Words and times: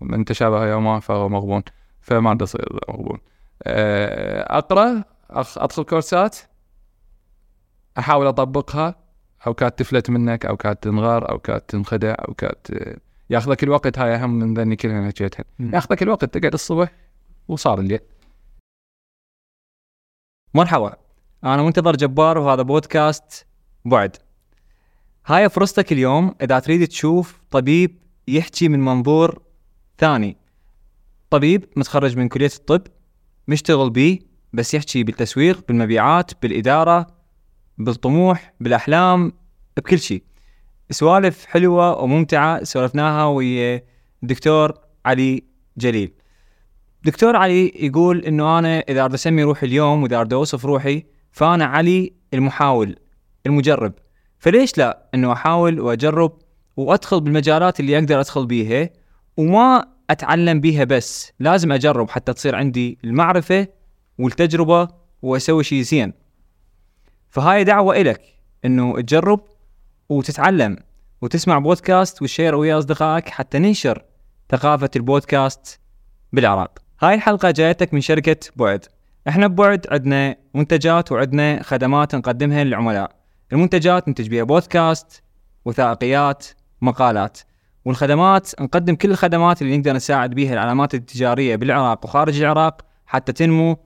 من 0.00 0.24
تشابه 0.24 0.66
يوما 0.66 1.00
فهو 1.00 1.28
مغبون 1.28 1.62
فما 2.00 2.38
اصير 2.42 2.78
مغبون. 2.88 3.18
آه، 3.62 4.58
أقرأ 4.58 5.04
أدخل 5.30 5.84
كورسات 5.84 6.36
أحاول 7.98 8.26
أطبقها 8.26 8.94
أو 9.46 9.54
كانت 9.54 9.78
تفلت 9.78 10.10
منك 10.10 10.46
أو 10.46 10.56
كانت 10.56 10.82
تنغار 10.82 11.30
أو 11.30 11.38
كانت 11.38 11.64
تنخدع 11.68 12.14
أو 12.28 12.34
كانت 12.34 12.70
آه، 12.70 12.96
ياخذك 13.30 13.62
الوقت 13.62 13.98
هاي 13.98 14.14
أهم 14.14 14.30
من 14.38 14.54
ذني 14.54 14.76
كلها 14.76 15.06
حكيتها. 15.06 15.44
ياخذك 15.60 16.02
الوقت 16.02 16.24
تقعد 16.24 16.52
الصبح 16.52 16.92
وصار 17.48 17.80
الليل. 17.80 18.00
مرحبا 20.54 20.96
أنا 21.44 21.62
منتظر 21.62 21.96
جبار 21.96 22.38
وهذا 22.38 22.62
بودكاست 22.62 23.46
بعد. 23.84 24.16
هاي 25.26 25.48
فرصتك 25.48 25.92
اليوم 25.92 26.34
إذا 26.42 26.58
تريد 26.58 26.88
تشوف 26.88 27.40
طبيب 27.50 27.98
يحكي 28.28 28.68
من 28.68 28.80
منظور 28.80 29.42
ثاني 29.98 30.36
طبيب 31.30 31.64
متخرج 31.76 32.16
من 32.16 32.28
كلية 32.28 32.50
الطب 32.56 32.82
مشتغل 33.48 33.90
بيه 33.90 34.18
بس 34.52 34.74
يحكي 34.74 35.02
بالتسويق 35.02 35.64
بالمبيعات 35.68 36.42
بالإدارة 36.42 37.06
بالطموح 37.78 38.52
بالأحلام 38.60 39.32
بكل 39.76 39.98
شيء 39.98 40.22
سوالف 40.90 41.46
حلوة 41.46 42.02
وممتعة 42.02 42.64
سولفناها 42.64 43.26
ويا 43.26 43.82
الدكتور 44.22 44.74
علي 45.06 45.42
جليل. 45.76 46.12
دكتور 47.04 47.36
علي 47.36 47.72
يقول 47.76 48.24
إنه 48.24 48.58
أنا 48.58 48.78
إذا 48.78 49.00
أريد 49.00 49.14
أسمي 49.14 49.42
روحي 49.42 49.66
اليوم 49.66 50.02
وإذا 50.02 50.20
أريد 50.20 50.32
أوصف 50.32 50.64
روحي 50.64 51.04
فأنا 51.32 51.64
علي 51.64 52.12
المحاول 52.34 52.96
المجرب. 53.46 53.92
فليش 54.38 54.78
لا؟ 54.78 55.08
إنه 55.14 55.32
أحاول 55.32 55.80
وأجرب 55.80 56.38
وأدخل 56.76 57.20
بالمجالات 57.20 57.80
اللي 57.80 57.98
أقدر 57.98 58.20
أدخل 58.20 58.46
بيها 58.46 58.90
وما 59.36 59.84
أتعلم 60.10 60.60
بيها 60.60 60.84
بس 60.84 61.32
لازم 61.40 61.72
أجرب 61.72 62.10
حتى 62.10 62.32
تصير 62.32 62.54
عندي 62.54 62.98
المعرفة 63.04 63.68
والتجربة 64.18 64.88
وأسوي 65.22 65.64
شيء 65.64 65.82
زين. 65.82 66.12
فهاي 67.28 67.64
دعوة 67.64 68.00
إلك 68.00 68.20
إنه 68.64 69.00
تجرب 69.00 69.40
وتتعلم 70.08 70.76
وتسمع 71.22 71.58
بودكاست 71.58 72.22
وتشير 72.22 72.54
ويا 72.54 72.78
أصدقائك 72.78 73.28
حتى 73.28 73.58
ننشر 73.58 74.04
ثقافة 74.50 74.90
البودكاست 74.96 75.80
بالعراق 76.32 76.78
هاي 77.00 77.14
الحلقة 77.14 77.50
جايتك 77.50 77.94
من 77.94 78.00
شركة 78.00 78.36
بعد 78.56 78.84
إحنا 79.28 79.46
ببعد 79.46 79.86
عندنا 79.90 80.36
منتجات 80.54 81.12
وعندنا 81.12 81.62
خدمات 81.62 82.14
نقدمها 82.14 82.64
للعملاء. 82.64 83.10
المنتجات 83.52 84.08
ننتج 84.08 84.28
بيها 84.28 84.44
بودكاست 84.44 85.22
وثائقيات 85.64 86.46
مقالات. 86.80 87.38
والخدمات 87.86 88.60
نقدم 88.60 88.94
كل 88.94 89.10
الخدمات 89.10 89.62
اللي 89.62 89.78
نقدر 89.78 89.92
نساعد 89.92 90.30
بيها 90.30 90.52
العلامات 90.52 90.94
التجارية 90.94 91.56
بالعراق 91.56 92.04
وخارج 92.04 92.40
العراق 92.42 92.82
حتى 93.06 93.32
تنمو 93.32 93.76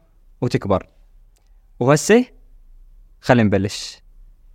وتكبر. 0.40 0.86
وهسه 1.80 2.24
خلينا 3.20 3.42
نبلش. 3.42 4.02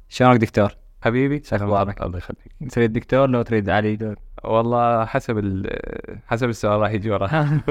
شلونك 0.10 0.40
دكتور؟ 0.42 0.72
حبيبي 1.02 1.42
أخبارك؟ 1.54 2.02
الله 2.02 2.18
يخليك. 2.18 2.72
تريد 2.72 2.94
دكتور 2.94 3.30
لو 3.30 3.42
تريد 3.42 3.70
علي؟ 3.70 3.96
لو... 3.96 4.16
والله 4.44 5.06
حسب 5.06 5.38
ال- 5.38 6.20
حسب 6.28 6.50
السؤال 6.50 6.80
راح 6.80 6.92
يجي 6.92 7.12
وراه 7.12 7.30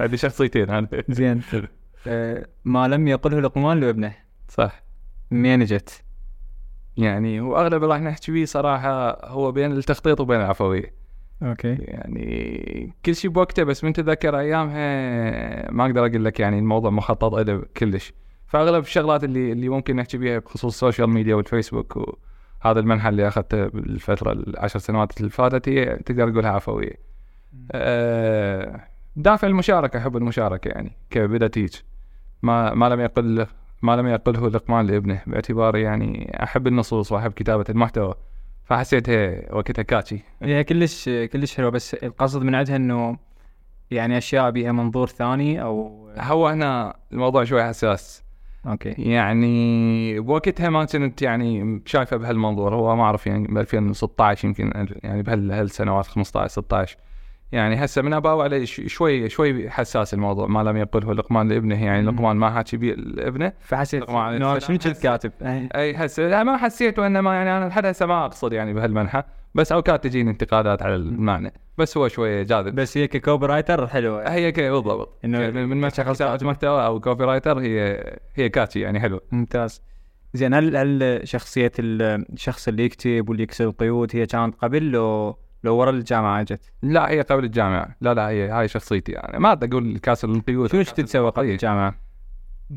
عندي 0.00 0.16
شخصيتين 0.16 0.70
أنا. 0.70 0.88
زين. 1.08 1.42
أه 2.06 2.46
ما 2.64 2.88
لم 2.88 3.08
يقله 3.08 3.40
لقمان 3.40 3.80
لابنه 3.80 4.14
صح. 4.48 4.82
منين 5.30 5.62
اجت؟ 5.62 6.02
يعني 6.96 7.40
هو 7.40 7.56
أغلب 7.56 7.74
اللي 7.82 7.94
راح 7.94 8.00
نحكي 8.02 8.32
فيه 8.32 8.44
صراحة 8.44 9.26
هو 9.28 9.52
بين 9.52 9.72
التخطيط 9.72 10.20
وبين 10.20 10.40
العفوية. 10.40 11.01
أوكي. 11.42 11.76
يعني 11.78 12.92
كل 13.04 13.14
شيء 13.14 13.30
بوقته 13.30 13.62
بس 13.64 13.84
من 13.84 13.92
تذكر 13.92 14.38
ايامها 14.38 15.70
ما 15.70 15.86
أقدر 15.86 16.06
أقول 16.06 16.24
لك 16.24 16.40
يعني 16.40 16.58
الموضوع 16.58 16.90
مخطط 16.90 17.34
له 17.34 17.62
كلش. 17.76 18.12
فأغلب 18.46 18.84
الشغلات 18.84 19.24
اللي 19.24 19.52
اللي 19.52 19.68
ممكن 19.68 19.96
نحكي 19.96 20.18
بيها 20.18 20.38
بخصوص 20.38 20.64
ال 20.64 20.71
social 20.71 21.10
media 21.10 21.34
والفيسبوك 21.34 21.96
وهذا 21.96 22.80
المنحى 22.80 23.08
اللي 23.08 23.28
أخذته 23.28 23.66
بالفترة 23.66 24.32
العشر 24.32 24.78
سنوات 24.78 25.20
اللي 25.20 25.30
فاتت 25.30 25.68
هي 25.68 25.96
تقدر 25.96 26.30
تقولها 26.30 26.50
عفوية. 26.50 26.98
أه 27.72 28.80
دافع 29.16 29.48
المشاركة 29.48 29.98
احب 29.98 30.16
المشاركة 30.16 30.68
يعني 30.68 30.92
كبدت 31.10 31.58
هيك 31.58 31.70
ما 32.42 32.74
ما 32.74 32.88
لم 32.88 33.00
يقل 33.00 33.46
ما 33.82 33.96
لم 33.96 34.06
يقله 34.06 34.48
لقمان 34.48 34.86
لابنه 34.86 35.22
باعتباري 35.26 35.82
يعني 35.82 36.42
أحب 36.42 36.66
النصوص 36.66 37.12
وأحب 37.12 37.32
كتابة 37.32 37.64
المحتوى. 37.68 38.14
فحسيتها 38.72 39.54
وقتها 39.54 39.82
كاتشي. 39.82 40.18
هي 40.42 40.64
كلش 40.64 41.08
كلش 41.08 41.56
حلوة 41.56 41.70
بس 41.70 41.94
القصد 41.94 42.42
من 42.42 42.54
عندها 42.54 42.76
إنه 42.76 43.18
يعني 43.90 44.18
أشياء 44.18 44.50
بيها 44.50 44.72
منظور 44.72 45.08
ثاني 45.08 45.62
أو 45.62 46.08
هو 46.18 46.48
هنا 46.48 46.96
الموضوع 47.12 47.44
شوي 47.44 47.64
حساس. 47.64 48.24
أوكي. 48.66 48.94
يعني 48.98 50.20
بوقتها 50.20 50.70
ما 50.70 50.84
كنت 50.84 51.22
يعني 51.22 51.82
شايفة 51.86 52.16
بهالمنظور 52.16 52.74
هو 52.74 52.96
ما 52.96 53.02
أعرف 53.02 53.26
يعني 53.26 53.46
ب 53.46 53.58
2016 53.58 54.48
يمكن 54.48 54.88
يعني 55.02 55.22
بهالسنوات 55.22 56.06
15 56.06 56.48
16 56.48 56.96
يعني 57.52 57.84
هسه 57.84 58.02
من 58.02 58.12
اباوع 58.12 58.44
عليه 58.44 58.64
ش- 58.64 58.80
شوي 58.86 59.28
شوي 59.28 59.70
حساس 59.70 60.14
الموضوع 60.14 60.46
ما 60.46 60.62
لم 60.62 60.76
يقله 60.76 61.14
لقمان 61.14 61.48
لابنه 61.48 61.84
يعني. 61.84 62.06
لقمان 62.06 62.36
ما 62.36 62.50
حاكي 62.50 62.76
بيه 62.76 62.94
لابنه. 62.94 63.52
فحسيت 63.60 64.02
انه. 64.10 64.58
شنو 64.58 64.78
كنت 64.78 64.88
كاتب؟ 65.02 65.32
أي. 65.42 65.94
هسه 65.96 66.42
ما 66.42 66.56
حسيت 66.56 66.98
وإنما 66.98 67.34
يعني 67.34 67.56
أنا 67.56 67.68
لحد 67.68 67.86
هسه 67.86 68.06
ما 68.06 68.24
أقصد 68.24 68.52
يعني 68.52 68.72
بهالمنحى 68.72 69.22
بس 69.54 69.72
أوقات 69.72 70.04
تجيني 70.04 70.30
انتقادات 70.30 70.82
على 70.82 70.94
المعنى 70.96 71.52
بس 71.78 71.96
هو 71.96 72.08
شوي 72.08 72.44
جاذب. 72.44 72.74
بس 72.74 72.98
هي 72.98 73.06
ك 73.06 73.46
copywriter 73.46 73.86
حلوة. 73.86 74.28
هيچي 74.28 74.70
بالضبط. 74.70 75.18
إنه 75.24 75.38
من 75.50 75.68
من 75.68 75.88
كاتب. 75.88 76.46
محتوى 76.46 76.86
أو 76.86 77.00
copywriter 77.00 77.58
هي 77.58 78.04
هي 78.34 78.48
catchy 78.48 78.80
يعني 78.80 79.00
حلوة. 79.00 79.20
ممتاز. 79.32 79.82
زين 80.34 80.54
هل 80.54 80.76
هل 80.76 81.20
شخصية 81.28 81.72
ال- 81.78 82.24
الشخص 82.32 82.68
اللي 82.68 82.84
يكتب 82.84 83.28
واللي 83.28 83.42
يكسر 83.42 83.64
القيود 83.64 84.16
هي 84.16 84.26
كانت 84.26 84.54
قبل 84.62 84.82
لو 84.90 85.36
لو 85.64 85.76
ورا 85.76 85.90
الجامعة 85.90 86.40
اجت؟ 86.40 86.72
لا 86.82 87.10
هي 87.10 87.20
قبل 87.20 87.44
الجامعة. 87.44 87.96
لا 88.00 88.14
لا 88.14 88.28
هي 88.28 88.48
هاي 88.48 88.68
شخصيتي 88.68 89.12
يعني 89.12 89.38
ما 89.38 89.52
أقول 89.52 89.98
كاسر 89.98 90.28
القيود 90.28 90.70
شنو 90.70 90.84
كنت 90.84 91.00
تسوي 91.00 91.30
قبل. 91.30 91.50
الجامعة؟ 91.50 91.94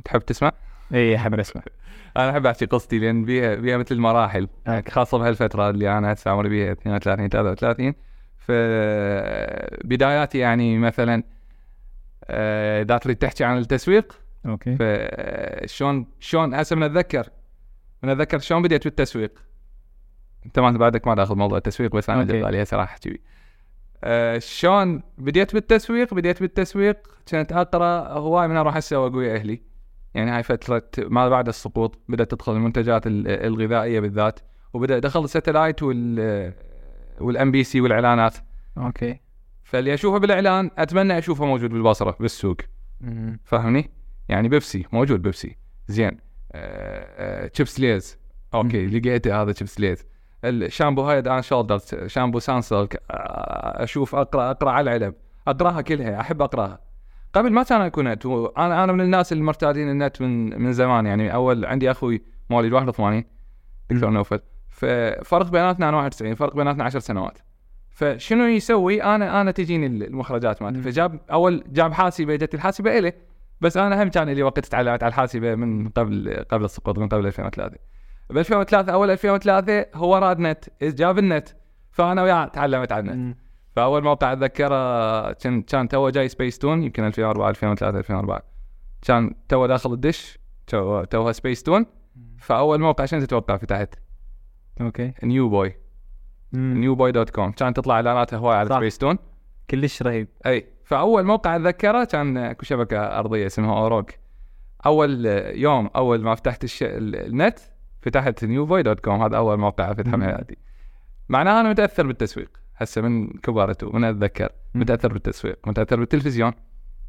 تحب 0.06 0.20
تسمع؟ 0.20 0.52
إي 0.94 1.18
حاب 1.18 1.40
أسمع. 1.40 1.62
أنا 2.18 2.30
أحب 2.30 2.46
احكي 2.46 2.66
قصتي 2.66 3.00
لأن 3.00 3.26
بيها 3.26 3.56
بيها 3.56 3.78
مثل 3.78 3.96
المراحل. 3.96 4.48
خاصة 4.90 5.18
بهالفترة 5.18 5.70
اللي 5.70 5.98
أنا 5.98 6.14
هسه 6.14 6.32
عمري 6.32 6.50
بيها 6.50 6.72
32 6.72 7.30
33 7.30 7.94
فبداياتي 8.38 10.38
يعني 10.38 10.78
مثلا 10.78 11.24
آه، 12.26 12.82
اذا 12.82 12.98
تريد 12.98 13.16
تحكي 13.16 13.44
عن 13.44 13.58
التسويق. 13.58 14.14
أوكي. 14.46 14.76
فشلون 14.76 16.08
شلون 16.20 16.54
هسه 16.54 16.76
من 16.76 16.84
أتذكر 16.84 17.30
من 18.04 18.10
أتذكر 18.10 18.40
شلون 18.40 18.62
بديت 18.62 18.84
بالتسويق. 18.84 19.32
انت 20.46 20.60
ما 20.60 20.72
بعدك 20.72 21.08
ما 21.08 21.16
تاخذ 21.16 21.36
موضوع 21.36 21.58
التسويق 21.58 21.96
بس 21.96 22.10
أنا 22.10 22.22
أوكي. 22.22 22.34
جبت 22.34 22.46
عليه 22.46 22.62
هسه 22.62 22.78
راح 22.78 22.92
أحكي 22.92 23.10
بيه. 23.10 23.20
آه، 24.04 24.38
شلون 24.40 25.04
بديت 25.18 25.54
بالتسويق؟ 25.54 26.14
بديت 26.14 26.42
بالتسويق 26.42 26.98
كنت 27.32 27.52
اقرا 27.52 28.08
هواي 28.08 28.48
من 28.48 28.56
أروح 28.58 28.78
اسوق 28.78 29.16
ويا 29.16 29.36
أهلي. 29.36 29.62
يعني 30.14 30.32
هاي 30.32 30.44
فترة 30.44 30.84
ما 30.98 31.30
بعد 31.30 31.48
السقوط 31.48 32.00
بدأت 32.10 32.32
تدخل 32.32 32.52
المنتجات 32.52 33.08
ال- 33.08 33.28
الغذائية 33.28 34.00
بالذات 34.00 34.40
وبدا 34.74 35.00
دخل 35.00 35.24
ال 35.24 35.30
satellite 35.30 35.84
وال 35.84 36.54
وال 37.22 37.52
MBC 37.52 37.82
والإعلانات. 37.82 38.36
أوكي. 38.78 39.20
فاللي 39.64 39.94
أشوفه 39.94 40.18
بالإعلان 40.18 40.72
أتمنى 40.78 41.18
أشوفه 41.18 41.46
موجود 41.46 41.70
بالبصرة 41.70 42.16
بالسوق. 42.20 42.58
فاهمني؟ 43.44 43.90
يعني 44.30 44.50
بيبسي 44.50 44.86
موجود 44.92 45.22
بيبسي. 45.22 45.58
زين. 45.88 46.18
آه 46.52 47.46
آه 47.46 47.52
chips 47.54 47.80
Lay's 47.80 48.18
أوكي 48.54 48.86
لقيته 48.88 49.42
هذا 49.42 49.54
chips 49.54 49.80
Lay's 49.80 50.06
الشامبو 50.50 51.02
Head & 51.02 51.28
Shoulders 51.28 51.96
شامبو 52.06 52.40
Sunsilk 52.40 53.04
أشوف 53.10 54.16
أقرأ 54.16 54.52
أقرأ 54.52 54.72
على 54.72 54.96
العلب. 54.96 55.16
أقرأها 55.48 55.82
كلها 55.82 56.20
أحب 56.22 56.42
أقرأها. 56.42 56.80
قبل 57.34 57.52
ما 57.52 57.64
كان 57.64 57.82
اكو 57.82 58.02
نت 58.02 58.26
أنا 58.58 58.84
أنا 58.84 58.92
من 58.92 59.02
الناس 59.02 59.32
اللي 59.32 59.44
مرتادين 59.44 59.90
النت 59.90 60.22
من 60.22 60.62
من 60.62 60.74
زمان 60.74 61.06
يعني 61.06 61.34
أول 61.34 61.66
عندي 61.66 61.92
أخوي 61.92 62.22
مواليد 62.50 62.74
81 62.74 63.24
دكتور 63.90 64.10
نوفل. 64.10 64.40
ففرق 64.70 65.50
بيناتنا 65.50 65.90
أنا 65.90 65.98
91 65.98 66.36
فرق 66.36 66.56
بيناتنا 66.56 66.84
10 66.84 67.00
سنوات. 67.00 67.38
فشنو 67.90 68.44
يسوي؟ 68.44 69.04
أنا 69.04 69.42
أنا 69.42 69.52
تجيني 69.52 69.86
المخرجات 69.86 70.62
مالته. 70.62 70.82
فجاب 70.82 71.20
أول 71.32 71.64
جاب 71.68 71.94
حاسبة 71.94 72.36
جت 72.36 72.54
الحاسبة 72.54 72.98
إلي. 72.98 73.14
بس 73.62 73.78
أنا 73.78 74.04
هم 74.04 74.10
كان 74.10 74.30
لي 74.30 74.44
وقت 74.44 74.60
تعلمت 74.60 75.04
على 75.04 75.10
الحاسبة 75.10 75.56
من 75.56 75.90
قبل 75.90 76.46
قبل 76.50 76.66
السقوط 76.66 77.00
من 77.00 77.08
قبل 77.08 77.26
2003 77.26 77.78
ب 78.30 78.38
2003 78.38 78.94
أول 78.94 79.12
2003 79.12 79.86
هو 79.96 80.18
راد 80.18 80.40
نت 80.40 80.66
جاب 80.84 81.20
النت؟ 81.20 81.50
فأنا 81.92 82.24
وياه 82.24 82.46
تعلمت 82.48 82.92
على 82.92 83.12
النت. 83.12 83.38
فأول 83.76 84.04
موقع 84.04 84.34
أتذكره 84.34 85.32
كان 85.32 85.62
كان 85.62 85.88
تو 85.88 86.10
جاي 86.10 86.30
سبيس 86.30 86.60
تون 86.60 86.84
يمكن 86.84 87.04
2004 87.06 87.50
2003 87.50 87.98
2004 88.00 88.42
كان 89.02 89.36
تو 89.50 89.66
داخل 89.66 89.94
الدش 89.94 90.40
تو 90.68 91.04
توها 91.04 91.32
سبيس 91.32 91.64
تون 91.64 91.86
فأول 92.40 92.80
موقع 92.80 93.06
شنو 93.06 93.20
تتوقع 93.22 93.58
فتحت؟ 93.58 93.96
أوكي. 94.82 95.14
NewBoy. 95.24 95.76
NewBoy 96.54 97.12
dot 97.12 97.30
com. 97.30 97.52
كان 97.52 97.74
تطلع 97.74 97.96
إعلانات 97.96 98.34
هواي 98.34 98.58
على. 98.58 98.70
سبيس 98.70 98.98
تون 98.98 99.18
كلش 99.70 100.02
رهيب. 100.02 100.28
أي. 100.46 100.68
فأول 100.84 101.24
موقع 101.24 101.56
أتذكره 101.56 102.04
كان 102.04 102.38
اكو 102.38 102.66
شبكة 102.66 103.00
أرضية 103.20 103.46
اسمها 103.46 103.78
اوروك 103.80 104.12
أول 104.86 105.26
يوم 105.56 105.90
أول 105.96 106.22
ما 106.24 106.36
فتحت 106.36 106.64
الش... 106.64 106.84
ال- 106.84 107.16
النت 107.16 107.60
فتحت 108.06 108.46
NewBoy 108.46 108.84
dot 108.84 109.00
com 109.00 109.22
هذا 109.24 109.38
أول 109.38 109.58
موقع 109.58 109.94
فتحه 109.94 110.18
مم. 110.18 110.24
بحياتي 110.26 110.58
معناها 111.30 111.62
أنا 111.62 111.70
متأثر 111.70 112.08
بالتسويق. 112.08 112.58
هسه 112.78 113.02
من 113.02 113.28
كبرته 113.28 113.92
من 113.92 114.04
أتذكر. 114.04 114.50
متأثر 114.76 115.14
بالتسويق. 115.14 115.68
متأثر 115.68 116.00
بالتلفزيون. 116.00 116.52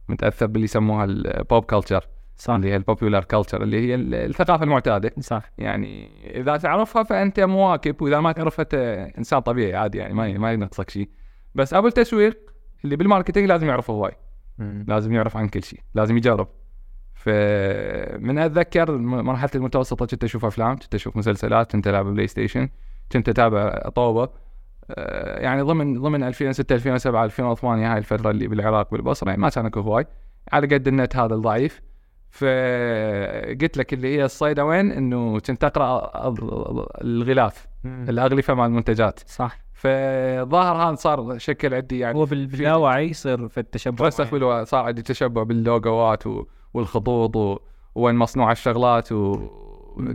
متأثر 0.08 0.46
باللي 0.46 0.64
يسموها 0.64 1.04
ال 1.04 1.19
pop 1.19 1.64
culture 1.64 2.04
صح. 2.36 2.54
اللي 2.54 2.70
هي 2.70 2.76
ال 2.76 2.82
popular 2.82 3.24
culture 3.24 3.62
اللي 3.62 3.88
هي 3.88 3.94
ال- 3.94 4.14
الثقافة 4.14 4.64
المعتادة. 4.64 5.12
صح. 5.20 5.50
يعني 5.58 6.08
إذا 6.40 6.56
تعرفها 6.56 7.02
فأنت 7.02 7.40
مواكب 7.40 8.02
وإذا 8.02 8.20
ما 8.20 8.32
تعرفها 8.32 8.62
أنت 8.62 8.74
إنسان 9.18 9.40
طبيعي 9.40 9.74
عادي 9.74 9.98
يعني 9.98 10.14
ما 10.14 10.38
ما 10.38 10.52
ينقصك 10.52 10.90
شيء. 10.90 11.08
بس 11.54 11.74
أبو 11.74 11.86
التسويق 11.86 12.38
اللي 12.84 12.96
بال 12.96 13.06
marketing 13.06 13.48
لازم 13.48 13.68
يعرف 13.68 13.90
هواي. 13.90 14.12
لازم 14.86 15.12
يعرف 15.12 15.36
عن 15.36 15.48
كل 15.48 15.62
شيء. 15.62 15.80
لازم 15.94 16.16
يجرب. 16.16 16.48
فمن 17.26 18.38
أتذكر 18.38 18.92
م- 18.98 19.24
مرحلة 19.26 19.50
المتوسطة 19.54 20.06
كنت 20.06 20.24
أشوف 20.24 20.44
أفلام 20.44 20.76
كنت 20.76 20.94
أشوف 20.94 21.16
مسلسلات 21.16 21.72
كنت 21.72 21.88
ألعب 21.88 22.06
PlayStation 22.06 22.68
كنت 23.12 23.28
أتابع 23.28 23.88
طوبة. 23.94 24.28
آه، 24.90 25.40
يعني 25.40 25.62
ضمن 25.62 26.00
ضمن 26.02 26.22
2006 26.22 26.74
2007 26.74 27.24
2008 27.24 27.92
هاي 27.92 27.98
الفترة 27.98 28.30
اللي 28.30 28.48
بالعراق 28.48 28.90
بالبصره 28.90 29.28
يعني 29.28 29.40
ما 29.42 29.48
كان 29.48 29.66
أكو 29.66 29.80
هواي. 29.80 30.06
على 30.52 30.66
قد 30.66 30.88
النت 30.88 31.16
هذا 31.16 31.34
الضعيف 31.34 31.80
فقلت 32.30 33.76
لك 33.76 33.92
اللي 33.92 34.16
هي 34.16 34.24
الصيده 34.24 34.64
وين؟ 34.64 34.92
إنه 34.92 35.40
كنت 35.40 35.64
أقرأ 35.64 36.10
الغلاف 37.02 37.66
الأغلفة 37.84 38.54
مال 38.54 38.64
المنتجات. 38.66 39.20
صح. 39.26 39.58
فظاهر 39.74 40.76
هذا 40.88 40.94
صار 40.94 41.38
شكل 41.38 41.74
عندي 41.74 41.98
يعني 41.98 42.18
هو 42.18 42.24
بال- 42.24 42.46
باللاوعي 42.46 43.08
يصير 43.10 43.48
في 43.48 43.60
التشبع. 43.60 44.06
رسخ 44.06 44.30
بالوا... 44.30 44.64
صار 44.64 44.84
عندي 44.84 45.02
تشبع 45.02 45.42
باللوجوات 45.42 46.26
و... 46.26 46.44
والخطوط. 46.76 47.62
وين 47.94 48.14
مصنوع 48.14 48.52
الشغلات 48.52 49.12
و... 49.12 49.48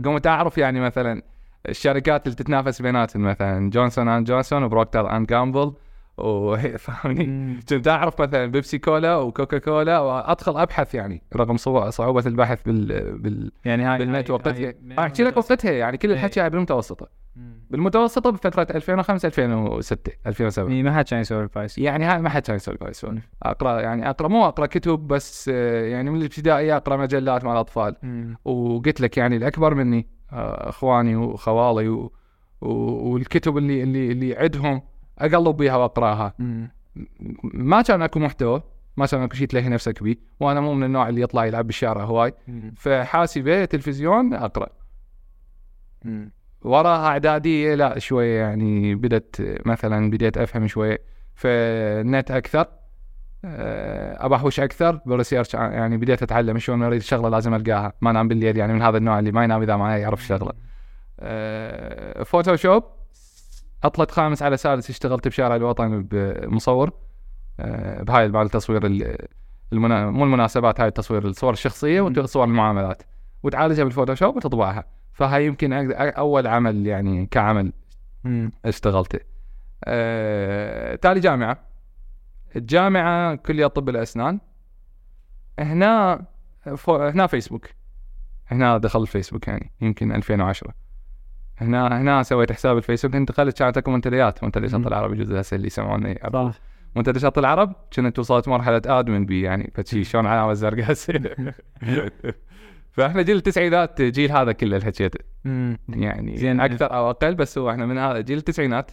قمت 0.04 0.26
أعرف 0.26 0.58
يعني 0.58 0.80
مثلا 0.80 1.22
الشركات 1.68 2.26
اللي 2.26 2.36
تتنافس 2.36 2.82
بيناتهم 2.82 3.22
مثلا 3.22 3.70
Johnson & 3.70 4.26
Johnson 4.26 4.62
و 4.62 4.67
Procter & 4.67 5.16
Gamble 5.16 5.72
وفاهمني 6.18 7.26
مم. 7.26 7.60
كنت 7.68 7.88
أعرف 7.88 8.20
مثلا 8.20 8.46
بيبسي 8.46 8.78
كولا 8.78 9.16
وكوكا 9.16 9.58
كولا 9.58 9.98
وأدخل 9.98 10.58
أبحث 10.58 10.94
يعني 10.94 11.22
رغم 11.36 11.56
صعو- 11.56 11.88
صعوبة 11.90 12.22
البحث 12.26 12.62
بال 12.62 13.18
بال 13.18 13.52
يعني 13.64 13.84
هاي 13.84 13.98
بالنت 13.98 14.30
وقتها 14.30 14.74
أحكي 14.98 15.22
لك. 15.24 15.36
وقتها 15.36 15.70
يعني 15.72 15.96
كل 15.98 16.12
الحكي 16.12 16.40
هاي 16.40 16.50
بالمتوسطه. 16.50 17.21
بالمتوسطة 17.70 18.30
بفترة 18.30 18.66
2005 18.74 19.26
2006 19.26 20.12
2007 20.26 20.72
إي، 20.72 20.82
ما 20.82 20.92
حد 20.96 21.04
كان 21.04 21.20
يسوي 21.20 21.42
الفايس 21.42 21.78
يعني 21.78 22.04
هاي 22.04 22.22
ما 22.22 22.28
حد 22.28 22.42
كان 22.42 22.56
يسولف 22.56 22.82
هاي 22.82 22.90
السوالف 22.90 23.28
أقرأ 23.42 23.80
يعني 23.80 24.10
أقرأ 24.10 24.28
مو 24.28 24.46
أقرأ 24.46 24.66
كتب 24.66 24.98
بس 24.98 25.50
آه، 25.54 25.84
يعني 25.84 26.10
من 26.10 26.18
الابتدائية 26.18 26.76
أقرأ 26.76 26.96
مجلات 26.96 27.44
مال 27.44 27.52
الأطفال. 27.52 27.96
وقلت 28.44 29.00
لك 29.00 29.16
يعني 29.16 29.36
الأكبر 29.36 29.74
مني 29.74 30.06
آه، 30.32 30.68
إخواني 30.68 31.16
وخوالي 31.16 31.88
و... 31.88 32.12
و... 32.60 32.68
والكتب 33.12 33.58
اللي 33.58 33.82
اللي 33.82 34.12
اللي 34.12 34.36
عندهم 34.36 34.82
أقلب 35.18 35.56
بيها 35.56 35.76
وأقرأها. 35.76 36.34
ما 37.54 37.82
كان 37.82 38.02
أكو 38.02 38.18
محتوى 38.18 38.62
ما 38.96 39.06
كان 39.06 39.22
أكو 39.22 39.34
شيء 39.34 39.46
تلهي 39.46 39.68
نفسك 39.68 40.02
بيه. 40.02 40.16
وأنا 40.40 40.60
مو 40.60 40.74
من 40.74 40.84
النوع 40.84 41.08
اللي 41.08 41.20
يطلع 41.20 41.44
يلعب 41.44 41.66
بالشارع 41.66 42.04
هواي. 42.04 42.34
فحاسبه 42.76 43.64
تلفزيون 43.64 44.34
أقرأ. 44.34 44.68
وراها 46.64 47.06
إعدادية 47.06 47.74
لا 47.74 47.98
شوية 47.98 48.40
يعني 48.40 48.94
بدت 48.94 49.60
مثلا 49.66 50.10
بديت 50.10 50.38
أفهم 50.38 50.66
شوية 50.66 51.02
فالنت 51.34 52.30
أكثر 52.30 52.66
آه، 53.44 54.26
ابحوش 54.26 54.60
أكثر 54.60 55.00
بال 55.06 55.16
research 55.16 55.54
يعني 55.54 55.96
بديت 55.96 56.22
أتعلم 56.22 56.58
شلون 56.58 56.82
أريد 56.82 57.02
شغلة 57.02 57.28
لازم 57.28 57.54
ألقاها. 57.54 57.92
ما 58.00 58.10
أنام 58.10 58.28
بالليل 58.28 58.56
يعني 58.56 58.72
من 58.72 58.82
هذا 58.82 58.96
النوع 58.98 59.18
اللي 59.18 59.32
ما 59.32 59.44
ينام 59.44 59.62
إذا 59.62 59.76
ما 59.76 59.98
يعرف 59.98 60.26
شغلة. 60.26 60.52
آه، 61.20 62.22
فوتوشوب 62.22 62.84
عطلة 63.84 64.10
خامس 64.10 64.42
على 64.42 64.56
سادس 64.56 64.90
اشتغلت 64.90 65.28
بشارع 65.28 65.56
الوطن 65.56 66.02
بمصور 66.02 66.92
آه، 67.60 68.02
بهاي 68.02 68.28
مال 68.28 68.48
تصوير 68.48 68.86
ال- 68.86 69.16
المنا... 69.72 70.10
مو 70.10 70.24
المناسبات 70.24 70.80
هاي 70.80 70.88
التصوير 70.88 71.24
الصور 71.24 71.52
الشخصية 71.52 72.00
وصور 72.00 72.44
المعاملات. 72.44 73.02
وتعالجها 73.42 73.84
بالفوتوشوب 73.84 74.36
وتطبعها. 74.36 74.84
فهاي 75.12 75.46
يمكن 75.46 75.70
أق- 75.92 76.18
أول 76.18 76.46
عمل 76.46 76.86
يعني 76.86 77.26
كعمل. 77.26 77.72
اشتغلته. 78.64 79.18
أه... 79.84 80.94
تالي 80.94 81.20
جامعة. 81.20 81.58
الجامعة 82.56 83.34
كلية 83.34 83.66
طب 83.66 83.88
الأسنان. 83.88 84.40
هنا 85.58 86.24
فو... 86.76 86.96
هنا 86.96 87.26
فيسبوك. 87.26 87.66
هنا 88.46 88.78
دخل 88.78 89.02
الفيسبوك 89.02 89.48
يعني 89.48 89.70
يمكن 89.80 90.12
2010 90.12 90.74
هنا 91.58 92.00
هنا 92.00 92.22
سويت 92.22 92.52
حساب 92.52 92.76
الفيسبوك. 92.76 93.14
انتقلت 93.14 93.58
كانت 93.58 93.76
أكو 93.76 93.90
منتديات. 93.90 94.44
منتدى 94.44 94.68
شط. 94.68 94.86
العرب 94.86 95.12
يجوز 95.12 95.32
هسه 95.32 95.54
اللي 95.54 95.66
يسمعوني. 95.66 96.18
صح. 96.32 96.52
منتدى 96.96 97.18
شط 97.18 97.38
العرب 97.38 97.72
كنت 97.96 98.18
وصلت 98.18 98.48
مرحلة 98.48 98.82
ادمن 98.86 99.26
بي 99.26 99.42
يعني. 99.42 99.72
فشي 99.74 100.04
شلون 100.10 100.26
علامة 100.26 100.52
زرقاء 100.52 100.92
فاحنا 102.92 103.22
جيل 103.22 103.36
التسعينات 103.36 104.02
جيل 104.02 104.32
هذا 104.32 104.52
كله 104.52 104.76
اللي 104.76 104.86
حكيته. 104.86 105.18
يعني 105.88 106.36
زين. 106.36 106.60
أكثر 106.60 106.94
أو 106.94 107.10
أقل 107.10 107.34
بس 107.34 107.58
هو 107.58 107.70
إحنا 107.70 107.86
من 107.86 107.98
هذا 107.98 108.20
جيل 108.20 108.38
التسعينات 108.38 108.90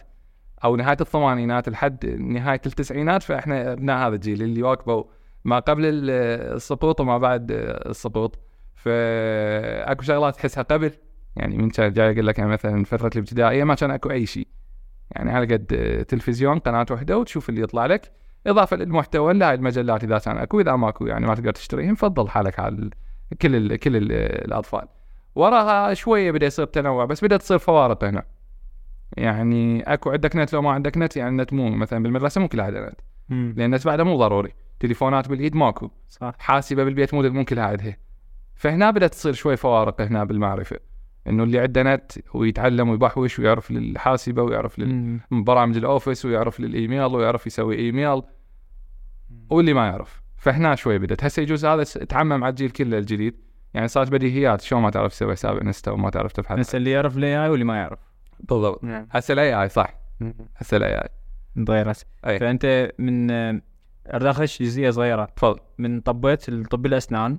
أو 0.64 0.76
نهاية 0.76 0.96
الثمانينات 1.00 1.68
لحد 1.68 2.06
نهاية 2.06 2.60
التسعينات 2.66 3.22
فإحنا 3.22 3.72
أبناء 3.72 4.08
هذا 4.08 4.14
الجيل 4.14 4.42
اللي 4.42 4.62
واكبوا 4.62 5.04
ما 5.44 5.58
قبل 5.58 5.84
ال- 5.84 6.10
السقوط 6.56 7.00
وما 7.00 7.18
بعد 7.18 7.46
السقوط. 7.50 8.38
فأكو 8.74 10.02
شغلات 10.02 10.36
تحسها 10.36 10.62
قبل. 10.62 10.90
يعني 11.36 11.56
من 11.56 11.70
كان 11.70 11.92
جاي 11.92 12.12
أقول 12.12 12.26
لك 12.26 12.38
يعني 12.38 12.50
مثلا 12.50 12.84
فترة 12.84 13.10
الابتدائية 13.14 13.64
ما 13.64 13.74
كان 13.74 13.90
أكو 13.90 14.10
أي 14.10 14.26
شيء. 14.26 14.48
يعني 15.10 15.30
على 15.30 15.54
قد 15.54 15.64
تلفزيون 16.08 16.58
قناة 16.58 16.86
واحدة 16.90 17.18
وتشوف 17.18 17.48
اللي 17.48 17.60
يطلع 17.60 17.86
لك. 17.86 18.12
إضافة 18.46 18.76
للمحتوى 18.76 19.34
لهاي 19.34 19.54
المجلات 19.54 20.04
إذا 20.04 20.18
كان 20.18 20.38
أكو 20.38 20.60
إذا 20.60 20.76
ماكو 20.76 21.06
يعني 21.06 21.26
ما 21.26 21.34
تقدر 21.34 21.52
تشتريهم 21.52 21.94
فضل 21.94 22.28
حالك 22.28 22.58
على 22.58 22.90
كل 23.42 23.56
ال 23.56 23.76
كل 23.76 23.96
ال 23.96 24.12
الأطفال. 24.44 24.88
وراها 25.34 25.94
شوية 25.94 26.30
بدأ 26.30 26.46
يصير 26.46 26.66
تنوع 26.66 27.04
بس 27.04 27.24
بدأت 27.24 27.40
تصير 27.40 27.58
فوارق 27.58 28.04
هنا. 28.04 28.24
يعني 29.16 29.82
أكو 29.82 30.10
عندك 30.10 30.36
نت 30.36 30.52
لو 30.52 30.62
ما 30.62 30.70
عندك 30.70 30.98
نت 30.98 31.16
يعني 31.16 31.30
النت 31.30 31.52
مو 31.52 31.70
مثلا 31.70 32.02
بالمدرسة 32.02 32.40
مو 32.40 32.48
كلها 32.48 32.64
عندها 32.64 32.90
نت. 32.90 33.00
لأن 33.58 33.60
النت 33.60 33.86
بعده 33.86 34.04
مو 34.04 34.16
ضروري. 34.16 34.52
تليفونات 34.80 35.28
بالايد 35.28 35.56
ماكو. 35.56 35.90
صح. 36.08 36.34
حاسبة 36.38 36.84
بالبيت 36.84 37.14
مو 37.14 37.22
مو 37.22 37.44
كلها 37.44 37.64
عندها 37.64 37.96
فهنا 38.54 38.90
بدأت 38.90 39.10
تصير 39.10 39.32
شوي 39.32 39.56
فوارق 39.56 40.00
هنا 40.00 40.24
بالمعرفة. 40.24 40.76
إنه 41.26 41.42
اللي 41.42 41.58
عنده 41.58 41.82
نت 41.82 42.12
ويتعلم 42.34 42.88
ويبحوش 42.88 43.38
ويعرف 43.38 43.70
للحاسبة 43.70 44.42
ويعرف 44.42 44.78
لل 44.78 45.20
مم. 45.30 45.44
برامج 45.44 45.76
ال 45.76 45.83
Office 45.83 46.24
ويعرف 46.24 46.60
للإيميل 46.60 47.04
ويعرف 47.04 47.46
يسوي 47.46 47.76
إيميل. 47.76 48.22
واللي 49.50 49.74
ما 49.74 49.86
يعرف. 49.86 50.19
فهنا 50.40 50.74
شوي 50.74 50.98
بدت 50.98 51.24
هسه 51.24 51.42
يجوز 51.42 51.64
هذا 51.64 51.82
تعمم 51.84 52.44
على 52.44 52.50
الجيل 52.50 52.70
كله 52.70 52.98
الجديد. 52.98 53.34
يعني 53.74 53.88
صارت 53.88 54.10
بديهيات 54.12 54.60
شلون 54.60 54.82
ما 54.82 54.90
تعرف 54.90 55.12
تسوي 55.12 55.32
حساب 55.32 55.56
Insta 55.56 55.90
وما 55.90 56.10
تعرف 56.10 56.32
تبحث 56.32 56.58
بس 56.58 56.74
اللي 56.74 56.90
يعرف 56.90 57.16
ال 57.16 57.44
AI 57.44 57.48
واللي 57.48 57.64
ما 57.64 57.76
يعرف. 57.76 57.98
بالضبط. 58.40 58.84
نعم. 58.84 59.08
هسه 59.10 59.32
ال 59.32 59.62
AI 59.62 59.68
صح. 59.68 59.94
هسه 60.56 60.76
ال 60.76 60.94
AI 60.94 61.08
أي. 62.26 62.38
فأنت 62.38 62.92
من 62.98 63.30
آه، 63.30 63.60
ادخلش 64.06 64.62
جزئية 64.62 64.90
صغيرة. 64.90 65.24
تفضل. 65.24 65.60
من 65.78 66.00
طبيت 66.00 66.48
الطب 66.48 66.86
الأسنان 66.86 67.38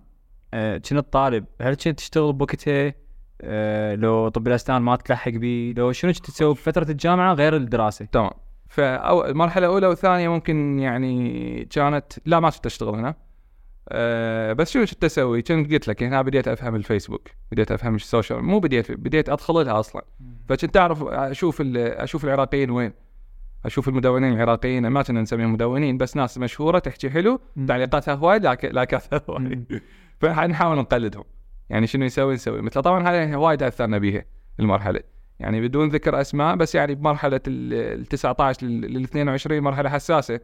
آه، 0.53 0.77
كنت 0.77 1.13
طالب. 1.13 1.46
هل 1.62 1.74
كنت 1.74 1.89
تشتغل 1.89 2.34
بوقتها؟ 2.34 2.93
آه، 3.41 3.96
لو 3.96 4.29
طب 4.29 4.48
الأسنان 4.48 4.81
ما 4.81 4.96
تلحق 4.96 5.31
بيه 5.31 5.74
لو 5.74 5.91
شنو 5.91 6.13
كنت 6.13 6.25
تسوي 6.25 6.53
بفترة 6.53 6.91
الجامعة 6.91 7.34
غير 7.34 7.55
الدراسة؟ 7.55 8.05
تمام. 8.05 8.31
فالمرحله 8.72 9.66
الأولى 9.66 9.88
والثانية 9.88 10.30
ممكن 10.30 10.80
يعني 10.80 11.66
كانت 11.66 12.13
لا 12.25 12.40
ما 12.40 12.50
كنت 12.50 12.66
أشتغل 12.66 12.96
هنا. 12.96 13.16
أه 13.90 14.54
بس 14.54 14.72
شو 14.72 14.86
كنت 14.86 15.04
أسوي؟ 15.04 15.42
كنت 15.42 15.74
قلت 15.74 15.88
لك 15.88 16.04
هنا 16.04 16.22
بديت 16.22 16.48
أفهم 16.48 16.75
الفيسبوك، 16.75 17.30
بديت 17.51 17.72
أفهم 17.72 17.96
السوشيال 17.96 18.42
مو 18.42 18.60
بديت 18.60 18.92
بديت 18.92 19.30
ادخل 19.30 19.54
لها 19.54 19.80
أصلا، 19.80 20.06
فكنت 20.50 20.78
أعرف 20.78 21.04
أشوف 21.04 21.62
أشوف 21.75 22.25
العراقيين 22.25 22.70
وين؟ 22.70 22.94
أشوف 23.66 23.88
المدونين 23.88 24.34
العراقيين 24.34 24.88
ما 24.88 25.01
كنا 25.01 25.22
نسميهم 25.22 25.54
مدونين 25.54 25.98
بس 25.98 26.16
ناس 26.16 26.38
مشهورة 26.38 26.80
تحكي 26.80 27.10
حلو. 27.10 27.40
تعليقاتها 27.68 28.13
هواي 28.13 28.40
like 28.40 28.94
اتها 28.94 29.22
هواي 29.30 29.63
فنحاول 30.20 30.78
نقلدهم. 30.78 31.24
يعني 31.70 31.88
شنو 31.88 32.06
يسوي 32.06 32.34
نسوي. 32.34 32.62
مثل 32.62 32.82
طبعا 32.82 33.10
هاي 33.10 33.36
وايد 33.36 33.63
أثرنا 33.63 33.98
بيها 33.98 34.25
المرحلة. 34.60 35.00
يعني 35.42 35.62
بدون 35.62 35.90
ذكر 35.90 36.22
أسماء 36.22 36.56
بس 36.56 36.76
يعني 36.76 36.96
بمرحلة 36.96 37.42
ال 37.48 38.06
19 38.06 38.68
لل 38.68 39.04
22 39.04 39.60
مرحلة 39.60 39.90
حساسة. 39.90 40.40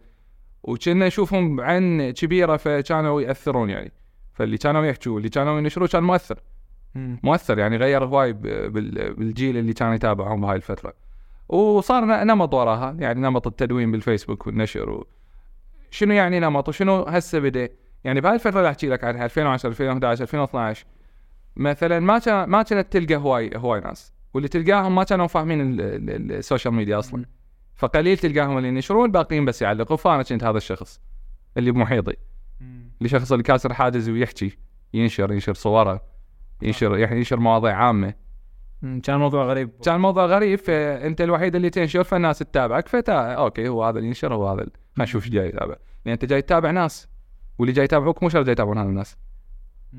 وكنا 0.64 1.08
نشوفهم 1.08 1.56
بعين 1.56 2.12
كبيرة 2.12 2.58
فكانوا 2.58 3.22
يأثرون 3.22 3.70
يعني. 3.70 3.92
فاللي 4.34 4.58
كانوا 4.58 4.86
يحكوا 4.86 5.12
واللي 5.12 5.30
كانوا 5.30 5.60
ينشروا 5.60 5.88
كان 5.88 6.04
مؤثر. 6.04 6.40
مؤثر 6.96 7.60
يعني 7.60 7.78
غير 7.78 8.06
هواي 8.06 8.34
بالجيل 8.34 9.58
اللي 9.58 9.74
كان 9.74 9.94
يتابعهم 9.94 10.42
بهاي 10.42 10.56
الفترة. 10.56 10.94
وصار 11.50 12.06
نمط 12.06 12.54
وراها 12.54 12.96
يعني 13.00 13.22
نمط 13.22 13.48
التدوين 13.48 13.92
بالفيسبوك 13.92 14.48
والنشر 14.48 14.90
و... 14.90 15.08
شنو 15.92 16.14
يعني 16.14 16.40
نمط 16.40 16.70
وشنو 16.70 17.02
هسه 17.04 17.40
بدا 17.40 17.70
يعني 18.04 18.22
بهاي 18.22 18.36
الفترة 18.36 18.58
اللي 18.58 18.70
أحكي 18.70 18.90
لك 18.90 19.04
عنها 19.04 19.26
2010 19.26 19.70
2011 19.70 20.22
2012 20.22 20.86
مثلا 21.56 22.00
ما 22.00 22.20
كان 22.20 22.50
ما 22.50 22.62
كانت 22.62 22.94
تلقى 22.94 23.16
هواي 23.16 23.52
هواي 23.56 23.80
ناس. 23.80 24.17
واللي 24.38 24.48
تلقاهم 24.48 24.96
ما 24.96 25.04
كانوا 25.04 25.28
فاهمين 25.28 25.62
ال- 25.62 25.82
ال- 25.82 26.32
ال 26.32 26.38
social 26.38 26.74
media 26.74 27.00
أصلا. 27.00 27.26
فقليل 27.76 28.18
تلقاهم 28.18 28.58
اللي 28.58 28.70
ينشرون 28.70 29.06
الباقيين 29.06 29.46
بس 29.46 29.62
يعلقوا. 29.62 29.98
فأنا 29.98 30.24
كنت 30.24 30.44
هذا 30.44 30.58
الشخص 30.58 31.02
اللي 31.58 31.72
بمحيطي. 31.72 32.14
اللي 32.98 33.10
شخص 33.10 33.32
اللي 33.32 33.44
كاسر 33.44 33.74
حاجز 33.74 34.10
ويحكي 34.10 34.58
ينشر 34.94 35.32
ينشر 35.32 35.54
صوره 35.54 36.02
ينشر 36.62 36.98
يعني 36.98 37.18
ينشر 37.18 37.40
مواضيع 37.40 37.76
عامة. 37.76 38.14
كان 39.04 39.20
موضوع 39.20 39.46
غريب. 39.46 39.70
كان 39.86 39.96
الموضوع 39.96 40.26
غريب 40.26 40.60
فانت 40.60 41.22
الوحيد 41.22 41.56
اللي 41.56 41.70
تنشر 41.70 42.04
فالناس 42.04 42.40
تتابعك 42.40 42.88
فتا 42.88 43.34
okay 43.34 43.68
هو 43.68 43.84
هذا 43.84 43.98
اللي 43.98 44.08
ينشر 44.08 44.34
هو 44.34 44.48
هذا 44.48 44.58
خلينا 44.58 44.72
نشوف 45.00 45.24
إيش 45.24 45.32
جاي 45.32 45.48
يتابع. 45.48 45.76
لأن 46.06 46.14
أنت 46.14 46.26
جاي 46.26 46.42
تتابع 46.42 46.72
ناس 46.72 47.08
واللي 47.60 47.74
جاي 47.74 47.86
يتابعوك 47.86 48.24
مو 48.24 48.30
شرط 48.30 48.46
جاي 48.46 48.52
يتابعون 48.52 48.78
هذا 48.78 48.90
الناس. 48.90 49.18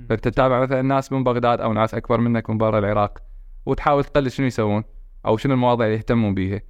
فأنت 0.08 0.28
تتابع 0.28 0.60
مثلا 0.60 0.82
ناس 0.82 1.12
من 1.12 1.24
بغداد 1.24 1.60
أو 1.60 1.72
ناس 1.72 1.94
أكبر 1.94 2.20
منك 2.20 2.50
من 2.50 2.58
برا 2.58 2.78
العراق. 2.78 3.18
وتحاول 3.66 4.04
تقلد 4.04 4.28
شنو 4.28 4.46
يسوون 4.46 4.84
أو 5.26 5.36
شنو 5.36 5.54
المواضيع 5.54 5.86
اللي 5.86 5.96
يهتمون 5.98 6.34
بيها. 6.34 6.60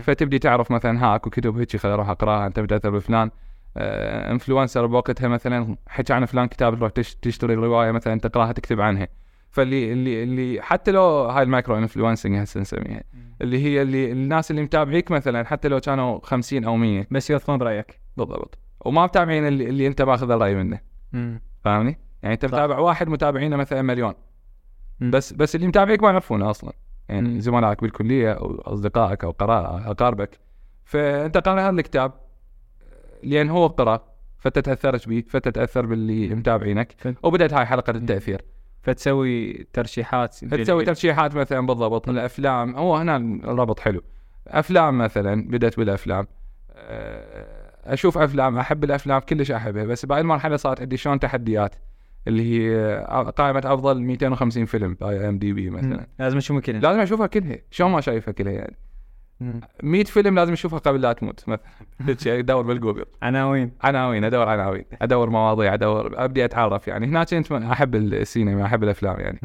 فتبدي 0.00 0.38
تعرف 0.38 0.70
مثلا 0.70 1.04
ها 1.04 1.14
اكو 1.14 1.30
كتب 1.30 1.58
هيك 1.58 1.76
خليني 1.76 1.94
أروح 1.94 2.08
اقراها 2.08 2.46
أنت 2.46 2.60
متاثر 2.60 2.90
بفلان 2.90 3.30
آه 3.76 4.32
influencer 4.32 4.86
بوقتها 4.86 5.28
مثلا 5.28 5.76
حكى 5.88 6.12
عن 6.12 6.24
فلان 6.24 6.46
كتاب 6.46 6.78
تروح 6.78 6.90
تش- 6.90 7.14
تشتري 7.14 7.54
رواية 7.54 7.90
مثلا 7.90 8.20
تقراها 8.20 8.52
تكتب 8.52 8.80
عنها 8.80 9.08
فاللي 9.50 9.92
اللي 9.92 10.22
اللي 10.22 10.62
حتى 10.62 10.90
لو 10.90 11.02
هاي 11.24 11.42
ال 11.42 11.48
micro 11.48 11.78
influencing 11.78 12.36
هسه 12.36 12.60
نسميها 12.60 13.02
اللي 13.40 13.64
هي 13.64 13.82
اللي 13.82 14.12
الناس 14.12 14.50
اللي 14.50 14.62
متابعيك 14.62 15.10
مثلا 15.10 15.44
حتى 15.44 15.68
لو 15.68 15.80
كانوا 15.80 16.20
50 16.22 16.64
أو 16.64 16.76
100 16.76 17.06
بس 17.10 17.30
ياخذون 17.30 17.58
برأيك 17.58 18.00
بالضبط 18.16 18.58
وما 18.80 19.04
متابعين 19.04 19.46
اللي, 19.46 19.68
اللي 19.68 19.86
أنت 19.86 20.02
ماخذ 20.02 20.30
الرأي 20.30 20.54
منه. 20.54 20.80
فاهمني؟ 21.64 21.98
يعني 22.22 22.34
أنت. 22.34 22.44
متابع 22.44 22.78
واحد 22.78 23.08
متابعينه 23.08 23.56
مثلا 23.56 23.82
مليون. 23.82 24.14
بس 25.10 25.32
بس 25.32 25.54
اللي 25.54 25.66
متابعيك 25.66 26.02
ما 26.02 26.10
يعرفونه 26.10 26.50
أصلا. 26.50 26.72
يعني. 27.08 27.40
زملائك 27.40 27.82
بالكلية 27.82 28.32
أو 28.32 28.60
أصدقائك 28.60 29.24
أو 29.24 29.30
قراء 29.30 29.90
اقاربك 29.90 30.38
فأنت 30.84 31.38
قارئ 31.38 31.60
هذا 31.60 31.70
الكتاب 31.70 32.12
لأن 33.22 33.50
هو 33.50 33.66
قرا 33.66 34.04
فانت 34.38 34.58
تاثرت 34.58 35.08
به 35.08 35.24
فانت 35.28 35.48
تاثر 35.48 35.86
باللي 35.86 36.34
متابعينك 36.34 37.16
وبدأت 37.22 37.52
هاي 37.52 37.66
حلقة 37.66 37.90
التأثير. 37.90 38.42
فتسوي 38.82 39.66
ترشيحات. 39.72 40.34
تسوي 40.34 40.84
ترشيحات 40.84 41.36
مثلا 41.36 41.66
بالضبط. 41.66 42.08
الأفلام 42.08 42.76
هو 42.76 42.96
هنا 42.96 43.16
الربط 43.16 43.80
حلو. 43.80 44.02
أفلام 44.48 44.98
مثلا 44.98 45.48
بدأت 45.48 45.76
بالأفلام. 45.76 46.26
أه، 46.70 47.72
أشوف 47.84 48.18
أفلام 48.18 48.58
أحب 48.58 48.84
الأفلام 48.84 49.20
كلش 49.20 49.50
أحبها. 49.50 49.84
بس 49.84 50.06
بهاي 50.06 50.20
المرحلة 50.20 50.56
صارت 50.56 50.80
عندي 50.80 50.96
شلون 50.96 51.20
تحديات. 51.20 51.74
اللي 52.28 52.42
هي 52.42 53.04
قائمة 53.36 53.62
أفضل 53.64 54.02
250 54.02 54.64
فيلم 54.64 54.94
ب 54.94 55.28
IMDb 55.28 55.70
مثلا. 55.70 56.06
لازم 56.18 56.36
أشوف 56.36 56.58
كذا 56.58 56.78
لازم 56.78 57.00
اشوفها 57.00 57.26
كلها 57.26 57.58
شلون 57.70 57.90
ما 57.90 58.00
شايفها 58.00 58.32
كلها 58.32 58.52
يعني. 58.52 58.76
مم. 59.40 59.60
100 59.82 60.04
فيلم 60.04 60.34
لازم 60.34 60.52
اشوفها 60.52 60.78
قبل 60.78 61.00
لا 61.00 61.12
تموت 61.12 61.48
مثلا. 61.48 61.60
أدور 62.38 62.62
بالجوجل. 62.62 63.04
عناوين. 63.22 63.72
عناوين 63.82 64.24
أدور 64.24 64.48
عناوين. 64.48 64.84
أدور 65.02 65.30
مواضيع 65.30 65.74
أدور 65.74 66.24
أبدي 66.24 66.44
أتعرف 66.44 66.88
يعني. 66.88 67.06
هنا 67.06 67.24
كنت 67.24 67.52
أحب 67.52 67.94
السينما 67.94 68.64
أحب 68.64 68.84
الأفلام 68.84 69.20
يعني. 69.20 69.40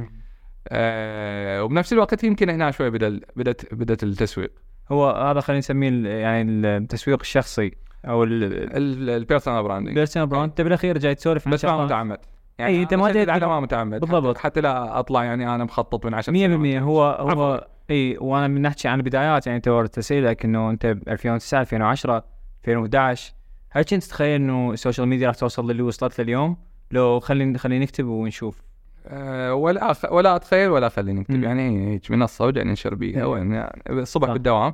أه 0.69 1.63
وبنفس 1.63 1.93
الوقت 1.93 2.24
يمكن 2.24 2.50
هنا 2.50 2.72
شوي 2.72 2.89
بدأ 2.89 3.19
بدت 3.36 3.74
بدت 3.74 4.03
التسويق. 4.03 4.51
هو 4.91 5.10
هذا 5.10 5.39
خلينا 5.39 5.60
نسميه 5.60 6.10
يعني 6.10 6.41
التسويق 6.77 7.19
الشخصي 7.22 7.72
أو 8.05 8.24
ال 8.24 8.39
personal 8.39 9.63
branding 9.63 9.89
ال 9.89 9.94
personal 9.94 10.27
brand 10.27 10.50
انت 10.50 10.62
بالأخير 10.62 10.98
جاي 10.98 11.15
تسولف 11.15 11.50
بس 11.50 11.65
ما 11.65 11.88
شغلات. 11.88 12.25
أي، 12.59 12.81
أنت 12.83 12.93
أنا 12.93 13.01
ما 13.03 13.09
تدري- 13.11 13.31
على 13.31 13.47
ما 13.47 13.59
متعمد 13.59 13.99
بالضبط. 13.99 14.37
حتى, 14.37 14.61
لا 14.61 14.99
أطلع 14.99 15.23
يعني 15.23 15.55
أنا 15.55 15.63
مخطط 15.63 16.05
من 16.05 16.13
10 16.13 16.33
100% 16.33 16.35
سنوات. 16.37 16.81
هو 16.83 17.03
عفواً. 17.29 17.33
هو 17.33 17.67
اي 17.89 18.17
وأنا 18.21 18.47
من 18.47 18.61
نحكي 18.61 18.87
عن 18.87 18.99
البدايات 18.99 19.47
يعني 19.47 19.59
تو 19.59 19.85
تسألك 19.85 20.45
إنه 20.45 20.69
أنت 20.69 20.85
ب 20.85 21.09
2009 21.09 21.61
2010 21.61 22.23
2011 22.67 23.33
هل 23.69 23.83
كنت 23.83 24.03
تتخيل 24.03 24.35
إنه 24.41 24.71
ال 24.71 24.77
social 24.77 25.07
media 25.07 25.27
راح 25.27 25.35
توصل 25.35 25.71
للي 25.71 25.81
وصلت 25.81 26.19
له 26.19 26.23
اليوم؟ 26.25 26.57
لو 26.91 27.19
خلينا 27.19 27.57
خلينا 27.57 27.83
نكتب 27.83 28.05
ونشوف 28.05 28.61
أه 29.07 29.53
ولا 29.53 29.91
أخ... 29.91 30.11
ولا 30.11 30.35
أتخيل 30.35 30.69
ولا 30.69 30.89
خليني 30.89 31.21
اكتب. 31.21 31.43
يعني 31.43 31.93
هيك 31.93 32.11
منصه 32.11 32.45
وجاي 32.45 32.63
ننشر 32.63 32.95
بيها. 32.95 33.25
وين 33.25 33.51
يعني 33.53 33.81
الصبح. 33.89 34.31
بالدوام 34.31 34.73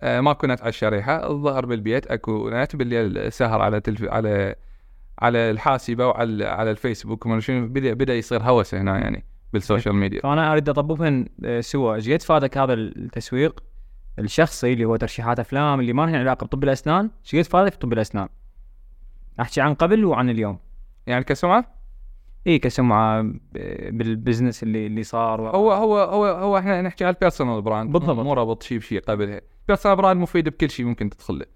أه 0.00 0.20
ماكو 0.20 0.46
نت 0.46 0.60
على 0.60 0.68
الشريحة 0.68 1.30
الظهر 1.30 1.66
بالبيت 1.66 2.06
أكو 2.06 2.50
نت 2.50 2.76
بالليل 2.76 3.32
سهر 3.32 3.60
على 3.62 3.80
تلف... 3.80 4.04
على 4.04 4.54
على 5.20 5.50
الحاسبة 5.50 6.06
وعلى 6.06 6.44
على 6.44 6.70
الفيسبوك 6.70 7.28
بدا 7.28 7.94
بدأ 7.94 8.14
يصير 8.14 8.42
هوس 8.42 8.74
هنا 8.74 8.98
يعني 8.98 9.24
بال 9.52 9.63
social 9.63 9.94
media. 9.94 10.20
فانا 10.20 10.52
أريد 10.52 10.68
اطبقهن 10.68 11.26
آه، 11.44 11.60
سوا 11.60 11.94
إيش 11.94 12.10
قد 12.10 12.22
فادك 12.22 12.58
هذا 12.58 12.72
التسويق 12.74 13.62
الشخصي 14.18 14.72
اللي 14.72 14.84
هو 14.84 14.96
ترشيحات 14.96 15.38
أفلام 15.40 15.80
اللي 15.80 15.92
ما 15.92 16.02
لها 16.06 16.18
علاقة 16.18 16.44
بطب 16.44 16.64
الأسنان؟ 16.64 17.10
إيش 17.24 17.36
قد 17.36 17.52
فادك 17.52 17.72
في 17.72 17.78
طب 17.78 17.92
الأسنان؟ 17.92 18.28
أحكي 19.40 19.60
عن 19.60 19.74
قبل 19.74 20.04
وعن 20.04 20.30
اليوم. 20.30 20.58
يعني 21.06 21.24
كسمعة؟ 21.24 21.74
اي 22.46 22.58
كسمعة 22.58 23.22
ب- 23.22 23.38
بال 23.98 24.11
business 24.11 24.62
اللي 24.62 24.86
اللي 24.86 25.02
صار 25.02 25.40
و... 25.40 25.46
هو 25.48 25.72
هو 25.72 25.98
هو 25.98 26.24
هو 26.26 26.58
إحنا 26.58 26.82
نحكي 26.82 27.04
على 27.04 27.14
ال 27.14 27.19
personal 27.19 27.62
brand 27.62 27.92
بالضبط. 27.92 28.18
مو 28.18 28.32
رابط 28.32 28.62
شيء 28.62 28.78
بشيء 28.78 29.00
قبلها. 29.00 29.40
ال 29.62 29.66
personal 29.66 29.96
brand 29.96 30.20
مفيد 30.20 30.48
بكل 30.48 30.70
شيء 30.70 30.86
ممكن 30.86 31.10
تدخل 31.10 31.38
له. 31.38 31.46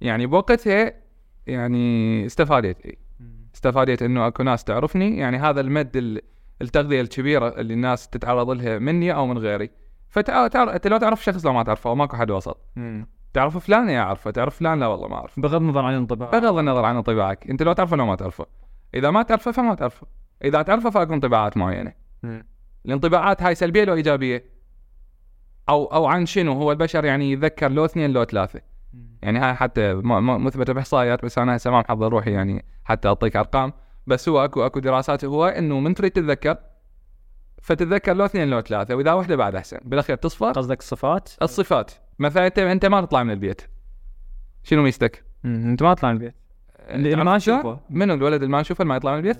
يعني 0.00 0.26
بوقتها 0.26 0.92
يعني 1.46 2.26
استفادت. 2.26 2.96
استفادت 3.54 4.02
إنه 4.02 4.26
أكو 4.26 4.42
ناس 4.42 4.64
تعرفني. 4.64 5.18
يعني 5.18 5.36
هذا 5.36 5.60
المد 5.60 5.96
ال- 5.96 6.22
التغذية 6.62 7.00
الكبيرة 7.00 7.48
اللي 7.48 7.74
الناس 7.74 8.08
تتعرض 8.08 8.50
لها 8.50 8.78
مني 8.78 9.14
أو 9.14 9.26
من 9.26 9.38
غيري. 9.38 9.70
فتعرف 10.08 10.56
أنت 10.56 10.86
لو 10.86 10.96
تعرف 10.98 11.24
شخص 11.24 11.46
لو 11.46 11.52
ما 11.52 11.62
تعرفه 11.62 11.94
ماكو 11.94 12.16
حد 12.16 12.30
وسط. 12.30 12.58
تعرف 13.32 13.56
فلان؟ 13.58 13.88
يا 13.88 14.00
أعرفه. 14.00 14.30
تعرف 14.30 14.56
فلان؟ 14.56 14.80
لا 14.80 14.86
والله 14.86 15.08
ما 15.08 15.16
أعرفه. 15.16 15.42
بغض 15.42 15.54
النظر 15.60 15.84
عن 15.84 15.92
الانطباع 15.92 16.30
بغض 16.30 16.58
النظر 16.58 16.84
عن 16.84 16.96
انطباعك. 16.96 17.50
أنت 17.50 17.62
لو 17.62 17.72
تعرفه 17.72 17.96
لو 17.96 18.06
ما 18.06 18.14
تعرفه. 18.16 18.46
إذا 18.94 19.10
ما 19.10 19.22
تعرفه 19.22 19.52
فما 19.52 19.74
تعرفه. 19.74 20.06
إذا 20.44 20.62
تعرفه 20.62 20.90
فأكو 20.90 21.14
انطباعات 21.14 21.56
معينة. 21.56 21.92
الانطباعات 22.86 23.42
هاي 23.42 23.54
سلبية 23.54 23.84
لو 23.84 23.94
إيجابية؟ 23.94 24.44
أو 25.68 25.84
أو 25.84 26.06
عن 26.06 26.26
شنو؟ 26.26 26.52
هو 26.52 26.72
البشر 26.72 27.04
يعني 27.04 27.32
يتذكر 27.32 27.70
لو 27.72 27.84
اثنين 27.84 28.10
لو 28.10 28.24
ثلاثة. 28.24 28.60
يعني 29.22 29.38
هاي 29.38 29.54
حتى 29.54 29.94
مثبتة 29.94 30.72
باحصائيات 30.72 31.24
بس 31.24 31.38
أنا 31.38 31.56
هسه 31.56 31.70
ما 31.70 31.80
محضر 31.80 32.08
روحي 32.08 32.32
يعني 32.32 32.64
حتى 32.84 33.08
أعطيك 33.08 33.36
أرقام 33.36 33.72
بس 34.06 34.28
هو 34.28 34.44
أكو 34.44 34.66
أكو 34.66 34.80
دراسات 34.80 35.24
هو 35.24 35.46
إنه 35.46 35.80
من 35.80 35.94
تريد 35.94 36.10
تتذكر 36.10 36.56
فتتذكر 37.62 38.14
لو 38.14 38.24
اثنين 38.24 38.50
لو 38.50 38.60
ثلاثة 38.60 38.94
وإذا 38.94 39.12
واحدة 39.12 39.36
بعد 39.36 39.54
أحسن 39.54 39.78
بالأخير 39.84 40.16
تصفى 40.16 40.44
قصدك 40.44 40.78
الصفات؟ 40.78 41.30
الصفات 41.42 41.92
مثلا 42.18 42.46
أنت 42.46 42.58
أنت 42.58 42.86
ما 42.86 43.00
تطلع 43.00 43.22
من 43.22 43.30
البيت 43.30 43.62
شنو 44.62 44.82
ميزتك؟ 44.82 45.24
أنت 45.44 45.82
ما 45.82 45.94
تطلع 45.94 46.08
من 46.08 46.14
البيت 46.14 46.34
اللي 46.88 47.10
تعرف 47.10 47.24
ما؟ 47.24 47.36
نشوفه. 47.36 47.80
منو 47.90 48.14
الولد 48.14 48.42
اللي 48.42 48.52
ما 48.52 48.60
نشوفه 48.60 48.82
اللي 48.82 48.88
ما 48.88 48.96
يطلع 48.96 49.12
من 49.12 49.18
البيت؟ 49.18 49.36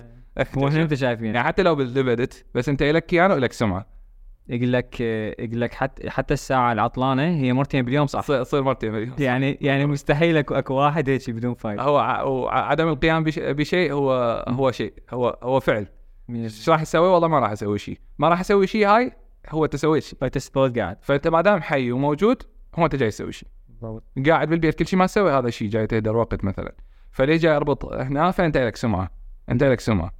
هو 0.57 0.67
أنت 0.67 0.93
شايفين؟ 0.93 1.25
يعني 1.25 1.47
حتى 1.47 1.63
لو 1.63 1.75
بالليفدت 1.75 2.45
بس 2.55 2.69
أنت 2.69 2.83
لك 2.83 3.05
كيانو 3.05 3.35
ولك 3.35 3.53
سمعة 3.53 3.96
يقول 4.49 4.73
لك 4.73 5.01
يقول 5.39 5.61
لك 5.61 5.73
حتى 5.73 6.09
حتى 6.09 6.33
الساعة 6.33 6.71
العطلانة 6.73 7.23
هي 7.23 7.53
مرتين 7.53 7.85
باليوم 7.85 8.07
صح؟ 8.07 8.21
تصير 8.21 8.63
مرتين 8.63 8.91
باليوم. 8.91 9.15
يعني 9.19 9.57
يعني 9.61 9.85
مستحيل 9.85 10.37
اكو 10.37 10.55
أكو 10.55 10.73
واحد 10.73 11.09
هيك 11.09 11.29
بدون 11.29 11.53
فايدة. 11.53 11.83
هو 11.83 12.47
عدم 12.49 12.87
القيام 12.87 13.23
بش- 13.23 13.39
بشيء 13.39 13.91
هو 13.93 14.45
هو 14.47 14.71
شيء 14.71 14.93
هو 15.09 15.37
هو 15.43 15.59
فعل. 15.59 15.87
إيش 16.29 16.69
راح 16.69 16.81
أسوي 16.81 17.07
والله 17.07 17.27
ما 17.27 17.39
راح 17.39 17.51
أسوي 17.51 17.77
شيء. 17.79 17.99
ما 18.19 18.29
راح 18.29 18.39
أسوي 18.39 18.67
شيء 18.67 18.87
هاي 18.87 19.11
هو 19.49 19.65
أنت 19.65 19.75
سويت 19.75 20.03
شيء. 20.03 20.19
فتستفاد 20.21 20.79
قاعد. 20.79 20.97
فأنت 21.01 21.27
ما 21.27 21.41
دام 21.41 21.61
حي 21.61 21.91
وموجود 21.91 22.43
هو 22.75 22.85
أنت 22.85 22.95
جاي 22.95 23.09
تسوي 23.09 23.31
شيء. 23.31 23.49
قاعد 24.27 24.49
بالبيت 24.49 24.75
كل 24.79 24.87
شيء 24.87 24.99
ما 24.99 25.05
تسوي 25.05 25.31
هذا 25.31 25.47
الشيء 25.47 25.69
جاي 25.69 25.87
تهدر 25.87 26.17
وقت 26.17 26.43
مثلا. 26.43 26.75
فليش 27.11 27.41
جاي 27.41 27.55
أربط 27.55 27.85
هنا؟ 27.85 28.31
فأنت 28.31 28.57
لك 28.57 28.75
سمعة. 28.75 29.11
أنت 29.49 29.63
لك 29.63 29.79
سمعة. 29.79 30.11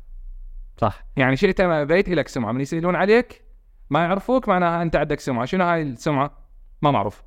صح. 0.78 1.06
يعني 1.18 1.36
شئت 1.36 1.62
ما 1.62 1.84
بيت 1.84 2.10
لك 2.10 2.28
سمعة. 2.28 2.52
من 2.52 2.62
يسألون 2.62 2.96
عليك 2.96 3.47
ما 3.90 4.00
يعرفوك 4.00 4.50
معناها 4.50 4.82
أنت 4.82 4.96
عندك 4.96 5.20
سمعة. 5.20 5.46
شنو 5.46 5.64
هاي 5.64 5.82
السمعة؟ 5.82 6.32
ما 6.82 6.92
معروف. 6.92 7.24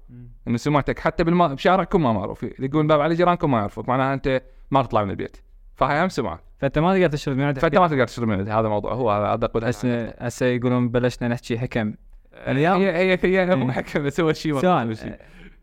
إنه 0.49 0.57
سمعتك 0.57 0.99
حتى 0.99 1.25
بالما... 1.25 1.55
بشارعكم 1.55 2.03
ما 2.03 2.13
معروف. 2.13 2.43
يقولون 2.43 2.87
باب 2.87 3.01
على 3.01 3.15
جيرانكم 3.15 3.51
ما 3.51 3.59
يعرفوك. 3.59 3.89
معناها 3.89 4.15
أنت 4.15 4.43
ما 4.71 4.83
تطلع 4.83 5.05
من 5.05 5.11
البيت. 5.11 5.37
فهي 5.77 6.05
هم 6.05 6.09
سمعة. 6.09 6.41
فأنت 6.59 6.79
ما 6.79 6.95
تقدر 6.95 7.09
تشرب 7.09 7.37
من 7.37 7.43
عندك. 7.43 7.61
فأنت 7.61 7.79
ما 7.79 7.89
تقدر 7.89 8.07
تشتري 8.07 8.27
من 8.27 8.49
هذا 8.49 8.61
الموضوع 8.61 8.93
هو 8.93 9.11
هذا 9.11 9.33
أدق 9.33 9.65
هسه 9.65 10.09
هسه 10.09 10.47
يقولون 10.47 10.89
بلشنا 10.89 11.29
نحكي 11.29 11.59
حكم. 11.59 11.95
اليوم- 12.35 12.81
هي 12.81 13.13
هي 13.13 13.19
هي 13.23 13.57
مو 13.57 13.73
حكم 13.73 14.03
بس 14.03 14.21
هو 14.21 14.33
شيء 14.33 14.61
سؤال. 14.61 15.17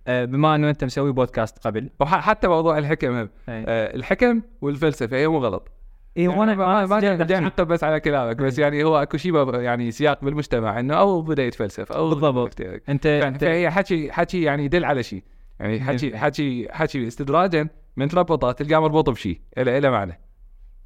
آه، 0.07 0.25
بما 0.25 0.55
إنه 0.55 0.69
أنت 0.69 0.83
مسوي 0.83 1.11
بودكاست 1.11 1.67
قبل. 1.67 1.89
وحتى 1.99 2.47
موضوع 2.47 2.77
الحكم. 2.77 3.15
اي 3.15 3.27
آه، 3.49 3.95
الحكم 3.95 4.41
والفلسفة 4.61 5.17
هي 5.17 5.27
مو 5.27 5.37
غلط. 5.37 5.71
إيه، 6.17 6.27
وأنا 6.27 6.55
ما 6.55 6.85
بدي 6.85 7.35
اعقب 7.35 7.67
بس 7.67 7.83
على 7.83 7.99
كلامك 7.99 8.35
بس 8.35 8.59
يعني 8.59 8.83
هو 8.83 8.97
اكو 9.01 9.17
شيء 9.17 9.55
يعني 9.59 9.91
سياق 9.91 10.23
بالمجتمع 10.25 10.79
إنه 10.79 10.93
أو 10.93 11.21
بدأ 11.21 11.43
يتفلسف 11.43 11.91
أو 11.91 12.09
بالضبط. 12.09 12.61
انت 12.89 13.05
انت 13.05 13.41
فهي 13.41 13.71
حكي 13.71 14.11
حكي 14.11 14.41
يعني 14.41 14.65
يدل 14.65 14.85
على 14.85 15.03
شيء. 15.03 15.23
يعني 15.59 15.81
حكي 15.81 16.17
حكي 16.17 16.67
حكي 16.71 17.07
استدراجا 17.07 17.67
من 17.97 18.07
تربطه 18.07 18.51
تلقاه 18.51 18.79
مربوط 18.79 19.09
بشيء 19.09 19.41
له 19.57 19.79
له 19.79 19.89
معنى. 19.89 20.19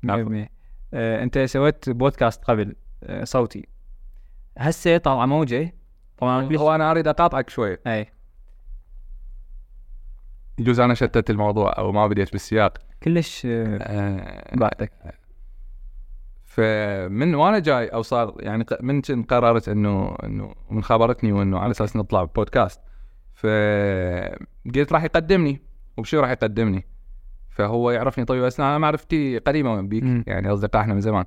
مية 0.04 0.50
آه 0.94 1.24
أنت 1.24 1.40
سويت 1.40 1.90
بودكاست 1.90 2.44
قبل 2.46 2.76
آه 3.04 3.24
صوتي. 3.24 3.68
هسه 4.58 4.98
طالعة 4.98 5.26
موجة 5.26 5.76
طبعا 6.18 6.58
هو 6.58 6.76
أنا 6.76 6.92
أريد 6.92 7.08
أقاطعك 7.08 7.50
شوي. 7.50 7.78
اي 7.88 8.08
يجوز 10.60 10.80
أنا 10.80 10.94
شتت 10.94 11.30
الموضوع 11.30 11.78
أو 11.78 11.92
ما 11.92 12.08
بديت 12.08 12.32
بالسياق. 12.32 12.78
كلش 13.04 13.42
آه، 13.46 14.56
بعدك 14.56 14.92
فمن 16.51 17.36
وأنا 17.36 17.60
جاي 17.60 17.88
أو 17.88 18.01
صار 18.01 18.36
يعني 18.39 18.65
من 18.81 19.01
كن 19.01 19.24
قررت 19.24 19.70
إنه 19.70 20.15
إنه 20.24 20.53
من 20.70 20.84
خبرتني 20.84 21.31
وإنه 21.31 21.60
على 21.60 21.72
أساس 21.72 21.96
نطلع 21.96 22.24
بودكاست 22.24 22.81
فقلت 23.34 24.93
راح 24.93 25.03
يقدمني. 25.03 25.62
وبشو 25.98 26.20
راح 26.20 26.29
يقدمني؟ 26.29 26.86
فهو 27.50 27.91
يعرفني 27.91 28.25
طبيب 28.25 28.43
اسنان 28.43 28.70
أنا 28.70 28.77
معرفتي 28.77 29.38
قديمة 29.38 29.81
بيك. 29.81 30.03
يعني 30.27 30.53
اصدقاء 30.53 30.81
إحنا 30.81 30.93
من 30.93 31.01
زمان. 31.01 31.25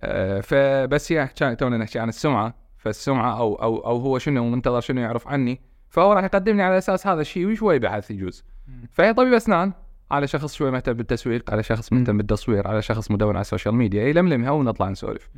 آه، 0.00 0.40
فبس 0.40 1.12
هي 1.12 1.28
كان 1.36 1.56
تونا 1.56 1.76
نحكي 1.76 1.98
عن 1.98 2.08
السمعة. 2.08 2.54
فالسمعة 2.76 3.38
أو 3.38 3.54
أو 3.54 3.78
أو 3.78 3.98
هو 3.98 4.18
شنو 4.18 4.50
منتظر 4.50 4.80
شنو 4.80 5.00
يعرف 5.00 5.28
عني. 5.28 5.60
فهو 5.88 6.12
راح 6.12 6.24
يقدمني 6.24 6.62
على 6.62 6.78
أساس 6.78 7.06
هذا 7.06 7.20
الشيء 7.20 7.46
وشوي 7.46 7.78
بحث 7.78 8.10
يجوز 8.10 8.44
فهي 8.90 9.14
طبيب 9.14 9.32
اسنان 9.32 9.72
على 10.10 10.26
شخص 10.26 10.54
شوي 10.54 10.70
مهتم 10.70 10.92
بالتسويق 10.92 11.50
على 11.50 11.62
شخص. 11.62 11.92
مهتم 11.92 12.16
بالتصوير 12.16 12.68
على 12.68 12.82
شخص 12.82 13.10
مدون 13.10 13.36
على 13.36 13.40
ال 13.40 13.45
social 13.45 13.74
media 13.74 14.04
يلملمها 14.04 14.50
ونطلع 14.50 14.88
نسولف. 14.88 15.30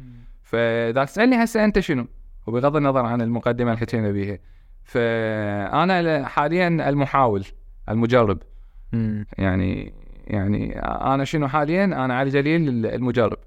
فإذا 0.42 1.04
تسألني 1.04 1.44
هسه 1.44 1.64
أنت 1.64 1.78
شنو؟ 1.78 2.06
وبغض 2.46 2.76
النظر 2.76 3.06
عن 3.06 3.20
المقدمة 3.20 3.70
اللي 3.70 3.80
حكينا 3.80 4.10
بيها. 4.10 4.38
فأنا 4.84 6.26
حاليا 6.26 6.68
المحاول 6.68 7.44
المجرب. 7.88 8.38
مم. 8.92 9.26
يعني 9.38 9.92
يعني 10.26 10.78
أنا 10.80 11.24
شنو 11.24 11.48
حاليا؟ 11.48 11.84
أنا 11.84 12.14
علي 12.14 12.30
جليل 12.30 12.86
المجرب. 12.86 13.38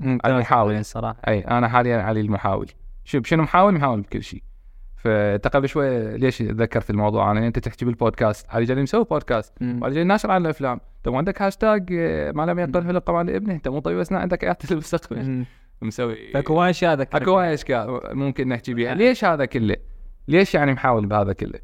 المحاول. 0.00 0.74
الصراحه 0.74 1.16
أي 1.28 1.40
أنا 1.40 1.68
حاليا 1.68 2.02
علي 2.02 2.20
المحاول. 2.20 2.70
شو 3.04 3.22
شنو 3.22 3.42
محاول؟ 3.42 3.74
محاول 3.74 4.00
بكل 4.00 4.22
شيء. 4.22 4.42
فأنت 5.04 5.48
قبل 5.48 5.68
شوي 5.68 6.18
ليش 6.18 6.42
ذكرت 6.42 6.90
الموضوع؟ 6.90 7.30
أنا 7.30 7.46
أنت 7.46 7.58
تحكي 7.58 7.84
بالبودكاست 7.84 8.46
علي 8.50 8.64
جليل 8.64 8.82
مسوي 8.82 9.04
بودكاست. 9.04 9.54
وعلي 9.62 9.94
جليل 9.94 10.06
ناشر 10.06 10.30
عن 10.30 10.42
الأفلام. 10.42 10.80
طب 11.02 11.14
عندك 11.14 11.42
هاشتاج 11.42 11.88
آه، 11.92 12.32
ما 12.32 12.42
لم 12.46 12.58
يقل 12.58 12.84
حلقه 12.84 13.12
مال 13.12 13.30
ابنه 13.34 13.54
أنت 13.54 13.68
مو 13.68 13.78
طيب 13.78 13.98
اسنان 13.98 14.20
عندك 14.20 14.44
ايات 14.44 14.72
المستقبل. 14.72 15.44
مسوي. 15.82 16.32
فاكو 16.34 16.54
وايد 16.54 16.70
أشياء 16.70 17.02
اكو 17.02 17.30
وايد 17.36 17.52
اشكال 17.52 18.00
ممكن 18.12 18.48
نحكي 18.48 18.74
بيها. 18.74 18.94
ليش 18.94 19.24
هذا 19.24 19.44
كله؟ 19.44 19.76
ليش 20.28 20.54
يعني 20.54 20.72
محاول 20.72 21.06
بهذا 21.06 21.32
كله؟ 21.32 21.58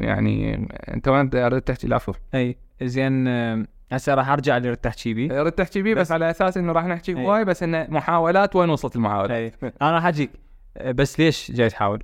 يعني 0.00 0.68
أنت 0.94 1.08
وين 1.08 1.30
اردت 1.34 1.68
تحكي؟ 1.68 1.86
العفو. 1.86 2.12
أي 2.34 2.56
زين 2.82 3.28
آه، 3.28 3.66
هسه 3.92 4.14
راح 4.14 4.28
أرجع 4.28 4.56
اللي 4.56 4.76
تحكي 4.76 5.14
بيه. 5.14 5.40
اردت 5.40 5.58
تحكي 5.58 5.82
بيه 5.82 5.94
بس, 5.94 6.00
بس- 6.00 6.12
على 6.12 6.30
أساس 6.30 6.56
إنه 6.56 6.72
راح 6.72 6.84
نحكي. 6.84 7.14
هواي 7.14 7.44
بس 7.44 7.62
انه 7.62 7.86
محاولات 7.90 8.56
وين 8.56 8.70
وصلت 8.70 8.96
المحاولات؟ 8.96 9.30
أي. 9.30 9.52
أنا 9.82 9.92
راح 9.92 10.06
اجيك 10.06 10.30
آه، 10.76 10.92
بس 10.92 11.20
ليش 11.20 11.52
جاي 11.52 11.68
تحاول؟ 11.68 12.02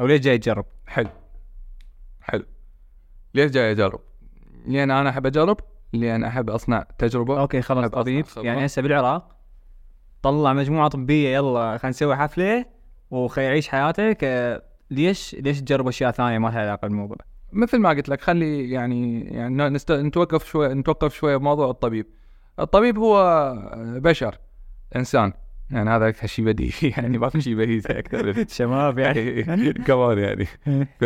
أو 0.00 0.06
ليش 0.06 0.20
جاي 0.20 0.38
تجرب؟ 0.38 0.66
حلو 0.86 1.08
حلو 2.20 2.44
ليش 3.34 3.50
جاي 3.50 3.72
اجرب؟ 3.72 4.00
لأن 4.66 4.90
أنا 4.90 5.10
أحب 5.10 5.26
أجرب 5.26 5.60
لأن 5.92 6.24
أحب 6.24 6.50
أصنع 6.50 6.86
تجربة 6.98 7.40
أوكي 7.40 7.62
خلاص 7.62 7.90
طبيب. 7.90 8.26
يعني 8.36 8.66
هسه 8.66 8.82
بالعراق 8.82 9.36
طلع 10.22 10.52
مجموعة 10.52 10.88
طبية 10.88 11.28
يلا 11.28 11.78
خلينا 11.78 11.90
نسوي 11.90 12.16
حفلة 12.16 12.66
وخي 13.10 13.42
يعيش 13.42 13.68
حياتك 13.68 14.18
آه، 14.24 14.62
ليش 14.90 15.34
ليش 15.34 15.60
تجرب 15.60 15.88
أشياء 15.88 16.10
ثانية 16.10 16.38
ما 16.38 16.48
لها 16.48 16.60
علاقة 16.60 16.88
بالموضوع؟ 16.88 17.16
مثل 17.52 17.78
ما 17.78 17.88
قلت 17.88 18.08
لك 18.08 18.20
خلي 18.20 18.70
يعني 18.70 19.20
يعني 19.24 19.68
نست... 19.68 19.92
نتوقف 19.92 20.44
شوي 20.44 20.74
نتوقف 20.74 21.14
شوي 21.14 21.38
بموضوع 21.38 21.70
الطبيب. 21.70 22.06
الطبيب 22.58 22.98
هو 22.98 23.52
بشر 23.76 24.38
إنسان 24.96 25.32
يعني 25.70 25.90
هذا 25.90 26.08
أكثر 26.08 26.26
شيء 26.26 26.44
بديهي. 26.44 26.72
يعني 26.98 27.18
ما 27.18 27.28
في 27.28 27.40
شيء 27.40 27.54
بديهي 27.54 27.82
أكثر 27.90 28.44
شباب 28.56 28.98
يعني. 28.98 29.42
كمان 29.86 30.18
يعني. 30.18 30.44
ف 31.00 31.04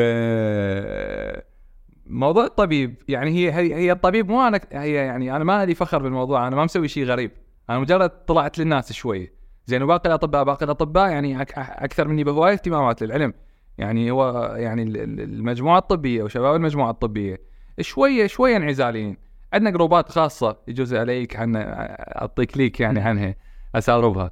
موضوع 2.07 2.45
الطبيب 2.45 2.95
يعني 3.09 3.31
هي 3.31 3.53
هي, 3.53 3.75
هي 3.75 3.93
الطبيب 3.93 4.29
مو 4.31 4.43
أنا 4.49 4.61
هي 4.73 4.93
يعني 4.93 5.37
أنا 5.37 5.45
ما 5.45 5.65
لي 5.67 5.75
فخر 5.75 6.03
بالموضوع 6.03 6.49
أنا 6.49 6.57
ما 6.57 6.65
مسوي 6.65 6.89
شيء 6.89 7.05
غريب. 7.05 7.31
أنا 7.71 7.79
مجرد 7.79 8.11
طلعت 8.11 8.59
للناس 8.59 8.93
شوية 8.93 9.33
زين 9.67 9.83
وباقي 9.83 10.09
الأطباء 10.09 10.45
باقي 10.45 10.65
الأطباء 10.65 11.11
يعني 11.11 11.43
أكثر 11.59 12.09
مني 12.09 12.25
بهواية 12.25 12.53
اهتمامات 12.53 13.03
للعلم. 13.03 13.35
يعني 13.79 14.11
هو 14.11 14.55
يعني 14.59 14.83
ال- 14.83 14.97
ال- 14.97 15.21
المجموعة 15.21 15.79
الطبية 15.79 16.23
وشباب 16.23 16.55
المجموعة 16.55 16.91
الطبية 16.91 17.41
شوية 17.81 18.27
شوية 18.27 18.57
انعزاليين. 18.57 19.17
عندنا 19.53 19.71
جروبات 19.71 20.09
خاصة 20.09 20.57
يجوز 20.69 20.95
عليك 20.95 21.37
عن 21.37 21.53
أعطيك 21.57 22.57
ليك 22.57 22.81
يعني 22.81 23.01
عنها 23.01 23.35
اساربها 23.75 24.31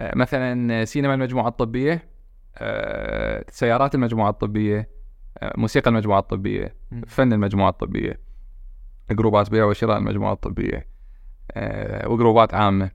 مثلا 0.00 0.84
سينما 0.84 1.14
المجموعة 1.14 1.48
الطبية 1.48 2.08
آه، 2.58 3.44
سيارات 3.50 3.94
المجموعة 3.94 4.30
الطبية 4.30 4.88
آه، 5.38 5.52
موسيقى 5.56 5.90
المجموعة 5.90 6.18
الطبية. 6.18 6.76
فن 7.06 7.32
المجموعة 7.32 7.70
الطبية 7.70 8.20
جروبات 9.10 9.50
بيع 9.50 9.64
وشراء 9.64 9.98
المجموعة 9.98 10.32
الطبية 10.32 10.88
آه، 11.52 12.08
وجروبات 12.08 12.54
عامة 12.54 12.90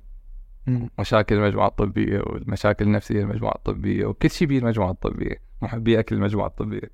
مشاكل 0.99 1.35
المجموعة 1.35 1.67
الطبية 1.67 2.19
والمشاكل 2.19 2.85
النفسية 2.85 3.21
المجموعة 3.21 3.55
الطبية 3.55 4.05
وكل 4.05 4.29
شيء 4.29 4.47
بيه 4.47 4.59
المجموعة 4.59 4.91
الطبية 4.91 5.41
محبي 5.61 5.99
أكل 5.99 6.15
المجموعة 6.15 6.47
الطبية. 6.47 6.91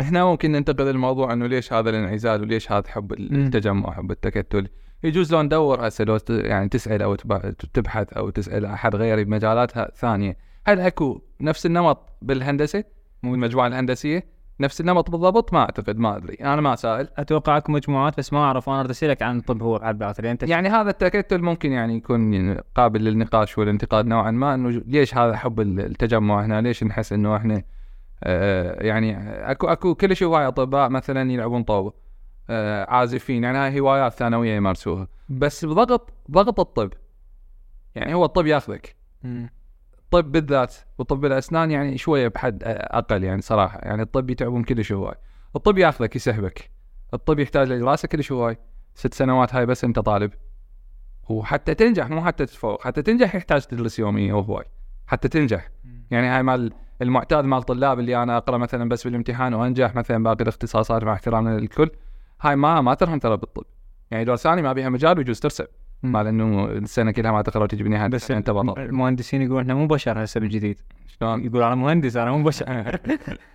هنا 0.00 0.24
ممكن 0.24 0.52
ننتقل 0.52 0.88
الموضوع 0.88 1.32
إنه 1.32 1.46
ليش 1.46 1.72
هذا 1.72 1.90
الانعزال 1.90 2.42
وليش 2.42 2.72
هذا 2.72 2.88
حب 2.88 3.12
التجمع 3.12 3.90
حب 3.90 4.10
التكتل؟ 4.10 4.68
يجوز 5.04 5.34
لو 5.34 5.42
ندور 5.42 5.88
هسه 5.88 6.04
لو 6.04 6.16
ت- 6.18 6.30
يعني 6.30 6.68
تسأل 6.68 7.02
أو 7.02 7.14
تب- 7.14 7.54
تبحث 7.72 8.12
أو 8.12 8.30
تسأل 8.30 8.64
أحد 8.66 8.96
غيري 8.96 9.24
بمجالات 9.24 9.96
ثانية. 9.96 10.36
هل 10.66 10.80
أكو 10.80 11.20
نفس 11.40 11.66
النمط 11.66 12.08
بالهندسة؟ 12.22 12.84
مو 13.22 13.34
المجموعه 13.34 13.66
الهندسية. 13.66 14.34
نفس 14.60 14.80
النمط 14.80 15.10
بالضبط؟ 15.10 15.52
ما 15.52 15.58
أعتقد 15.60 15.98
ما 15.98 16.16
أدري. 16.16 16.34
أنا 16.34 16.60
ما 16.60 16.76
سائل 16.76 17.08
أتوقع 17.16 17.56
أكو 17.56 17.72
مجموعات 17.72 18.18
بس 18.18 18.32
ما 18.32 18.38
أعرف. 18.38 18.68
أنا 18.68 18.90
أسألك 18.90 19.22
عن 19.22 19.38
الطب 19.38 19.62
هو 19.62 19.76
ذاته 19.76 20.22
لأن 20.22 20.30
أنت 20.30 20.42
يعني 20.42 20.68
هذا 20.68 20.90
التكتل 20.90 21.42
ممكن 21.42 21.72
يعني 21.72 21.96
يكون 21.96 22.34
يعني 22.34 22.60
قابل 22.74 23.04
للنقاش 23.04 23.58
والانتقاد 23.58 24.06
نوعا 24.06 24.30
ما 24.30 24.54
إنه 24.54 24.70
ليش 24.86 25.14
هذا 25.14 25.36
حب 25.36 25.60
التجمع 25.60 26.44
هنا؟ 26.44 26.60
ليش 26.60 26.84
نحس 26.84 27.12
إنه 27.12 27.36
إحنا 27.36 27.62
آه 28.24 28.82
يعني 28.82 29.18
اكو 29.50 29.66
أكو 29.68 29.94
كل 29.94 30.16
شيء 30.16 30.28
هواي 30.28 30.46
أطباء 30.48 30.88
مثلا 30.88 31.32
يلعبون 31.32 31.62
طاولة. 31.62 31.88
آه 31.90 32.03
عازفين. 32.88 33.44
يعني 33.44 33.58
هاي 33.58 33.80
هوايات 33.80 34.12
ثانوية 34.12 34.56
يمارسوها 34.56 35.08
بس 35.28 35.64
بضغط 35.64 36.12
ضغط 36.30 36.60
الطب. 36.60 36.92
يعني 37.94 38.14
هو 38.14 38.24
الطب 38.24 38.46
ياخذك. 38.46 38.96
الطب 39.98 40.32
بالذات 40.32 40.74
وطب 40.98 41.24
الاسنان 41.24 41.70
يعني 41.70 41.98
شوية 41.98 42.28
بحد 42.28 42.62
أقل 42.66 43.24
يعني 43.24 43.42
صراحة. 43.42 43.78
يعني 43.78 44.02
الطب 44.02 44.30
يتعبون 44.30 44.64
كلش 44.64 44.92
هواي. 44.92 45.14
الطب 45.56 45.78
ياخذك 45.78 46.16
يسحبك 46.16 46.70
الطب 47.14 47.38
يحتاج 47.38 47.68
لدراسة 47.68 48.08
كلش 48.08 48.32
هواي. 48.32 48.58
ست 48.94 49.14
سنوات 49.14 49.54
هاي 49.54 49.66
بس 49.66 49.84
أنت 49.84 49.98
طالب. 49.98 50.32
وحتى 51.28 51.74
تنجح 51.74 52.08
مو 52.10 52.24
حتى 52.24 52.46
تتفوق 52.46 52.82
حتى 52.82 53.02
تنجح 53.02 53.34
يحتاج 53.34 53.62
تدرس 53.62 53.98
يوميا 53.98 54.34
وهواي. 54.34 54.64
حتى 55.06 55.28
تنجح. 55.28 55.70
يعني 56.10 56.26
هاي 56.26 56.42
مال 56.42 56.72
المعتاد 57.02 57.44
مال 57.44 57.58
الطلاب 57.58 57.98
اللي 57.98 58.22
أنا 58.22 58.36
أقرأ 58.36 58.58
مثلا 58.58 58.88
بس 58.88 59.04
بالامتحان 59.04 59.54
وأنجح 59.54 59.94
مثلا 59.94 60.22
باقي 60.24 60.42
الاختصاصات 60.42 61.04
مع 61.04 61.12
احترامنا 61.12 61.58
للكل. 61.58 61.90
هاي 62.44 62.56
ما 62.56 62.80
ما 62.80 62.94
ترهم 62.94 63.18
ترى 63.18 63.36
بالطب. 63.36 63.64
يعني 64.10 64.24
دول 64.24 64.38
ثاني 64.38 64.62
ما 64.62 64.72
بيها 64.72 64.88
مجال 64.88 65.18
ويجوز 65.18 65.40
ترسب 65.40 65.66
مم. 66.02 66.12
مال 66.12 66.26
إنه 66.26 66.64
السنة 66.64 67.10
كلها 67.10 67.32
ما 67.32 67.42
تقرأ 67.42 67.62
وتجيب 67.62 67.88
نهايه 67.88 68.08
بس 68.08 68.30
انت 68.30 68.50
بطل 68.50 68.82
المهندسين 68.82 69.42
يقولون 69.42 69.60
إحنا 69.60 69.74
مو 69.74 69.86
بشر 69.86 70.24
هسه 70.24 70.40
بالجديد 70.40 70.80
شلون؟ 71.06 71.44
يقول 71.44 71.62
أنا 71.62 71.74
مهندس 71.74 72.16
أنا 72.16 72.30
مو 72.30 72.42
بشر. 72.42 72.98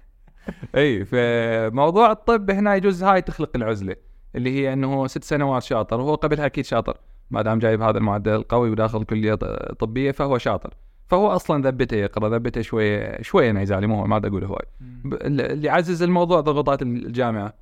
إي 0.75 1.06
فموضوع 1.06 2.12
الطب 2.12 2.52
هنا 2.52 2.75
يجوز 2.75 3.04
هاي 3.04 3.21
تخلق 3.21 3.49
العزلة 3.56 3.95
اللي 4.36 4.60
هي 4.60 4.73
إنه 4.73 5.08
ست 5.08 5.23
سنوات 5.23 5.63
شاطر 5.63 5.99
وهو 5.99 6.15
قبلها 6.15 6.45
أكيد 6.45 6.65
شاطر. 6.65 6.97
ما 7.32 7.41
دام 7.41 7.60
جايب 7.60 7.82
هذا 7.82 7.97
المعدل 7.97 8.32
القوي 8.32 8.69
وداخل 8.69 9.04
كلية 9.04 9.36
طبية 9.80 10.12
فهو 10.12 10.38
شاطر. 10.38 10.73
فهو 11.08 11.28
أصلا 11.28 11.69
ذبته 11.69 11.95
يقرأ 11.97 12.30
ذبته 12.30 12.62
شوية 12.62 13.21
شوية 13.21 13.49
انعزالي 13.49 13.88
مو 13.88 14.06
ما 14.06 14.17
أقول 14.17 14.43
هواي. 14.43 14.65
اللي 15.06 15.67
يعزز 15.67 16.04
الموضوع 16.04 16.39
ضغوطات 16.39 16.82
الجامعة. 16.82 17.54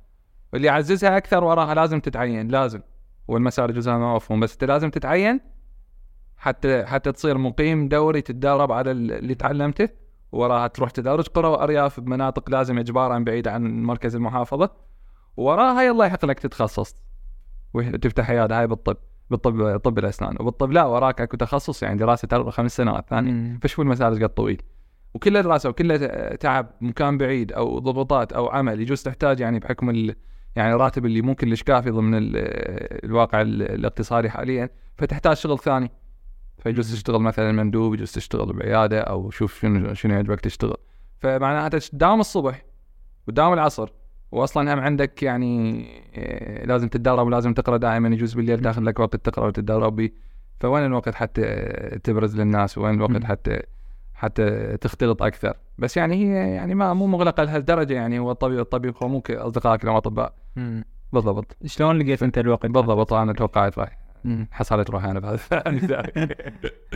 واللي 0.52 0.66
يعززها 0.68 1.16
أكثر 1.16 1.44
وراها 1.44 1.74
لازم 1.74 2.00
تتعين 2.00 2.48
لازم. 2.48 2.80
والمسار 3.28 3.70
جزءها 3.70 3.98
ما 3.98 4.14
مفهوم 4.16 4.40
بس 4.40 4.52
أنت 4.52 4.64
لازم 4.64 4.90
تتعين 4.90 5.40
حتى 6.36 6.86
حتى 6.86 7.12
تصير 7.12 7.38
مقيم 7.38 7.88
دوري 7.88 8.20
تتدرب 8.20 8.72
على 8.72 8.90
ال- 8.90 9.12
اللي 9.12 9.34
تعلمته 9.34 9.88
وراها 10.32 10.66
تروح 10.66 10.90
تدرج 10.90 11.26
قرى 11.28 11.48
وأرياف 11.48 12.00
بمناطق 12.00 12.50
لازم 12.50 12.78
إجبارا 12.78 13.18
بعيده 13.18 13.52
عن 13.52 13.82
مركز 13.82 14.14
المحافظة. 14.16 14.70
وراها 15.36 15.82
يلا 15.82 16.04
يحق 16.04 16.24
لك 16.24 16.38
تتخصص. 16.38 16.96
وتفتح 17.74 18.30
عيادة 18.30 18.58
هاي 18.60 18.66
بالطب 18.66 18.96
بالطب 19.30 19.76
طب 19.76 19.98
الأسنان. 19.98 20.36
وبالطب 20.40 20.72
لا 20.72 20.84
وراك 20.84 21.20
أكو 21.20 21.36
تخصص 21.36 21.82
يعني 21.82 21.98
دراسة 21.98 22.50
خمس 22.50 22.76
سنوات 22.76 23.08
ثانية. 23.10 23.58
فشو 23.62 23.82
المسار 23.82 24.14
قد 24.24 24.28
طويل؟ 24.34 24.62
وكلها 25.14 25.42
دراسه 25.42 25.68
وكلها 25.68 26.36
تعب 26.36 26.70
مكان 26.80 27.18
بعيد 27.18 27.52
أو 27.52 27.78
ضغوطات 27.78 28.32
أو 28.32 28.48
عمل 28.48 28.80
يجوز 28.80 29.02
تحتاج 29.02 29.40
يعني 29.40 29.58
بحكم 29.58 29.90
يعني 30.58 30.74
الراتب 30.74 31.06
اللي 31.06 31.22
ممكن 31.22 31.48
كلش 31.50 31.62
كافي 31.62 31.90
ضمن 31.90 32.14
ال- 32.14 32.32
الواقع 33.04 33.40
ال- 33.40 33.62
الاقتصادي 33.62 34.30
حاليا 34.30 34.70
فتحتاج 34.96 35.36
شغل 35.36 35.58
ثاني. 35.58 35.90
فيجوز 36.58 36.92
تشتغل 36.94 37.20
مثلا 37.20 37.52
مندوب 37.52 37.94
يجوز 37.94 38.12
تشتغل 38.12 38.52
بعيادة 38.52 39.00
أو 39.00 39.30
شوف 39.30 39.60
شنو 39.60 39.94
شنو 39.94 40.14
يعجبك 40.14 40.40
تشتغل. 40.40 40.76
فمعناته 41.18 41.78
تداوم 41.78 42.20
الصبح 42.20 42.64
وتداوم 43.28 43.52
العصر. 43.52 43.92
واصلا 44.32 44.74
هم 44.74 44.80
عندك 44.80 45.22
يعني 45.22 45.84
آه، 46.14 46.66
لازم 46.66 46.88
تتدرب 46.88 47.26
ولازم 47.26 47.54
تقرأ 47.54 47.76
دائما 47.76 48.08
يجوز 48.08 48.34
بالليل 48.34 48.60
تاخذ 48.60 48.82
لك 48.82 49.00
وقت 49.00 49.16
تقرأ 49.16 49.46
وتتدرب 49.46 49.96
بيه 49.96 50.12
فوين 50.60 50.84
الوقت 50.86 51.14
حتى 51.14 51.42
تبرز 52.04 52.36
للناس؟ 52.40 52.78
وين 52.78 52.94
الوقت. 52.94 53.24
حتى 53.24 53.62
حتى 54.14 54.76
تختلط 54.76 55.22
أكثر؟ 55.22 55.56
بس 55.78 55.96
يعني 55.96 56.14
هي 56.16 56.54
يعني 56.54 56.74
ما 56.74 56.94
مو 56.94 57.06
مغلقة 57.06 57.42
لهالدرجة 57.42 57.94
يعني. 57.94 58.18
هو 58.18 58.30
الطبيب 58.30 58.58
الطبيب 58.58 58.94
هو 59.02 59.08
مو 59.08 59.22
أصدقائك 59.30 59.84
لهم 59.84 59.96
اطباء 59.96 60.34
مم. 60.58 60.84
بالضبط. 61.12 61.56
شلون 61.66 61.98
لقيت 61.98 62.22
أنت 62.22 62.38
الوقت؟ 62.38 62.66
بالضبط 62.66 63.12
أنا 63.12 63.32
توقعت 63.32 63.78
راح. 63.78 63.98
حصلت 64.50 64.90
روحي 64.90 65.10
أنا 65.10 65.20
بهذا 65.20 65.38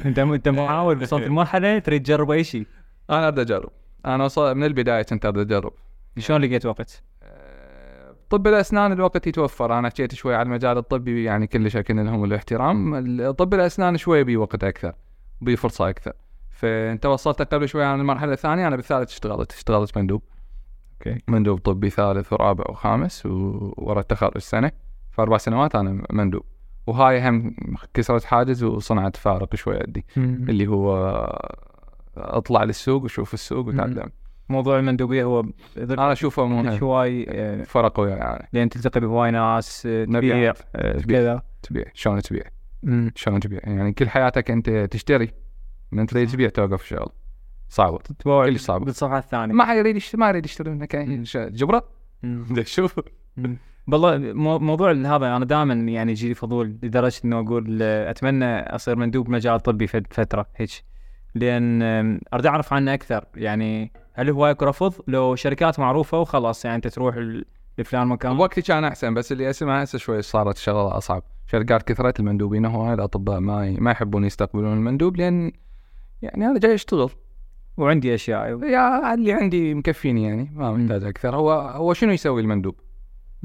أنت 0.07 0.19
أنت 0.19 0.49
محاول 0.49 1.03
وصلت 1.03 1.25
لمرحلة 1.29 1.79
تريد 1.79 2.03
تجرب 2.03 2.31
أي 2.31 2.45
شيء. 2.45 2.67
أنا 3.11 3.29
اريد 3.29 3.39
أجرب. 3.39 3.71
أنا 4.07 4.25
وصل 4.25 4.55
من 4.55 4.65
البداية 4.65 5.03
كنت 5.03 5.27
اريد 5.27 5.53
أجرب. 5.53 5.73
شلون 6.19 6.41
لقيت 6.41 6.67
وقت؟ 6.67 7.03
أه، 7.23 8.15
طب 8.31 8.47
الأسنان 8.47 8.93
الوقت 8.93 9.27
يتوفر. 9.27 9.79
أنا 9.79 9.89
حكيت 9.89 10.15
شوي 10.15 10.35
على 10.35 10.47
المجال 10.47 10.79
الطبي 10.79 11.25
يعني 11.25 11.47
كلش 11.47 11.77
أكن 11.77 12.01
لهم 12.05 12.25
الاحترام. 12.25 12.95
ال- 12.95 13.37
طب 13.37 13.55
الأسنان 13.55 13.97
شوي 13.97 14.25
بي 14.25 14.37
وقت 14.37 14.65
أكثر 14.65 14.93
بي 15.41 15.57
فرصة 15.57 15.89
أكثر. 15.89 16.13
فأنت 16.51 17.07
وصلت 17.07 17.43
قبل 17.55 17.69
شوي 17.69 17.85
عن 17.85 18.01
المرحلة 18.01 18.33
الثانية 18.33 18.67
أنا 18.69 18.77
بالثالث 18.77 19.11
اشتغلت 19.13 19.53
اشتغلت 19.53 19.99
مندوب. 19.99 20.23
okay. 21.07 21.23
مندوب 21.29 21.59
طبي 21.59 21.91
ثالث 21.91 22.33
ورابع 22.33 22.65
وخامس 22.69 23.27
وورا 23.27 24.01
التخرج 24.01 24.39
سنة. 24.39 24.71
فأربع 25.11 25.37
سنوات 25.37 25.75
أنا 25.75 26.03
مندوب. 26.11 26.43
وهاي 26.87 27.29
هم 27.29 27.55
كسرت 27.95 28.25
حاجز 28.25 28.65
وصنعت 28.65 29.17
فارق 29.17 29.55
شوي 29.57 29.77
عندي. 29.77 30.05
اللي 30.17 30.67
هو 30.67 30.97
أطلع 32.17 32.65
للسوق 32.65 33.05
وشوف 33.05 33.35
السوق 33.35 33.67
وتعلم 33.67 34.11
موضوع 34.49 34.79
المندوبية 34.79 35.25
هو 35.25 35.45
أنا 35.77 36.13
أشوفه 36.13 36.47
مهم 36.47 36.67
هواي 36.69 37.27
آه، 37.29 37.65
فرق 37.65 38.01
ويا 38.01 38.17
يعني. 38.17 38.49
لأن 38.53 38.69
تلتقي 38.69 39.01
بهواي 39.01 39.31
ناس 39.31 39.87
آه، 39.87 40.05
تبيع. 40.05 40.55
آه، 40.77 40.99
تبيع. 40.99 41.21
كذا. 41.21 41.43
تبيع. 41.63 41.85
شلون 41.95 42.23
تبيع. 42.23 42.43
شلون 43.15 43.41
تبيع؟ 43.41 43.61
يعني 43.65 43.93
كل 43.93 44.09
حياتك 44.09 44.51
أنت 44.51 44.71
تشتري. 44.71 45.31
من 45.93 46.07
تريد 46.07 46.29
تبيع 46.29 46.49
توقف 46.49 46.83
الشغل 46.83 47.13
صعبة. 47.73 47.99
تتبوع 47.99 48.47
كلش 48.47 48.61
صعبة. 48.63 48.85
بالصفحة 48.85 49.19
الثانية. 49.19 49.55
ما 49.55 49.75
يريد 49.75 49.97
يشتري 49.97 50.21
ما 50.21 50.29
يريد 50.29 50.45
يشتري 50.45 50.71
منك 50.71 50.97
جبرة. 51.37 51.85
شوف. 52.65 53.01
والله 53.93 54.19
مو- 54.19 54.59
موضوع 54.59 54.93
هذا 54.93 55.37
أنا 55.37 55.45
دائما 55.45 55.75
يعني 55.75 56.13
يجي 56.13 56.29
لي 56.29 56.35
فضول 56.35 56.77
لدرجة 56.83 57.21
إنه 57.25 57.39
أقول 57.41 57.83
أتمنى 57.83 58.61
أصير 58.75 58.97
مندوب 58.97 59.29
مجال 59.31 59.61
طبي 59.61 59.87
فد- 59.87 60.07
فترة 60.11 60.47
هيك. 60.57 60.71
لأن 61.35 61.83
أريد 62.35 62.47
أعرف 62.47 62.73
عنه 62.73 62.95
أكثر. 62.95 63.25
يعني 63.35 63.93
هل 64.13 64.31
هو 64.31 64.47
اكو 64.47 64.65
رفض؟ 64.65 64.95
لو 65.09 65.35
شركات 65.35 65.81
معروفة 65.81 66.19
وخلاص 66.19 66.65
يعني 66.65 66.77
أنت 66.77 66.89
تروح 66.89 67.17
لفلان 67.79 68.07
مكان. 68.07 68.39
وقتي 68.39 68.63
كان 68.63 68.85
أحسن 68.85 69.15
بس 69.15 69.33
اللي 69.33 69.51
أسمع 69.51 69.83
هسه 69.83 69.99
شوي 69.99 70.23
صارت 70.23 70.57
شغلة 70.57 70.97
أصعب. 70.97 71.23
شركات 71.47 71.83
كثرت 71.83 72.21
المندوبين 72.21 72.65
هواي 72.67 72.95
الاطباء 72.95 73.41
ما 73.41 73.77
ما 73.79 73.91
يحبون 73.91 74.25
يستقبلون 74.25 74.73
المندوب 74.73 75.17
لأن 75.17 75.53
يعني 76.23 76.47
أنا 76.47 76.59
جاي 76.59 76.75
اشتغل 76.75 77.11
وعندي 77.77 78.15
أشياء. 78.15 78.65
يا 78.65 79.15
اللي 79.15 79.33
عندي 79.33 79.75
مكفيني 79.75 80.25
يعني 80.25 80.51
ما 80.55 80.73
محتاج 80.73 81.05
أكثر. 81.05 81.37
هو 81.37 81.53
هو 81.53 81.93
شنو 81.93 82.13
يسوي 82.13 82.41
المندوب؟ 82.41 82.75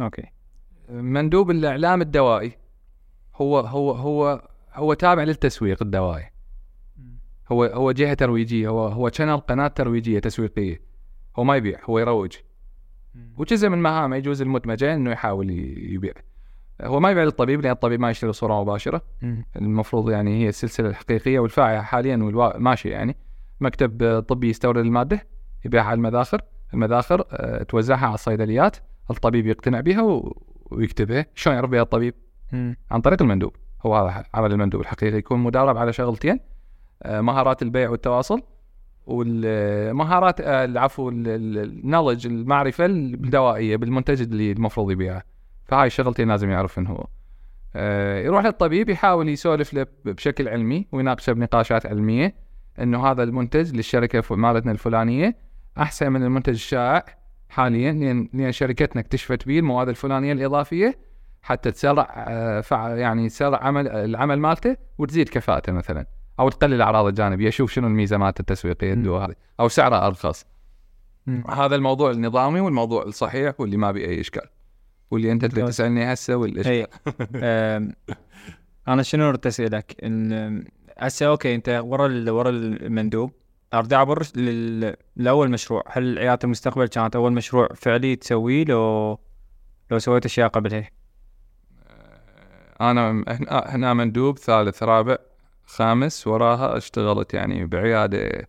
okay. 0.01 0.23
مندوب 0.89 1.51
الإعلام 1.51 2.01
الدوائي. 2.01 2.51
هو 3.35 3.59
هو 3.59 3.91
هو 3.91 4.47
هو 4.73 4.93
تابع 4.93 5.23
للتسويق 5.23 5.83
الدوائي. 5.83 6.25
هو 7.51 7.63
هو 7.63 7.91
جهة 7.91 8.13
ترويجية. 8.13 8.69
هو 8.69 8.87
هو 8.87 9.09
channel 9.09 9.37
قناة 9.37 9.67
ترويجية 9.67 10.19
تسويقية. 10.19 10.81
هو 11.39 11.43
ما 11.43 11.55
يبيع 11.55 11.79
هو 11.85 11.99
يروج. 11.99 12.37
وجزء 13.37 13.69
من 13.69 13.77
مهامه 13.77 14.15
يجوز 14.15 14.41
المدمجة 14.41 14.95
إنه 14.95 15.11
يحاول 15.11 15.49
يبيع. 15.93 16.13
هو 16.81 16.99
ما 16.99 17.11
يبيع 17.11 17.23
للطبيب 17.23 17.61
لأن 17.61 17.71
الطبيب 17.71 17.99
ما 17.99 18.09
يشتري 18.09 18.33
صورة 18.33 18.61
مباشرة. 18.61 19.01
المفروض 19.55 20.09
يعني 20.09 20.43
هي 20.43 20.49
السلسلة 20.49 20.89
الحقيقية 20.89 21.39
والفاعله 21.39 21.81
حاليا 21.81 22.17
والماشيه 22.17 22.91
يعني. 22.91 23.15
مكتب 23.59 24.19
طبي 24.27 24.49
يستورد 24.49 24.77
المادة 24.77 25.27
يبيعها 25.65 25.85
على 25.85 25.97
المذاخر. 25.97 26.41
المذاخر 26.73 27.23
آه، 27.31 27.63
توزعها 27.63 28.05
على 28.05 28.13
الصيدليات 28.13 28.77
الطبيب 29.09 29.47
يقتنع 29.47 29.79
بها 29.79 30.23
ويكتبها 30.71 31.25
شلون 31.35 31.55
يعرف 31.55 31.69
بها 31.69 31.81
الطبيب. 31.81 32.13
مم. 32.51 32.75
عن 32.91 33.01
طريق 33.01 33.21
المندوب. 33.21 33.55
هو 33.85 33.95
هذا 33.95 34.23
عمل 34.33 34.51
المندوب 34.51 34.81
الحقيقي 34.81 35.17
يكون 35.17 35.39
مدرب 35.39 35.77
على 35.77 35.93
شغلتين 35.93 36.39
آه، 37.03 37.21
مهارات 37.21 37.61
البيع 37.61 37.89
والتواصل 37.89 38.41
والمهارات 39.07 40.41
آه، 40.41 40.65
العفو 40.65 41.09
النولج 41.09 42.27
المعرفة 42.27 42.85
الدوائية 42.85 43.75
بالمنتج 43.75 44.21
اللي 44.21 44.51
المفروض 44.51 44.91
يبيعه. 44.91 45.23
فهاي 45.65 45.87
الشغلتين 45.87 46.27
لازم 46.27 46.49
يعرف 46.49 46.79
إنه 46.79 46.89
هو. 46.89 47.07
يروح 48.25 48.45
للطبيب 48.45 48.89
يحاول 48.89 49.29
يسولف 49.29 49.73
له 49.73 49.87
بشكل 50.05 50.47
علمي 50.47 50.87
ويناقشه 50.91 51.33
بنقاشات 51.33 51.85
علمية. 51.85 52.46
إنه 52.79 53.07
هذا 53.07 53.23
المنتج 53.23 53.75
للشركة 53.75 54.35
مالتنا 54.35 54.71
الفلانية 54.71 55.37
أحسن 55.77 56.11
من 56.11 56.23
المنتج 56.23 56.53
الشائع 56.53 57.05
حاليا 57.49 57.91
لأن 57.91 58.29
لأن 58.33 58.51
شركتنا 58.51 59.01
اكتشفت 59.01 59.47
به 59.47 59.59
المواد 59.59 59.89
الفلانية 59.89 60.33
الإضافية 60.33 60.99
حتى 61.41 61.71
تسرع 61.71 62.25
آه، 62.27 62.63
يعني 62.95 63.29
تسرع 63.29 63.63
عمل 63.63 63.87
العمل 63.87 64.39
مالته 64.39 64.77
وتزيد 64.97 65.29
كفاءته 65.29 65.71
مثلا 65.71 66.05
أو 66.39 66.49
تقلل 66.49 66.73
الاعراض 66.73 67.05
الجانبية 67.05 67.49
شوف 67.49 67.71
شنو 67.71 67.87
الميزه 67.87 68.17
مالته 68.17 68.41
التسويقيه 68.41 68.93
هذه 68.93 69.35
أو 69.59 69.67
سعرها 69.67 70.07
أرخص. 70.07 70.45
هذا 71.49 71.75
الموضوع 71.75 72.11
النظامي 72.11 72.59
والموضوع 72.59 73.03
الصحيح 73.03 73.59
واللي 73.59 73.77
ما 73.77 73.91
بيه 73.91 74.05
أي 74.07 74.19
إشكال 74.19 74.49
واللي 75.11 75.31
أنت 75.31 75.45
ممتاز. 75.45 75.69
تسألني 75.69 76.13
هسه 76.13 76.35
والإشكال 76.35 76.87
أنا 78.87 79.03
شنو 79.03 79.29
أريد 79.29 79.47
أسألك 79.47 79.95
إن 80.03 80.63
هسه 80.99 81.25
okay 81.27 81.55
أنت 81.55 81.81
ورا 81.85 82.05
ال- 82.07 82.29
ورا 82.29 82.49
المندوب. 82.49 83.31
اريد 83.73 83.93
اعبر 83.93 84.23
لل- 84.35 84.95
لأول 85.15 85.51
مشروع 85.51 85.83
هل 85.87 86.19
عيادة 86.19 86.39
المستقبل 86.43 86.87
كانت 86.87 87.15
أول 87.15 87.33
مشروع 87.33 87.67
فعلي 87.75 88.15
تسويه 88.15 88.63
لو 88.65 89.19
لو 89.91 89.99
سويت 89.99 90.25
أشياء 90.25 90.47
قبلها؟ 90.47 90.89
أنا 92.81 93.23
هنا- 93.49 93.93
مندوب 93.93 94.37
ثالث 94.37 94.83
رابع 94.83 95.17
خامس 95.65 96.27
وراها 96.27 96.77
اشتغلت 96.77 97.33
يعني 97.33 97.65
بعيادة 97.65 98.47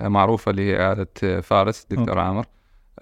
معروفة 0.00 0.50
اللي 0.50 0.70
هي 0.72 0.76
عياده 0.82 1.40
فارس 1.40 1.84
دكتور 1.90 2.08
أوكي. 2.08 2.20
عامر. 2.20 2.46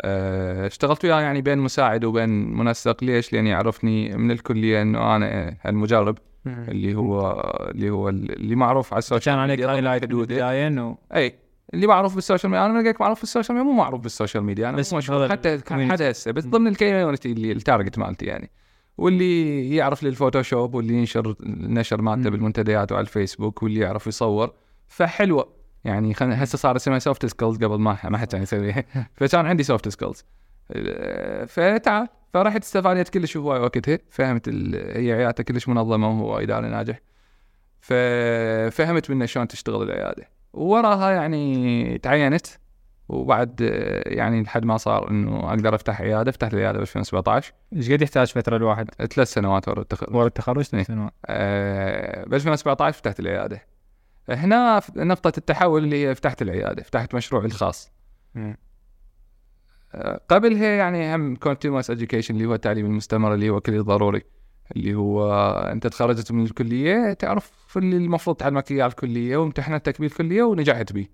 أه، 0.01 0.67
اشتغلت 0.67 1.05
وياه 1.05 1.21
يعني 1.21 1.41
بين 1.43 1.59
مساعد 1.59 2.05
وبين 2.05 2.29
منسق. 2.57 3.05
ليش؟ 3.05 3.33
لأن 3.33 3.47
يعرفني 3.47 4.17
من 4.17 4.31
الكلية 4.31 4.83
إنه 4.83 5.17
أنا 5.17 5.57
المجرب 5.67 6.19
اللي 6.47 6.95
هو 6.95 7.41
اللي 7.71 7.91
هو 7.91 8.09
اللي 8.09 8.55
معروف 8.55 8.93
على 8.93 8.99
السوشيال 8.99 9.35
كان 9.35 9.39
عليك 9.39 9.61
ميديا. 9.61 9.75
هايلايت 9.75 10.03
حدوده. 10.03 10.35
بالبدايه 10.35 10.67
انه 10.67 10.99
اي 11.15 11.35
اللي 11.75 11.87
معروف 11.87 12.15
بالسوشيال 12.15 12.53
ميديا. 12.53 12.67
أنا 12.67 12.83
لقيت 12.83 13.01
معروف 13.01 13.21
بالسوشيال 13.21 13.59
ميديا 13.59 13.73
مو 13.73 13.79
معروف 13.79 14.01
بالسوشيال 14.01 14.45
ميديا. 14.45 14.69
أنا 14.69 14.77
بس 14.77 14.95
مشهور. 14.95 15.25
هذا 15.25 15.33
حتى. 15.33 15.59
حتى 15.69 16.11
هسه 16.11 16.31
بس. 16.31 16.47
ضمن 16.47 16.67
الكوميونتي 16.67 17.33
اللي 17.33 17.53
التارجت 17.53 17.99
مالتي 17.99 18.27
يعني. 18.27 18.51
واللي 18.99 19.77
يعرف 19.77 20.03
للفوتوشوب 20.03 20.75
واللي 20.75 20.95
ينشر 20.95 21.35
النشر 21.43 22.03
مالته. 22.03 22.31
بالمنتديات 22.31 22.93
وعلى 22.93 23.03
الفيسبوك 23.03 23.63
واللي 23.63 23.81
يعرف 23.81 24.07
يصور 24.07 24.53
فحلوة. 24.89 25.49
يعني 25.85 26.15
خل... 26.15 26.33
هسه 26.33 26.59
صار 26.59 26.77
اسمها 26.77 26.99
soft 26.99 27.27
skills 27.27 27.57
قبل 27.57 27.79
ما 27.79 27.99
ما 28.05 28.19
حد 28.19 28.27
كان 28.27 28.43
يسويها 28.43 28.85
فكان 29.17 29.47
عندي 29.47 29.63
soft 29.63 29.89
skills 29.89 30.25
فتعال. 31.47 32.09
فرحت 32.33 32.63
استفادت 32.63 33.09
كلش 33.09 33.37
هواي 33.37 33.61
وقتها. 33.61 33.99
فهمت 34.11 34.49
ال... 34.49 34.75
هي 34.75 35.13
عيادته 35.13 35.45
كلش 35.45 35.69
منظمة 35.69 36.09
وهو 36.09 36.39
إداري 36.39 36.69
ناجح. 36.69 37.01
ففهمت 37.81 39.11
منه 39.11 39.27
شلون 39.27 39.49
تشتغل 39.49 39.83
العيادة. 39.83 40.29
ووراها 40.53 41.11
يعني 41.11 41.99
تعينت. 41.99 42.47
وبعد 43.09 43.61
يعني 44.07 44.43
لحد 44.43 44.65
ما 44.65 44.77
صار 44.77 45.11
إنه 45.11 45.49
أقدر 45.49 45.75
أفتح 45.75 46.01
عيادة. 46.01 46.33
فتحت 46.33 46.55
العيادة 46.55 46.79
ب 46.79 46.83
2017 46.83 47.53
إيش 47.73 47.93
قد 47.93 48.03
يحتاج 48.03 48.33
فترة 48.33 48.57
الواحد؟ 48.57 48.91
ثلاث 48.91 49.33
سنوات 49.33 49.69
ورا 49.69 49.81
التخرج. 49.81 50.15
ورا 50.15 50.27
التخرج؟ 50.27 50.57
إيه. 50.57 50.65
ثلاث 50.65 50.87
سنوات. 50.87 51.13
آه، 51.27 52.25
ب 52.25 52.35
2017 52.35 52.99
فتحت 52.99 53.21
العيادة. 53.21 53.63
هنا 54.29 54.83
نقطة 54.97 55.33
التحول 55.39 55.85
اللي 55.85 56.07
هي 56.07 56.15
فتحت 56.15 56.43
العيادة. 56.43 56.83
فتحت 56.83 57.15
مشروعي 57.15 57.47
الخاص. 57.47 57.93
قبلها 60.29 60.67
يعني 60.69 61.15
هم 61.15 61.37
continuous 61.37 61.87
education 61.87 62.31
اللي 62.31 62.47
هو 62.47 62.55
التعليم 62.55 62.87
المستمر 62.87 63.35
اللي 63.35 63.51
هو 63.51 63.61
كلي 63.61 63.79
ضروري 63.79 64.23
اللي 64.77 64.95
هو 64.95 65.33
أنت 65.73 65.87
تخرجت 65.87 66.33
من 66.33 66.45
الكلية 66.45 67.13
تعرف 67.13 67.53
اللي 67.77 67.97
المفروض 67.97 68.37
تعلمك 68.37 68.71
إياه 68.71 68.87
الكلية 68.87 69.37
وامتحنتك 69.37 70.01
بالكلية 70.01 70.43
ونجحت 70.43 70.93
به 70.93 71.07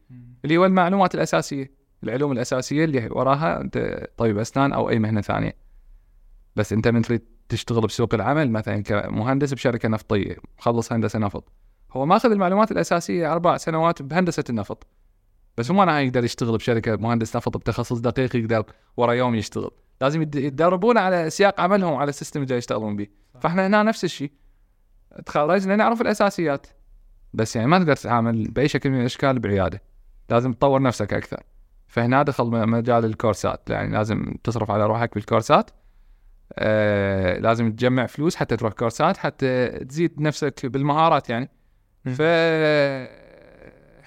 اللي 0.45 0.57
هو 0.57 0.65
المعلومات 0.65 1.15
الأساسية 1.15 1.81
العلوم 2.05 2.33
الأساسية 2.33 2.85
اللي 2.85 3.09
وراها 3.11 3.61
أنت 3.61 4.07
طبيب 4.17 4.39
أسنان 4.39 4.73
أو 4.73 4.91
أي 4.91 4.99
مهنة 4.99 5.21
ثانية. 5.21 5.57
بس 6.57 6.73
أنت 6.73 6.89
من 6.89 7.03
تريد 7.03 7.23
تشتغل 7.49 7.81
بسوق 7.81 8.15
العمل 8.15 8.51
مثلا 8.51 8.83
كمهندس 8.83 9.55
بشركة 9.55 9.89
نفطية 9.89 10.37
مخلص 10.59 10.93
هندسة 10.93 11.19
نفط. 11.19 11.53
هو 11.93 12.07
ماخذ 12.07 12.31
المعلومات 12.31 12.73
الأساسية 12.73 13.33
أربع 13.33 13.57
سنوات 13.57 14.03
بهندسة 14.03 14.45
النفط. 14.51 14.87
بس 15.61 15.71
مو 15.71 15.77
معناها 15.77 16.01
يقدر 16.01 16.25
يشتغل 16.25 16.57
بشركة 16.57 16.97
مهندس 16.97 17.37
نفط 17.37 17.57
بتخصص 17.57 17.99
دقيق 17.99 18.37
يقدر 18.37 18.65
ورا 18.97 19.13
يوم 19.13 19.35
يشتغل. 19.35 19.71
لازم 20.01 20.23
يتدربون 20.23 20.99
على 20.99 21.31
سياق 21.31 21.61
عملهم 21.61 21.95
على 21.95 22.09
السيستم 22.09 22.43
اللي 22.43 22.57
يشتغلون 22.57 22.97
به. 22.97 23.07
فإحنا 23.41 23.67
هنا 23.67 23.83
نفس 23.83 24.05
الشيء 24.05 24.33
تخرجنا 25.27 25.77
نعرف 25.77 26.01
الأساسيات. 26.01 26.67
بس 27.33 27.57
يعني 27.57 27.69
ما 27.69 27.79
تقدر 27.79 27.97
تتعامل 27.97 28.51
بأي 28.51 28.69
شكل 28.69 28.91
من 28.91 29.01
الأشكال 29.01 29.39
بعيادة. 29.39 29.83
لازم 30.31 30.53
تطور 30.53 30.83
نفسك 30.83 31.13
أكثر. 31.13 31.43
فهنا 31.89 32.23
دخل 32.23 32.47
مجال 32.47 33.05
الكورسات. 33.05 33.71
يعني 33.71 33.93
لازم 33.93 34.35
تصرف 34.45 34.71
على 34.71 34.87
روحك 34.87 35.15
بالكورسات. 35.15 35.71
آه 36.55 37.39
لازم 37.39 37.73
تجمع 37.73 38.07
فلوس 38.07 38.37
حتى 38.37 38.57
تروح 38.57 38.73
كورسات 38.73 39.17
حتى 39.17 39.69
تزيد 39.69 40.21
نفسك 40.21 40.67
بالمهارات 40.67 41.31
يعني. 41.31 41.51
ف 42.05 42.23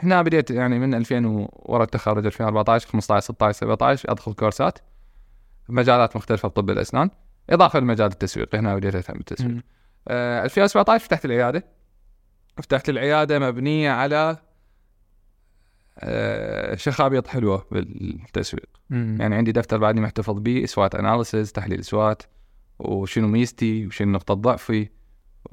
هنا 0.04 0.22
بديت 0.22 0.52
يعني 0.52 0.80
من 0.80 0.94
2000 0.94 1.26
و- 1.26 1.50
ورا 1.52 1.84
التخرج 1.84 2.26
2014 2.26 2.88
15 2.88 3.24
16 3.24 3.60
17 3.60 4.12
أدخل 4.12 4.34
كورسات. 4.34 4.80
بمجالات 5.70 6.16
مختلفة 6.16 6.48
بطب 6.50 6.70
الأسنان. 6.70 7.10
إضافة 7.50 7.80
لمجال 7.80 8.08
التسويق 8.12 8.56
هنا 8.56 8.76
بديت 8.76 8.96
أهتم 8.96 9.13
بالتسويق. 9.13 9.58
آه 10.08 10.44
2017 10.44 11.06
فتحت 11.06 11.26
العيادة. 11.26 11.63
فتحت 12.58 12.89
العيادة 12.89 13.39
مبنية 13.39 13.92
على 13.92 14.38
آه 16.00 16.76
شخابيط 16.76 17.28
حلوة 17.28 17.66
بالتسويق. 17.72 18.70
مم. 18.89 19.18
يعني 19.20 19.36
عندي 19.36 19.52
دفتر 19.52 19.78
بعدني 19.78 20.02
محتفظ 20.02 20.39
به 20.39 20.63
إسوات 20.63 20.96
أناليسز 20.96 21.52
تحليل 21.52 21.80
إسوات 21.80 22.24
وشنو 22.80 23.28
ميزتي 23.28 23.88
وشنو 23.88 24.12
نقطه 24.12 24.34
ضعفي 24.34 24.89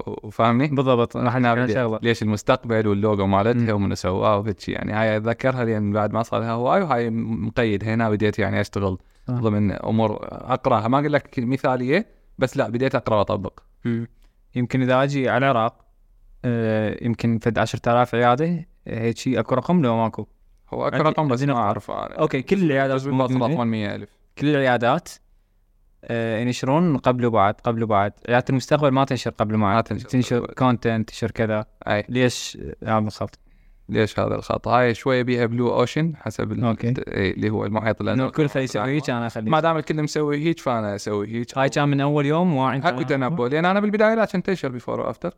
وفاهمني؟ 0.07 0.67
بالضبط 0.67 1.17
راح 1.17 1.35
عن 1.35 1.55
بدي- 1.63 1.73
شغلة 1.73 1.99
ليش 2.03 2.21
المستقبل 2.23 2.87
واللوجو 2.87 3.25
مالتها. 3.27 3.73
ومن 3.73 3.95
سواه 3.95 4.37
وهيك. 4.37 4.69
يعني 4.69 4.91
هاي 4.93 5.17
أتذكرها 5.17 5.65
لأن 5.65 5.93
بعد 5.93 6.13
ما 6.13 6.23
صار 6.23 6.39
لها 6.41 6.51
هواي 6.51 6.81
وهاي 6.81 7.09
مقيد 7.09 7.83
هنا 7.83 8.09
بديت 8.09 8.39
يعني 8.39 8.61
أشتغل 8.61 8.97
صح. 9.27 9.33
ضمن 9.33 9.71
أمور 9.71 10.17
أقراها 10.31 10.87
ما 10.87 10.99
أقول 10.99 11.13
لك 11.13 11.35
مثالية 11.39 12.05
بس 12.37 12.57
لا 12.57 12.69
بديت 12.69 12.95
اقرا 12.95 13.15
واطبق. 13.17 13.59
يمكن 14.55 14.81
إذا 14.81 15.03
أجي 15.03 15.29
على 15.29 15.51
العراق 15.51 15.85
آه، 16.45 16.97
يمكن 17.05 17.39
فد 17.39 17.57
10000 17.57 18.15
عيادة 18.15 18.45
آه، 18.87 18.99
هيك 19.01 19.17
شيء 19.17 19.39
أكو 19.39 19.55
رقم 19.55 19.81
لو 19.81 19.97
ماكو 19.97 20.25
هو 20.73 20.87
أكو 20.87 20.97
رقم 20.97 21.27
بس 21.27 21.43
ما. 21.43 21.53
أعرفه 21.53 22.05
أنا 22.05 22.15
okay 22.15 22.41
كل 22.41 22.63
العيادات 22.63 22.95
بس 22.95 23.03
بالباطل 23.03 23.33
موجودة. 23.33 23.53
800000 23.55 24.09
كل 24.37 24.47
العيادات 24.47 25.09
آه، 25.09 25.30
ينشرون 26.09 26.97
قبل 26.97 27.25
وبعد 27.25 27.53
قبل 27.53 27.83
وبعد 27.83 28.13
عياده 28.29 28.45
المستقبل 28.49 28.89
ما 28.89 29.05
تنشر 29.05 29.31
قبل 29.31 29.55
ما 29.55 29.67
وبعد 29.69 29.83
تنشر 29.83 30.09
تنشر. 30.09 30.45
content 30.45 31.09
تنشر 31.09 31.31
كذا. 31.31 31.65
أي. 31.87 32.03
ليش 32.09 32.57
هذا 32.83 32.97
الخط؟ 32.97 33.39
ليش 33.89 34.19
هذا 34.19 34.35
الخط؟ 34.35 34.67
هاي 34.67 34.93
شوية 34.93 35.21
بيها 35.21 35.45
blue 35.45 35.69
ocean 35.79 36.13
حسب 36.15 36.51
ال- 36.51 36.63
okay. 36.63 36.87
إي، 37.07 37.31
اللي 37.31 37.49
هو 37.49 37.65
المحيط 37.65 38.01
الازرق 38.01 38.25
الكل 38.25 38.49
خلي 38.49 38.63
يسوي 38.63 38.91
هيك 38.91 39.09
أنا 39.09 39.27
اخلي 39.27 39.49
ما 39.49 39.59
دام 39.59 39.77
الكل 39.77 40.03
مسوي 40.03 40.37
هيك 40.37 40.59
فأنا 40.59 40.95
أسوي 40.95 41.27
هيك. 41.27 41.57
هاي 41.57 41.69
كان 41.69 41.89
من 41.89 42.01
أول 42.01 42.25
يوم 42.25 42.55
واعي 42.55 42.77
اكو 42.79 43.01
تنبؤ 43.01 43.47
لأن 43.47 43.65
أنا 43.65 43.79
بالبداية 43.79 44.13
لا 44.15 44.25
كنت 44.25 44.49
انشر 44.49 44.69
before 44.69 44.99
و 44.99 45.05
after 45.05 45.33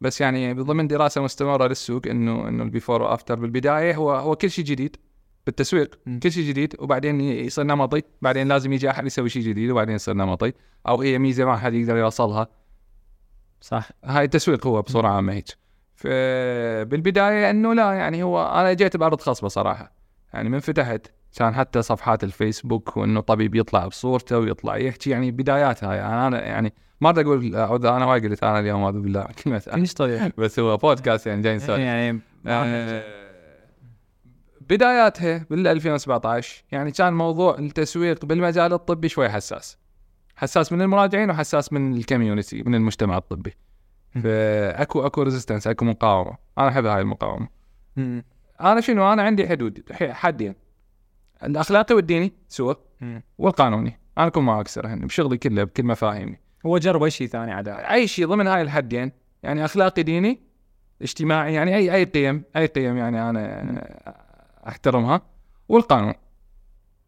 بس 0.00 0.20
يعني 0.20 0.52
ضمن 0.52 0.86
دراسة 0.86 1.22
مستمرة 1.22 1.66
للسوق 1.66 2.02
إنه 2.06 2.48
إنه 2.48 2.62
ال 2.62 2.68
before 2.68 3.02
و 3.02 3.07
after 3.07 3.34
بالبداية 3.34 3.94
هو 3.96 4.12
هو 4.12 4.36
كل 4.36 4.50
شيء 4.50 4.64
جديد. 4.64 4.96
بالتسويق 5.46 5.98
مم. 6.06 6.20
كل 6.20 6.32
شيء 6.32 6.48
جديد 6.48 6.74
وبعدين 6.78 7.20
يصير 7.20 7.64
نمطي 7.64 8.02
بعدين 8.22 8.48
لازم 8.48 8.72
يجي 8.72 8.90
أحد 8.90 9.06
يسوي 9.06 9.28
شيء 9.28 9.42
جديد 9.42 9.70
وبعدين 9.70 9.94
يصير 9.94 10.14
نمطي 10.14 10.52
أو 10.88 11.02
هي 11.02 11.18
ميزة 11.18 11.44
ما 11.44 11.56
حد 11.56 11.74
يقدر 11.74 11.96
يوصلها. 11.96 12.48
صح. 13.60 13.88
هاي 14.04 14.24
التسويق 14.24 14.66
هو 14.66 14.82
بصورة 14.82 15.08
عامة 15.08 15.32
هيك. 15.32 15.44
فبالبدايه 15.94 17.50
إنه 17.50 17.74
لا 17.74 17.92
يعني 17.92 18.22
هو 18.22 18.46
أنا 18.46 18.72
جيت 18.72 18.96
بأرض 18.96 19.20
خصبة 19.20 19.48
صراحة. 19.48 19.92
يعني 20.32 20.48
من 20.48 20.58
فتحت 20.58 21.06
كان 21.36 21.54
حتى 21.54 21.82
صفحات 21.82 22.24
الفيسبوك 22.24 22.96
وإنه 22.96 23.20
طبيب 23.20 23.54
يطلع 23.54 23.86
بصورته 23.86 24.38
ويطلع 24.38 24.76
يحكي 24.76 25.10
يعني 25.10 25.30
بدايات 25.30 25.84
هاي 25.84 26.00
أنا 26.00 26.44
يعني 26.44 26.72
ما 27.00 27.08
أريد 27.10 27.26
أقول 27.26 27.56
أعوذ 27.56 27.86
أنا 27.86 28.06
وايد 28.06 28.26
قلت 28.26 28.42
أنا 28.44 28.58
اليوم 28.58 28.82
أعوذ 28.82 29.00
بالله. 29.00 29.26
كلمه. 29.44 29.58
كلش 29.58 29.92
طبيعي 29.92 30.32
بس 30.38 30.58
هو 30.58 30.76
بودكاست 30.76 31.26
يعني 31.26 31.42
جاي 31.42 31.56
نسولف. 31.56 31.80
يعني 31.80 32.20
آه، 32.46 33.25
بداياتها 34.68 35.46
بال 35.50 35.66
2017 35.66 36.64
يعني 36.72 36.90
كان 36.90 37.12
موضوع 37.12 37.58
التسويق 37.58 38.24
بالمجال 38.24 38.72
الطبي 38.72 39.08
شوي 39.08 39.28
حساس. 39.28 39.78
حساس 40.36 40.72
من 40.72 40.82
المراجعين 40.82 41.30
وحساس 41.30 41.72
من 41.72 41.94
ال 41.94 42.01
community 42.01 42.62
من 42.62 42.74
المجتمع 42.74 43.16
الطبي. 43.16 43.54
فأكو 44.22 45.06
أكو 45.06 45.22
resistance 45.22 45.66
أكو 45.66 45.84
مقاومة. 45.84 46.36
أنا 46.58 46.68
أحب 46.68 46.86
هاي 46.86 47.00
المقاومة. 47.00 47.48
أنا 48.60 48.80
شنو؟ 48.80 49.12
أنا 49.12 49.22
عندي 49.22 49.48
حدود 49.48 49.82
حدين. 49.92 50.54
الأخلاقي 51.42 51.94
والديني 51.94 52.32
سوا 52.48 52.74
مم. 53.00 53.22
والقانوني. 53.38 54.00
أنا 54.18 54.26
اكون 54.26 54.44
ما 54.44 54.60
أكسر 54.60 54.94
بشغلي 54.94 55.38
كله 55.38 55.64
بكل 55.64 55.84
مفاهيمي. 55.84 56.36
هو 56.66 56.78
جرب 56.78 57.02
أي 57.02 57.10
شيء 57.10 57.26
ثاني 57.26 57.52
عداء 57.52 57.92
أي 57.92 58.06
شيء 58.06 58.26
ضمن 58.26 58.46
هاي 58.46 58.62
الحدين 58.62 59.12
يعني 59.42 59.64
أخلاقي 59.64 60.02
ديني 60.02 60.40
اجتماعي 61.02 61.54
يعني 61.54 61.76
أي 61.76 61.94
أي 61.94 62.04
قيم 62.04 62.42
أي 62.56 62.66
قيم 62.66 62.96
يعني 62.96 63.30
أنا 63.30 64.25
أحترمها. 64.68 65.20
والقانون. 65.68 66.14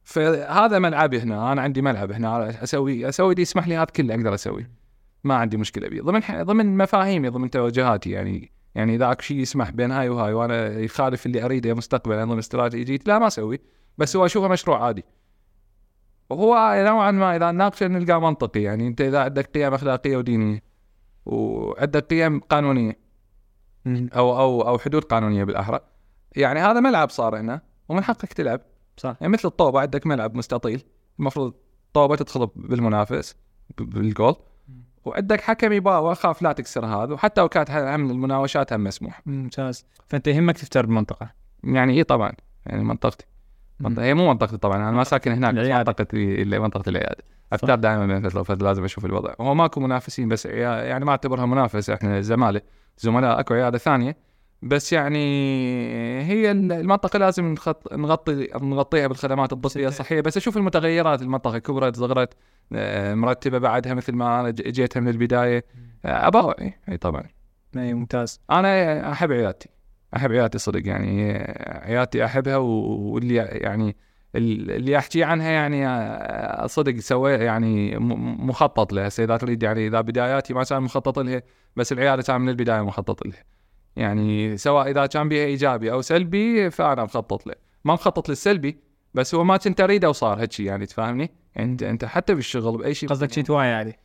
فهذا 0.04 0.78
ملعبي 0.78 1.20
هنا. 1.20 1.52
أنا 1.52 1.62
عندي 1.62 1.82
ملعب 1.82 2.12
هنا 2.12 2.62
أسوي 2.62 3.08
أسوي 3.08 3.30
اللي 3.32 3.42
يسمح 3.42 3.68
لي 3.68 3.76
هذا 3.76 3.84
كله 3.84 4.14
أقدر 4.14 4.34
أسوي. 4.34 4.66
ما 5.24 5.34
عندي 5.34 5.56
مشكلة 5.56 5.88
بيه 5.88 6.02
ضمن 6.02 6.22
ح- 6.22 6.42
ضمن 6.42 6.76
مفاهيمي 6.76 7.28
ضمن 7.28 7.50
توجهاتي 7.50 8.10
يعني. 8.10 8.52
يعني 8.74 8.94
إذا 8.94 9.12
أكو 9.12 9.22
شيء 9.22 9.36
يسمح 9.36 9.70
بين 9.70 9.90
هاي 9.90 10.08
وهاي 10.08 10.32
وأنا 10.32 10.78
يخالف 10.78 11.26
اللي 11.26 11.44
أريده 11.44 11.74
مستقبلا 11.74 12.24
ضمن 12.24 12.38
استراتيجيتي 12.38 13.10
لا 13.10 13.18
ما 13.18 13.26
أسوي. 13.26 13.60
بس 13.98 14.16
هو 14.16 14.26
أشوفه 14.26 14.48
مشروع 14.48 14.84
عادي. 14.84 15.04
وهو 16.30 16.82
نوعا 16.86 17.10
ما 17.10 17.36
إذا 17.36 17.50
نناقشه 17.50 17.86
نلقاه 17.86 18.18
منطقي 18.18 18.62
يعني. 18.62 18.88
أنت 18.88 19.00
إذا 19.00 19.22
عندك 19.22 19.46
قيم 19.46 19.74
أخلاقية 19.74 20.16
ودينية 20.16 20.62
وعندك 21.26 22.06
قيم 22.06 22.40
قانونية. 22.40 22.98
أو 23.86 24.38
أو 24.38 24.68
أو 24.68 24.78
حدود 24.78 25.04
قانونية 25.04 25.44
بالأحرى 25.44 25.80
يعني 26.36 26.60
هذا 26.60 26.80
ملعب 26.80 27.10
صار 27.10 27.40
هنا 27.40 27.60
ومن 27.88 28.04
حقك 28.04 28.32
تلعب. 28.32 28.60
صح. 28.96 29.16
يعني 29.20 29.32
مثل 29.32 29.48
الطوبة 29.48 29.80
عندك 29.80 30.06
ملعب 30.06 30.34
مستطيل. 30.34 30.84
المفروض 31.18 31.54
طوبه 31.92 32.16
تدخل 32.16 32.48
بالمنافس 32.56 33.36
بالجول. 33.78 34.34
وعندك 35.04 35.40
حكم 35.40 35.72
يباوع 35.72 36.14
خاف 36.14 36.42
لا 36.42 36.52
تكسر 36.52 36.86
هذا 36.86 37.14
وحتى 37.14 37.40
لو 37.40 37.48
كانت 37.48 37.70
هم 37.70 38.10
المناوشات 38.10 38.72
هم 38.72 38.84
مسموح. 38.84 39.22
ممتاز. 39.26 39.86
فأنت 40.08 40.26
يهمك 40.26 40.58
تفتر 40.58 40.86
بالمنطقة 40.86 41.30
يعني 41.64 41.92
إي 41.92 42.04
طبعا. 42.04 42.32
يعني 42.66 42.84
منطقتي. 42.84 43.26
منطقة 43.80 44.04
هي 44.04 44.14
مو 44.14 44.28
منطقتي 44.28 44.56
طبعا. 44.56 44.76
أنا 44.76 44.90
ما 44.90 45.04
ساكن 45.04 45.32
هناك 45.32 45.54
اللي 46.14 46.58
منطقة 46.58 46.88
العيادة. 46.88 47.24
after 47.52 47.74
دائما 47.74 48.06
بين 48.06 48.28
فتره 48.28 48.40
وفتره 48.40 48.66
لازم 48.66 48.84
أشوف 48.84 49.04
الوضع. 49.04 49.34
هو 49.40 49.54
ماكو 49.54 49.80
منافسين 49.80 50.28
بس 50.28 50.46
يعني 50.46 51.04
ما 51.04 51.10
اعتبرها 51.10 51.46
منافسه 51.46 51.94
إحنا 51.94 52.20
زماله 52.20 52.60
زملاء 52.98 53.40
أكو 53.40 53.54
عيادة 53.54 53.78
ثانية. 53.78 54.16
بس 54.62 54.92
يعني 54.92 55.18
هي 56.22 56.50
المنطقة 56.50 57.18
لازم 57.18 57.44
نخط... 57.52 57.92
نغطي 57.92 58.48
نغطيها 58.62 59.06
بالخدمات 59.06 59.52
الطبيه 59.52 59.88
الصحية. 59.88 60.20
بس 60.20 60.36
أشوف 60.36 60.56
المتغيرات 60.56 61.22
المنطقة 61.22 61.58
كبرت 61.58 61.96
صغرت 61.96 62.34
آه، 62.72 63.14
مرتبة 63.14 63.58
بعدها 63.58 63.94
مثل 63.94 64.12
ما 64.12 64.40
أنا 64.40 64.50
ج- 64.50 64.62
جيتها 64.70 65.00
من 65.00 65.08
البداية. 65.08 65.64
آه، 66.04 66.26
اباوع 66.26 66.54
اي 66.60 66.74
إي 66.88 66.96
طبعا. 66.96 67.22
اي 67.76 67.94
ممتاز. 67.94 68.40
أنا 68.50 69.12
أحب 69.12 69.32
عيادتي. 69.32 69.68
أحب 70.16 70.32
عيادتي 70.32 70.58
صدق 70.58 70.86
يعني 70.88 71.32
عيادتي 71.66 72.24
أحبها 72.24 72.56
و- 72.56 73.12
واللي 73.12 73.34
يعني 73.36 73.96
ال- 74.36 74.70
اللي 74.70 74.98
أحكي 74.98 75.24
عنها 75.24 75.50
يعني 75.50 75.86
آه، 75.88 76.66
صدق 76.66 76.98
سوي 76.98 77.32
يعني 77.32 77.98
مخطط 78.38 78.92
لها. 78.92 79.06
اذا 79.18 79.36
تريد 79.36 79.62
يعني 79.62 79.86
إذا 79.86 80.00
بداياتي 80.00 80.54
ما 80.54 80.64
كان 80.64 80.82
مخطط 80.82 81.18
لها 81.18 81.42
بس 81.76 81.92
العيادة 81.92 82.22
كان 82.22 82.40
من 82.40 82.48
البداية 82.48 82.80
مخطط 82.82 83.26
لها. 83.26 83.57
يعني 83.98 84.56
سواء 84.56 84.90
إذا 84.90 85.06
كان 85.06 85.28
بها 85.28 85.44
ايجابي 85.44 85.92
أو 85.92 86.00
سلبي 86.02 86.70
فأنا 86.70 87.04
مخطط 87.04 87.46
له. 87.46 87.54
ما 87.84 87.94
مخطط 87.94 88.28
للسلبي 88.28 88.78
بس 89.14 89.34
هو 89.34 89.44
ما 89.44 89.56
كنت 89.56 89.80
أريده 89.80 90.08
وصار 90.08 90.40
هيك 90.40 90.60
يعني 90.60 90.86
تفهمني؟ 90.86 91.30
يعني 91.54 91.72
انت 91.72 91.82
أنت 91.82 92.04
حتى 92.04 92.34
بالشغل 92.34 92.78
بأي 92.78 92.94
شيء 92.94 93.08
قصدك 93.08 93.32
شيء 93.32 93.52
عليه 93.52 93.98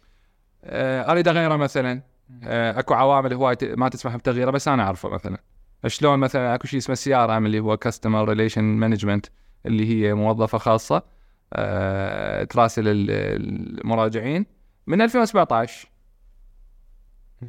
آه، 0.63 1.11
أريد 1.11 1.27
أغيره 1.27 1.55
مثلا. 1.55 2.01
آه، 2.43 2.79
أكو 2.79 2.93
عوامل 2.93 3.33
هواي 3.33 3.55
ما 3.61 3.89
تسمح 3.89 4.15
بتغييره 4.15 4.51
بس 4.51 4.67
أنا 4.67 4.83
أعرفه 4.83 5.09
مثلا. 5.09 5.37
شلون 5.87 6.19
مثلا 6.19 6.55
أكو 6.55 6.67
شيء 6.67 6.79
اسمه 6.79 6.95
CRM 6.95 7.45
اللي 7.45 7.59
هو 7.59 7.77
customer 7.77 8.29
relation 8.29 8.63
management 8.63 9.25
اللي 9.65 9.89
هي 9.89 10.13
موظفة 10.13 10.57
خاصة 10.57 11.03
آه، 11.53 12.43
تراسل 12.43 12.87
ال- 12.87 13.11
المراجعين. 13.81 14.45
من 14.87 15.01
2017 15.01 15.89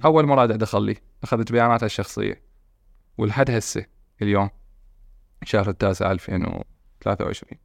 أول 0.05 0.27
مراجع 0.27 0.57
دخل 0.57 0.83
لي. 0.83 0.97
اخذت 1.25 1.53
بياناتها 1.53 1.87
الشخصية 1.87 2.43
ولحد 3.19 3.51
هسه 3.51 3.87
اليوم 4.23 4.51
شهر 5.45 5.69
التاسع 5.69 6.13
2023 6.13 7.61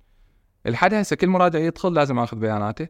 الحد 0.66 0.94
هسه 0.94 1.16
كل 1.16 1.28
مراجع 1.28 1.60
يدخل 1.60 1.94
لازم 1.94 2.20
آخذ 2.20 2.38
بياناته. 2.38 2.88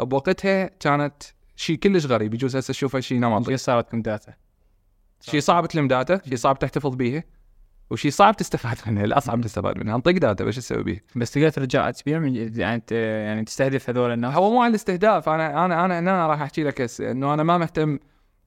بوقتها 0.00 0.66
كانت 0.80 1.22
شيء 1.56 1.76
كلش 1.76 2.06
غريب 2.06 2.34
يجوز 2.34 2.56
هسه 2.56 2.72
تشوفه 2.72 3.00
شيء 3.00 3.18
نمطي 3.18 3.56
صارت 3.56 3.86
لكم 3.86 4.02
data؟ 4.02 4.34
شيء 5.20 5.40
صعب 5.40 5.66
تلم 5.66 5.88
data 5.88 6.20
شيء 6.28 6.36
صعب 6.36 6.58
تحتفظ 6.58 6.94
بيها 6.94 7.24
وشيء 7.90 8.10
صعب 8.10 8.36
تستفاد 8.36 8.76
منها 8.86 9.04
الاصعب 9.04 9.40
تستفاد 9.40 9.78
منها 9.78 9.94
أنطيك 9.94 10.18
data 10.18 10.44
بس 10.44 10.56
تسوي 10.56 10.82
بيها 10.82 11.00
بس 11.16 11.30
تقدر 11.30 11.50
ترجع 11.50 11.90
تبيع 11.90 12.18
من 12.18 12.58
يعني 12.58 12.82
يعني 12.90 13.44
تستهدف 13.44 13.90
هذول 13.90 14.12
الناس؟ 14.12 14.34
هو 14.34 14.50
مو 14.50 14.62
على 14.62 14.70
الاستهداف 14.70 15.28
أنا 15.28 15.64
أنا 15.64 15.84
أنا 15.84 15.98
هنا 15.98 16.26
راح 16.26 16.40
أحكي 16.40 16.62
لك 16.62 16.80
هسه 16.80 17.10
إنه 17.10 17.34
أنا 17.34 17.42
ما 17.42 17.58
مهتم 17.58 17.98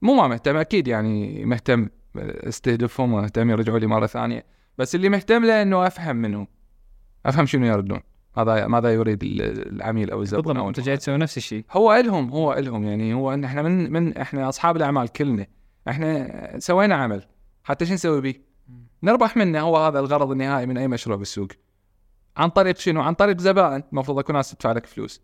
مو 0.02 0.14
ما 0.14 0.28
مهتم 0.28 0.56
أكيد 0.56 0.88
يعني 0.88 1.44
مهتم 1.44 1.88
استهدفهم 2.16 3.12
ومهتم 3.12 3.50
يرجعوا 3.50 3.78
لي 3.78 3.86
مرة 3.86 4.06
ثانية. 4.06 4.46
بس 4.78 4.94
اللي 4.94 5.08
مهتم 5.08 5.44
له 5.44 5.62
إنه 5.62 5.86
أفهم 5.86 6.16
منهم 6.16 6.46
أفهم 7.26 7.46
شنو 7.46 7.66
يردون 7.66 8.00
ماذا 8.36 8.66
ماذا 8.66 8.94
يريد 8.94 9.22
ال- 9.22 9.72
العميل 9.72 10.10
أو 10.10 10.22
الزبون 10.22 10.42
بالضبط 10.42 10.66
أنت 10.66 10.80
جاي 10.80 10.96
تسوي 10.96 11.16
نفس 11.16 11.36
الشيء. 11.36 11.64
هو 11.70 11.94
إلهم 11.94 12.30
هو 12.30 12.52
إلهم 12.52 12.84
يعني 12.84 13.14
هو 13.14 13.34
إن 13.34 13.44
إحنا 13.44 13.62
من 13.62 13.92
من 13.92 14.16
إحنا 14.16 14.48
أصحاب 14.48 14.76
الأعمال 14.76 15.08
كلنا 15.08 15.46
إحنا 15.88 16.58
سوينا 16.58 16.94
عمل 16.94 17.26
حتى 17.64 17.86
شو 17.86 17.94
نسوي 17.94 18.20
به؟ 18.20 18.34
نربح 19.02 19.36
منه 19.36 19.60
هو 19.60 19.76
هذا 19.76 19.98
الغرض 19.98 20.30
النهائي 20.30 20.66
من 20.66 20.78
أي 20.78 20.88
مشروع 20.88 21.16
بالسوق. 21.16 21.48
عن 22.36 22.48
طريق 22.48 22.76
شنو؟ 22.76 23.00
عن 23.02 23.14
طريق 23.14 23.40
زبائن 23.40 23.82
المفروض 23.92 24.18
اكو 24.18 24.32
ناس 24.32 24.50
تدفع 24.50 24.72
لك 24.72 24.86
فلوس. 24.86 25.22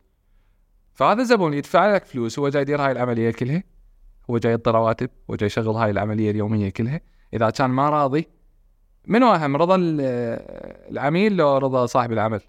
فهذا 0.94 1.20
الزبون 1.22 1.54
يدفع 1.54 1.94
لك 1.94 2.04
فلوس 2.04 2.38
هو 2.38 2.48
جاي 2.48 2.62
يدير 2.62 2.80
هاي 2.82 2.92
العملية 2.92 3.30
كلها. 3.30 3.62
هو 4.30 4.38
جاي 4.38 4.52
يعطي 4.52 4.70
رواتب 4.70 5.10
هو 5.30 5.36
جاي 5.36 5.46
يشغل 5.46 5.76
هاي 5.76 5.90
العملية 5.90 6.30
اليومية 6.30 6.68
كلها. 6.68 7.00
إذا 7.34 7.50
كان 7.50 7.70
ما 7.70 7.90
راضي 7.90 8.28
منو 9.06 9.34
أهم؟ 9.34 9.56
رضا 9.56 9.76
ال- 9.76 10.00
العميل 10.90 11.36
لو 11.36 11.58
رضا 11.58 11.86
صاحب 11.86 12.12
العمل؟ 12.12 12.40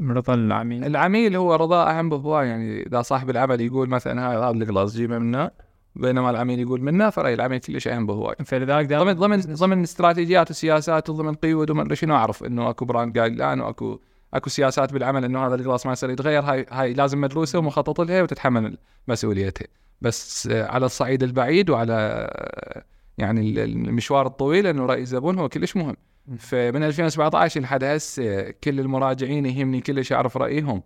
رضا 0.00 0.34
العميل. 0.34 0.84
العميل 0.84 1.36
هو 1.36 1.54
رضاه 1.54 1.90
أهم 1.90 2.08
بهواي 2.08 2.48
يعني 2.48 2.82
إذا 2.86 3.02
صاحب 3.02 3.30
العمل 3.30 3.60
يقول 3.60 3.88
مثلا 3.88 4.30
هاي 4.30 4.36
هذا 4.36 4.50
القلاص 4.50 4.96
جيبه 4.96 5.18
منا 5.18 5.50
بينما 5.96 6.30
العميل 6.30 6.58
يقول 6.60 6.80
منا 6.80 7.10
فرأي 7.10 7.34
العميل 7.34 7.58
كلش 7.58 7.88
أهم 7.88 8.06
بهواي 8.06 8.36
فلذلك 8.44 8.88
ضمن 8.88 9.12
ضمن 9.12 9.40
ضمن 9.40 9.82
استراتيجيات 9.82 10.50
وسياسات 10.50 11.10
وضمن 11.10 11.34
قيود 11.34 11.70
وما 11.70 11.82
أدري 11.82 11.96
شنو 11.96 12.14
أعرف 12.14 12.44
إنه 12.44 12.70
أكو 12.70 12.84
brand 12.84 13.12
guideline 13.12 13.60
وأكو 13.60 13.98
اكو 14.34 14.50
سياسات 14.50 14.92
بالعمل 14.92 15.24
انه 15.24 15.46
هذا 15.46 15.54
ال 15.54 15.59
glass 15.59 15.86
ما 15.86 15.92
يصير 15.92 16.10
يتغير 16.10 16.42
هاي 16.42 16.66
هاي 16.70 16.92
لازم 16.94 17.20
مدروسة 17.20 17.58
ومخطط 17.58 18.00
لها 18.00 18.22
وتتحمل 18.22 18.78
مسؤوليتها. 19.08 19.66
بس 20.00 20.46
آه، 20.46 20.66
على 20.66 20.86
الصعيد 20.86 21.22
البعيد 21.22 21.70
وعلى 21.70 21.92
آه، 21.92 22.84
يعني 23.18 23.40
ال- 23.40 23.58
المشوار 23.58 24.26
الطويل 24.26 24.66
انه 24.66 24.86
راي 24.86 25.00
الزبون 25.00 25.38
هو 25.38 25.48
كلش 25.48 25.76
مهم. 25.76 25.96
فمن 26.38 26.82
2017 26.82 27.60
لحد 27.60 27.84
هسه 27.84 28.50
كل 28.50 28.80
المراجعين 28.80 29.46
يهمني 29.46 29.80
كلش 29.80 30.12
أعرف 30.12 30.36
رأيهم. 30.36 30.82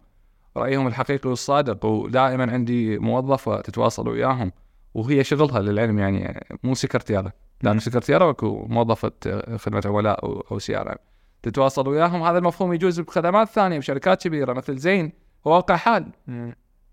رأيهم 0.57 0.87
الحقيقي 0.87 1.29
والصادق 1.31 1.85
ودائما 1.85 2.53
عندي 2.53 2.99
موظفة 2.99 3.61
تتواصل 3.61 4.09
وياهم 4.09 4.53
وهي 4.95 5.25
شغلها 5.25 5.61
للعلم 5.61 5.99
يعني 5.99 6.47
مو 6.65 6.75
سكرتيره 6.75 7.33
لأن 7.63 7.79
سكرتيره 7.79 8.31
اكو 8.31 8.67
موظفة 8.69 9.13
خدمة 9.57 9.83
عملاء 9.85 10.25
أو 10.53 10.59
CRM 10.59 10.97
تتواصل 11.43 11.89
وياهم. 11.89 12.23
هذا 12.23 12.39
المفهوم 12.39 12.73
يجوز 12.73 13.01
بخدمات 13.01 13.49
ثانية 13.49 13.79
بشركات 13.79 14.23
كبيرة 14.23 14.53
مثل 14.53 14.77
زين 14.77 15.13
هو 15.47 15.53
واقع 15.53 15.77
حال. 15.77 16.13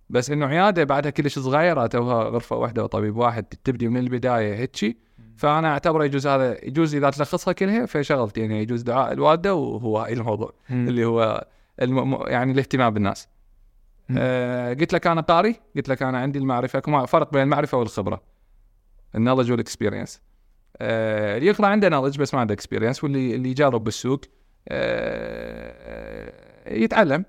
بس 0.09 0.29
إنه 0.29 0.45
عياده 0.45 0.83
بعدها 0.83 1.11
كلش 1.11 1.39
صغيره 1.39 1.87
توها 1.87 2.23
غرفة 2.23 2.55
واحدة 2.55 2.83
وطبيب 2.83 3.17
واحد 3.17 3.43
تبدي 3.43 3.87
من 3.87 3.97
البداية 3.97 4.55
هيجي 4.55 4.97
فأنا 5.37 5.71
أعتبره 5.71 6.05
يجوز 6.05 6.27
هذا 6.27 6.65
يجوز 6.65 6.95
إذا 6.95 7.09
تلخصها 7.09 7.51
كلها 7.53 7.85
فشغلتي 7.85 8.41
يعني 8.41 8.61
يجوز 8.61 8.81
دعاء 8.81 9.13
الوالدة 9.13 9.55
وهو 9.55 10.05
الموضوع 10.05 10.53
اللي 10.69 11.05
هو 11.05 11.47
الم... 11.81 12.17
يعني 12.27 12.51
الاهتمام 12.51 12.93
بالناس. 12.93 13.27
مم. 14.09 14.15
آه 14.19 14.73
قلت 14.73 14.93
لك 14.93 15.07
أنا 15.07 15.21
قاري 15.21 15.55
قلت 15.75 15.89
لك 15.89 16.03
أنا 16.03 16.17
عندي 16.17 16.39
المعرفة. 16.39 17.05
فرق 17.05 17.33
بين 17.33 17.41
المعرفة 17.41 17.77
والخبرة. 17.77 18.21
ال 19.15 19.19
knowledge 19.19 19.51
وال 19.51 19.63
experience 19.63 20.21
اللي 20.81 21.47
يقرا 21.47 21.67
عنده 21.67 21.89
knowledge 21.89 22.19
بس 22.19 22.33
ما 22.33 22.39
عنده 22.39 22.53
experience 22.53 23.03
واللي 23.03 23.35
اللي 23.35 23.49
يجرب 23.49 23.83
بالسوق 23.83 24.21
آه 24.69 26.33
يتعلم. 26.67 27.25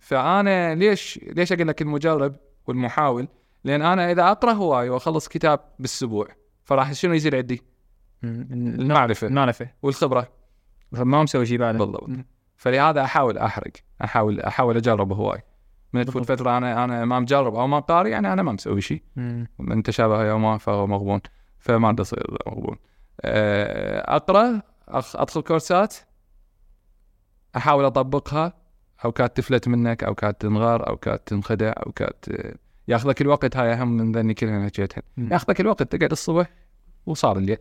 فأنا 0.00 0.74
ليش 0.74 1.20
ليش 1.22 1.52
أقول 1.52 1.68
لك 1.68 1.82
المجرب 1.82 2.36
والمحاول؟ 2.66 3.28
لأن 3.64 3.82
أنا 3.82 4.10
إذا 4.10 4.30
اقرا 4.30 4.52
هواي 4.52 4.88
وأخلص 4.88 5.28
كتاب 5.28 5.60
بالاسبوع 5.78 6.28
فراح 6.64 6.92
شنو 6.92 7.14
يصير 7.14 7.36
عندي؟ 7.36 7.62
المعرفة. 8.24 9.26
المعرفة. 9.26 9.68
والخبرة. 9.82 10.28
ما 10.92 11.22
مسوي 11.22 11.46
شيء 11.46 11.58
بعد 11.58 11.78
بالضبط. 11.78 12.10
فلهذا 12.56 13.02
أحاول 13.02 13.38
أحرق. 13.38 13.72
احاول 14.04 14.40
أحاول 14.40 14.76
أجرب 14.76 15.12
هواي. 15.12 15.42
من 15.92 16.04
تفوت. 16.04 16.24
فترة 16.24 16.56
أنا 16.56 16.84
أنا 16.84 17.04
ما 17.04 17.20
مجرب 17.20 17.54
أو 17.54 17.66
ما 17.66 17.78
قاري 17.78 18.10
يعني 18.10 18.32
أنا 18.32 18.42
ما 18.42 18.52
مسوي 18.52 18.80
شيء 18.80 19.02
من 19.58 19.82
تشابه 19.82 20.24
يوما 20.24 20.58
فهو 20.58 20.86
مغبون. 20.86 21.20
فما 21.66 21.96
اصير 22.00 22.36
مغبون 22.46 22.76
آه، 23.20 24.16
أقرأ 24.16 24.62
أدخل 24.88 25.40
كورسات. 25.42 25.94
أحاول 27.56 27.84
أطبقها. 27.84 28.52
أو 29.04 29.12
كانت 29.12 29.36
تفلت 29.36 29.68
منك 29.68 30.04
أو 30.04 30.14
كانت 30.14 30.40
تنغار 30.40 30.88
أو 30.88 30.96
كانت 30.96 31.22
تنخدع 31.26 31.72
أو 31.86 31.92
كانت 31.92 32.28
آه، 32.28 32.54
ياخذك 32.88 33.20
الوقت. 33.20 33.56
هاي 33.56 33.72
أهم 33.72 33.96
من 33.96 34.12
ذني 34.12 34.34
كلها 34.34 34.64
حكيتها 34.64 35.02
ياخذك 35.18 35.60
الوقت. 35.60 35.82
تقعد 35.82 36.10
الصبح 36.10 36.50
وصار 37.06 37.38
الليل. 37.38 37.58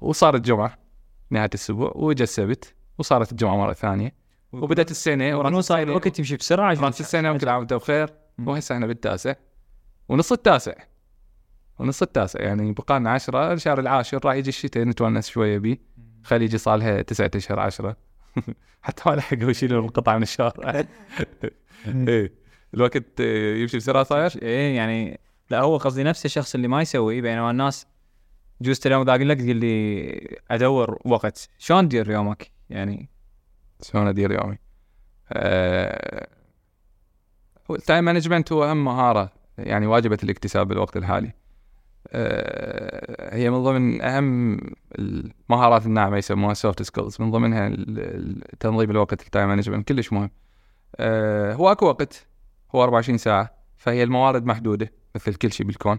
وصار 0.00 0.34
الجمعة. 0.34 0.78
نهاية 1.30 1.48
الأسبوع. 1.48 1.92
واجا 1.94 2.24
السبت. 2.24 2.74
وصارت 2.98 3.32
الجمعة 3.32 3.56
مرة 3.56 3.72
ثانية. 3.72 4.14
وبدأت 4.52 4.90
السنة. 4.90 5.38
ورا 5.38 5.50
وراس 5.50 5.64
صار 5.64 5.82
الوقت 5.82 6.18
يمشي 6.18 6.36
بسرعة. 6.36 6.74
راس 6.80 7.00
السنة. 7.00 7.32
وكل 7.32 7.48
عام 7.48 7.58
وأنت 7.58 7.74
بخير. 7.74 8.14
وهسه 8.46 8.74
إحنا 8.74 8.86
بالتاسع. 8.86 9.34
ونص 10.08 10.32
التاسع. 10.32 10.72
ونص 11.78 12.02
التاسع 12.02 12.40
يعني 12.40 12.72
بقى 12.72 13.00
لنا 13.00 13.10
10 13.10 13.52
الشهر 13.52 13.80
العاشر 13.80 14.20
راح 14.24 14.34
يجي 14.34 14.48
الشتاء 14.48 14.84
نتونس 14.84 15.28
شوية 15.28 15.58
بيه 15.58 15.78
خلي 16.24 16.44
يجي 16.44 16.58
صار 16.58 16.76
لها 16.76 17.02
تسعة 17.02 17.30
أشهر 17.34 17.60
10 17.60 17.96
حتى 18.82 19.02
ما 19.06 19.14
لحقوا 19.14 19.50
يشيلوا 19.50 19.82
القطع 19.86 20.16
من 20.16 20.22
الشهر. 20.22 20.54
إيه. 22.08 22.32
الوقت 22.74 23.20
يمشي 23.20 23.76
بسرعة 23.76 24.04
صاير؟ 24.04 24.32
إيه 24.42 24.76
يعني 24.76 25.20
لا 25.50 25.60
هو 25.60 25.76
قصدي 25.76 26.02
نفس 26.02 26.26
الشخص 26.26 26.54
اللي 26.54 26.68
ما 26.68 26.82
يسوي 26.82 27.20
بينما 27.20 27.50
الناس 27.50 27.86
جوز 28.60 28.80
اليوم 28.86 29.10
أقول 29.10 29.28
لك 29.28 29.40
تقول 29.40 29.56
لي 29.56 30.38
أدور 30.50 30.98
وقت. 31.04 31.48
شلون 31.58 31.88
تدير 31.88 32.10
يومك؟ 32.10 32.50
يعني 32.70 33.08
شلون 33.82 34.06
أدير 34.08 34.32
يومي؟ 34.32 34.58
هو 37.70 37.74
التايم 37.74 38.04
مانجمنت 38.04 38.52
هو 38.52 38.64
أهم 38.64 38.84
مهارة 38.84 39.32
يعني 39.58 39.86
واجبة 39.86 40.18
الاكتساب 40.22 40.68
بالوقت 40.68 40.96
الحالي. 40.96 41.32
آه، 42.08 43.34
هي 43.36 43.50
من 43.50 43.62
ضمن 43.62 44.02
أهم 44.02 44.58
المهارات 44.98 45.86
الناعمة 45.86 46.16
يسموها 46.16 46.54
soft 46.54 46.82
skills 46.82 47.16
من 47.20 47.30
ضمنها 47.30 47.68
تنظيم 48.60 48.90
الوقت 48.90 49.22
ال 49.26 49.30
time 49.30 49.48
management 49.48 49.88
كلش 49.88 50.12
مهم. 50.12 50.30
آه، 50.96 51.54
هو 51.54 51.72
أكو 51.72 51.86
وقت 51.86 52.26
هو 52.74 52.82
24 52.82 53.18
ساعة 53.18 53.54
فهي 53.76 54.02
الموارد 54.02 54.44
محدودة 54.46 54.92
مثل 55.14 55.34
كل 55.34 55.52
شيء 55.52 55.66
بالكون. 55.66 55.98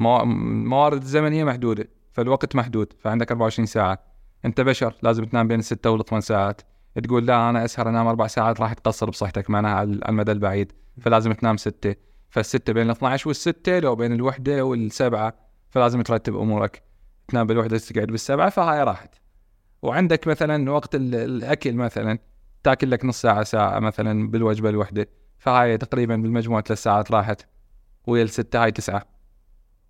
موا- 0.00 0.22
الموارد 0.22 1.02
الزمنيه 1.02 1.44
محدودة 1.44 1.88
فالوقت 2.12 2.56
محدود 2.56 2.92
فعندك 2.98 3.30
24 3.30 3.66
ساعة. 3.66 3.98
أنت 4.44 4.60
بشر 4.60 4.94
لازم 5.02 5.24
تنام 5.24 5.48
بين 5.48 5.58
الستة 5.58 5.90
والثمان 5.90 6.20
ساعات. 6.20 6.60
تقول 7.04 7.26
لا 7.26 7.50
أنا 7.50 7.64
أسهر 7.64 7.88
أنام 7.88 8.06
أربع 8.06 8.26
ساعات 8.26 8.60
راح 8.60 8.72
تقصر 8.72 9.10
بصحتك 9.10 9.50
معناها 9.50 9.72
على 9.74 9.90
المدى 10.08 10.32
البعيد 10.32 10.72
فلازم 11.00 11.32
تنام 11.32 11.56
ستة. 11.56 11.94
فالستة 12.30 12.72
بين 12.72 12.86
ال 12.86 12.90
12 12.90 13.28
والستة 13.28 13.78
لو 13.78 13.96
بين 13.96 14.12
الوحدة 14.12 14.64
والسبعة 14.64 15.34
فلازم 15.70 16.02
ترتب 16.02 16.36
أمورك. 16.36 16.82
تنام 17.28 17.46
بالوحدة 17.46 17.78
تقعد 17.78 18.06
بالسبعة 18.06 18.50
فهاي 18.50 18.82
راحت. 18.82 19.14
وعندك 19.82 20.26
مثلا 20.26 20.70
وقت 20.70 20.94
ال- 20.94 21.14
الأكل 21.14 21.74
مثلا 21.74 22.18
تاكل 22.62 22.90
لك 22.90 23.04
نص 23.04 23.22
ساعة 23.22 23.42
ساعة 23.42 23.78
مثلا 23.78 24.30
بالوجبة 24.30 24.68
الوحدة. 24.68 25.08
فهاي 25.38 25.78
تقريبا 25.78 26.16
بالمجموع 26.16 26.60
ثلاث 26.60 26.82
ساعات 26.82 27.10
راحت. 27.10 27.42
ويا 28.06 28.22
الستة 28.22 28.62
هاي 28.64 28.72
تسعة. 28.72 29.06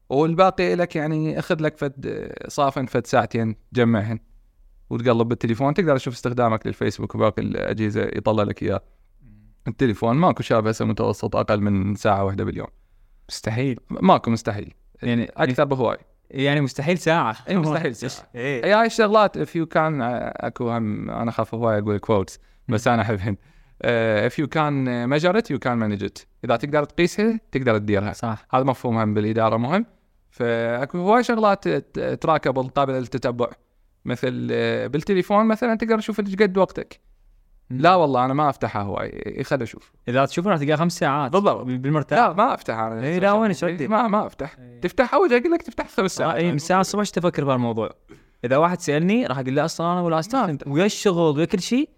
والباقي 0.08 0.74
لك 0.74 0.96
يعني 0.96 1.38
أخذ 1.38 1.62
لك 1.62 1.78
فد 1.78 2.32
صافن 2.48 2.86
فد 2.86 3.06
ساعتين 3.06 3.56
جمعهن. 3.72 4.18
وتقلب 4.90 5.28
بالتليفون 5.28 5.74
تقدر 5.74 5.96
تشوف 5.96 6.14
استخدامك 6.14 6.66
للفيسبوك 6.66 7.14
وباقي 7.14 7.42
الأجهزة 7.42 8.02
يطلع 8.02 8.42
لك 8.42 8.62
إياه. 8.62 8.80
التليفون 9.68 10.16
ماكو 10.16 10.42
شاب 10.42 10.66
هسه 10.66 10.84
متوسط 10.84 11.36
أقل 11.36 11.60
من 11.60 11.94
ساعة 11.94 12.24
واحدة 12.24 12.44
باليوم. 12.44 12.68
مستحيل. 13.28 13.80
ماكو 13.90 14.30
مستحيل. 14.30 14.74
يعني 15.02 15.30
أكثر 15.36 15.64
بهواي. 15.64 15.98
يعني 16.30 16.60
مستحيل 16.60 16.98
ساعة. 16.98 17.36
إي 17.48 17.56
مستحيل 17.56 17.96
ساعة. 17.96 18.28
إيه. 18.34 18.64
إي 18.64 18.72
هاي 18.72 18.86
الشغلات 18.86 19.38
if 19.38 19.50
you 19.50 19.66
can 19.74 19.76
آه، 19.76 20.46
أكو 20.46 20.70
هم 20.70 21.10
أنا 21.10 21.30
اخاف 21.30 21.54
هواي 21.54 21.78
أقول 21.78 21.98
quotes 21.98 22.38
بس 22.68 22.88
أنا 22.88 23.02
أحبهن. 23.02 23.36
can 24.46 24.86
measure 25.12 25.36
it 25.36 25.46
you 25.54 25.58
can 25.58 25.78
manage 25.78 26.06
it. 26.06 26.24
إذا 26.44 26.56
تقدر 26.56 26.84
تقيسها 26.84 27.40
تقدر 27.52 27.78
تديرها. 27.78 28.12
صح. 28.12 28.46
هذا 28.54 28.64
مفهوم 28.64 28.98
هم 28.98 29.14
بالإدارة 29.14 29.56
مهم. 29.56 29.86
فأكو 30.30 30.98
هواي 30.98 31.22
شغلات 31.22 31.68
trackable 31.98 32.68
قابله 32.68 32.98
للتتبع. 32.98 33.50
مثل 34.04 34.48
آه، 34.52 34.86
بالتليفون 34.86 35.46
مثلا 35.46 35.74
تقدر 35.74 35.98
تشوف 35.98 36.20
إيش 36.20 36.36
قد 36.36 36.58
وقتك. 36.58 37.00
لا 37.70 37.94
والله 37.94 38.24
أنا 38.24 38.34
ما 38.34 38.48
أفتحها 38.48 38.82
هواي. 38.82 39.42
خل 39.44 39.62
أشوف. 39.62 39.92
إذا 40.08 40.24
تشوفه 40.24 40.50
راح 40.50 40.58
تلقاه 40.58 40.76
خمس 40.76 40.98
ساعات. 40.98 41.32
بالضبط. 41.32 41.64
بالمرتاح. 41.64 42.18
لا 42.18 42.32
ما 42.32 42.54
افتح 42.54 42.78
أنا. 42.78 43.04
إيه، 43.04 43.18
لا، 43.18 43.32
وين 43.32 43.52
سعودي؟ 43.52 43.88
ما 43.88 44.08
ما 44.08 44.26
أفتح. 44.26 44.56
تفتح 44.82 45.14
أول 45.14 45.34
أقول 45.34 45.52
لك 45.52 45.62
تفتح 45.62 45.88
خمس 45.88 46.20
آه، 46.20 46.24
ساعات 46.24 46.36
اي 46.36 46.48
من 46.50 46.54
الساعة 46.56 46.80
الصبح 46.80 47.00
إيش 47.00 47.10
تفكر 47.10 47.44
بهالموضوع. 47.44 47.90
إذا 48.44 48.56
واحد 48.56 48.80
سألني 48.80 49.26
راح 49.26 49.38
أقول 49.38 49.56
له 49.56 49.64
أصلا 49.64 49.92
أنا 49.92 50.00
ولا 50.00 50.18
استخدم 50.18 50.58
ويا 50.66 50.84
الشغل 50.84 51.36
ويا 51.36 51.44
كل 51.44 51.60
شيء. 51.60 51.88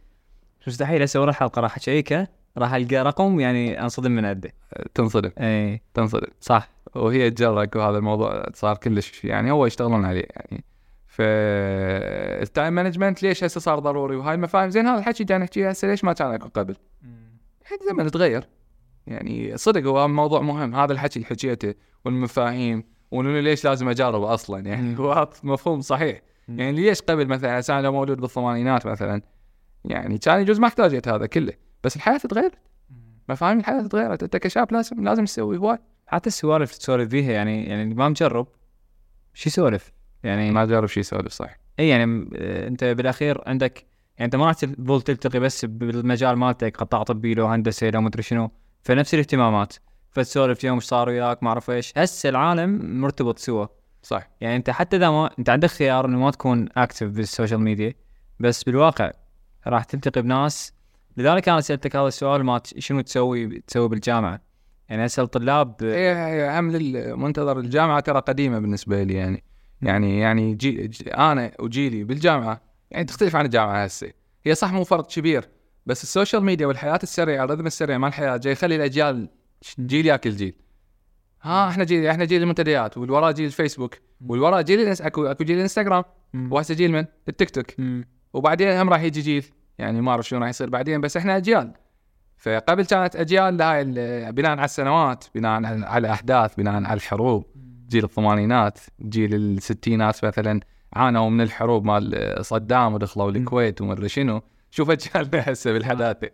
مستحيل 0.67 1.07
ورا 1.17 1.31
الحلقة 1.31 1.61
راح 1.61 1.77
أشيكه. 1.77 2.29
راح 2.59 2.75
ألقى 2.75 2.97
رقم 2.97 3.41
يعني 3.41 3.83
أنصدم 3.83 4.11
من 4.11 4.25
عنده 4.25 4.51
تنصدم. 4.95 5.31
اي 5.39 5.83
تنصدم. 5.95 6.29
صح. 6.41 6.69
وهي 6.95 7.31
تجرك 7.31 7.77
وهذا 7.77 7.99
الموضوع 7.99 8.45
صار 8.55 8.77
كلش 8.77 9.25
يعني 9.25 9.51
هو 9.51 9.67
يشتغلون 9.67 10.05
عليه 10.05 10.27
يعني. 10.37 10.65
ف 11.19 11.23
ال 12.43 12.49
time 12.49 12.73
management 12.73 13.23
ليش 13.23 13.45
هسه 13.45 13.61
صار 13.61 13.79
ضروري؟ 13.79 14.17
وهاي 14.17 14.35
المفاهيم 14.35 14.71
زين 14.71 14.87
هذا 14.87 14.99
الحكي 14.99 15.25
جاي 15.25 15.39
نحكيه 15.39 15.69
هسه 15.71 15.89
ليش 15.89 16.05
ما 16.05 16.13
كان 16.13 16.33
اكو 16.33 16.49
قبل؟ 16.49 16.77
الحين 17.63 17.79
زمن 17.89 18.11
تغير. 18.11 18.49
يعني 19.07 19.57
صدق 19.57 19.83
هو 19.83 20.09
موضوع 20.09 20.41
مهم. 20.41 20.75
هذا 20.75 20.93
الحكي 20.93 21.17
اللي 21.17 21.27
حكيته 21.29 21.75
والمفاهيم 22.05 22.85
وانه 23.11 23.41
ليش 23.41 23.65
لازم 23.65 23.89
اجرب 23.89 24.23
أصلا. 24.23 24.67
يعني 24.67 24.99
هو 24.99 25.29
مفهوم 25.43 25.81
صحيح. 25.81 26.21
يعني 26.49 26.73
ليش 26.73 27.03
قبل 27.03 27.27
مثلا 27.27 27.63
أنا 27.69 27.83
لو 27.83 27.93
مولود 27.93 28.21
بالثمانينات 28.21 28.87
مثلا؟ 28.87 29.23
يعني 29.85 30.19
كان 30.19 30.41
يجوز 30.41 30.61
ما 30.61 30.67
احتاجت 30.67 31.09
هذا 31.09 31.27
كله. 31.27 31.53
بس 31.85 31.97
الحياة 31.97 32.19
تغيرت. 32.19 32.59
مفاهيم 33.29 33.59
الحياة 33.59 33.87
تغيرت. 33.87 34.23
أنت 34.23 34.37
كشاب 34.37 34.73
لازم 34.73 35.05
لازم 35.05 35.25
تسوي 35.25 35.57
هواي. 35.57 35.79
حتى 36.07 36.27
السوالف 36.27 36.71
اللي 36.71 36.79
تسولف 36.79 37.11
فيها 37.11 37.33
يعني 37.33 37.65
يعني 37.65 37.95
ما 37.95 38.09
مجرب. 38.09 38.47
شو 39.35 39.49
يسولف؟ 39.49 39.98
يعني 40.23 40.51
ما 40.51 40.65
جرب 40.65 40.89
شيء 40.89 41.01
يسولف 41.01 41.33
صح 41.33 41.57
إي 41.81 41.89
يعني 41.89 42.29
أنت 42.67 42.85
بالأخير 42.85 43.43
عندك 43.47 43.87
يعني 44.17 44.25
أنت 44.25 44.37
ما 44.37 44.47
راح 44.47 44.55
تظل 44.55 45.03
تلتقي 45.03 45.41
بس 45.41 45.65
بالمجال 45.65 46.37
مالتك 46.37 46.77
قطاع 46.77 47.03
طبي 47.03 47.35
لو 47.35 47.47
هندسة 47.47 47.91
لو 47.91 48.01
مدري 48.01 48.23
شنو 48.23 48.51
فنفس 48.83 49.15
الاهتمامات. 49.15 49.75
فتسولف 50.11 50.61
اليوم 50.61 50.77
إيش 50.77 50.85
صار 50.85 51.09
وياك 51.09 51.43
ما 51.43 51.49
أعرف 51.49 51.71
إيش 51.71 51.93
هسه 51.97 52.29
العالم 52.29 53.01
مرتبط 53.01 53.39
سوا. 53.39 53.67
صح 54.03 54.31
يعني 54.41 54.57
أنت 54.57 54.71
حتى 54.71 54.97
إذا 54.97 55.11
ما 55.11 55.31
أنت 55.39 55.51
عندك 55.51 55.69
خيار 55.69 56.07
إنه 56.07 56.19
ما 56.19 56.31
تكون 56.31 56.69
active 56.77 57.07
بال 57.07 57.20
social 57.20 57.61
media 57.61 57.95
بس 58.41 58.63
بالواقع 58.65 59.11
راح 59.67 59.85
تلتقي 59.85 60.23
بناس. 60.23 60.73
لذلك 61.17 61.49
أنا 61.49 61.61
سألتك 61.61 61.97
هذا 61.97 62.09
السؤال 62.09 62.45
ما 62.45 62.61
شنو 62.65 63.01
تسوي 63.01 63.61
تسوي 63.67 63.89
بالجامعة؟ 63.89 64.41
يعني 64.89 65.07
هسه 65.07 65.23
الطلاب 65.23 65.77
هي 65.83 66.15
هي 66.15 66.59
هم 66.59 66.65
منتظر 67.21 67.59
الجامعة 67.59 68.01
ترى 68.01 68.21
قديمة 68.21 68.59
بالنسبة 68.59 69.03
لي 69.03 69.15
يعني. 69.15 69.45
يعني 69.83 70.21
يعني 70.21 70.55
جي 70.55 70.87
جي 70.87 71.11
أنا 71.15 71.53
وجيلي 71.61 72.05
بالجامعة 72.05 72.61
يعني 72.91 73.05
تختلف 73.05 73.37
عن 73.37 73.45
الجامعة 73.45 73.85
هسه. 73.85 74.11
هي 74.45 74.55
صح 74.55 74.73
مو 74.73 74.85
فرق 74.85 75.07
كبير 75.07 75.49
بس 75.87 76.03
ال 76.03 76.09
social 76.09 76.45
media 76.45 76.67
والحياة 76.67 76.99
السريعة 77.03 77.45
ال 77.45 77.48
rhythm 77.48 77.67
السريع 77.67 77.99
مال 77.99 78.09
الحياة 78.09 78.37
جاي 78.37 78.53
يخلي 78.53 78.77
الأجيال 78.77 79.29
جيل 79.81 80.07
ياكل 80.07 80.31
جيل. 80.31 80.55
ها 81.43 81.69
إحنا 81.69 81.85
جيل 81.85 82.07
إحنا 82.07 82.25
جيل 82.25 82.43
المنتديات 82.43 82.99
والوراء 82.99 83.33
جيل 83.33 83.47
الفيسبوك 83.47 83.95
والوراء 84.27 84.63
جيل 84.63 84.89
أكو 84.89 85.27
أكو 85.27 85.45
جيل 85.45 85.57
الإنستغرام 85.57 86.05
وهسه 86.35 86.75
جيل 86.75 86.93
من؟ 86.93 87.05
التيك 87.29 87.51
توك. 87.51 87.67
وبعدين 88.33 88.69
هم 88.69 88.89
راح 88.91 89.03
يجي 89.03 89.21
جيل 89.21 89.45
يعني 89.79 90.01
ما 90.01 90.11
أعرف 90.11 90.29
شنو 90.29 90.41
راح 90.41 90.49
يصير 90.49 90.71
بعدين 90.71 91.01
بس 91.01 91.17
إحنا 91.17 91.37
أجيال. 91.37 91.73
فقبل 92.37 92.85
كانت 92.85 93.17
أجيال 93.17 93.63
هاي 93.63 93.85
بناء 94.33 94.51
على 94.51 94.65
السنوات 94.65 95.25
بناء 95.35 95.61
على- 95.63 95.85
على 95.85 96.13
احداث 96.13 96.55
بناء 96.55 96.75
على 96.75 96.95
الحروب. 96.95 97.45
جيل 97.89 98.05
الثمانينات 98.05 98.79
جيل 99.03 99.35
الستينات 99.35 100.25
مثلا 100.25 100.61
عانوا 100.93 101.31
من 101.31 101.41
الحروب 101.41 101.85
مال 101.85 102.37
صدام 102.47 102.95
ودخلوا 102.95 103.31
الكويت 103.31 103.81
ومدري 103.81 104.09
شنو. 104.09 104.43
شوف 104.71 104.91
اجيالنا 104.91 105.53
هسه 105.53 105.73
بالحداثه 105.73 106.31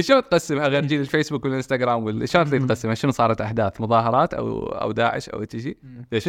شلون 0.00 0.22
تقسمها 0.22 0.68
غير 0.68 0.84
جيل 0.86 1.00
الفيسبوك 1.00 1.44
والإنستغرام 1.44 2.04
وال- 2.04 2.28
شلون 2.28 2.66
تقسمها 2.66 2.94
شنو 2.94 3.10
صارت 3.10 3.40
أحداث؟ 3.40 3.80
مظاهرات 3.80 4.34
أو 4.34 4.66
أو 4.66 4.92
داعش 4.92 5.28
أو 5.28 5.44
شيء؟ 5.56 5.76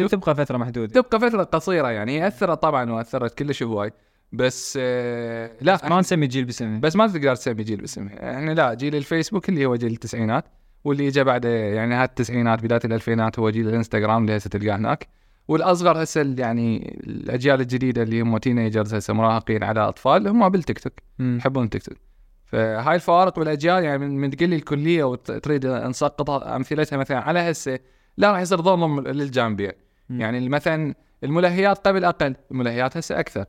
تبقى 0.06 0.34
فترة 0.34 0.56
محدودة. 0.56 1.00
تبقى 1.02 1.20
فترة 1.30 1.42
قصيرة 1.42 1.88
يعني. 1.90 2.20
هي 2.20 2.26
أثرت 2.26 2.62
طبعا 2.62 2.90
وأثرت 2.92 3.38
كلش 3.38 3.62
هواي 3.62 3.92
بس 4.32 4.78
آه، 4.82 5.50
لا 5.60 5.80
ما 5.88 6.00
نسمي 6.00 6.26
جيل 6.26 6.44
باسمه. 6.44 6.80
بس 6.80 6.96
ما 6.96 7.06
تقدر 7.06 7.34
تسمي 7.34 7.62
جيل 7.64 7.80
باسمه. 7.80 8.10
إحنا 8.12 8.50
لا 8.50 8.74
جيل 8.74 8.96
الفيسبوك 8.96 9.48
اللي 9.48 9.66
هو 9.66 9.76
جيل 9.76 9.92
التسعينات. 9.92 10.44
واللي 10.84 11.08
اجى 11.08 11.24
بعده 11.24 11.48
يعني 11.48 11.94
هات 11.94 12.08
التسعينات 12.10 12.62
بداية 12.64 12.80
الألفينات 12.84 13.38
هو 13.38 13.50
جيل 13.50 13.68
الإنستغرام 13.68 14.22
اللي 14.22 14.36
هسه 14.36 14.50
تلقاه 14.50 14.76
هناك. 14.76 15.08
والأصغر 15.48 16.02
هسه 16.02 16.34
يعني 16.38 16.98
الأجيال 17.06 17.60
الجديدة 17.60 18.02
اللي 18.02 18.20
هم 18.20 18.38
teenagers 18.38 18.94
هسه 18.94 19.14
مراهقين 19.14 19.62
على 19.62 19.80
أطفال 19.80 20.28
هم 20.28 20.48
بالتيك 20.48 20.78
توك. 20.78 20.92
يحبون 21.20 21.64
التيك 21.64 21.82
توك. 21.82 21.96
فهاي 22.44 22.94
الفوارق 22.94 23.38
بالاجيال 23.38 23.84
يعني 23.84 24.08
من, 24.08 24.30
تقول 24.30 24.50
لي 24.50 24.56
الكلية 24.56 25.04
وتريد 25.04 25.66
نسقط 25.66 26.30
أمثلتها 26.30 26.96
مثلا 26.96 27.18
على 27.18 27.38
هسه 27.38 27.78
لا 28.16 28.32
راح 28.32 28.40
يصير 28.40 28.62
ظلم 28.62 29.00
للجانبين. 29.00 29.72
يعني 30.10 30.48
مثلا 30.48 30.94
الملهيات 31.24 31.78
قبل 31.88 32.04
أقل 32.04 32.36
الملهيات 32.50 32.96
هسه 32.96 33.20
أكثر. 33.20 33.44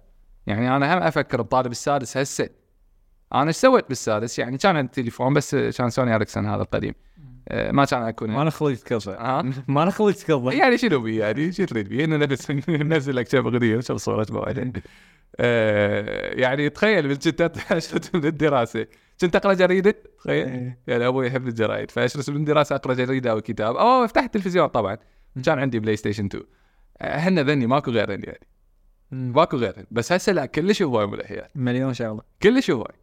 يعني 0.47 0.75
أنا 0.75 0.97
هم 0.97 1.01
أفكر 1.03 1.41
بطالب 1.41 1.71
السادس 1.71 2.17
هسه 2.17 2.49
أنا 3.33 3.47
إيش 3.47 3.55
سويت 3.55 3.85
بالسادس 3.89 4.39
يعني 4.39 4.57
كان 4.57 4.77
عندي 4.77 4.91
تليفون 4.93 5.33
بس 5.33 5.55
كان 5.55 5.89
سوني 5.89 6.15
أريكسون 6.15 6.45
هذا 6.45 6.61
القديم. 6.61 6.93
آه، 7.47 7.71
ما 7.71 7.85
كان 7.85 8.03
اكون 8.03 8.29
ما 8.29 8.43
نخليك 8.43 8.93
ها؟ 9.07 9.41
ما 9.67 9.85
نخليك 9.85 10.15
تكذب 10.15 10.47
يعني 10.47 10.77
شنو 10.77 10.99
بي؟ 10.99 11.15
يعني 11.15 11.51
شو 11.51 11.65
تريد 11.65 11.89
بي؟ 11.89 12.03
إنه 12.03 12.17
نفس 12.17 12.51
ننزل 12.69 13.15
لك 13.15 13.27
كم 13.27 13.47
اغنيه 13.47 13.79
شوف 13.79 13.97
صورة 13.97 14.27
موعد 14.29 14.81
آه، 15.39 16.33
يعني 16.33 16.69
تخيل 16.69 17.07
من 17.07 17.15
كنت 17.15 17.41
اشرت 17.71 18.15
من 18.15 18.25
الدراسة. 18.25 18.87
كنت 19.21 19.35
أقرأ 19.35 19.53
جريدة؟ 19.53 19.95
تخيل. 20.19 20.47
إيه. 20.47 20.79
يعني 20.87 21.07
أبوي 21.07 21.27
يحب 21.27 21.47
الجرايد. 21.47 21.91
فأشرس 21.91 22.29
من 22.29 22.35
الدراسة 22.35 22.75
أقرأ 22.75 22.93
جريدة 22.93 23.31
أو 23.31 23.41
كتاب. 23.41 23.75
أو 23.75 24.05
أفتح 24.05 24.23
التلفزيون 24.23 24.67
طبعا. 24.67 24.97
كان 25.45 25.59
عندي 25.59 25.79
بلاي 25.79 25.95
ستيشن 25.95 26.25
2 26.25 26.43
آه، 27.01 27.17
هن 27.17 27.39
ذني 27.39 27.67
ماكو 27.67 27.91
غيرهن 27.91 28.23
يعني. 28.23 28.47
ماكو 29.11 29.57
غيرهن 29.57 29.85
بس 29.91 30.11
هسه 30.11 30.33
لا 30.33 30.45
كلش 30.45 30.81
هواي 30.81 31.05
ملهيات 31.05 31.51
مليون 31.55 31.93
شغلة. 31.93 32.21
كلش 32.43 32.71
هواي. 32.71 32.95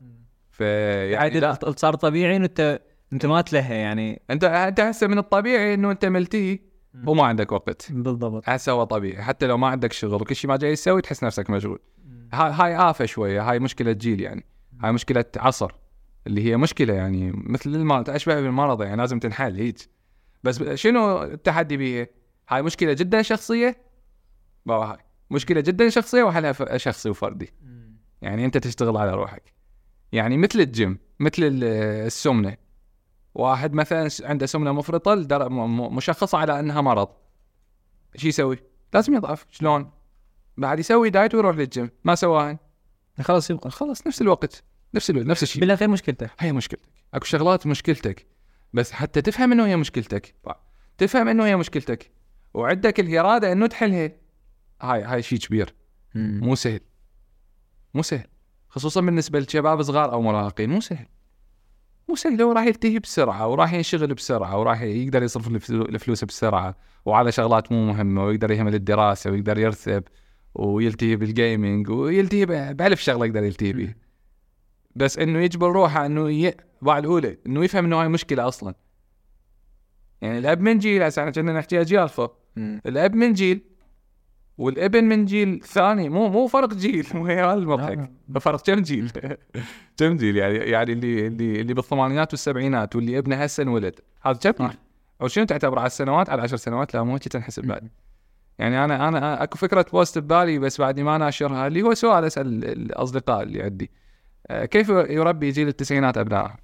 فيعني 0.59 1.41
لا 1.41 1.59
صار 1.77 1.95
طبيعي 1.95 2.37
إنه 2.37 2.45
انت 2.45 2.81
أنت 3.13 3.27
ما 3.27 3.41
تلهي 3.41 3.81
يعني. 3.81 4.23
انت 4.31 4.45
أنت 4.45 4.81
هسه 4.81 5.07
من 5.07 5.19
الطبيعي 5.19 5.75
إنه 5.75 5.91
أنت 5.91 6.05
ملتهي 6.05 6.59
وما 7.07 7.25
عندك 7.25 7.53
وقت. 7.53 7.93
بالضبط. 7.93 8.43
هسه 8.47 8.73
هو 8.73 8.85
طبيعي. 8.85 9.23
حتى 9.23 9.47
لو 9.47 9.57
ما 9.57 9.67
عندك 9.67 9.93
شغل 9.93 10.23
وكل 10.23 10.37
شيء 10.37 10.51
ما 10.51 10.57
جاي 10.57 10.75
تسوي 10.75 11.03
تحس 11.03 11.25
نفسك 11.25 11.51
مشغول. 11.51 11.79
هاي 12.33 12.53
هاي 12.53 12.91
آفة 12.91 13.05
شوية. 13.05 13.51
هاي 13.51 13.59
مشكلة 13.59 13.93
جيل 13.93 14.21
يعني. 14.21 14.47
هاي 14.85 14.93
مشكلة 14.93 15.25
عصر. 15.37 15.73
اللي 16.27 16.45
هي 16.45 16.57
مشكلة 16.57 16.95
يعني 16.95 17.33
مثل 17.35 17.71
المرض 17.71 18.11
أشبه 18.11 18.41
بالمرض 18.41 18.83
يعني 18.83 18.97
لازم 18.97 19.19
تنحل 19.19 19.57
هيك 19.57 19.77
بس 20.45 20.63
شنو 20.63 21.23
التحدي 21.23 21.77
بيها؟ 21.77 22.07
هاي 22.49 22.63
مشكلة 22.63 22.93
جدا 22.93 23.23
شخصية؟ 23.23 23.77
بابا 24.67 24.85
هاي. 24.85 24.99
مشكلة 25.31 25.61
جدا 25.61 25.89
شخصية 25.89 26.23
وحلها 26.23 26.77
شخصي 26.77 27.11
وفردي. 27.11 27.55
يعني 28.23 28.45
أنت 28.45 28.59
تشتغل 28.59 28.97
على 28.97 29.15
روحك. 29.15 29.58
يعني 30.13 30.37
مثل 30.37 30.61
الجيم 30.61 30.99
مثل 31.21 31.43
ال- 31.43 31.65
السمنة. 32.07 32.57
واحد 33.35 33.73
مثلا 33.73 34.09
عنده 34.23 34.47
سمنة 34.47 34.73
مفرطة 34.73 35.15
لدر- 35.15 35.49
م- 35.49 35.77
م- 35.77 35.97
مشخصة 35.97 36.39
على 36.39 36.61
أنها 36.61 36.81
مرض. 36.81 37.09
شو 38.17 38.29
يسوي؟ 38.29 38.59
لازم 38.95 39.15
يضعف. 39.15 39.47
شلون؟ 39.51 39.91
بعد 40.57 40.79
يسوي 40.79 41.11
دايت 41.11 41.35
ويروح 41.35 41.57
للجيم. 41.57 41.91
ما 42.05 42.15
سواهن 42.15 42.59
خلاص 43.21 43.51
يبقى. 43.51 43.71
خلاص 43.71 44.07
نفس 44.07 44.23
الوقت. 44.23 44.65
نفس 44.95 45.11
الوقت 45.11 45.27
نفس 45.27 45.43
الشيء 45.43 45.61
بالاخير 45.61 45.89
مشكلته 45.89 46.31
هي 46.39 46.53
مشكلتك. 46.53 46.89
اكو 47.15 47.25
شغلات 47.25 47.67
مشكلتك. 47.67 48.27
بس 48.73 48.93
حتى 48.93 49.23
تفهم 49.23 49.53
إنه 49.53 49.67
هي 49.67 49.77
مشكلتك. 49.77 50.35
تفهم 50.99 51.29
إنه 51.29 51.47
هي 51.47 51.57
مشكلتك. 51.57 52.11
وعندك 52.55 53.01
الاراده 53.01 53.53
إنه 53.53 53.67
تحلها. 53.67 54.13
هاي 54.83 55.03
هاي 55.03 55.23
شيء 55.23 55.39
كبير. 55.39 55.75
مو 56.15 56.55
سهل. 56.55 56.81
مو 57.95 58.03
سهل. 58.03 58.27
خصوصا 58.69 59.01
بالنسبة 59.01 59.39
لشباب 59.41 59.83
صغار 59.83 60.13
أو 60.13 60.23
مراهقين 60.23 60.71
مو 60.71 60.81
سهل. 60.81 61.07
مو 62.09 62.15
سهل. 62.17 62.43
هو 62.43 62.53
راح 62.53 62.65
يلتهي 62.65 62.99
بسرعة 62.99 63.49
وراح 63.49 63.73
ينشغل 63.73 64.15
بسرعة 64.15 64.59
وراح 64.59 64.83
يقدر 64.83 65.23
يصرف 65.23 65.49
الفلو- 65.49 65.89
الفلوس 65.89 66.25
بسرعة 66.25 66.77
وعلى 67.05 67.33
شغلات 67.33 67.73
مو 67.73 67.87
مهمة 67.87 68.25
ويقدر 68.25 68.51
يهمل 68.51 68.75
الدراسة 68.75 69.31
ويقدر 69.31 69.59
يرثب 69.59 70.03
ويلتهي 70.55 71.17
بالجيمنج 71.17 71.91
ويلتهي 71.91 72.47
بألف 72.75 73.01
شغلة 73.01 73.27
يقدر 73.27 73.43
يلتهي 73.45 73.73
بيها 73.73 73.95
بس 74.97 75.19
إنه 75.19 75.39
يجبر 75.39 75.73
روحه 75.73 76.07
إنه 76.07 76.31
ي... 76.31 76.55
باع 76.83 76.99
الأولى 76.99 77.39
إنه 77.47 77.65
يفهم 77.65 77.85
إنه 77.85 78.01
هاي 78.03 78.09
مشكلة 78.09 78.49
أصلا. 78.49 78.75
يعني 80.21 80.39
الاب 80.39 80.61
من 80.61 80.79
جيل 80.79 81.03
هسه 81.03 81.21
إحنا 81.23 81.33
كنا 81.33 81.53
نحكي 81.53 81.81
أجيال 81.81 82.09
فوق. 82.09 82.35
الاب 82.87 83.15
من 83.15 83.33
جيل 83.33 83.61
والابن 84.59 85.05
من 85.05 85.25
جيل 85.25 85.61
ثاني 85.61 86.09
مو 86.09 86.29
مو 86.29 86.47
فرق 86.47 86.75
جيل 86.75 87.07
هي 87.15 87.45
هذا 87.45 87.55
المضحك 87.55 88.11
فرق 88.41 88.63
كم 88.63 88.83
جيل؟ 88.83 89.11
كم 89.99 90.17
جيل 90.17 90.37
يعني 90.37 90.55
يعني 90.55 90.93
اللي 90.93 91.27
اللي 91.27 91.61
اللي 91.61 91.75
بالثمانينات 91.75 92.33
والسبعينات 92.33 92.97
واللي 92.97 93.19
ابنه 93.19 93.37
هسه 93.37 93.63
انولد 93.63 94.01
هذا 94.23 94.39
كم 94.39 94.67
جيل؟ 94.67 94.77
أو 95.23 95.29
شنو 95.29 95.45
تعتبر 95.45 95.79
على 95.79 95.87
السنوات؟ 95.87 96.31
على 96.31 96.43
عشر 96.43 96.57
سنوات؟ 96.57 96.95
لا 96.95 97.03
مو 97.03 97.13
هيك 97.13 97.29
تنحسب 97.29 97.65
بعد. 97.65 97.89
يعني 98.59 98.85
أنا 98.85 99.09
أنا 99.09 99.43
أكو 99.43 99.59
فكرة 99.59 99.87
post 99.93 100.19
ببالي 100.19 100.59
بس 100.59 100.81
بعدني 100.81 101.03
ما 101.03 101.19
ناشرها 101.19 101.67
اللي 101.67 101.83
هو 101.83 101.95
سؤال 101.95 102.25
أسأل 102.25 102.65
الأصدقاء 102.65 103.43
اللي 103.43 103.63
عندي. 103.63 103.91
آه، 104.47 104.65
كيف 104.65 104.89
يربي 104.89 105.51
جيل 105.51 105.69
التسعينات 105.69 106.19
أبنائه؟ 106.19 106.57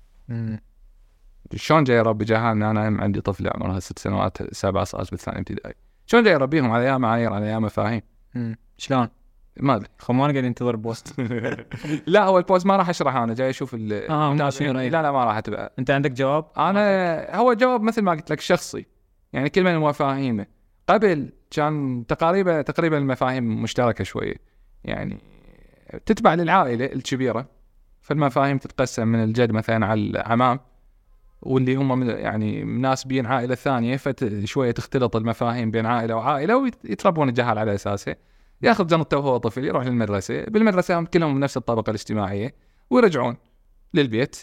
شلون 1.54 1.84
جاي 1.84 1.96
يربي؟ 1.96 2.24
جهالنا 2.24 2.70
أنا 2.70 3.02
عندي 3.02 3.20
طفله 3.20 3.50
عمرها 3.54 3.80
ست 3.80 3.98
سنوات 3.98 4.54
سبعه 4.54 4.84
صارت 4.84 5.10
بالثاني 5.10 5.38
ابتدائي. 5.38 5.74
شلون 6.06 6.24
جاي 6.24 6.32
يربيهم 6.32 6.70
على 6.70 6.84
أيام 6.84 7.00
معايير 7.00 7.32
على 7.32 7.46
أيام 7.46 7.62
مفاهيم. 7.62 8.02
شلون؟ 8.78 9.08
ما 9.60 9.76
أدري. 9.76 9.88
خمان 9.98 10.32
قاعد 10.32 10.44
ينتظر 10.44 10.76
boost. 10.76 11.20
لا 12.06 12.24
هو 12.24 12.38
البوست 12.38 12.66
ما 12.66 12.76
راح 12.76 12.88
اشرح 12.88 13.16
أنا 13.16 13.34
جاي 13.34 13.50
أشوف 13.50 13.74
ال 13.74 14.10
آه،. 14.10 14.34
لا 14.88 15.02
لا 15.02 15.12
ما 15.12 15.24
راح 15.24 15.36
أتبع. 15.36 15.68
أنت 15.78 15.90
عندك 15.90 16.10
جواب؟ 16.10 16.46
أنا 16.58 17.36
هو 17.36 17.52
جواب 17.52 17.82
مثل 17.82 18.02
ما 18.02 18.12
قلت 18.12 18.30
لك 18.30 18.40
شخصي. 18.40 18.86
يعني 19.32 19.48
كل 19.50 19.64
من 19.64 19.78
مفاهيمه 19.78 20.46
قبل 20.88 21.32
كان 21.50 22.04
تقريبا 22.08 22.62
تقريبا 22.62 22.98
المفاهيم 22.98 23.62
مشتركة 23.62 24.04
شوية. 24.04 24.36
يعني 24.84 25.18
تتبع 26.06 26.34
للعائلة 26.34 26.84
الكبيرة 26.84 27.46
فالمفاهيم 28.00 28.58
تتقسم 28.58 29.08
من 29.08 29.24
الجد 29.24 29.52
مثلا 29.52 29.86
على 29.86 30.00
العمام. 30.00 30.60
واللي 31.44 31.76
هم 31.76 31.98
من 31.98 32.08
يعني 32.08 32.64
ناس 32.64 33.04
بين 33.04 33.26
عائلة 33.26 33.54
ثانية 33.54 33.96
فشويه 33.96 34.70
تختلط 34.70 35.16
المفاهيم 35.16 35.70
بين 35.70 35.86
عائلة 35.86 36.16
وعائلة 36.16 36.56
ويتربون 36.56 37.28
الجهال 37.28 37.58
على 37.58 37.74
أساسه. 37.74 38.16
ياخذ 38.62 38.86
جنطته 38.86 39.18
وهو 39.18 39.36
طفل 39.36 39.64
يروح 39.64 39.86
للمدرسة. 39.86 40.44
بالمدرسة 40.44 40.98
هم 40.98 41.06
كلهم 41.06 41.34
من 41.34 41.40
نفس 41.40 41.56
الطبقه 41.56 41.90
الاجتماعية 41.90 42.54
ويرجعون 42.90 43.36
للبيت. 43.94 44.36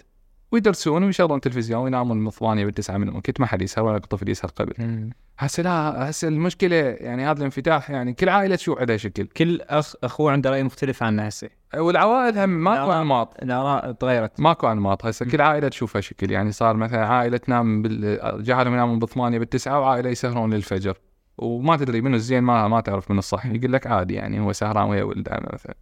ويدرسون 0.52 1.04
ويشغلون 1.04 1.42
تلفزيون 1.42 1.84
وينامون 1.84 2.18
من 2.18 2.28
الثمانية 2.28 2.66
بالتسعة 2.66 2.98
منهم. 2.98 3.22
كنت 3.22 3.40
ما 3.40 3.46
حد 3.46 3.62
يسهر 3.62 3.86
ولا 3.86 3.98
طفل 3.98 4.30
يسهر 4.30 4.52
قبل. 4.52 5.10
هسه 5.40 5.64
لا 5.64 6.10
هسه 6.10 6.28
المشكلة 6.28 6.76
يعني 6.76 7.26
هذا 7.26 7.38
الانفتاح 7.38 7.90
يعني 7.90 8.14
كل 8.14 8.30
عائلة 8.30 8.56
تشوف 8.56 8.80
عندها 8.80 8.98
شكل. 8.98 9.26
كل 9.26 9.62
اخ 9.62 9.94
أخوه 10.04 10.32
عنده 10.32 10.50
رأي 10.50 10.64
مختلف 10.64 11.04
عنه 11.04 11.24
هسه. 11.24 11.50
والعوائل 11.78 12.38
هم 12.38 12.50
ماكو. 12.50 12.92
أنماط. 12.92 13.44
الاراء 13.44 13.92
تغيرت. 13.92 14.40
ماكو 14.40 14.72
أنماط. 14.72 15.06
هسه 15.06 15.26
كل 15.26 15.42
عائلة 15.42 15.68
تشوفها 15.68 16.02
شكل. 16.02 16.32
يعني 16.32 16.52
صار 16.52 16.76
مثلا 16.76 17.06
عائلة 17.06 17.38
تنام 17.38 17.82
بال... 17.82 18.20
جعلهم 18.44 18.74
ينامون 18.74 19.00
بالثمانية 19.00 19.40
بالتسعة 19.40 19.80
وعائلة 19.80 20.10
يسهرون 20.10 20.54
للفجر. 20.54 20.98
وما 21.38 21.78
تدري 21.78 22.02
منو 22.02 22.16
الزين 22.16 22.44
ما 22.44 22.68
ما 22.68 22.82
تعرف 22.82 23.12
من 23.12 23.18
الصح. 23.18 23.46
يقول 23.46 23.74
لك 23.74 23.88
عادي 23.88 24.14
يعني 24.14 24.40
هو 24.40 24.54
سهران 24.54 24.90
ويا 24.90 25.04
ولده 25.04 25.40
مثلا. 25.54 25.76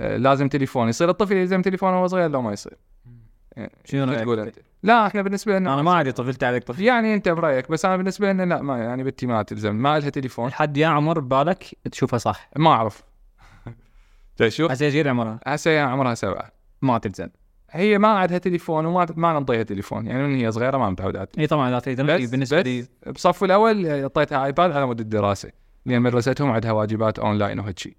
آه، 0.00 0.16
لازم 0.16 0.48
تليفون. 0.48 0.88
يصير 0.88 1.10
الطفل 1.10 1.36
يلزم 1.36 1.62
تليفون 1.62 1.92
وهو 1.92 2.06
صغير 2.06 2.30
لو 2.30 2.42
ما 2.42 2.52
يصير. 2.52 2.76
شنو 3.56 3.70
شو 3.84 4.12
رأيك؟ 4.12 4.20
تقول؟ 4.20 4.40
أنت؟ 4.40 4.56
لا 4.82 5.06
إحنا 5.06 5.22
بالنسبة 5.22 5.58
لنا 5.58 5.74
أنا 5.74 5.82
ما 5.82 5.94
عندي 5.94 6.12
طفلت 6.12 6.44
عليك 6.44 6.64
طفل. 6.64 6.82
يعني 6.82 7.14
أنت 7.14 7.28
برأيك 7.28 7.70
بس 7.70 7.84
أنا 7.84 7.96
بالنسبة 7.96 8.32
لنا 8.32 8.42
لا 8.42 8.62
ما 8.62 8.78
يعني 8.78 9.04
بنتي 9.04 9.26
ما 9.26 9.42
تلزم 9.42 9.74
ما 9.74 9.98
لها 9.98 10.10
تليفون. 10.10 10.48
لحد 10.48 10.76
يا 10.76 10.86
عمر 10.86 11.20
ببالك 11.20 11.64
تشوفها 11.92 12.18
صح. 12.18 12.50
ما 12.56 12.70
أعرف. 12.70 13.02
جاي 14.40 14.50
شوف. 14.50 14.70
هسه 14.70 14.86
يصير 14.86 15.08
عمرها. 15.08 15.40
هسه 15.46 15.80
عمرها 15.80 16.14
سبعة. 16.14 16.52
ما 16.82 16.98
تلزم. 16.98 17.28
هي 17.70 17.98
ما 17.98 18.08
عندها 18.08 18.38
تليفون 18.38 18.86
وما 18.86 19.06
ما 19.16 19.32
نعطيها 19.32 19.62
تليفون 19.62 20.06
يعني 20.06 20.22
من 20.22 20.36
هي 20.36 20.52
صغيرة 20.52 20.76
ما 20.78 20.90
متعودات 20.90 21.38
إي 21.38 21.46
طبعا 21.46 21.78
تريد 21.78 22.00
بس 22.00 22.30
بالنسبة 22.30 22.62
لي. 22.62 22.86
بصف 23.14 23.44
الأول 23.44 23.86
اعطيتها 23.86 24.44
iPad 24.44 24.72
على 24.72 24.86
مود 24.86 25.00
الدراسة 25.00 25.50
لأن 25.86 26.02
مدرستهم 26.02 26.50
عندها 26.50 26.72
واجبات 26.72 27.18
اونلاين 27.18 27.60
وهيك 27.60 27.78
شيء 27.78 27.96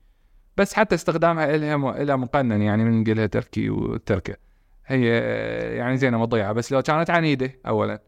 بس 0.58 0.74
حتى 0.74 0.96
استخدامها 0.96 1.58
لها 1.58 1.78
م... 1.78 1.90
لها 1.90 2.16
مقنن 2.16 2.62
يعني 2.62 2.84
من 2.84 3.02
نقول 3.02 3.18
لها 3.18 3.26
اتركيه 3.26 3.70
وتتركه. 3.70 4.47
هي 4.88 5.08
يعني 5.78 5.98
زينة 5.98 6.18
مضيعه 6.18 6.54
بس 6.54 6.72
لو 6.72 6.82
كانت 6.82 7.10
عنيدة 7.10 7.60
اولا. 7.68 8.02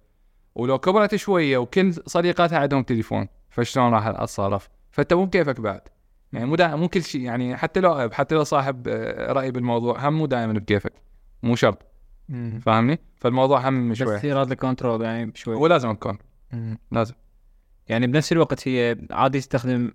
ولو 0.56 0.80
كبرت 0.80 1.16
شوية 1.16 1.58
وكل 1.58 1.94
صديقاتها 1.94 2.60
عندهم 2.60 2.84
تليفون 2.84 3.28
فشلون 3.50 3.94
راح 3.94 4.08
أتصرف؟ 4.08 4.70
فأنت 4.92 5.14
مو 5.14 5.26
بكيفك 5.26 5.62
بعد. 5.62 5.82
يعني 6.34 6.46
مو. 6.46 6.56
مو 6.60 6.88
كل 6.88 7.04
شيء 7.04 7.22
يعني 7.22 7.58
حتى 7.58 7.80
لو 7.80 8.10
حتى 8.10 8.36
لو 8.36 8.44
صاحب 8.44 8.88
آه، 8.88 9.34
رأي 9.34 9.52
بالموضوع 9.52 10.08
هم 10.08 10.14
مو 10.14 10.26
دائما 10.26 10.54
بكيفك. 10.54 10.94
مو 11.44 11.56
شرط. 11.56 11.86
فاهمني؟ 12.62 13.00
فالموضوع 13.16 13.70
هم 13.70 13.92
بس 13.92 13.98
شوي. 13.98 14.16
يصير 14.16 14.42
هذا 14.42 14.54
ال 14.54 14.60
control 14.60 15.02
يعني 15.02 15.26
بشوي. 15.26 15.56
ولازم 15.56 15.94
تكون 15.94 16.18
لازم. 16.92 17.14
يعني 17.88 18.08
بنفس 18.08 18.32
الوقت 18.32 18.68
هي 18.68 18.98
عادي 19.12 19.40
تستخدم 19.40 19.92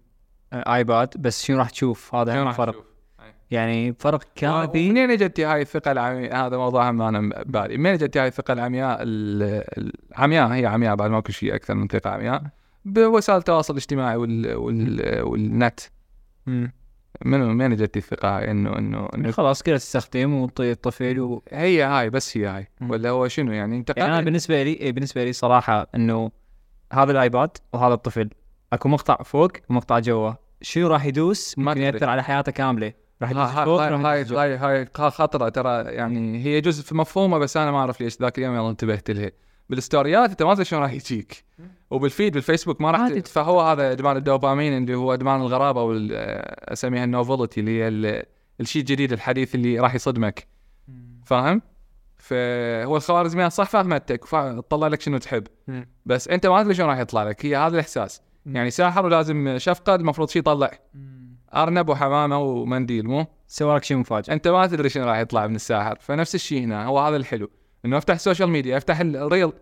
آه، 0.52 0.74
iPad 0.74 1.14
بس 1.18 1.44
شنو 1.44 1.58
راح 1.58 1.70
تشوف؟ 1.70 2.14
هذا 2.14 2.32
شنو 2.32 2.84
يعني 3.50 3.94
فرق 3.98 4.24
كافي. 4.34 4.90
منين 4.90 5.10
اجتي 5.10 5.44
هاي 5.44 5.62
الثقة 5.62 5.92
العمياء 5.92 6.46
هذا 6.46 6.56
موضوع 6.56 6.90
هم 6.90 7.02
أنا 7.02 7.20
ببالي 7.20 7.76
منين 7.76 7.92
اجتي 7.92 8.18
هاي 8.18 8.26
الثقة 8.26 8.52
العمياء؟ 8.52 8.98
ال- 9.00 9.64
العمياء 10.12 10.48
هي 10.48 10.66
عمياء 10.66 10.94
بعد 10.96 11.10
ماكو 11.10 11.32
شيء 11.32 11.54
أكثر 11.54 11.74
من 11.74 11.88
ثقة 11.88 12.10
عمياء. 12.10 12.42
بوسائل 12.84 13.38
التواصل 13.38 13.72
الاجتماعي 13.74 14.16
وال... 14.16 14.54
وال... 14.54 15.22
والنت. 15.22 15.80
مم. 16.46 16.72
منو 17.24 17.52
منين 17.52 17.72
اجتي 17.72 17.98
الثقة 17.98 18.38
هاي؟ 18.38 18.50
إنه 18.50 18.78
إنه 18.78 19.08
إنه 19.14 19.30
خلاص 19.30 19.62
كذا 19.62 19.76
تستخدم 19.76 20.34
وتعطي 20.34 20.70
الطفل 20.70 21.20
و... 21.20 21.42
هي 21.52 21.82
هاي 21.82 22.10
بس 22.10 22.36
هي 22.36 22.46
هاي. 22.46 22.68
مم. 22.80 22.90
ولا 22.90 23.10
هو 23.10 23.28
شنو 23.28 23.52
يعني؟ 23.52 23.76
انت 23.76 23.92
يعني 23.96 24.12
أنا 24.12 24.20
بالنسبة 24.20 24.62
لي 24.62 24.72
إيه 24.72 24.92
بالنسبة 24.92 25.24
لي 25.24 25.32
صراحة 25.32 25.86
إنه 25.94 26.30
هذا 26.92 27.12
ال 27.12 27.20
iPad 27.20 27.50
وهذا 27.72 27.94
الطفل 27.94 28.30
أكو 28.72 28.88
مقطع 28.88 29.16
فوق 29.22 29.52
ومقطع 29.70 29.98
جوا. 29.98 30.32
شنو 30.62 30.88
راح 30.88 31.04
يدوس؟ 31.04 31.58
ما 31.58 31.64
ممكن. 31.64 31.80
يأثر 31.80 32.08
على 32.08 32.22
حياته 32.22 32.52
كاملة. 32.52 32.92
راح 33.22 33.30
هاي 33.30 33.34
هاي. 33.78 33.94
هاي 34.06 34.24
هاي 34.36 34.56
هاي 34.56 34.86
خطره 35.10 35.48
ترى 35.48 35.82
يعني 35.84 36.44
هي 36.44 36.60
جزء 36.60 36.82
في 36.82 36.94
مفهومه 36.94 37.38
بس 37.38 37.56
أنا 37.56 37.70
ما 37.70 37.78
أعرف 37.78 38.00
ليش 38.00 38.18
ذاك 38.20 38.38
اليوم 38.38 38.54
يلا 38.56 38.70
انتبهت 38.70 39.10
لها 39.10 39.30
بالستوريات 39.70 40.30
أنت 40.30 40.42
ما 40.42 40.52
تدري 40.54 40.64
شلون 40.64 40.82
راح 40.82 40.92
يجيك 40.92 41.44
وبالفيد 41.90 42.32
بالفيسبوك 42.32 42.80
ما 42.80 42.90
راح. 42.90 43.00
ت- 43.08 43.28
فهو 43.28 43.60
هذا 43.60 43.92
أدمان 43.92 44.16
الدوبامين 44.16 44.76
اللي 44.82 44.94
هو 44.94 45.14
أدمان 45.14 45.40
الغرابة 45.40 45.80
آه، 46.12 46.72
أسميها 46.72 47.04
النوفلتي 47.04 47.60
اللي 47.60 47.78
هي 47.82 47.88
ال- 47.88 48.22
الشيء 48.60 48.82
الجديد 48.82 49.12
الحديث 49.12 49.54
اللي 49.54 49.78
راح 49.78 49.94
يصدمك 49.94 50.46
فاهم؟ 51.24 51.62
فهو 52.18 52.96
الخوارزميات 52.96 53.52
صح 53.52 53.68
فهمتك 53.68 54.24
فا- 54.24 54.60
تطلع 54.60 54.86
لك 54.88 55.00
شنو 55.00 55.18
تحب. 55.18 55.46
بس 56.06 56.28
أنت 56.28 56.46
ما 56.46 56.62
تدري 56.62 56.74
شلون 56.74 56.88
راح 56.88 56.98
يطلع 56.98 57.22
لك 57.24 57.46
هي 57.46 57.56
هذا 57.56 57.74
الإحساس. 57.74 58.22
يعني 58.46 58.70
ساحر 58.70 59.04
ولازم 59.06 59.58
شفقة 59.58 59.94
المفروض 59.94 60.28
شيء 60.28 60.40
يطلع 60.42 60.70
أرنب 61.56 61.88
وحمامة 61.88 62.38
ومنديل 62.38 63.06
مو؟ 63.06 63.26
سوى 63.46 63.76
لك 63.76 63.84
شيء 63.84 63.96
مفاجئ. 63.96 64.32
أنت 64.32 64.48
ما 64.48 64.66
تدري 64.66 64.88
شنو 64.88 65.04
راح 65.04 65.18
يطلع 65.18 65.46
من 65.46 65.54
الساحر 65.54 65.98
فنفس 66.00 66.34
الشيء 66.34 66.64
هنا 66.64 66.86
هو 66.86 66.98
هذا 66.98 67.16
الحلو 67.16 67.50
إنه 67.84 67.98
أفتح 67.98 68.14
ال 68.14 68.19
social 68.19 68.48
media 68.48 68.76
أفتح 68.76 69.00
ال 69.00 69.11
reel 69.11 69.52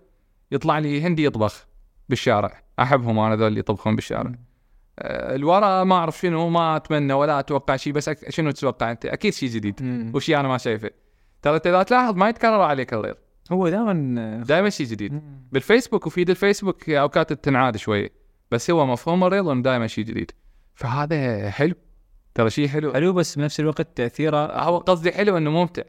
يطلع 0.52 0.78
لي 0.78 1.02
هندي 1.02 1.24
يطبخ 1.24 1.66
بالشارع. 2.08 2.62
أحبهم 2.80 3.18
أنا 3.18 3.36
ذول 3.36 3.46
اللي 3.46 3.60
يطبخون 3.60 3.94
بالشارع. 3.94 4.32
آه، 4.98 5.34
الورا 5.34 5.84
ما 5.84 5.94
أعرف 5.94 6.18
شنو 6.18 6.48
ما 6.48 6.76
أتمنى 6.76 7.12
ولا 7.12 7.38
أتوقع 7.38 7.76
شيء 7.76 7.92
بس 7.92 8.08
أك... 8.08 8.30
شنو 8.30 8.50
تتوقع 8.50 8.90
أنت؟ 8.90 9.06
أكيد 9.06 9.32
شيء 9.32 9.48
جديد. 9.48 9.82
مم. 9.82 10.12
وشيء 10.14 10.40
أنا 10.40 10.48
ما 10.48 10.58
شايفه. 10.58 10.90
ترى 11.42 11.56
انت 11.56 11.66
إذا 11.66 11.82
تلاحظ 11.82 12.16
ما 12.16 12.28
يتكرر 12.28 12.60
عليك 12.60 12.94
ال 12.94 12.97
reel. 12.97 13.14
هو 13.52 13.68
دائما 13.68 14.44
دائما 14.46 14.70
شيء 14.70 14.86
جديد. 14.86 15.22
بالفيسبوك 15.52 16.06
و 16.06 16.11
feed 16.11 16.30
الفيسبوك 16.30 16.90
أوقات 16.90 17.32
تنعاد 17.32 17.76
شوية 17.76 18.12
بس 18.50 18.70
هو 18.70 18.86
مفهوم 18.86 19.24
ال 19.24 19.29
reel 19.29 19.50
إنه 19.50 19.62
دائما 19.62 19.86
شيء 19.86 20.04
جديد. 20.04 20.30
فهذا 20.74 21.50
حلو. 21.50 21.74
ترى 22.34 22.50
شيء 22.50 22.68
حلو. 22.68 22.92
حلو 22.92 23.12
بس 23.12 23.38
بنفس 23.38 23.60
الوقت 23.60 23.96
تأثيره 23.96 24.46
هو 24.62 24.78
قصدي 24.78 25.12
حلو 25.12 25.36
إنه 25.36 25.50
ممتع. 25.50 25.82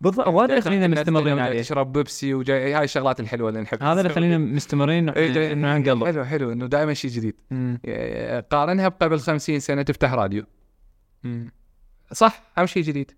بالضبط 0.00 0.28
وهذا 0.28 0.44
اللي 0.44 0.58
يخلينا 0.58 0.86
الناس 0.86 0.98
مستمرين 0.98 1.38
عليه. 1.38 1.60
تشرب 1.60 1.92
بيبسي 1.92 2.34
وجاي 2.34 2.72
هاي 2.74 2.84
الشغلات 2.84 3.20
الحلوة 3.20 3.48
اللي 3.48 3.60
نحب. 3.60 3.82
هذا 3.82 4.00
اللي 4.00 4.12
يخلينا 4.12 4.38
مستمرين 4.38 5.08
إيه، 5.08 5.32
جاي- 5.32 5.52
إنه 5.52 5.78
نقلب. 5.78 6.04
حلو 6.04 6.24
حلو 6.24 6.52
إنه 6.52 6.66
دائما 6.66 6.94
شيء 6.94 7.10
جديد. 7.10 7.34
إيه، 7.84 8.40
قارنها 8.40 8.88
بقبل 8.88 9.20
50 9.20 9.60
سنة 9.60 9.82
تفتح 9.82 10.12
راديو. 10.12 10.44
مم. 11.24 11.52
صح 12.12 12.42
هم 12.58 12.66
شيء 12.66 12.82
جديد. 12.82 13.10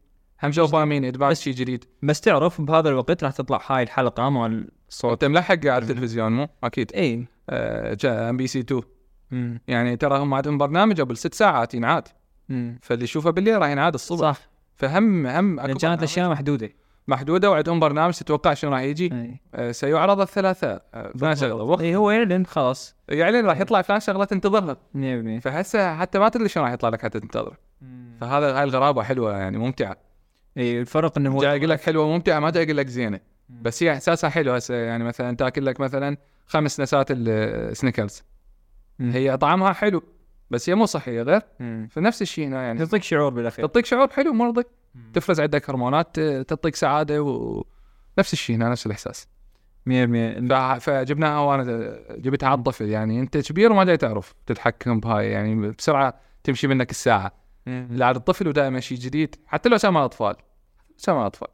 هم 0.42 0.50
دوبامين 0.50 1.04
ادمان 1.04 1.34
شيء 1.34 1.54
جديد. 1.54 1.84
بس 2.02 2.20
تعرف 2.20 2.60
بهذا 2.60 2.88
الوقت 2.88 3.24
راح 3.24 3.32
تطلع 3.32 3.60
هاي 3.66 3.82
الحلقة 3.82 4.28
مال 4.30 4.68
الصوت 4.88 5.24
أنت 5.24 5.24
ملحق 5.24 5.66
على 5.66 5.82
التلفزيون 5.82 6.32
مو؟ 6.32 6.48
أكيد. 6.64 6.92
MBC 6.92 8.60
2 8.60 8.82
مم. 9.30 9.60
يعني 9.68 9.96
ترى 9.96 10.18
هم 10.18 10.34
عندهم 10.34 10.58
برنامج 10.58 11.00
قبل 11.00 11.16
ست 11.16 11.34
ساعات 11.34 11.74
ينعاد. 11.74 12.08
فاللي 12.82 13.04
يشوفه 13.04 13.30
بالليل 13.30 13.58
راح 13.60 13.68
ينعاد 13.68 13.94
الصبح. 13.94 14.20
صح. 14.20 14.48
فهم 14.76 15.26
هم 15.26 15.56
لأن 15.56 15.66
كانت 15.66 15.82
برنامج. 15.82 16.02
اشياء 16.02 16.30
محدودة. 16.30 16.70
محدودة 17.08 17.50
وعندهم 17.50 17.80
برنامج 17.80 18.14
تتوقع 18.14 18.54
شنو 18.54 18.70
راح 18.70 18.80
يجي؟ 18.80 19.04
أي. 19.12 19.40
آه، 19.54 19.72
سيعرض 19.72 20.20
الثلاثاء. 20.20 20.82
آه، 20.94 21.12
فلان 21.18 21.36
شغلة. 21.36 21.54
وقت 21.54 21.80
أي 21.80 21.96
هو 21.96 22.10
يعلن 22.10 22.46
خلاص. 22.46 22.96
يعلن 23.08 23.46
راح 23.46 23.60
يطلع 23.60 23.82
فلان 23.82 24.00
شغلة 24.00 24.24
تنتظرها 24.24 24.76
100% 24.94 25.40
فهسه 25.40 25.96
حتى 25.96 26.18
ما 26.18 26.28
تدري 26.28 26.48
شلون 26.48 26.64
راح 26.66 26.72
يطلع 26.74 26.88
لك 26.88 27.02
حتى 27.02 27.20
تنتظر 27.20 27.56
فهذا 28.20 28.56
هاي 28.58 28.64
الغرابة 28.64 29.02
حلوة 29.02 29.36
يعني 29.38 29.58
ممتعة. 29.58 29.96
أي 30.58 30.80
الفرق 30.80 31.18
إنه 31.18 31.30
هو 31.32 31.40
جاي 31.40 31.56
أقول 31.58 31.70
لك 31.70 31.80
حلوة 31.80 32.04
وممتعة 32.04 32.40
ما 32.40 32.50
جاي 32.50 32.64
أقول 32.64 32.76
لك 32.76 32.86
زينة. 32.86 33.20
بس 33.48 33.82
هي 33.82 33.92
إحساسها 33.92 34.30
حلو 34.30 34.52
هسه. 34.52 34.74
يعني 34.74 35.04
مثلا 35.04 35.36
تأكل 35.36 35.66
لك 35.66 35.80
مثلا 35.80 36.16
خمس 36.46 36.80
نسات 36.80 37.06
السنيكرز 37.10 38.22
مم. 38.98 39.10
هي 39.10 39.36
طعمها 39.36 39.72
حلو 39.72 40.02
بس 40.50 40.70
هي 40.70 40.74
مو 40.74 40.86
صحية 40.86 41.22
غير. 41.22 41.42
فنفس 41.90 42.22
الشيء 42.22 42.46
هنا 42.46 42.62
يعني. 42.62 42.78
تعطيك 42.78 43.02
شعور 43.02 43.30
بالأخير. 43.32 43.66
تعطيك 43.66 43.86
شعور 43.86 44.08
حلو 44.08 44.32
مرضي 44.32 44.62
تفرز 45.14 45.40
عندك 45.40 45.70
هرمونات 45.70 46.20
تعطيك 46.20 46.76
سعادة 46.76 47.22
ونفس 47.22 48.32
الشيء 48.32 48.56
هنا 48.56 48.68
نفس 48.68 48.86
الإحساس. 48.86 49.28
100% 49.86 49.90
ف- 50.52 50.54
فجبناها 50.90 51.40
وأنا 51.40 51.62
جبتها 52.10 52.48
على 52.48 52.58
الطفل 52.58 52.88
يعني. 52.88 53.20
أنت 53.20 53.38
كبير 53.38 53.72
وما 53.72 53.96
تعرف 53.96 54.34
تتحكم 54.46 55.00
بهاي 55.00 55.30
يعني 55.30 55.70
بسرعة 55.70 56.14
تمشي 56.44 56.66
منك 56.66 56.90
الساعة. 56.90 57.32
لا 57.66 58.06
على 58.06 58.16
الطفل 58.16 58.48
ودائما 58.48 58.80
شيء 58.80 58.98
جديد 58.98 59.36
حتى 59.46 59.68
لو 59.68 59.76
سامع 59.76 60.04
اطفال 60.04 60.36
سامع 60.96 61.26
اطفال 61.26 61.48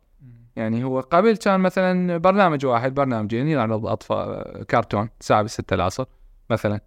يعني 0.56 0.84
هو 0.84 1.00
قبل 1.00 1.36
كان 1.36 1.60
مثلا 1.60 2.16
برنامج 2.16 2.66
واحد 2.66 2.94
برنامجين 2.94 3.48
يعرض 3.48 3.86
أطفال 3.86 4.66
كرتون 4.66 5.08
الساعة 5.20 5.42
بالستة 5.42 5.74
العصر 5.74 6.04
مثلا. 6.50 6.80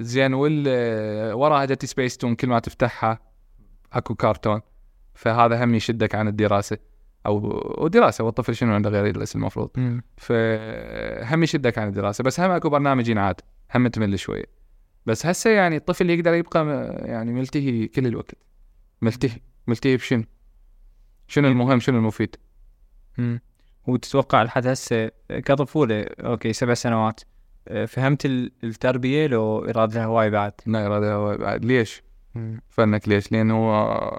زين 0.00 0.34
وال 0.34 0.64
وراها 1.34 1.64
جتي 1.64 1.86
سبيستون 1.86 2.34
كل 2.34 2.48
ما 2.48 2.58
تفتحها 2.58 3.18
اكو 3.92 4.14
كرتون 4.14 4.60
فهذا 5.14 5.64
هم 5.64 5.74
يشدك 5.74 6.14
عن 6.14 6.28
الدراسة 6.28 6.78
أو 7.26 7.60
ودراسه 7.84 8.24
والطفل 8.24 8.54
شنو 8.56 8.74
عنده 8.74 8.90
غير 8.90 9.06
يدرس 9.06 9.36
المفروض. 9.36 9.70
فهم 10.16 11.42
يشدك 11.42 11.78
عن 11.78 11.88
الدراسة 11.88 12.24
بس 12.24 12.40
هم 12.40 12.50
اكو 12.50 12.68
برنامج 12.68 13.08
ينعاد 13.08 13.40
هم 13.74 13.88
تمل 13.88 14.18
شوية 14.18 14.44
بس 15.06 15.26
هسه 15.26 15.50
يعني 15.50 15.76
الطفل 15.76 16.10
يقدر 16.10 16.34
يبقى 16.34 16.66
يعني 17.04 17.32
ملتهي 17.32 17.86
كل 17.86 18.06
الوقت 18.06 18.34
ملتهي 19.02 19.40
ملتهي 19.66 19.96
بشنو؟ 19.96 20.24
شنو 21.28 21.48
المهم 21.48 21.80
شنو 21.80 21.98
المفيد؟ 21.98 22.36
مم. 23.18 23.40
وتتوقع 23.86 24.42
لحد 24.42 24.66
هسه 24.66 25.10
كطفولة 25.28 26.06
okay 26.20 26.52
سبع 26.52 26.74
سنوات 26.74 27.20
فهمت 27.86 28.26
ال- 28.26 28.52
التربية 28.64 29.26
لو 29.26 29.64
يراد 29.68 29.94
لها 29.94 30.04
هواي 30.04 30.30
بعد؟ 30.30 30.52
لا 30.66 30.86
إرادة 30.86 31.14
هو 31.14 31.36
بعد. 31.36 31.64
ليش؟ 31.64 32.02
فنك 32.68 33.08
ليش؟ 33.08 33.32
لأنه 33.32 33.54
هو 33.56 34.18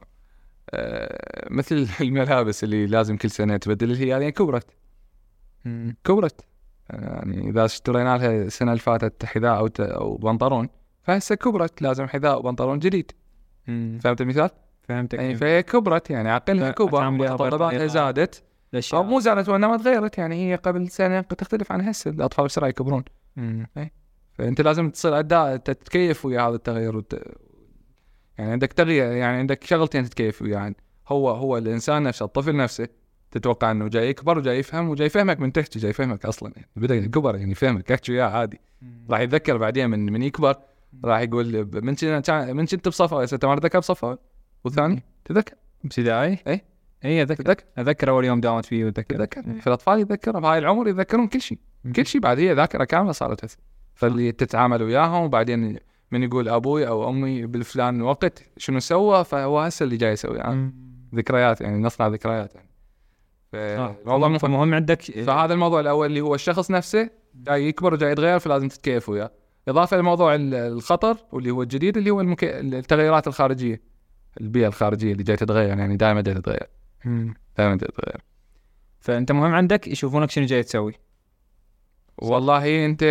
آه، 0.73 1.47
مثل 1.51 1.87
الملابس 2.01 2.63
اللي 2.63 2.85
لازم 2.85 3.17
كل 3.17 3.29
سنة 3.29 3.57
تبدل 3.57 3.95
هي 3.95 4.07
يعني 4.07 4.31
كبرت. 4.31 4.67
كبرت. 6.03 6.41
يعني 6.89 7.49
إذا 7.49 7.65
اشترينا 7.65 8.17
لها 8.17 8.31
السنة 8.41 8.71
اللي 8.71 8.81
فاتت 8.81 9.25
حذاء 9.25 9.57
أو 9.57 9.67
ت- 9.67 9.79
أو 9.79 10.17
بنطلون 10.17 10.69
فهسه 11.03 11.35
كبرت. 11.35 11.81
لازم 11.81 12.07
حذاء 12.07 12.39
وبنطلون 12.39 12.79
جديد. 12.79 13.11
فهمت 13.99 14.21
المثال؟ 14.21 14.49
فهمتك. 14.83 15.19
يعني 15.19 15.35
فهي 15.35 15.63
كبرت. 15.63 16.09
يعني 16.09 16.29
عقلها 16.29 16.71
كبر 16.71 17.09
متطلباتها 17.09 17.87
زادت. 17.87 18.43
الاشياء 18.73 19.03
مو 19.03 19.19
زادت 19.19 19.49
وإنما 19.49 19.77
تغيرت. 19.77 20.17
يعني 20.17 20.35
هي 20.51 20.55
قبل 20.55 20.89
سنة 20.89 21.21
تختلف 21.21 21.71
عن 21.71 21.81
هسه. 21.81 22.11
الأطفال 22.11 22.45
بسرعة 22.45 22.67
يكبرون؟ 22.67 23.03
مم. 23.35 23.67
فأنت 24.33 24.61
لازم 24.61 24.89
تصير 24.89 25.19
اداء 25.19 25.57
تتكيف 25.57 26.25
ويا 26.25 26.41
هذا 26.41 26.55
التغير 26.55 26.97
وت... 26.97 27.13
يعني 28.37 28.51
عندك 28.51 28.73
تغيير 28.73 29.11
يعني 29.11 29.37
عندك 29.37 29.63
شغلتين 29.63 30.03
تتكيف 30.03 30.41
وياهن. 30.41 30.75
هو 31.07 31.29
هو 31.29 31.57
الإنسان 31.57 32.03
نفسه 32.03 32.25
الطفل 32.25 32.55
نفسه 32.55 32.87
تتوقع 33.31 33.71
إنه 33.71 33.87
جاي 33.87 34.09
يكبر 34.09 34.37
وجاي 34.37 34.59
يفهم 34.59 34.89
وجاي 34.89 35.07
يفهمك 35.07 35.39
من 35.39 35.51
تحكي 35.51 35.79
جاي 35.79 35.89
يفهمك 35.89 36.25
أصلا. 36.25 36.53
يعني 36.55 36.67
بدأ 36.75 37.07
كبر 37.07 37.35
يعني 37.35 37.51
يفهمك 37.51 37.91
احكي 37.91 38.11
وياه 38.11 38.25
عادي. 38.25 38.59
راح 39.09 39.19
يتذكر 39.19 39.57
بعدين 39.57 39.89
من 39.89 40.05
من 40.11 40.21
يكبر 40.23 40.55
راح 41.05 41.19
يقول 41.19 41.69
من 41.81 41.95
كان- 41.95 42.55
من 42.55 42.65
كنت 42.65 42.87
بصف 42.87 43.13
انت 43.33 43.45
ما 43.45 43.55
تذكر 43.55 43.79
بصف 43.79 44.05
أول؟ 44.05 44.17
والثاني 44.63 45.03
تذكر؟ 45.25 45.55
ابتدائي؟ 45.85 46.37
إيه. 46.47 46.63
اي 47.05 47.21
اتذكر 47.21 47.43
تذكر. 47.43 47.63
اتذكر 47.77 48.09
أول 48.09 48.25
يوم 48.25 48.41
داومت 48.41 48.65
فيه 48.65 48.85
وأتذكر. 48.85 49.17
تذكر. 49.17 49.59
فالاطفال 49.61 49.99
يتذكرون 49.99 50.41
بهاي 50.41 50.57
العمر 50.59 50.87
يتذكرون 50.87 51.27
كل 51.27 51.41
شيء. 51.41 51.59
كل 51.95 52.05
شيء 52.05 52.21
بعد 52.21 52.39
هي 52.39 52.53
ذاكرة 52.53 52.83
كاملة 52.83 53.11
صارت 53.11 53.45
هسه 53.45 53.57
فاللي 53.95 54.31
تتعامل 54.31 54.83
وياهم 54.83 55.23
وبعدين 55.23 55.77
من 56.11 56.23
يقول 56.23 56.49
أبوي 56.49 56.87
أو 56.87 57.09
أمي 57.09 57.45
بالفلان 57.45 58.01
وقت 58.01 58.43
شنو 58.57 58.79
سوى 58.79 59.23
فهو 59.23 59.59
هسه 59.59 59.83
اللي 59.83 59.97
جاي 59.97 60.11
يسوي 60.11 60.37
يعني. 60.37 60.73
ذكريات 61.15 61.61
يعني 61.61 61.77
نصنع 61.83 62.07
ذكريات 62.07 62.55
يعني. 62.55 62.69
آه. 63.53 63.95
فالموضوع 63.95 64.27
مهم 64.27 64.37
فمهم 64.37 64.73
عندك 64.73 65.01
فهذا 65.01 65.53
الموضوع 65.53 65.79
الأول 65.79 66.07
اللي 66.07 66.21
هو 66.21 66.35
الشخص 66.35 66.71
نفسه 66.71 67.09
جاي 67.35 67.67
يكبر 67.67 67.93
وجاي 67.93 68.11
يتغير 68.11 68.39
فلازم 68.39 68.67
تتكيف 68.67 69.09
وياه. 69.09 69.31
إضافة 69.67 69.97
لموضوع 69.97 70.35
ال- 70.35 70.53
الخطر 70.53 71.17
واللي 71.31 71.51
هو 71.51 71.61
الجديد 71.63 71.97
اللي 71.97 72.09
هو 72.09 72.21
المك... 72.21 72.43
التغيرات 72.43 73.27
الخارجية. 73.27 73.81
البيئة 74.41 74.67
الخارجية 74.67 75.11
اللي 75.11 75.23
جاي 75.23 75.35
تتغير 75.35 75.77
يعني 75.77 75.97
دائما 75.97 76.21
جاي 76.21 76.33
تتغير. 76.33 76.69
دائما 77.57 77.77
تتغير. 77.77 78.21
فأنت 78.99 79.31
مهم 79.31 79.53
عندك 79.53 79.87
يشوفونك 79.87 80.31
شنو 80.31 80.45
جاي 80.45 80.63
تسوي. 80.63 80.93
والله 82.21 82.85
انت 82.85 83.03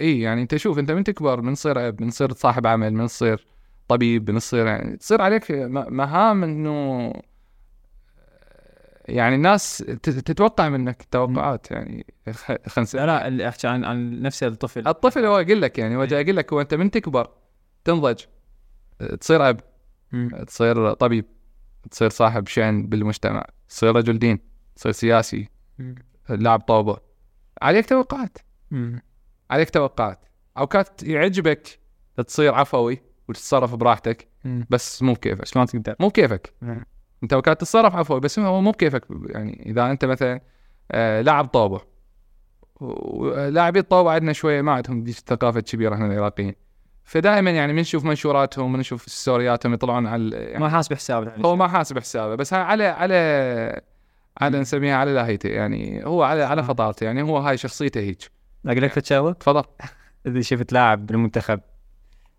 اي 0.00 0.20
يعني 0.20 0.42
انت 0.42 0.56
شوف 0.56 0.78
انت 0.78 0.90
من 0.90 1.04
تكبر 1.04 1.40
من 1.40 1.54
تصير 1.54 1.88
اب 1.88 2.02
من 2.02 2.10
تصير 2.10 2.32
صاحب 2.32 2.66
عمل 2.66 2.94
من 2.94 3.06
تصير 3.06 3.46
طبيب 3.88 4.30
من 4.30 4.38
تصير 4.38 4.66
يعني 4.66 4.96
تصير 4.96 5.22
عليك 5.22 5.50
مهام 5.90 6.44
انه 6.44 7.12
يعني 9.08 9.34
الناس 9.34 9.78
تتوقع 10.02 10.68
منك 10.68 11.02
توقعات 11.10 11.70
يعني. 11.70 12.06
خ- 12.30 12.68
خلنا 12.68 12.86
لا 12.94 13.06
لا 13.06 13.28
اللي 13.28 13.48
أحكي 13.48 13.66
عن 13.66 13.84
عن 13.84 14.22
نفس 14.22 14.42
الطفل. 14.42 14.88
الطفل 14.88 15.24
هو 15.24 15.38
يقول 15.38 15.62
لك 15.62 15.78
يعني 15.78 15.96
هو 15.96 16.04
جاي 16.04 16.22
يقول 16.22 16.36
لك 16.36 16.52
هو 16.52 16.60
أنت 16.60 16.74
من 16.74 16.90
تكبر 16.90 17.30
تنضج 17.84 18.20
تصير 19.20 19.48
أب. 19.48 19.60
تصير 20.46 20.92
طبيب 20.92 21.24
تصير 21.90 22.08
صاحب 22.08 22.46
شأن 22.48 22.86
بالمجتمع 22.86 23.44
تصير 23.68 23.96
رجل 23.96 24.18
دين 24.18 24.38
تصير 24.76 24.92
سياسي. 24.92 25.48
لاعب 26.28 26.60
طوبه 26.60 27.05
عليك 27.62 27.86
توقعات. 27.86 28.38
مم. 28.70 29.02
عليك 29.50 29.70
توقعات. 29.70 30.24
أوقات 30.58 31.02
يعجبك 31.02 31.78
تصير 32.26 32.54
عفوي 32.54 33.02
وتتصرف 33.28 33.74
براحتك 33.74 34.28
مم. 34.44 34.66
بس 34.70 35.02
مو 35.02 35.12
بكيفك. 35.12 35.42
بس 35.42 35.56
ما 35.56 35.64
تقدر؟ 35.64 35.94
مو 36.00 36.08
بكيفك. 36.08 36.54
أنت 37.22 37.32
أوقات 37.32 37.60
تتصرف 37.60 37.96
عفوي 37.96 38.20
بس 38.20 38.38
هو 38.38 38.60
مو 38.60 38.70
بكيفك. 38.70 39.04
يعني 39.28 39.62
إذا 39.66 39.90
أنت 39.90 40.04
مثلا 40.04 40.40
آه 40.92 41.20
لاعب 41.20 41.46
طوبة. 41.46 41.80
ولاعبي 42.80 43.78
الطوبه 43.78 44.10
عندنا 44.10 44.32
شوية 44.32 44.62
ما 44.62 44.72
عندهم 44.72 45.04
دي 45.04 45.10
الثقافه 45.10 45.58
الكبيره 45.58 45.94
إحنا 45.94 46.06
العراقيين. 46.06 46.54
فدائما 47.04 47.50
يعني 47.50 47.72
من 47.72 47.80
نشوف 47.80 48.04
منشوراتهم 48.04 48.72
من 48.72 48.78
نشوف 48.78 49.08
ستورياتهم 49.08 49.74
يطلعون 49.74 50.06
على 50.06 50.36
يعني 50.36 50.58
ما 50.58 50.68
حاسب 50.68 50.94
حساب 50.94 51.46
هو 51.46 51.56
ما 51.56 51.68
حاسب 51.68 51.98
حسابه 51.98 52.34
بس 52.34 52.52
على 52.52 52.84
على 52.84 53.80
على 54.40 54.60
نسميها 54.60 54.96
على 54.96 55.12
لاهيته 55.12 55.48
يعني 55.48 56.06
هو 56.06 56.22
على 56.22 56.42
على 56.42 56.62
فطارته 56.64 57.04
يعني 57.04 57.22
هو 57.22 57.38
هاي 57.38 57.56
شخصيته 57.56 58.00
هيك. 58.00 58.30
أقول 58.66 58.82
لك 58.82 58.94
تتشاور 58.94 59.32
تفضل. 59.32 59.64
إذا 60.26 60.40
شفت 60.40 60.72
لاعب 60.72 61.06
بالمنتخب 61.06 61.60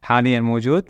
حاليا 0.02 0.40
موجود 0.40 0.90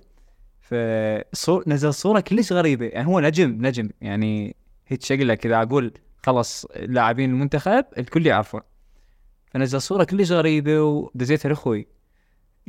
فصور 0.62 1.64
نزل 1.68 1.93
صورة 1.93 2.20
كلش 2.20 2.53
غريبة 2.53 2.86
يعني 2.86 3.08
هو 3.08 3.20
نجم 3.20 3.58
نجم 3.66 3.89
يعني 4.01 4.55
هيك 4.88 5.03
شكله 5.03 5.36
كذا 5.36 5.62
أقول 5.62 5.93
خلص 6.26 6.66
لاعبين 6.76 7.30
المنتخب 7.30 7.86
الكل 7.97 8.28
يعرفه 8.28 8.62
فنزل 9.45 9.82
صورة 9.82 10.03
كلش 10.03 10.32
غريبة 10.32 10.82
ودزيتها 10.82 11.49
لاخوي 11.49 11.88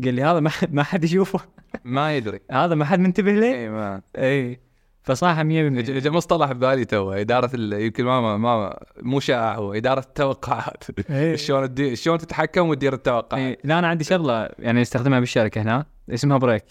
قال 0.04 0.14
لي 0.14 0.22
هذا 0.22 0.40
ما 0.40 0.50
حد 0.50 0.74
ما 0.74 0.82
حد 0.82 1.04
يشوفه. 1.04 1.40
ما 1.84 2.16
يدري. 2.16 2.40
هذا 2.50 2.74
ما 2.74 2.84
حد 2.84 2.98
منتبه 2.98 3.32
له 3.32 3.54
اي 3.54 3.68
ما. 3.68 4.02
اي 4.16 4.60
فصراحه 5.02 5.42
100% 5.42 5.46
ج- 5.46 5.98
ج- 5.98 6.08
مصطلح 6.08 6.52
ببالي 6.52 6.84
تو 6.84 7.12
إدارة. 7.12 7.50
يمكن 7.54 8.04
ما 8.04 8.36
ما 8.36 8.78
مو 9.02 9.20
شائع 9.20 9.54
هو. 9.54 9.72
إدارة 9.74 10.00
التوقعات. 10.00 10.84
إيه. 11.10 11.36
شلون. 11.46 11.94
شلون 11.94 12.18
تتحكم 12.18 12.68
وتدير 12.68 12.92
التوقعات. 12.92 13.32
إيه، 13.42 13.58
لا 13.64 13.78
أنا 13.78 13.86
عندي 13.88 14.04
شغلة 14.04 14.48
يعني 14.58 14.82
أستخدمها 14.82 15.20
بالشركة 15.20 15.62
هنا 15.62 15.86
اسمها 16.10 16.38
break 16.38 16.64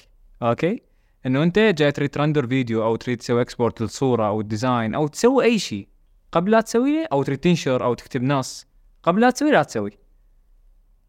okay؟ 0.44 0.82
إنه 1.26 1.44
أنت 1.44 1.60
جاي 1.60 1.92
تريد 1.92 2.10
تـ 2.10 2.15
render 2.15 2.48
فيديو 2.48 2.84
أو 2.84 2.96
تريد 2.96 3.18
تسوي 3.18 3.42
export 3.42 3.82
للصورة 3.82 4.28
أو 4.28 4.42
ال 4.42 4.49
design 4.49 4.96
أو 4.96 5.08
تسوي 5.08 5.44
أي 5.44 5.60
شيء. 5.60 5.88
قبل 6.32 6.52
لا 6.52 6.62
تسويه 6.62 7.08
أو 7.12 7.24
تريد 7.24 7.38
تنشر 7.40 7.84
أو 7.84 7.94
تكتب 7.94 8.24
نص. 8.24 8.68
قبل 9.04 9.22
لا 9.22 9.30
تسوي 9.30 9.52
لا 9.52 9.64
تسوي. 9.64 9.92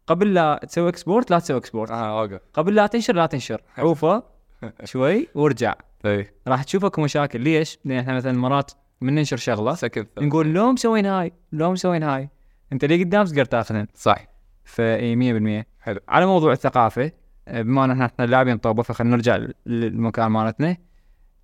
قبل 0.07 0.33
لا 0.33 0.59
تسوي 0.67 0.89
export 0.89 1.31
لا 1.31 1.39
تسوي 1.39 1.57
export 1.57 1.91
آه 1.91 2.21
okay. 2.21 2.39
قبل 2.53 2.75
لا 2.75 2.87
تنشر 2.87 3.15
لا 3.15 3.25
تنشر. 3.25 3.61
عوفة. 3.77 4.23
شوي. 4.83 5.27
وارجع. 5.35 5.73
اي 6.05 6.31
راح 6.47 6.63
تشوف 6.63 6.85
اكو 6.85 7.01
مشاكل. 7.01 7.41
ليش؟ 7.41 7.77
لأن 7.85 7.99
إحنا 7.99 8.13
مثلا 8.13 8.31
مرات 8.37 8.71
من 9.01 9.15
ننشر 9.15 9.37
شغلة 9.37 9.73
سكن 9.75 10.05
نقول 10.19 10.53
لو 10.53 10.71
مسوين 10.71 11.05
هاي 11.05 11.33
لو 11.51 11.71
مسوين 11.71 12.03
هاي. 12.03 12.29
أنت 12.73 12.85
ليه 12.85 13.03
قدام 13.03 13.25
تقدر 13.25 13.45
تاخذن 13.45 13.87
صح 13.93 14.27
فاي 14.63 15.15
100% 15.63 15.65
حلو. 15.79 15.99
على 16.07 16.25
موضوع 16.25 16.51
الثقافة 16.51 17.11
آه، 17.47 17.61
بما 17.61 17.85
إن 17.85 18.01
إحنا 18.01 18.25
لاعبين 18.25 18.57
طوبة 18.57 18.83
فخلينا 18.83 19.15
نرجع 19.15 19.35
لل- 19.35 19.53
للمكان 19.65 20.27
مالتنا. 20.31 20.77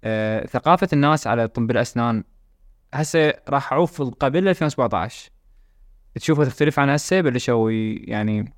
آه، 0.04 0.46
ثقافة 0.46 0.88
الناس 0.94 1.28
على 1.28 1.48
طب 1.48 1.72
الأسنان 1.72 2.24
هسه 2.94 3.34
راح 3.50 3.74
أعوف 3.74 4.02
قبل 4.02 4.48
2017 4.48 5.30
تشوفها 6.16 6.46
تختلف 6.46 6.80
عن 6.80 6.90
هسه 6.90 7.22
بلشوا 7.22 7.72
يعني 7.72 8.54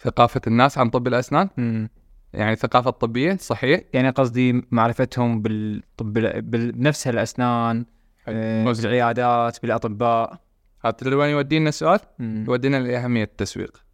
ثقافة 0.00 0.40
الناس 0.46 0.78
عن 0.78 0.90
طب 0.90 1.06
الأسنان؟ 1.06 1.48
مم. 1.56 1.88
يعني 2.32 2.52
الثقافه 2.52 2.90
الطبية 2.90 3.36
صحيح. 3.36 3.80
يعني 3.92 4.10
قصدي 4.10 4.64
معرفتهم 4.70 5.42
بالطب 5.42 6.18
ال- 6.18 6.42
بال- 6.42 6.72
بنفس 6.72 7.08
الأسنان 7.08 7.86
آه، 8.28 8.72
بالعيادات 8.72 9.62
بالأطباء. 9.62 10.40
هذا 10.84 10.90
تدري 10.92 11.14
وين 11.14 11.30
يودينا 11.30 11.68
السؤال؟ 11.68 12.00
يودينا 12.20 12.76
لأهمية 12.76 13.22
التسويق. 13.24 13.84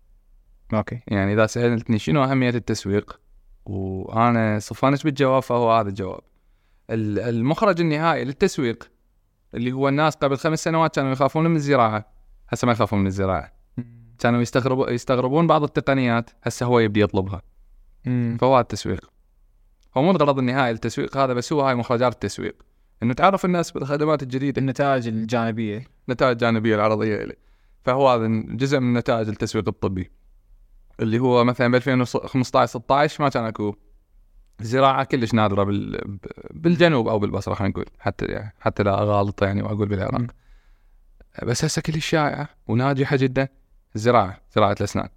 أوكي. 0.75 1.01
يعني 1.09 1.33
إذا 1.33 1.47
سألتني 1.47 1.99
شنو 1.99 2.25
أهمية 2.25 2.51
التسويق؟ 2.51 3.21
وأنا 3.67 4.59
صفنت 4.59 5.05
بالجواب؟ 5.05 5.43
فهو 5.43 5.73
هذا 5.73 5.89
الجواب. 5.89 6.21
ال- 6.91 7.19
المخرج 7.19 7.81
النهائي 7.81 8.25
للتسويق 8.25 8.91
اللي 9.55 9.73
هو 9.73 9.89
الناس 9.89 10.17
قبل 10.17 10.37
خمس 10.37 10.65
سنوات 10.65 10.95
كانوا 10.95 11.13
يخافون 11.13 11.47
من 11.47 11.57
الزراعة. 11.57 12.13
هسه 12.49 12.67
ما 12.67 12.73
يخافون 12.73 12.99
من 12.99 13.07
الزراعة. 13.07 13.53
كانوا 14.19 14.43
يستغربوا 14.43 14.91
يستغربون 14.91 15.47
بعض 15.47 15.63
التقنيات 15.63 16.31
هسه 16.43 16.67
هو 16.67 16.79
يبدي 16.79 17.01
يطلبها. 17.01 17.43
فهو 18.41 18.55
هذا 18.55 18.63
التسويق. 18.63 19.11
هو 19.97 20.03
مو 20.03 20.11
الغرض 20.11 20.39
النهائي 20.39 20.73
للتسويق 20.73 21.17
هذا 21.17 21.33
بس 21.33 21.53
هو 21.53 21.61
هاي 21.61 21.75
مخرجات 21.75 22.13
التسويق. 22.13 22.57
إنه 23.03 23.15
تعرف 23.15 23.45
الناس 23.45 23.71
بالخدمات 23.71 24.23
الجديدة. 24.23 24.61
النتائج 24.61 25.09
الجانبية. 25.09 25.85
النتائج 26.09 26.33
الجانبيه 26.33 26.75
العرضية 26.75 27.25
له 27.25 27.35
فهو 27.85 28.09
هذا 28.09 28.27
جزء 28.49 28.81
من 28.81 28.95
نتائج 28.95 29.29
التسويق 29.29 29.69
الطبي. 29.69 30.11
اللي 31.01 31.19
هو 31.19 31.45
مثلا 31.45 31.69
ب 31.69 31.75
2015 31.75 32.67
16 32.67 33.25
ما 33.25 33.29
كان 33.29 33.45
أكو 33.45 33.75
زراعة 34.61 35.05
كلش 35.05 35.35
نادرة 35.35 35.63
بال... 35.63 36.19
بالجنوب 36.51 37.09
أو 37.09 37.19
بالبصرة 37.19 37.55
خلينا 37.55 37.71
نقول. 37.71 37.87
حتى 37.99 38.25
يعني 38.25 38.55
حتى 38.61 38.83
لا 38.83 39.03
اغالط 39.03 39.43
يعني 39.43 39.63
وأقول 39.63 39.89
بالعراق. 39.89 40.27
بس 41.43 41.65
هسه 41.65 41.83
كلش 41.83 42.07
شائعه 42.07 42.49
وناجحة 42.69 43.17
جدا 43.17 43.49
الزراعة 43.97 44.41
زراعة 44.55 44.77
الأسنان. 44.81 45.09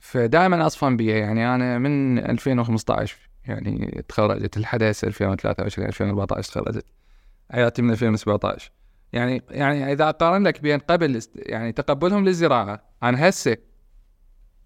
فدائما 0.00 0.66
اصفن 0.66 0.96
بيها 0.96 1.16
يعني 1.16 1.54
أنا 1.54 1.78
من 1.78 2.18
2015 2.18 3.16
يعني 3.44 4.04
تخرجت 4.08 4.56
الحدث 4.56 5.04
2023 5.04 5.88
2014 5.88 6.52
تخرجت. 6.52 6.84
حياتي 7.50 7.82
من 7.82 7.90
2017 7.90 8.72
يعني 9.12 9.42
يعني 9.50 9.92
إذا 9.92 10.08
اقارن 10.08 10.46
لك 10.46 10.60
بين 10.60 10.78
قبل 10.78 11.20
يعني 11.34 11.72
تقبلهم 11.72 12.24
للزراعة 12.24 12.82
عن 13.02 13.14
هسه 13.14 13.56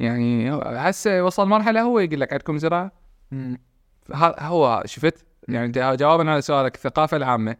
يعني 0.00 0.50
هسه 0.64 1.24
وصل 1.24 1.48
مرحلة 1.48 1.82
هو 1.82 1.98
يقول 1.98 2.20
لك 2.20 2.32
عندكم 2.32 2.58
زراعة؟ 2.58 2.92
هو 4.14 4.82
شفت؟ 4.86 5.26
يعني 5.48 5.72
جوابا 5.72 6.30
على 6.30 6.42
سؤالك 6.42 6.74
الثقافة 6.74 7.16
العامة. 7.16 7.56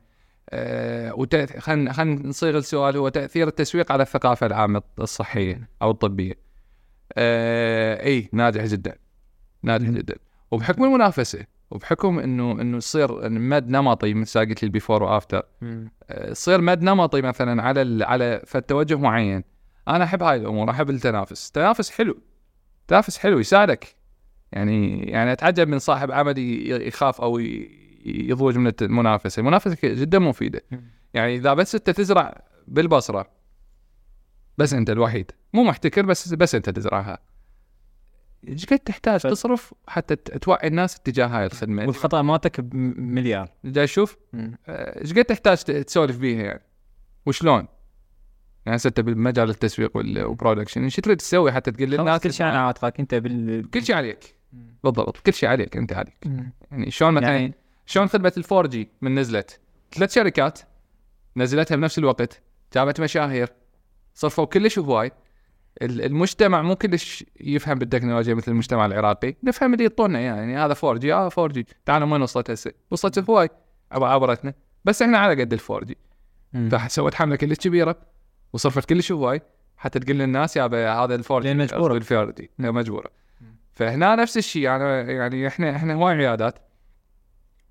أه 0.50 1.14
وت... 1.14 1.36
خلينا 1.58 1.92
خلينا 1.92 2.28
نصيغ 2.28 2.56
السؤال 2.56 2.96
هو 2.96 3.08
تأثير 3.08 3.48
التسويق 3.48 3.92
على 3.92 4.02
الثقافة 4.02 4.46
العامة 4.46 4.82
الصحية 4.98 5.68
أو 5.82 5.90
الطبية. 5.90 6.43
اي 7.18 8.28
ناجح 8.32 8.64
جدا. 8.64 8.94
ناجح 9.62 9.88
جدا. 9.88 10.14
وبحكم 10.50 10.84
المنافسة 10.84 11.46
وبحكم 11.70 12.18
إنه 12.18 12.52
إنه 12.52 12.76
يصير 12.76 13.28
مد 13.28 13.68
نمطي 13.68 14.14
مثل 14.14 14.40
قلت 14.40 14.62
لي 14.62 14.66
البيفور 14.66 15.02
وافتر 15.02 15.42
يصير 16.10 16.60
مد 16.60 16.82
نمطي 16.82 17.22
مثلا 17.22 17.62
على. 17.62 18.04
على 18.04 18.42
فد 18.46 18.62
توجه 18.62 18.98
معين. 18.98 19.44
أنا 19.88 20.04
أحب 20.04 20.22
هاي 20.22 20.36
الأمور 20.36 20.70
أحب 20.70 20.90
التنافس. 20.90 21.46
التنافس 21.46 21.90
حلو. 21.90 22.18
تنافس 22.88 23.18
حلو 23.18 23.38
يساعدك. 23.38 23.96
يعني 24.52 25.02
يعني 25.02 25.32
أتعجب 25.32 25.68
من 25.68 25.78
صاحب 25.78 26.12
عمل 26.12 26.34
يخاف 26.88 27.20
أو 27.20 27.38
يضوج 28.06 28.58
من 28.58 28.72
المنافسه 28.82 29.40
المنافسه 29.40 29.76
جدا 29.84 30.18
مفيدة. 30.18 30.62
يعني 31.14 31.34
إذا 31.34 31.54
بس 31.54 31.74
أنت 31.74 31.90
تزرع 31.90 32.42
بالبصرة 32.68 33.26
بس 34.59 34.72
انت 34.72 34.90
الوحيد. 34.90 35.30
مو 35.52 35.62
محتكر 35.64 36.07
بس 36.07 36.34
بس 36.34 36.55
انت 36.55 36.70
تزرعها. 36.70 37.18
إيش 38.48 38.66
قد 38.66 38.78
تحتاج؟ 38.78 39.20
ف- 39.20 39.26
تصرف 39.26 39.74
حتى 39.88 40.16
توعي 40.16 40.68
الناس 40.68 40.96
اتجاه 40.96 41.26
هاي 41.26 41.46
الخدمة. 41.46 41.86
والخطأ 41.86 42.22
مالتك 42.22 42.61
بمليار 42.61 43.48
جاي 43.64 43.86
شوف؟ 43.86 44.16
آه، 44.34 45.00
إيش 45.00 45.12
قد 45.12 45.24
تحتاج 45.24 45.57
تسولف 45.64 46.16
بيها 46.18 46.42
يعني؟ 46.42 46.62
وشلون؟ 47.26 47.68
يعني 48.66 48.76
هسه 48.76 48.88
انت 48.88 49.00
بالمجال 49.00 49.50
التسويق 49.50 49.96
وال- 49.96 50.24
وال 50.24 50.34
production 50.34 50.84
إيش 50.84 50.96
تريد 50.96 51.16
تسوي 51.16 51.52
حتى 51.52 51.70
تقول 51.70 51.90
للناس 51.90 52.20
كل 52.20 52.32
شيء 52.32 52.46
على 52.46 52.59
عاتقك 52.59 53.00
أنت 53.00 53.14
بال 53.14 53.70
كل 53.70 53.82
شيء 53.84 53.96
عليك. 53.96 54.34
بالضبط 54.84 55.16
كل 55.18 55.32
شيء 55.32 55.48
عليك. 55.48 55.76
أنت 55.76 55.92
عليك. 55.92 56.26
يعني 56.70 56.90
شلون 56.90 57.14
مثلا 57.14 57.30
يعني؟ 57.36 57.55
شلون 57.86 58.09
خدمة 58.09 58.32
ال 58.36 58.66
4G 58.66 58.88
من 59.02 59.14
نزلت؟ 59.14 59.61
ثلاث 59.94 60.14
شركات 60.14 60.59
نزلتها 61.36 61.76
بنفس 61.76 61.98
الوقت 61.98 62.42
جابت 62.74 63.00
مشاهير. 63.00 63.48
صرفوا 64.14 64.44
كلش 64.44 64.78
هواي. 64.78 65.12
ال- 65.82 66.02
المجتمع 66.04 66.62
مو 66.62 66.76
كلش 66.76 67.24
يفهم 67.40 67.78
بالتكنولوجيا 67.78 68.34
مثل 68.34 68.52
المجتمع 68.52 68.86
العراقي. 68.86 69.34
نفهم 69.42 69.72
اللي 69.72 69.84
يعطونا 69.84 70.20
يعني. 70.20 70.56
هذا 70.58 70.74
4G 70.84 71.12
آه 71.14 71.28
4G 71.38 71.66
تعالوا 71.86 72.12
وين 72.12 72.22
وصلت 72.22 72.50
هسه. 72.50 72.72
وصلت 72.90 73.30
هواي. 73.30 73.48
عب- 73.92 74.04
عبرتنا. 74.04 74.54
بس 74.84 75.02
إحنا 75.02 75.18
على 75.18 75.40
قد 75.42 75.52
ال 75.52 75.84
4G 75.84 75.96
فسوت 76.70 77.14
حملة 77.14 77.36
كلش 77.36 77.56
كبيرة. 77.58 77.96
وصرفت 78.52 78.88
كلش 78.88 79.12
هواي. 79.12 79.40
حتى 79.76 79.98
تقول 79.98 80.16
للناس 80.18 80.56
يا 80.56 80.64
هذا 81.04 81.14
ال 81.14 81.40
4G 81.42 81.48
لأن 81.48 81.56
مجبورة. 81.56 81.96
ال 81.96 82.30
4G 82.30 82.50
مجبورة. 82.58 83.10
فهنا 83.72 84.14
نفس 84.16 84.36
الشيء. 84.36 84.68
أنا 84.68 85.00
يعني 85.00 85.46
إحنا 85.48 85.76
إحنا 85.76 85.94
هواي 85.94 86.14
عيادات. 86.14 86.58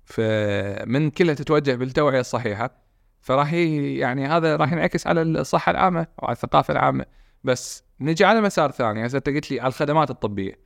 فمن 0.04 1.10
كلها 1.10 1.34
تتوجه 1.34 1.74
بالتوعية 1.74 2.20
الصحيحة. 2.20 2.83
فراح 3.24 3.52
يعني 3.52 4.26
هذا 4.26 4.56
راح 4.56 4.72
ينعكس 4.72 5.06
على 5.06 5.22
الصحة 5.22 5.70
العامة 5.70 6.06
وعلى 6.18 6.32
الثقافة 6.32 6.72
العامة. 6.72 7.06
بس 7.44 7.84
نجي 8.00 8.24
على 8.24 8.40
مسار 8.40 8.70
ثاني. 8.70 9.06
هسه 9.06 9.18
أنت 9.18 9.28
قلت 9.28 9.50
لي 9.50 9.60
على 9.60 9.68
الخدمات 9.68 10.10
الطبية. 10.10 10.58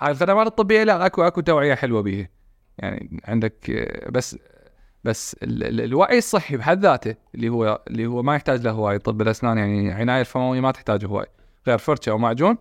هاي 0.00 0.10
الخدمات 0.10 0.46
الطبية 0.46 0.82
لا 0.82 1.06
اكو 1.06 1.22
أكو 1.22 1.40
توعية 1.40 1.74
حلوة 1.74 2.02
بيها. 2.02 2.28
يعني 2.78 3.20
عندك 3.24 3.70
آه، 3.70 4.10
بس 4.10 4.38
بس 5.04 5.36
ال 5.42 5.64
ال 5.64 5.80
الوعي 5.80 6.18
الصحي 6.18 6.56
بحد 6.56 6.82
ذاته 6.82 7.14
اللي 7.34 7.48
هو 7.48 7.82
اللي 7.88 8.06
هو 8.06 8.22
ما 8.22 8.34
يحتاج 8.34 8.60
له 8.62 8.70
هواي 8.70 8.98
طب 8.98 9.22
الأسنان 9.22 9.58
يعني 9.58 9.92
عناية 9.92 10.20
الفموية 10.20 10.60
ما 10.60 10.70
تحتاج 10.70 11.04
هواي. 11.04 11.26
غير 11.66 11.78
فرشة 11.78 12.14
ومعجون. 12.14 12.56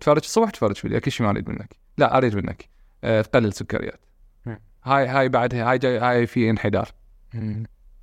تفرج 0.00 0.22
الصبح 0.24 0.50
تفرج 0.50 0.82
بالليل. 0.82 1.00
كل 1.00 1.10
شيء 1.10 1.26
ما 1.26 1.32
أريد 1.32 1.48
منك. 1.48 1.76
لا 1.98 2.16
أريد 2.16 2.36
منك. 2.36 2.68
أه 3.04 3.22
تقلل 3.22 3.52
سكريات. 3.52 4.00
هاي 4.84 5.06
هاي 5.06 5.28
بعدها 5.28 5.70
هاي 5.70 5.78
جاي 5.78 5.98
هاي 5.98 6.26
في 6.26 6.50
انحدار. 6.50 6.88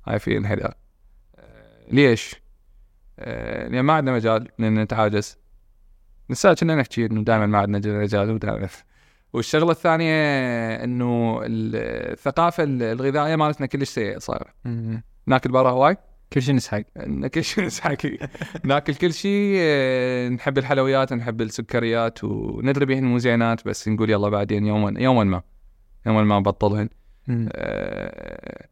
هاي 0.08 0.18
في 0.18 0.36
انحدار. 0.36 0.74
أه 1.38 1.92
ليش؟ 1.92 2.34
أه 3.18 3.68
لأن 3.68 3.80
ما 3.80 3.92
عندنا 3.92 4.14
مجال 4.14 4.48
إن 4.60 4.74
نتعاجز. 4.78 5.38
لسه 6.30 6.54
كنا 6.54 6.74
نحكي 6.74 7.06
إنه 7.06 7.22
دائما 7.24 7.46
ما 7.46 7.58
عندنا 7.58 7.98
مجال 7.98 8.30
ودائما. 8.30 8.68
والشغلة 9.32 9.70
الثانية 9.70 10.14
إنه 10.84 11.40
ال- 11.42 12.12
الثقافه 12.12 12.64
الغذائية 12.66 13.36
مالتنا 13.36 13.66
كلش 13.66 13.88
سيئة 13.88 14.18
صايرة. 14.18 14.52
ناكل 15.26 15.50
برا 15.50 15.70
هواي؟ 15.70 15.96
كل 16.32 16.42
شيء 16.42 16.54
نسحك. 16.54 16.82
كل 17.34 17.44
شيء 17.44 17.64
نسحك 17.64 18.18
ناكل 18.64 18.94
كل 18.94 19.12
شيء 19.12 19.56
آه، 19.60 20.28
نحب 20.28 20.58
الحلويات 20.58 21.12
نحب 21.12 21.40
السكريات 21.40 22.24
وندري 22.24 22.86
بهن 22.86 23.04
مو 23.04 23.18
زينات 23.18 23.68
بس 23.68 23.88
نقول 23.88 24.10
يلا 24.10 24.28
بعدين 24.28 24.66
يوما 24.66 25.00
يوما 25.00 25.24
ما. 25.24 25.42
يوما 26.06 26.24
ما 26.24 26.38
نبطلهن. 26.38 26.88
آه، 27.30 28.68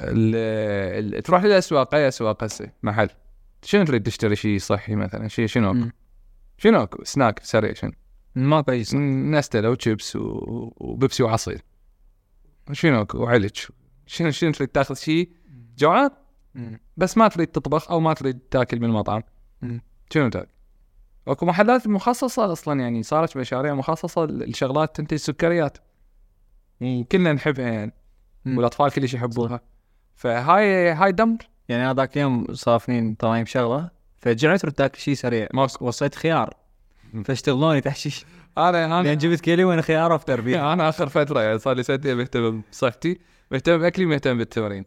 ال- 0.00 1.14
ال- 1.14 1.22
تروح 1.22 1.44
للاسواق 1.44 1.94
أي 1.94 2.08
أسواق 2.08 2.44
هسه؟ 2.44 2.70
محل. 2.82 3.08
شنو 3.64 3.84
تريد 3.84 4.02
تشتري 4.02 4.36
شيء 4.36 4.58
صحي 4.58 4.94
مثلا؟ 4.94 5.28
شيء 5.28 5.46
شنو؟ 5.46 5.70
اكو؟ 5.70 5.90
شنو 6.58 6.82
أكو؟ 6.82 7.04
سناك 7.04 7.40
سريع 7.42 7.72
شنو؟ 7.74 7.92
أي 8.68 8.84
صح. 8.84 8.94
نستله 8.98 9.70
وشيبس 9.70 10.16
و- 10.16 10.72
وبيبسي 10.76 11.22
وعصير. 11.22 11.62
شنو 12.72 13.02
أكو؟ 13.02 13.18
وعلج. 13.18 13.58
شنو 14.06 14.30
شنو 14.30 14.52
تريد 14.52 14.68
تاخذ 14.68 14.94
شيء؟ 14.94 15.30
جوعان؟ 15.78 16.10
بس 16.96 17.16
ما 17.16 17.28
تريد 17.28 17.48
تطبخ 17.48 17.90
أو 17.90 18.00
ما 18.00 18.12
تريد 18.14 18.38
تاكل 18.38 18.78
من 18.80 18.84
المطعم. 18.84 19.22
شنو 20.10 20.28
تاكل؟ 20.28 20.50
أكو 21.28 21.46
محلات 21.46 21.88
مخصصة 21.88 22.52
أصلا 22.52 22.80
يعني 22.80 23.02
صارت 23.02 23.36
مشاريع 23.36 23.74
مخصصة 23.74 24.24
لشغلات 24.24 24.96
تنتج 24.96 25.16
سكريات. 25.16 25.78
وكلنا 26.80 27.32
نحبها 27.32 27.68
يعني. 27.68 27.92
والأطفال 28.46 28.90
كلش 28.90 29.14
يحبوها 29.14 29.60
فهاي 30.20 30.92
هاي 30.92 31.12
دمر. 31.12 31.38
يعني 31.68 31.84
أنا 31.84 31.94
ذاك 31.94 32.16
اليوم 32.16 32.46
صافنين 32.52 33.14
طالعين 33.14 33.44
بشغلة 33.44 33.90
فجعت 34.18 34.64
رحت 34.64 34.78
تاكل 34.78 34.98
شيء 34.98 35.14
سريع. 35.14 35.48
ماسك 35.54 35.82
وصيت 35.82 36.14
خيار. 36.14 36.54
فاشتغلوني 37.24 37.80
تحشيش. 37.80 38.24
أنا 38.58 38.84
أنا 38.84 39.02
لأن 39.02 39.18
جبت 39.18 39.40
كيلي 39.40 39.64
وأنا 39.64 39.82
خيار 39.82 40.14
أفطر 40.14 40.40
بيه. 40.40 40.56
أنا 40.72 40.88
آخر 40.88 41.08
فترة 41.08 41.40
يعني 41.40 41.58
صار 41.58 41.76
لي 41.76 41.82
سنتين 41.82 42.16
مهتم 42.16 42.62
بصحتي 42.72 43.18
مهتم 43.50 43.78
بأكلي 43.78 44.04
مهتم 44.04 44.38
بالتمرين 44.38 44.84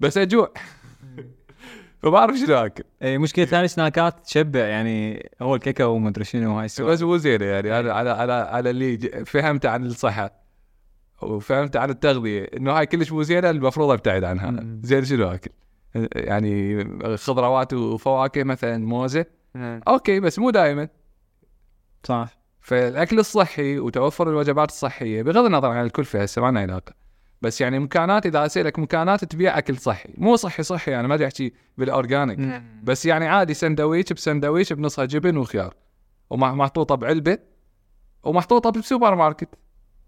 بس 0.00 0.18
أجوع. 0.18 0.52
فبعرف 2.02 2.36
شنو 2.36 2.54
آكل. 2.54 2.84
إي 3.02 3.18
مشكلة 3.18 3.44
ثاني 3.44 3.68
سناكات 3.68 4.26
تشبع 4.26 4.60
يعني 4.60 5.28
هو 5.42 5.54
الكيكه 5.54 5.86
ومدري 5.86 6.24
شنو 6.24 6.58
هاي 6.58 6.64
السوالف 6.64 6.90
بس 6.92 7.02
مو 7.02 7.16
زينة 7.16 7.44
يعني. 7.44 7.70
على 7.70 7.92
على 7.92 8.10
على 8.10 8.32
على 8.32 8.70
اللي 8.70 9.24
فهمته 9.26 9.68
عن 9.68 9.86
الصحة. 9.86 10.47
وفهمت 11.22 11.76
عن 11.76 11.90
التغذية 11.90 12.44
إنه 12.56 12.72
هاي 12.72 12.86
كلش 12.86 13.12
مو 13.12 13.22
زينة 13.22 13.50
المفروض 13.50 13.90
أبتعد 13.90 14.24
عنها. 14.24 14.78
زين 14.82 15.04
شنو 15.04 15.28
أكل؟ 15.28 15.50
يعني 16.14 16.84
خضروات 17.16 17.72
وفواكه 17.72 18.44
مثلا 18.44 18.86
موزة. 18.86 19.26
أوكي 19.56 20.20
بس 20.20 20.38
مو 20.38 20.50
دائما 20.50 20.88
صح. 22.04 22.38
فالأكل 22.60 23.18
الصحي 23.18 23.78
وتوفر 23.78 24.30
الوجبات 24.30 24.68
الصحية 24.68 25.22
بغض 25.22 25.44
النظر 25.44 25.68
عن 25.68 25.84
الكلفه 25.84 26.22
هسه 26.22 26.42
ما 26.42 26.50
لنا 26.50 26.60
علاقة. 26.60 26.94
بس 27.42 27.60
يعني 27.60 27.78
مكانات 27.78 28.26
إذا 28.26 28.46
اسالك 28.46 28.78
مكانات 28.78 29.24
تبيع 29.24 29.58
أكل 29.58 29.76
صحي. 29.76 30.14
مو 30.16 30.36
صحي 30.36 30.62
صحي 30.62 30.90
يعني 30.90 31.08
ما 31.08 31.14
أدري 31.14 31.26
أحكي 31.26 31.52
بال 31.78 31.95
organic. 31.95 32.62
بس 32.82 33.06
يعني 33.06 33.26
عادي 33.26 33.54
سندويش 33.54 34.12
بسندويش 34.12 34.72
بنصها 34.72 35.04
جبن 35.04 35.36
وخيار. 35.36 35.74
ومحطوطه 36.30 36.94
بعلبة 36.94 37.38
ومحطوطة 38.22 38.70
بالسوبر 38.70 39.14
ماركت. 39.14 39.48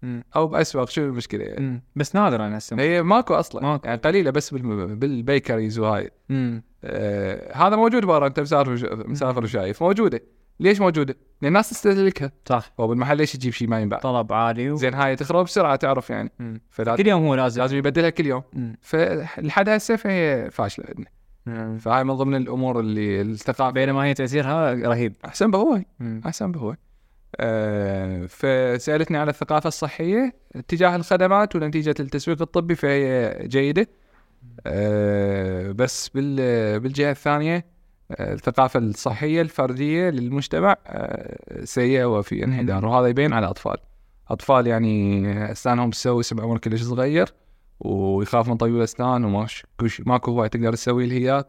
مم. 0.01 0.23
أو 0.35 0.47
باسواق 0.47 0.89
شو 0.89 1.01
المشكلة 1.01 1.43
يعني 1.43 1.65
مم. 1.65 1.81
بس 1.95 2.15
نادرا 2.15 2.57
هسه 2.57 2.79
هي 2.79 3.03
ماكو 3.03 3.33
أصلا 3.33 3.61
ماكو. 3.63 3.87
يعني 3.87 4.01
قليلة 4.01 4.31
بس 4.31 4.53
بال 4.53 4.78
bakeries 4.78 5.79
وهاي. 5.79 6.11
آه 6.83 7.53
هذا 7.55 7.75
موجود 7.75 8.05
برا 8.05 8.27
أنت 8.27 8.39
مسافر 8.39 9.07
مسافر 9.07 9.43
وشايف 9.43 9.83
موجودة 9.83 10.21
ليش 10.59 10.81
موجودة؟ 10.81 11.15
لأن 11.41 11.47
الناس 11.47 11.69
تستهلكها 11.69 12.31
صح 12.45 12.71
هو 12.79 12.87
بالمحل 12.87 13.17
ليش 13.17 13.35
يجيب 13.35 13.53
شيء 13.53 13.67
ما 13.67 13.79
ينباع 13.81 13.99
طلب 13.99 14.33
عالي 14.33 14.71
و... 14.71 14.75
زين 14.75 14.93
هاي 14.93 15.15
تخرب 15.15 15.45
بسرعة 15.45 15.75
تعرف 15.75 16.09
يعني 16.09 16.31
مم. 16.39 16.61
فلازم 16.69 17.03
كل 17.03 17.07
يوم 17.09 17.25
هو 17.25 17.35
لازم 17.35 17.61
لازم 17.61 17.77
يبدلها 17.77 18.09
كل 18.09 18.25
يوم 18.25 18.43
مم. 18.53 18.77
فلحد 18.81 19.69
هسه 19.69 19.95
فهي 19.95 20.49
فاشلة 20.51 20.85
عندنا. 20.89 21.07
فهاي 21.77 22.03
من 22.03 22.13
ضمن 22.13 22.35
الأمور 22.35 22.79
اللي 22.79 23.21
الثقافه 23.21 23.69
بينما 23.69 24.03
هي 24.03 24.13
تأثيرها 24.13 24.73
رهيب 24.73 25.13
أحسن 25.25 25.51
بهو 25.51 25.81
مم. 25.99 26.21
أحسن 26.25 26.51
بهو 26.51 26.69
آه 26.71 26.77
فسألتني 28.27 29.17
على 29.17 29.29
الثقافة 29.29 29.67
الصحية 29.67 30.33
اتجاه 30.55 30.95
الخدمات 30.95 31.55
ونتيجة 31.55 31.95
التسويق 31.99 32.41
الطبي 32.41 32.75
فهي 32.75 33.39
جيده. 33.47 33.89
آه 34.67 35.71
بس 35.71 36.09
بال 36.09 36.79
بالجهة 36.79 37.11
الثانية 37.11 37.65
آه 38.11 38.33
الثقافة 38.33 38.79
الصحية 38.79 39.41
الفردية 39.41 40.09
للمجتمع 40.09 40.75
آه 40.87 41.63
سيئة 41.63 42.05
وفي 42.05 42.43
انحدار. 42.43 42.85
وهذا 42.85 43.07
يبين 43.07 43.33
على 43.33 43.45
الاطفال 43.45 43.77
أطفال 44.29 44.67
يعني 44.67 45.51
أسنانهم 45.51 45.89
تسوي 45.89 46.23
بعمر 46.31 46.57
كلش 46.57 46.81
صغير 46.81 47.33
ويخاف 47.79 48.47
من 48.47 48.57
طيب 48.57 48.75
الأسنان 48.75 49.25
وماش 49.25 49.65
ماكو 49.99 50.31
هواي 50.31 50.49
تقدر 50.49 50.73
تسوي 50.73 51.03
اللي 51.03 51.25
هي 51.25 51.45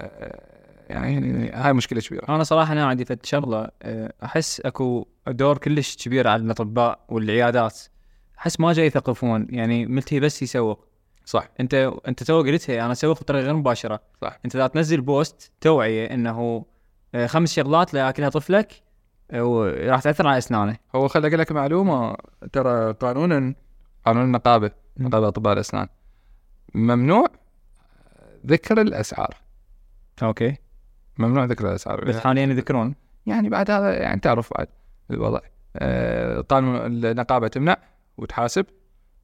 آه، 0.00 0.49
يعني 0.90 1.50
هاي 1.54 1.72
مشكلة 1.72 2.00
كبيرة. 2.00 2.24
أنا 2.28 2.42
صراحة 2.42 2.72
أنا 2.72 2.86
عندي 2.86 3.04
فد 3.04 3.26
شغلة 3.26 3.68
أه، 3.82 4.12
أحس 4.24 4.60
أكو 4.60 5.06
دور 5.28 5.58
كلش 5.58 5.96
كبير 5.96 6.28
على 6.28 6.42
الأطباء 6.42 7.00
والعيادات. 7.08 7.80
أحس 8.38 8.60
ما 8.60 8.72
جاي 8.72 8.86
يثقفون 8.86 9.46
يعني 9.50 9.86
ملتهي 9.86 10.20
بس 10.20 10.42
يسوق. 10.42 10.86
صح. 11.24 11.48
أنت 11.60 11.92
أنت 12.08 12.22
تو 12.22 12.42
قلتها 12.42 12.84
أنا 12.84 12.92
أسوق 12.92 13.20
بطريقة 13.20 13.44
غير 13.44 13.54
مباشرة. 13.54 14.00
صح. 14.22 14.38
أنت 14.44 14.56
اذا 14.56 14.66
تنزل 14.66 15.00
post 15.00 15.52
توعيه 15.60 16.14
إنه 16.14 16.64
أه، 17.14 17.26
خمس 17.26 17.52
شغلات 17.52 17.94
لا 17.94 18.00
ياكلها 18.00 18.28
طفلك 18.28 18.82
أه، 19.30 19.44
وراح 19.44 20.00
تأثر 20.00 20.26
على 20.26 20.38
أسنانه. 20.38 20.76
هو 20.94 21.08
خلي 21.08 21.28
أقول 21.28 21.38
لك 21.38 21.52
معلومة 21.52 22.16
ترى 22.52 22.92
قانونا 22.92 23.54
قانون 24.06 24.24
النقابه. 24.24 24.70
نقابة 24.98 25.28
أطباء 25.28 25.52
الأسنان. 25.52 25.88
ممنوع 26.74 27.26
ذكر 28.46 28.80
الأسعار. 28.80 29.36
أوكي. 30.22 30.56
ممنوع 31.20 31.44
ذكر 31.44 31.68
الأسعار. 31.68 32.04
بس 32.04 32.18
حاليا 32.18 32.42
يذكرون. 32.46 32.94
يعني 33.26 33.48
بعد 33.48 33.70
هذا 33.70 33.92
يعني 34.02 34.20
تعرف 34.20 34.52
بعد 34.58 34.68
الوضع. 35.10 35.40
آه، 35.76 36.40
قانون 36.40 36.76
النقابه 36.86 37.48
تمنع 37.48 37.76
وتحاسب. 38.18 38.66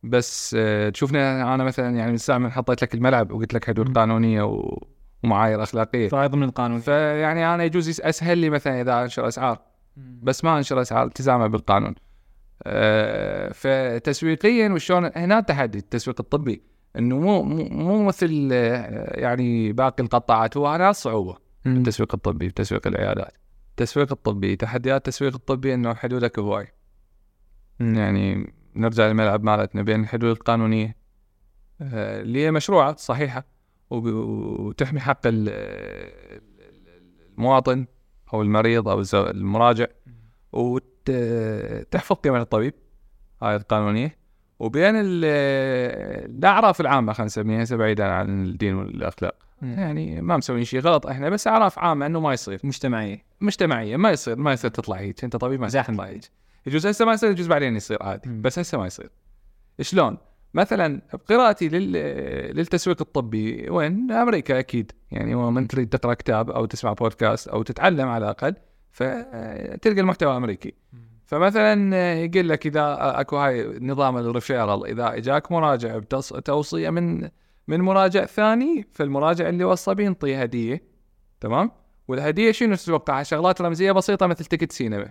بس 0.02 0.56
آه، 0.58 0.88
تشوفني 0.88 1.18
أنا 1.54 1.64
مثلا 1.64 1.96
يعني 1.96 2.08
من 2.08 2.14
الساعة 2.14 2.38
من 2.38 2.52
حطيت 2.52 2.82
لك 2.82 2.94
الملعب 2.94 3.32
وقلت 3.32 3.54
لك 3.54 3.64
حدود. 3.64 3.98
قانونية 3.98 4.42
و- 4.42 4.82
ومعايير 5.24 5.62
أخلاقية. 5.62 6.08
فهاي 6.08 6.28
ضمن 6.28 6.42
القانون. 6.42 6.78
فيعني 6.80 7.54
أنا 7.54 7.64
يجوز 7.64 8.00
أسهل 8.00 8.38
لي 8.38 8.50
مثلا 8.50 8.80
إذا 8.80 9.02
أنشر 9.02 9.28
أسعار. 9.28 9.58
بس 9.96 10.44
ما 10.44 10.58
أنشر 10.58 10.80
أسعار 10.80 11.06
التزاما 11.06 11.46
بالقانون. 11.46 11.94
آه، 12.62 13.52
فتسويقيا 13.52 14.68
وشلون 14.68 15.10
هنا 15.16 15.38
التحدي 15.38 15.78
التسويق 15.78 16.20
الطبي. 16.20 16.62
إنه 16.98 17.18
مو 17.18 17.42
مو 17.70 18.04
مثل 18.04 18.48
آه، 18.52 19.20
يعني 19.20 19.72
باقي 19.72 20.02
القطاعات 20.02 20.56
هو 20.56 20.66
هنا 20.66 20.90
الصعوبه. 20.90 21.36
التسويق 21.66 22.14
الطبي 22.14 22.50
تسويق 22.50 22.86
العيادات. 22.86 23.32
التسويق 23.70 24.12
الطبي 24.12 24.56
تحديات 24.56 24.96
التسويق 25.08 25.34
الطبي 25.34 25.74
إنه 25.74 25.94
حدودك 25.94 26.38
هواي. 26.38 26.68
يعني 27.80 28.52
نرجع 28.76 29.06
للملعب 29.06 29.42
مالتنا 29.44 29.82
بين 29.82 30.00
الحدود 30.00 30.30
القانونية 30.30 30.96
آه، 31.80 32.20
اللي 32.20 32.44
هي 32.44 32.50
مشروعه 32.50 32.96
صحيحه 32.96 33.44
وتحمي 33.90 35.00
حق 35.00 35.20
ال- 35.26 36.40
المواطن 37.38 37.86
أو 38.34 38.42
المريض 38.42 38.88
أو 38.88 39.02
المراجع 39.14 39.86
وتحفظ 40.52 42.16
قيمة 42.16 42.42
الطبيب 42.42 42.74
هاي 43.42 43.56
القانونية 43.56 44.18
وبين 44.58 44.94
ال- 44.96 45.24
الأعراف 46.30 46.80
العامة 46.80 47.12
خلينا 47.12 47.26
نسميها 47.26 47.76
بعيدا 47.76 48.04
عن 48.04 48.44
الدين 48.46 48.74
والأخلاق. 48.74 49.45
يعني 49.62 50.20
ما 50.20 50.36
مسويين 50.36 50.64
شيء 50.64 50.80
غلط 50.80 51.06
إحنا 51.06 51.30
بس 51.30 51.46
اعراف 51.46 51.78
عامة 51.78 52.06
انه 52.06 52.20
ما 52.20 52.32
يصير. 52.32 52.60
مجتمعية. 52.64 53.24
مجتمعية. 53.40 53.96
ما 53.96 54.10
يصير 54.10 54.36
ما 54.36 54.52
يصير 54.52 54.70
تطلع 54.70 54.96
هيك. 54.96 55.24
انت 55.24 55.36
طبيب 55.36 55.60
ما 55.60 55.66
يصير. 55.66 55.82
تطلع 55.82 56.04
هيك. 56.04 56.30
يجوز 56.66 56.86
هسه 56.86 57.04
ما 57.04 57.12
يصير 57.12 57.30
يجوز 57.30 57.46
بعدين 57.46 57.76
يصير 57.76 58.02
عادي. 58.02 58.30
بس 58.30 58.58
هسه 58.58 58.78
ما 58.78 58.86
يصير. 58.86 59.10
شلون؟ 59.80 60.16
مثلا 60.54 61.02
بقراءتي 61.12 61.68
لل... 61.68 61.92
للتسويق 62.56 62.96
الطبي 63.00 63.70
وين؟ 63.70 64.12
أمريكا 64.12 64.58
أكيد. 64.58 64.92
يعني 65.10 65.34
من 65.34 65.68
تريد 65.68 65.88
تقرأ 65.88 66.14
كتاب 66.14 66.50
أو 66.50 66.64
تسمع 66.64 66.92
بودكاست 66.92 67.48
أو 67.48 67.62
تتعلم 67.62 68.08
على 68.08 68.24
الأقل 68.24 68.54
فتلقى 68.90 70.00
المحتوى 70.00 70.36
أمريكي. 70.36 70.74
فمثلا 71.24 72.14
يقول 72.24 72.48
لك 72.48 72.66
إذا 72.66 72.96
أكو 73.00 73.36
هاي 73.36 73.78
نظام 73.80 74.16
ال 74.16 74.24
referral 74.24 74.86
إذا 74.86 75.16
إجاك 75.16 75.52
مراجع 75.52 75.98
بتوصيه 75.98 76.90
من 76.90 77.28
من 77.68 77.80
مراجع 77.80 78.24
ثاني 78.24 78.88
فالمراجع 78.92 79.48
اللي 79.48 79.64
وصى 79.64 79.94
به 79.94 80.04
ينطيه 80.04 80.42
هدية 80.42 80.82
تمام؟ 81.40 81.70
والهدية 82.08 82.52
شنو 82.52 82.74
تتوقع؟ 82.74 83.22
شغلات 83.22 83.60
رمزية 83.60 83.92
بسيطة 83.92 84.26
مثل 84.26 84.44
ticket 84.44 84.72
سينما 84.72 85.10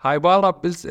هاي 0.00 0.18
بارا 0.18 0.50
بلس... 0.50 0.82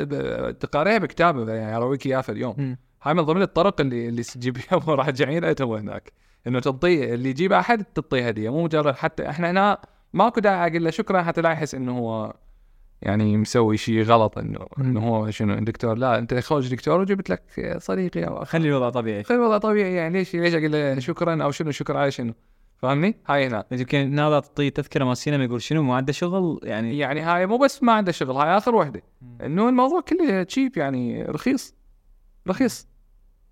تقاريها 0.60 0.98
بكتاب 0.98 1.50
يعني 1.50 1.76
ارويك 1.76 2.06
اياه 2.06 2.22
في 2.22 2.32
اليوم 2.32 2.56
مم. 2.58 2.78
هاي 3.04 3.14
من 3.14 3.22
ضمن 3.24 3.42
الطرق 3.42 3.82
اللي 3.82 4.08
اللي 4.08 4.24
تجيب 4.24 4.58
مراجعين 4.88 5.44
أنتم 5.44 5.72
هناك 5.72 6.12
إنه 6.48 6.60
تعطيه 6.60 7.14
اللي 7.14 7.30
يجيب 7.30 7.54
أحد 7.54 7.84
تعطيه 7.84 8.28
هدية 8.28 8.50
مو 8.50 8.64
مجرد 8.64 8.96
حتى 8.96 9.30
إحنا 9.30 9.52
هنا 9.52 9.82
ماكو 10.14 10.40
داعي 10.40 10.70
أقول 10.70 10.84
له 10.84 10.90
شكرا 10.90 11.22
حتى 11.22 11.42
لا 11.42 11.52
يحس 11.52 11.76
إنه 11.76 11.98
هو 11.98 12.34
يعني 13.06 13.38
مسوي 13.38 13.78
شيء 13.78 14.04
غلط 14.04 14.38
انه 14.38 14.68
إنه 14.80 15.08
هو 15.08 15.32
شنو 15.32 15.56
دكتور 15.56 15.98
لا 15.98 16.18
أنت 16.18 16.34
خوش 16.34 16.68
دكتور 16.68 17.00
وجبت 17.00 17.30
لك 17.30 17.44
صديقي 17.78 18.24
أو 18.24 18.46
خلي 18.46 18.70
الوضع 18.70 18.90
طبيعي. 18.90 19.24
خلي 19.24 19.38
الوضع 19.38 19.58
طبيعي 19.58 19.94
يعني 19.94 20.18
ليش 20.18 20.36
ليش 20.36 20.54
أقول 20.54 20.72
له 20.72 21.00
شكرا 21.00 21.44
أو 21.44 21.52
شنو؟ 21.52 21.72
شكرا 21.72 22.00
على 22.00 22.12
شنو؟ 22.12 22.34
فاهمني؟ 22.78 23.16
هاي 23.28 23.48
هنا. 23.48 23.66
يمكن 23.72 24.20
هذا 24.20 24.40
تعطيه 24.40 24.70
تذكرة 24.70 25.04
مال 25.04 25.12
السينما 25.12 25.44
يقول 25.44 25.62
شنو؟ 25.62 25.84
ما 25.84 25.96
عنده 25.96 26.14
شغل 26.14 26.60
يعني 26.64 26.98
يعني 26.98 27.22
هاي 27.22 27.46
مو 27.46 27.58
بس 27.58 27.84
ما 27.84 27.92
عنده 27.92 28.12
شغل 28.12 28.36
هاي 28.36 28.58
آخر 28.58 28.76
وحدة. 28.76 29.02
إنه 29.42 29.70
الموضوع 29.70 30.02
كله 30.02 30.44
تشيب 30.44 30.78
يعني 30.78 31.24
رخيص. 31.24 31.76
رخيص. 32.48 32.88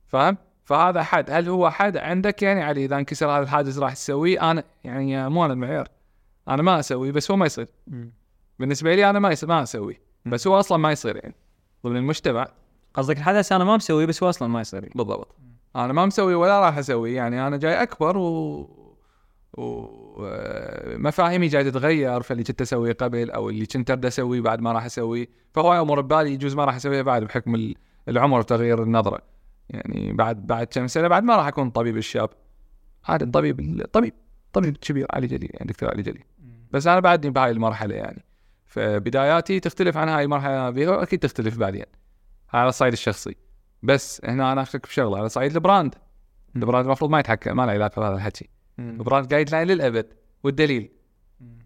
فاهم؟ 0.07 0.37
فهذا 0.65 1.03
حد 1.03 1.31
هل 1.31 1.49
هو 1.49 1.69
حد 1.69 1.97
عندك 1.97 2.43
يعني 2.43 2.63
علي 2.63 2.85
إذا 2.85 2.97
انكسر 2.97 3.29
هذا 3.29 3.43
الحاجز 3.43 3.79
راح 3.79 3.93
تسويه؟ 3.93 4.51
أنا 4.51 4.63
يعني 4.83 5.29
مو 5.29 5.45
أنا 5.45 5.53
المعيار. 5.53 5.87
أنا 6.47 6.61
ما 6.61 6.79
أسوي 6.79 7.11
بس 7.11 7.31
هو 7.31 7.37
ما 7.37 7.45
يصير. 7.45 7.67
بالنسبة 8.59 8.95
لي 8.95 9.09
أنا 9.09 9.19
ما 9.19 9.31
يصير 9.31 9.49
ما 9.49 9.63
أسوي. 9.63 9.99
بس 10.25 10.47
هو 10.47 10.59
أصلا 10.59 10.77
ما 10.77 10.91
يصير 10.91 11.15
يعني. 11.15 11.35
ضمن 11.85 11.97
المجتمع. 11.97 12.47
قصدك 12.93 13.17
الحدث 13.17 13.51
أنا 13.51 13.63
ما 13.63 13.75
مسويه 13.75 14.05
بس 14.05 14.23
هو 14.23 14.29
أصلا 14.29 14.47
ما 14.47 14.61
يصير 14.61 14.89
بالضبط. 14.95 15.35
أنا 15.75 15.93
ما 15.93 16.05
مسوي 16.05 16.35
ولا 16.35 16.59
راح 16.59 16.77
أسوي 16.77 17.13
يعني. 17.13 17.47
أنا 17.47 17.57
جاي 17.57 17.83
أكبر 17.83 18.17
و 18.17 18.69
ومفاهيمي 20.17 21.47
جاي 21.47 21.63
تتغير 21.71 22.21
فاللي 22.21 22.43
كنت 22.43 22.61
أسويه 22.61 22.93
قبل 22.93 23.31
أو 23.31 23.49
اللي 23.49 23.65
كنت 23.65 23.91
أريد 23.91 24.05
أسويه 24.05 24.41
بعد 24.41 24.61
ما 24.61 24.71
راح 24.71 24.85
أسويه. 24.85 25.27
فهو 25.53 25.81
امور 25.81 26.01
ببالي 26.01 26.33
يجوز 26.33 26.55
ما 26.55 26.65
راح 26.65 26.75
اسويها 26.75 27.01
بعد 27.01 27.23
بحكم 27.23 27.55
ال- 27.55 27.75
العمر 28.07 28.39
وتغيير 28.39 28.83
النظرة. 28.83 29.19
يعني 29.69 30.13
بعد 30.13 30.47
بعد 30.47 30.67
كم 30.67 30.87
سنة 30.87 31.07
بعد 31.07 31.23
ما 31.23 31.35
راح 31.35 31.47
أكون 31.47 31.69
طبيب 31.69 31.97
الشاب. 31.97 32.29
عاد 33.05 33.21
الطبيب 33.21 33.59
الطبيب 33.59 34.13
طبيب 34.53 34.77
كبير 34.77 35.07
علي 35.09 35.27
جلي 35.27 35.45
يعني 35.45 35.67
دكتور 35.67 35.89
علي 35.89 36.01
جلي 36.01 36.23
بس 36.71 36.87
أنا 36.87 36.99
بعدني 36.99 37.31
بهاي 37.31 37.51
المرحلة 37.51 37.95
يعني. 37.95 38.23
فبداياتي 38.73 39.59
تختلف 39.59 39.97
عن 39.97 40.09
هاي 40.09 40.23
المرحله 40.23 40.69
بيها 40.69 41.03
أكيد 41.03 41.19
تختلف 41.19 41.57
بعدين 41.57 41.85
على 42.53 42.69
الصعيد 42.69 42.93
الشخصي. 42.93 43.35
بس 43.83 44.21
هنا 44.25 44.51
أنا 44.51 44.61
اخذك 44.61 44.87
بشغله 44.87 45.17
على 45.17 45.29
صعيد 45.29 45.53
ال 45.55 45.61
brand. 45.61 45.95
ال 46.55 46.60
brand 46.60 46.85
المفروض 46.85 47.11
ما 47.11 47.19
يتحكم 47.19 47.57
ما 47.57 47.65
له 47.65 47.71
علاقة 47.71 47.99
بهذا 47.99 48.15
الحكي. 48.15 48.49
ال 48.79 49.27
brand 49.27 49.51
guideline 49.51 49.67
للأبد 49.67 50.13
والدليل. 50.43 50.91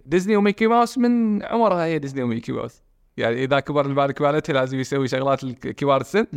ديزني 0.05 0.35
وميكي 0.35 0.67
ماوس 0.67 0.97
من 0.97 1.43
عمرها 1.43 1.85
هي 1.85 1.99
ديزني 1.99 2.23
وميكي 2.23 2.51
ماوس. 2.51 2.81
يعني 3.17 3.43
إذا 3.43 3.59
كبر 3.59 3.85
البالك 3.85 4.21
بالته 4.21 4.53
لازم 4.53 4.79
يسوي 4.79 5.07
شغلات 5.07 5.43
الكبار 5.43 6.01
السن. 6.01 6.27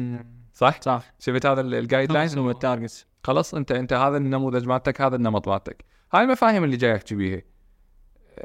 صح؟ 0.52 0.80
صح. 0.80 1.12
شفت 1.18 1.46
هذا 1.46 1.60
ال- 1.60 1.74
ال 1.74 2.12
guideline؟ 2.12 2.38
هو 2.38 2.50
ال 2.50 2.58
target 2.58 3.06
خلاص 3.24 3.54
انت 3.54 3.72
أنت 3.72 3.92
هذا 3.92 4.16
النموذج 4.16 4.66
مالتك 4.66 5.00
هذا 5.00 5.16
النمط 5.16 5.48
مالتك. 5.48 5.84
هاي 6.12 6.22
المفاهيم 6.24 6.64
اللي 6.64 6.76
جاي 6.76 6.96
احكي 6.96 7.14
بيها 7.14 7.42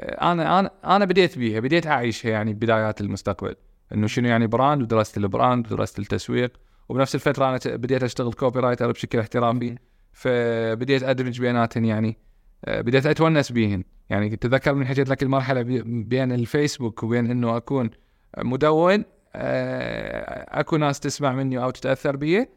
أنا 0.02 0.58
أنا 0.60 0.70
أنا 0.84 1.04
بديت 1.04 1.38
بيها 1.38 1.60
بديت 1.60 1.86
أعيشها 1.86 2.30
يعني 2.30 2.54
بدايات 2.54 3.00
المستقبل. 3.00 3.54
إنه 3.94 4.06
شنو 4.06 4.28
يعني 4.28 4.46
brand 4.46 4.82
ودراسه 4.82 5.18
ال 5.18 5.26
brand 5.26 5.66
ودراسه 5.72 6.00
التسويق. 6.00 6.52
وبنفس 6.88 7.14
الفترة 7.14 7.48
أنا 7.48 7.58
بديت 7.76 8.02
أشتغل 8.02 8.32
copywriter 8.32 8.92
بشكل 8.92 9.18
احترافي. 9.18 9.76
فبديت 10.12 11.02
ادمج 11.02 11.40
بيناتهن 11.40 11.84
يعني 11.84 12.18
آه، 12.64 12.80
بديت 12.80 13.06
أتونس 13.06 13.52
بيهن. 13.52 13.84
يعني 14.10 14.30
كنت 14.30 14.44
اتذكر 14.44 14.74
من 14.74 14.86
حكيت 14.86 15.08
لك 15.08 15.22
المرحلة 15.22 15.62
بي- 15.62 15.82
بين 15.82 16.32
الفيسبوك 16.32 17.02
وبين 17.02 17.30
إنه 17.30 17.56
أكون 17.56 17.90
مدون 18.38 19.04
آه، 19.34 20.60
أكو 20.60 20.76
ناس 20.76 21.00
تسمع 21.00 21.32
مني 21.32 21.58
أو 21.58 21.70
تتأثر 21.70 22.16
بي. 22.16 22.48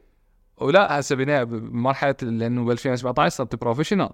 ولا 0.57 0.99
هسه 0.99 1.15
بنا 1.15 1.43
بمرحلة 1.43 2.15
لأنه 2.21 2.65
ب 2.65 2.71
2017 2.71 3.35
صرت 3.35 3.55
professional 3.55 4.09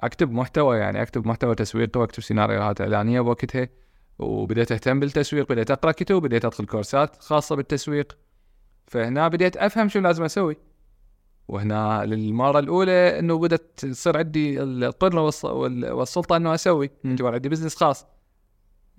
أكتب 0.00 0.32
محتوى 0.32 0.76
يعني 0.78 1.02
أكتب 1.02 1.26
محتوى 1.26 1.54
تسويقي 1.54 2.00
واكتب 2.00 2.22
سيناريوهات 2.22 2.80
اعلانيه 2.80 3.20
بوقتها 3.20 3.68
وبديت 4.18 4.72
أهتم 4.72 5.00
بالتسويق 5.00 5.48
بديت 5.52 5.70
أقرأ 5.70 5.92
كتب 5.92 6.16
بديت 6.22 6.44
أدخل 6.44 6.66
كورسات 6.66 7.22
خاصة 7.22 7.56
بالتسويق 7.56 8.18
فهنا 8.86 9.28
بديت 9.28 9.56
أفهم 9.56 9.88
شو 9.88 9.98
لازم 10.00 10.24
أسوي. 10.24 10.56
وهنا 11.48 12.04
للمرة 12.06 12.58
الأولى 12.58 13.18
إنه 13.18 13.38
بدأت 13.38 13.70
تصير 13.76 14.16
عندي 14.18 14.62
القدره 14.62 15.20
والسلطة 15.94 16.36
إنه 16.36 16.54
أسوي. 16.54 16.90
يعتبر 17.04 17.34
عندي 17.34 17.48
بزنس 17.48 17.74
خاص. 17.76 18.06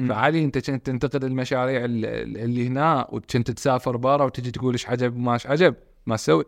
فعلي 0.09 0.43
أنت 0.43 0.71
كنت 0.71 0.85
تنتقد 0.85 1.23
المشاريع 1.23 1.85
ال- 1.85 2.05
ال- 2.05 2.37
اللي 2.37 2.67
هنا 2.67 3.07
وكنت 3.11 3.51
تسافر 3.51 3.97
برا 3.97 4.25
وتجي 4.25 4.51
تقول 4.51 4.73
إيش 4.73 4.89
عجب 4.89 5.15
وما 5.15 5.33
إيش 5.33 5.47
عجب. 5.47 5.75
ما 6.05 6.15
تسوي. 6.15 6.45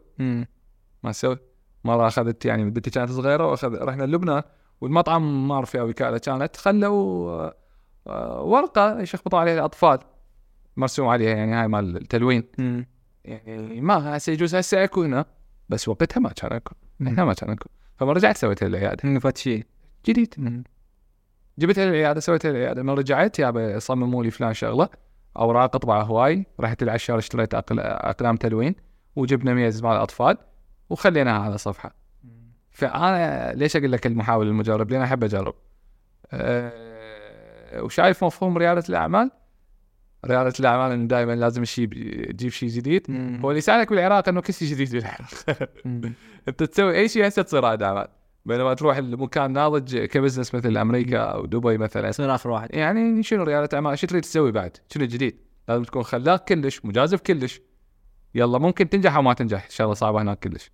ما 1.04 1.12
تسوي. 1.12 1.38
مرة 1.88 2.08
أخذت 2.08 2.46
يعني 2.46 2.70
بنتي 2.70 2.90
كانت 2.90 3.12
صغيرة 3.12 3.48
واخذ 3.48 3.84
رحنا 3.84 4.04
لبنان 4.04 4.44
والمطعم 4.82 5.48
ما 5.48 5.56
أعرف 5.56 5.70
فيها 5.70 5.84
وكالة 5.84 6.18
كانت 6.18 6.58
خلوا 6.58 7.32
آه، 7.32 7.56
آه، 8.08 8.42
ورقه 8.42 9.00
يشخبطوا 9.00 9.40
عليها 9.40 9.54
الأطفال 9.54 10.00
مرسوم 10.78 11.08
عليها 11.08 11.36
يعني 11.36 11.54
هاي 11.54 11.68
مال 11.68 11.98
التلوين. 11.98 12.44
يعني 13.26 13.82
ما 13.82 14.18
هسه 14.18 14.34
يجوز 14.34 14.56
هسه 14.56 14.84
اكو 14.84 15.04
هنا 15.04 15.26
بس 15.70 15.88
وقتها 15.88 16.22
ما 16.22 16.30
كان 16.30 16.54
اكو. 16.54 16.76
هنا 17.02 17.26
ما 17.26 17.34
كان 17.34 17.50
اكو 17.50 17.70
فما 17.98 18.14
رجعت 18.14 18.38
سويتها 18.38 18.68
للعياده 18.70 19.20
فات 19.20 19.38
شيء 19.38 19.66
جديد. 20.06 20.64
جبتها 21.60 21.86
للعياده 21.86 22.20
سويتها 22.20 22.52
للعياده 22.52 22.82
لما 22.82 22.94
رجعت 22.94 23.40
يابا 23.40 23.80
صمموا 23.80 24.24
لي 24.24 24.32
فلان 24.32 24.54
شغلة 24.54 24.90
أوراق 25.38 25.76
اطبع 25.76 26.02
هواي 26.02 26.46
رحت 26.60 26.84
العشار 26.84 27.18
اشتريت 27.18 27.54
أقلام 27.54 28.36
تلوين 28.36 28.76
وجبنا 29.16 29.54
ميز 29.54 29.84
مع 29.84 29.94
الأطفال 29.96 30.38
وخليناها 30.90 31.40
على 31.40 31.58
صفحة 31.58 31.96
فأنا 32.72 33.54
ليش 33.54 33.76
أقول 33.76 33.92
لك 33.92 34.08
المحاول 34.08 34.48
المجرب؟ 34.48 34.92
لأن 34.92 35.02
أحب 35.02 35.24
أجرب. 35.24 35.56
أه 36.32 36.88
وشايف 37.76 38.24
مفهوم 38.24 38.58
ريادة 38.58 38.84
الأعمال؟ 38.90 39.32
ريادة 40.26 40.54
الأعمال 40.60 40.92
إنه 40.92 41.08
دائما 41.08 41.36
لازم 41.36 41.62
الشيء 41.62 41.88
تجيب 42.32 42.52
شيء 42.52 42.70
جديد. 42.70 43.12
هو 43.44 43.50
اللي 43.50 43.58
يساعدك 43.58 43.90
بالعراق 43.90 44.30
إنه 44.30 44.42
كل 44.42 44.54
شيء 44.54 44.68
جديد 44.68 44.92
بالعراق. 44.92 45.30
أنت 46.48 46.64
تسوي 46.64 46.98
أي 46.98 47.10
شيء 47.10 47.28
هسه 47.28 47.42
تصير 47.42 47.64
رائد 47.64 47.84
اعمال 47.84 48.08
بينما 48.46 48.74
تروح 48.74 48.98
المكان 48.98 49.54
ناضج 49.54 49.98
كبزنس 49.98 50.56
مثل 50.56 50.78
أمريكا 50.78 51.20
أو 51.20 51.46
دبي 51.46 51.78
مثلا 51.78 52.10
يصير 52.10 52.36
آخر 52.36 52.50
واحد 52.50 52.76
يعني 52.76 53.24
شنو 53.24 53.44
ريادة 53.44 53.70
اعمال 53.74 54.00
شو 54.00 54.08
تريد 54.08 54.22
تسوي 54.22 54.52
بعد؟ 54.52 54.78
شنو 54.94 55.04
الجديد؟ 55.04 55.38
لازم 55.68 55.84
تكون 55.84 56.04
خلاق 56.04 56.46
كلش 56.46 56.86
مجازف 56.86 57.22
كلش 57.22 57.62
يلا 58.36 58.58
ممكن 58.58 58.90
تنجح 58.90 59.16
أو 59.16 59.22
ما 59.22 59.34
تنجح 59.34 59.70
شغله 59.70 59.94
صعبة 59.94 60.22
هناك 60.22 60.40
كلش. 60.40 60.72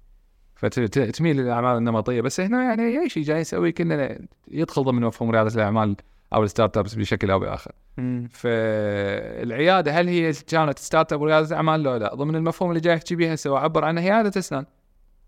فتميل 0.56 1.38
للاعمال 1.38 1.78
النمطية. 1.78 2.22
بس 2.22 2.40
هنا 2.40 2.64
يعني 2.64 3.00
أي 3.00 3.10
شيء 3.10 3.24
جاي 3.24 3.42
نسوي 3.42 3.72
كنا 3.72 4.18
يدخل 4.48 4.84
ضمن 4.84 5.02
مفهوم 5.02 5.32
رياده 5.32 5.56
الأعمال 5.56 5.96
أو 6.34 6.44
ال 6.44 6.78
startups 6.78 6.94
بشكل 6.94 7.32
أو 7.32 7.40
بآخر. 7.40 7.72
مم. 7.98 8.28
فالعيادة 8.32 9.92
هل 9.92 10.08
هي 10.08 10.34
كانت 10.34 10.80
startup 10.80 11.22
ورياده 11.22 11.56
اعمال 11.56 11.84
لا 11.84 12.00
لا. 12.00 12.16
ضمن 12.16 12.36
المفهوم 12.36 12.70
اللي 12.70 12.82
جاي 12.82 12.96
احكي 12.96 13.16
بيها 13.16 13.34
هسه 13.34 13.50
واعبر 13.50 13.86
عنها 13.86 14.04
عيادة 14.04 14.40
أسنان. 14.40 14.66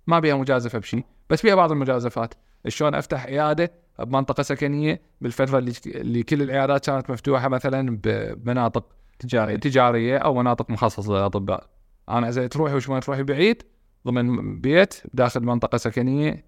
ما 0.08 0.20
بيها 0.20 0.36
مجازفة 0.36 0.80
بشيء 0.80 1.04
بس 1.30 1.42
بيها 1.42 1.56
بعض 1.56 1.72
المجازفات. 1.72 2.34
شلون 2.68 2.96
أفتح 2.96 3.26
عيادة 3.26 3.72
بمنطقة 4.00 4.44
سكنية 4.44 5.02
بالفترة 5.22 5.58
اللي 5.58 5.74
اللي 5.86 6.24
كل 6.24 6.42
العيادات 6.42 6.86
كانت 6.86 7.10
مفتوحة 7.10 7.48
مثلا 7.48 8.00
بمناطق 8.04 8.86
تجاري 9.20 9.58
تجارية 9.58 10.18
أو 10.18 10.34
مناطق 10.34 10.70
مخصصة 10.70 11.14
للأطباء. 11.14 11.75
أنا 12.10 12.30
إذا 12.30 12.48
تروحي 12.48 12.76
وش 12.76 12.90
ما 12.90 13.00
تروحي 13.00 13.24
بعيد 13.24 13.64
ضمن 14.08 14.60
بيت 14.62 14.94
داخل 15.14 15.44
منطقة 15.44 15.78
سكنية. 15.78 16.46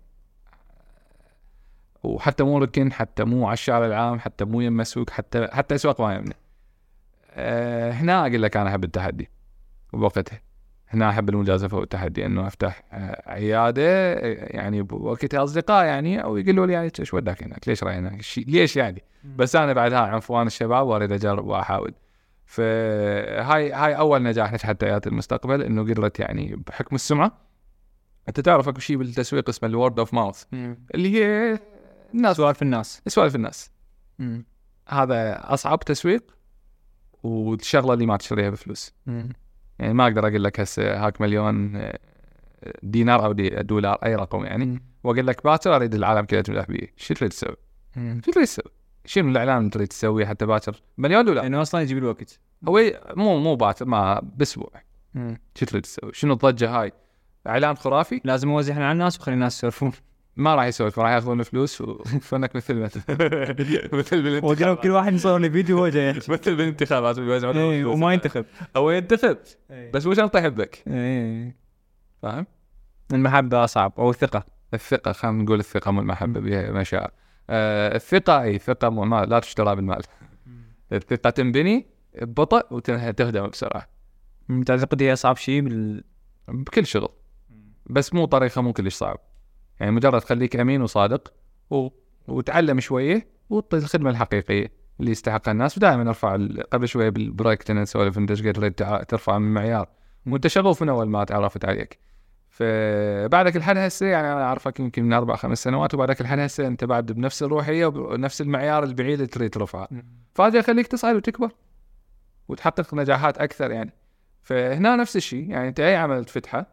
وحتى 2.04 2.44
مو 2.44 2.58
ركن 2.58 2.94
حتى 2.94 3.24
مو 3.24 3.46
على 3.46 3.54
الشارع 3.54 3.86
العام 3.86 4.20
حتى 4.20 4.46
مو 4.46 4.62
يم 4.62 4.84
سوق 4.84 5.10
حتى 5.10 5.48
حتى 5.52 5.76
أسواق 5.76 6.02
ما 6.02 6.16
يمني 6.16 6.36
أه 7.32 7.92
هنا 7.92 8.22
أقول 8.22 8.44
لك 8.44 8.58
أنا 8.58 8.70
أحب 8.70 8.84
التحدي 8.84 9.30
بوقتها 9.94 10.42
هنا 10.90 11.10
أحب 11.10 11.30
المجازفة 11.30 11.78
والتحدي 11.78 12.26
إنه 12.26 12.48
أفتح 12.48 12.84
آه، 12.92 13.32
عيادة 13.32 13.84
آه، 13.84 14.58
يعني 14.58 14.82
بوقتها 14.82 15.44
اصدقاء 15.44 15.86
يعني 15.86 16.24
أو 16.24 16.38
يقولوا 16.38 16.66
لي 16.66 16.74
يعني 16.74 16.92
إيش 17.00 17.14
وداك 17.14 17.44
هناك؟ 17.44 17.68
ليش 17.68 17.84
رايح 17.84 17.98
هناك؟ 17.98 18.22
ليش 18.38 18.78
يعني؟ 18.78 19.04
بس 19.24 19.56
أنا 19.56 19.74
بعد 19.74 19.94
هاي 19.94 20.10
عنفوان 20.10 20.48
الشباب 20.48 20.88
وأريد 20.88 21.12
أجرب 21.12 21.46
وأحاول. 21.46 21.94
فهاي 22.48 23.72
هاي 23.72 23.98
أول 23.98 24.24
نجاح 24.24 24.54
نجحت 24.54 24.84
عيادة 24.84 25.12
المستقبل 25.12 25.62
إنه 25.62 25.82
قدرت 25.82 26.20
يعني 26.20 26.56
بحكم 26.68 26.96
السمعة 26.96 27.38
أنت 28.30 28.40
تعرف 28.40 28.68
أكو 28.70 28.80
شيء 28.80 28.98
بالتسويق 28.98 29.50
اسمه 29.50 29.70
ال 29.70 29.76
word 29.76 30.00
of 30.00 30.14
mouth. 30.14 30.44
اللي 30.96 31.16
هي 31.24 31.60
الناس 32.14 32.38
سوالف 32.38 32.62
الناس 32.62 33.02
سوالف 33.08 33.36
الناس 33.36 33.72
مم. 34.20 34.46
هذا 34.90 35.40
أصعب 35.54 35.80
تسويق 35.80 36.24
والشغلة 37.24 37.94
اللي 37.94 38.06
ما 38.06 38.18
تشتريها 38.18 38.50
بفلوس 38.50 38.94
مم. 39.06 39.30
يعني 39.80 39.94
ما 39.94 40.04
أقدر 40.04 40.28
أقول 40.28 40.44
لك 40.44 40.60
هسه 40.60 41.06
هاك 41.06 41.22
مليون 41.22 41.76
آه، 41.76 42.00
دينار 42.84 43.26
أو 43.26 43.32
دي- 43.32 43.50
دولار 43.50 43.96
أي 44.06 44.16
رقم 44.16 44.46
يعني. 44.46 44.82
وأقول 45.04 45.28
لك 45.28 45.44
باكر 45.44 45.76
أريد 45.76 45.94
العالم 45.96 46.26
كله 46.26 46.42
تمدح 46.42 46.66
بيه 46.68 46.94
شو 46.98 47.14
تريد 47.14 47.32
تسوي؟ 47.32 47.56
شو 47.96 48.32
تريد 48.32 48.46
تسوي؟ 48.48 48.72
شنو 49.08 49.30
الإعلان 49.30 49.58
اللي 49.58 49.70
تريد 49.70 49.88
تسويه 49.88 50.26
حتى 50.26 50.46
باكر؟ 50.46 50.82
مليون 50.98 51.26
دولار. 51.26 51.44
لأنه 51.44 51.62
أصلا 51.62 51.82
يجيب 51.82 51.98
الوقت. 51.98 52.40
هو 52.68 52.82
مو 53.16 53.40
مو 53.40 53.56
باكر 53.56 53.86
ما 53.86 54.20
بأسبوع. 54.24 54.72
شو 55.56 55.66
تريد 55.66 55.84
تسوي؟ 55.84 56.14
شنو 56.14 56.34
الضجة 56.34 56.70
هاي؟ 56.70 56.92
إعلان 57.48 57.76
خرافي؟ 57.76 58.22
لازم 58.24 58.50
اوزعها 58.50 58.84
على 58.84 58.92
الناس 58.92 59.20
وخلي 59.20 59.34
الناس 59.34 59.58
يسولفون. 59.58 59.92
ما 60.36 60.56
راح 60.56 60.66
يسولف 60.66 61.00
راح 61.00 61.12
ياخذون 61.12 61.44
فلوس 61.44 61.82
وفنك 61.82 62.56
مثل 62.56 62.76
مثل 62.80 63.90
مثل 63.94 64.76
كل 64.76 64.90
واحد 64.90 65.14
يصور 65.14 65.40
لي 65.40 65.50
فيديو 65.50 65.78
وهو 65.78 65.88
جاي. 65.88 66.14
مثل 66.14 66.56
بالانتخابات 66.56 67.18
إيه،. 67.18 67.86
وما 67.86 68.14
ينتخب. 68.14 68.46
هو 68.78 68.92
ينتخب. 68.92 69.38
بس 69.38 69.58
بس 69.94 70.06
مو 70.06 70.14
شرط 70.14 70.36
يحبك 70.36 70.84
فاهم؟ 72.22 72.46
المحبة 73.14 73.64
أصعب 73.64 73.94
أو 73.98 74.10
الثقة. 74.10 74.46
الثقة 74.74 75.12
خلينا 75.12 75.44
نقول 75.44 75.60
الثقة 75.60 75.92
مو 75.92 76.02
المحبة 76.02 76.40
بها 76.40 76.72
مشاعر. 76.72 77.12
آه 77.50 77.96
الثقة 77.96 78.42
أي 78.42 78.60
ما 78.82 79.26
لا 79.26 79.40
تشترى 79.40 79.76
بالمال. 79.76 80.02
الثقة 80.92 81.30
تنبني 81.30 81.88
ببطء 82.22 82.74
وتهدم 82.74 83.48
بسرعة. 83.48 83.88
مم. 84.50 84.64
تعتقد 84.64 85.02
هي 85.02 85.14
اصعب 85.14 85.38
شيء 85.38 85.62
بال 85.62 86.04
بكل 86.48 86.86
شغل. 86.86 87.10
بس 87.86 88.14
مو 88.14 88.26
طريقة 88.26 88.62
مو 88.62 88.74
كلش 88.74 88.96
صعب. 88.96 89.20
يعني 89.80 89.92
مجرد 89.92 90.24
خليك 90.24 90.56
أمين 90.56 90.82
وصادق 90.82 91.34
و... 91.70 91.88
وتعلم 92.28 92.80
شوية 92.80 93.28
وطي 93.50 93.78
الخدمة 93.78 94.10
الحقيقية 94.10 94.72
اللي 95.00 95.12
يستحقها 95.12 95.52
الناس. 95.52 95.78
ودائما 95.78 96.10
أرفع 96.10 96.36
ال- 96.36 96.70
قبل 96.70 96.88
شوية 96.88 97.10
بالبريك 97.10 97.64
كنا 97.64 97.82
نسولف 97.82 98.18
أنت 98.18 98.32
إيش 98.32 98.48
قد 98.48 99.06
ترفع 99.08 99.38
من 99.38 99.48
المعيار 99.48 99.90
وأنت 100.28 100.48
شغوف 100.48 100.82
من 100.84 100.90
أول 100.90 101.10
ما 101.10 101.24
تعرفت 101.24 101.66
عليك. 101.66 102.00
فبعدك 102.58 103.56
الحد 103.56 103.78
هسه 103.78 104.06
يعني 104.06 104.32
أنا 104.32 104.44
أعرفك 104.44 104.80
يمكن 104.80 105.04
من 105.04 105.14
أربع 105.14 105.36
خمس 105.36 105.64
سنوات 105.64 105.94
وبعدك 105.94 106.22
الحد 106.22 106.40
هسه 106.40 106.68
أنت 106.68 106.84
بعد 106.84 107.12
بنفس 107.12 107.44
الروحية 107.44 107.86
وبنفس 107.86 108.42
المعيار 108.42 108.84
البعيد 108.84 109.14
اللي 109.14 109.28
تريد 109.28 109.50
ترفعه. 109.50 109.88
فهذا 110.36 110.60
يخليك 110.60 110.88
تصعد 110.88 111.16
وتكبر 111.16 111.52
وتحقق 112.48 112.94
نجاحات 112.94 113.38
أكثر 113.38 113.72
يعني. 113.72 113.94
فهنا 114.42 114.96
نفس 114.96 115.16
الشيء 115.16 115.50
يعني 115.50 115.68
أنت 115.68 115.80
أي 115.80 115.96
عمل 115.96 116.26
تفتحه 116.26 116.66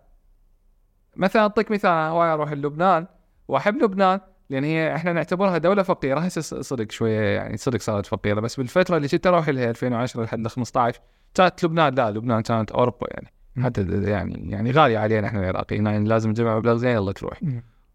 مثلا 1.16 1.42
أعطيك 1.42 1.70
مثال 1.70 1.90
أنا 1.90 2.08
هواي 2.08 2.28
أروح 2.28 2.52
لبنان 2.52 3.06
وأحب 3.48 3.82
لبنان 3.82 4.20
لأن 4.50 4.64
هي 4.64 4.94
إحنا 4.94 5.12
نعتبرها 5.12 5.58
دولة 5.58 5.82
فقيرة. 5.82 6.20
هسه 6.20 6.62
صدق 6.62 6.90
شوية 6.90 7.36
يعني 7.36 7.56
صدق 7.56 7.80
صارت 7.80 8.06
فقيرة 8.06 8.40
بس 8.40 8.56
بالفترة 8.56 8.96
اللي 8.96 9.08
كنت 9.08 9.26
أروح 9.26 9.48
لها 9.48 9.70
2010 9.70 10.22
لحد 10.22 10.48
15 10.48 11.00
كانت 11.34 11.64
لبنان 11.64 11.94
لا 11.94 12.10
لبنان 12.10 12.40
كانت 12.42 12.72
أوروبا 12.72 13.06
يعني. 13.10 13.32
حتى 13.62 13.86
يعني 13.90 14.50
يعني 14.50 14.70
غاليه 14.70 14.98
علينا 14.98 15.26
إحنا 15.26 15.40
العراقيين 15.40 15.86
يعني 15.86 16.08
لازم 16.08 16.30
نجمع 16.30 16.56
مبلغ 16.56 16.76
زين 16.76 16.90
يلا 16.90 17.12
تروح. 17.12 17.40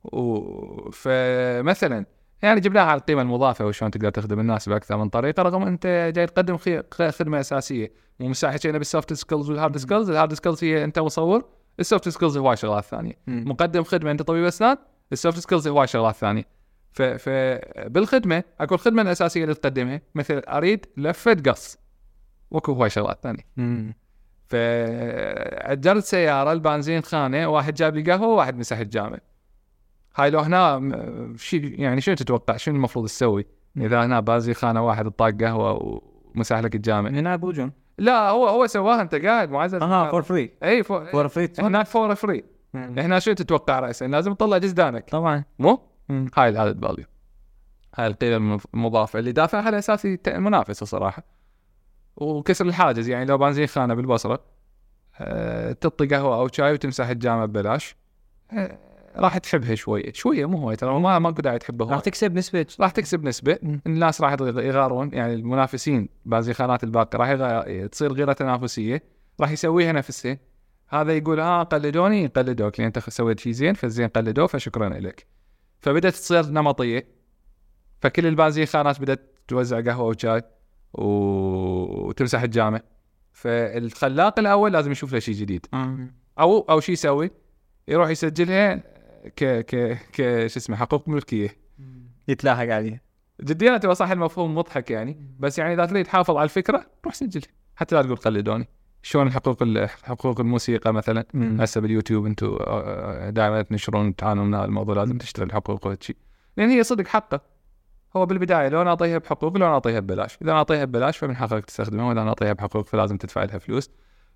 و... 0.03 0.91
فمثلا 0.91 2.05
يعني 2.41 2.59
جبناها 2.59 2.83
على 2.83 2.99
القيمة 2.99 3.21
المضافة 3.21 3.65
وشلون 3.65 3.91
تقدر 3.91 4.09
تخدم 4.09 4.39
الناس 4.39 4.69
بأكثر 4.69 4.97
من 4.97 5.09
طريقة 5.09 5.43
رغم 5.43 5.63
أنت 5.63 6.11
جاي 6.15 6.25
تقدم 6.25 6.57
خدمة 7.09 7.39
أساسية. 7.39 7.91
مو 8.19 8.27
مساحة 8.27 8.53
حكينا 8.53 8.77
بال 8.77 8.89
soft 8.89 9.13
skills 9.13 9.49
وال 9.49 9.58
hard 9.58 9.77
skills 9.77 10.09
ال 10.09 10.14
hard 10.14 10.33
skills 10.33 10.63
هي 10.63 10.83
أنت 10.83 10.99
مصور 10.99 11.45
ال 11.79 11.85
soft 11.85 12.09
skills 12.09 12.37
هواي 12.37 12.55
شغلات 12.55 12.83
ثانية. 12.83 13.13
مقدم 13.27 13.83
خدمة 13.83 14.11
أنت 14.11 14.21
طبيب 14.21 14.45
أسنان 14.45 14.77
ال 15.11 15.17
soft 15.17 15.39
skills 15.39 15.67
هواي 15.67 15.87
شغلات 15.87 16.15
ثانية. 16.15 16.43
ف... 16.91 17.01
فبالخدمه 17.01 18.43
أكو 18.59 18.75
الخدمه 18.75 19.01
الاساسيه 19.01 19.43
اللي 19.43 19.55
تقدمها. 19.55 20.01
مثل 20.15 20.41
أريد 20.47 20.85
لفة 20.97 21.37
قص. 21.47 21.77
وأكو 22.51 22.71
هواي 22.71 22.89
شغلات 22.89 23.19
ثانية. 23.23 23.43
مم. 24.53 24.59
فأجرت 24.59 26.03
سيارة 26.03 26.51
البنزين 26.51 27.01
خانة 27.01 27.47
واحد 27.47 27.73
جاب 27.73 27.95
لي 27.95 28.11
قهوة 28.11 28.27
وواحد 28.27 28.57
مسح 28.57 28.77
الجامة. 28.77 29.17
هاي 30.15 30.29
لو 30.29 30.39
هنا 30.39 30.79
م- 30.79 31.35
شي 31.37 31.57
يعني 31.69 32.01
شنو 32.01 32.15
تتوقع؟ 32.15 32.57
شنو 32.57 32.75
المفروض 32.75 33.05
تسوي؟ 33.05 33.45
إذا 33.77 34.05
هنا 34.05 34.19
بنزين 34.19 34.53
خانة 34.53 34.87
واحد 34.87 35.11
طاق 35.11 35.31
قهوة 35.41 36.01
ومسح 36.35 36.59
لك 36.59 36.75
الجامع. 36.75 37.09
هنا 37.09 37.35
بوجون 37.35 37.71
لا 37.97 38.29
هو 38.29 38.47
هو 38.47 38.67
سواها 38.67 39.01
أنت 39.01 39.15
قاعد 39.15 39.49
معزز 39.51 39.81
أها 39.83 40.11
فور 40.11 40.21
فري 40.21 40.51
إي 40.63 40.83
فور 40.83 41.27
فري 41.27 41.49
هناك 41.59 41.85
فور 41.85 42.15
فري 42.15 42.43
هنا 42.75 43.19
شنو 43.19 43.33
تتوقع 43.35 43.79
رأسا 43.79 44.05
لازم 44.05 44.33
تطلع 44.33 44.57
جزدانك. 44.57 45.09
طبعا. 45.09 45.43
مو. 45.59 45.79
هاي 46.37 46.49
الادد 46.49 46.85
فاليو 46.85 47.05
هاي 47.95 48.07
القيمة 48.07 48.35
المض- 48.37 48.65
المضافة 48.73 49.19
اللي 49.19 49.31
دافع 49.31 49.61
على 49.61 49.77
أساس 49.77 50.07
منافسة 50.27 50.85
صراحة. 50.85 51.23
وكسر 52.21 52.65
الحاجز 52.65 53.09
يعني 53.09 53.25
لو 53.25 53.37
بنزين 53.37 53.67
خانة 53.67 53.93
بالبصرة 53.93 54.39
آه، 55.21 55.71
تعطي 55.71 56.05
قهوة 56.07 56.35
أو 56.39 56.47
شاي 56.47 56.73
وتمسح 56.73 57.07
الجامع 57.07 57.45
ببلاش 57.45 57.95
آه، 58.53 58.77
راح 59.15 59.37
تحبها 59.37 59.75
شوية. 59.75 60.11
شوية 60.13 60.45
مو 60.45 60.57
هواي 60.57 60.75
ترى 60.75 60.99
ما 60.99 61.19
ماكو 61.19 61.41
داعي 61.41 61.59
تحبها 61.59 61.91
راح 61.91 61.99
تكسب 61.99 62.35
نسبة. 62.35 62.65
راح 62.79 62.91
تكسب 62.91 63.23
نسبة. 63.23 63.59
الناس 63.87 64.21
راح 64.21 64.31
يغ- 64.33 64.59
يغارون 64.59 65.13
يعني 65.13 65.33
المنافسين 65.33 66.09
بنزينخانات 66.25 66.83
الباقيه 66.83 67.17
راح 67.19 67.29
يغ- 67.29 67.87
تصير 67.87 68.13
غيرة 68.13 68.33
تنافسية 68.33 69.03
راح 69.39 69.51
يسويها 69.51 69.91
نفسه. 69.91 70.37
هذا 70.89 71.13
يقول 71.17 71.39
ها 71.39 71.63
قلدوني 71.63 72.27
قلدوك 72.27 72.79
لأن 72.79 72.85
أنت 72.85 72.99
سويت 73.09 73.39
شيء 73.39 73.51
زين 73.53 73.73
فالزين 73.73 74.07
قلدوه 74.07 74.47
فشكرا 74.47 74.89
لك 74.89 75.25
فبدأت 75.79 76.13
تصير 76.13 76.45
نمطية 76.45 77.07
فكل 78.01 78.25
البنزينخانات 78.25 79.01
بدأت 79.01 79.35
توزع 79.47 79.81
قهوة 79.81 80.07
وشاي. 80.07 80.41
وتمسح 80.93 82.41
الجامع. 82.41 82.81
فالخلاق 83.31 84.39
الأول 84.39 84.73
لازم 84.73 84.91
يشوف 84.91 85.13
له 85.13 85.19
شيء 85.19 85.35
جديد. 85.35 85.65
أو 86.39 86.59
أو 86.69 86.79
شو 86.79 86.91
يسوي؟ 86.91 87.31
يروح 87.87 88.09
يسجلها 88.09 88.75
ك 89.35 89.43
ك 89.43 89.97
ك 90.13 90.47
شو 90.47 90.59
اسمه 90.59 90.75
حقوق 90.75 91.09
ملكية. 91.09 91.49
يتلاحق 92.27 92.67
عليه 92.67 93.01
جديا 93.43 93.77
تبغى 93.77 93.95
صح 93.95 94.09
المفهوم 94.11 94.55
مضحك 94.55 94.91
يعني 94.91 95.17
بس 95.39 95.59
يعني 95.59 95.73
إذا 95.73 95.85
تريد 95.85 96.05
تحافظ 96.05 96.35
على 96.35 96.43
الفكرة 96.43 96.85
روح 97.05 97.13
سجلها 97.13 97.47
حتى 97.75 97.95
لا 97.95 98.01
تقول 98.01 98.15
قلدوني 98.15 98.67
شلون 99.01 99.27
الحقوق 99.27 99.63
ال- 99.63 99.89
حقوق 99.89 100.39
الموسيقى 100.39 100.93
مثلا؟ 100.93 101.25
هسه 101.35 101.81
باليوتيوب 101.81 102.25
أنتم 102.25 102.57
دائما 103.29 103.61
تنشرون 103.61 104.15
تعانون 104.15 104.47
من 104.47 104.53
هذا 104.53 104.65
الموضوع؟ 104.65 104.95
لازم 104.95 105.17
تشتري 105.17 105.45
الحقوق 105.45 105.87
وهالشي 105.87 106.15
لأن 106.57 106.69
هي 106.69 106.83
صدق 106.83 107.07
حقه. 107.07 107.41
هو 108.15 108.25
بالبداية 108.25 108.69
لو 108.69 108.81
أنا 108.81 108.89
أعطيها 108.89 109.17
بحقوق 109.17 109.57
لو 109.57 109.65
أنا 109.65 109.73
أعطيها 109.73 109.99
ببلاش. 109.99 110.37
إذا 110.41 110.51
أنا 110.51 110.57
أعطيها 110.57 110.85
ببلاش 110.85 111.17
فمن 111.17 111.35
حقك 111.35 111.65
تستخدمها 111.65 112.05
وإذا 112.05 112.21
أنا 112.21 112.29
أعطيها 112.29 112.53
بحقوق 112.53 112.85
فلازم 112.85 113.17
تدفع 113.17 113.43
لها 113.43 113.57
فلوس. 113.57 113.89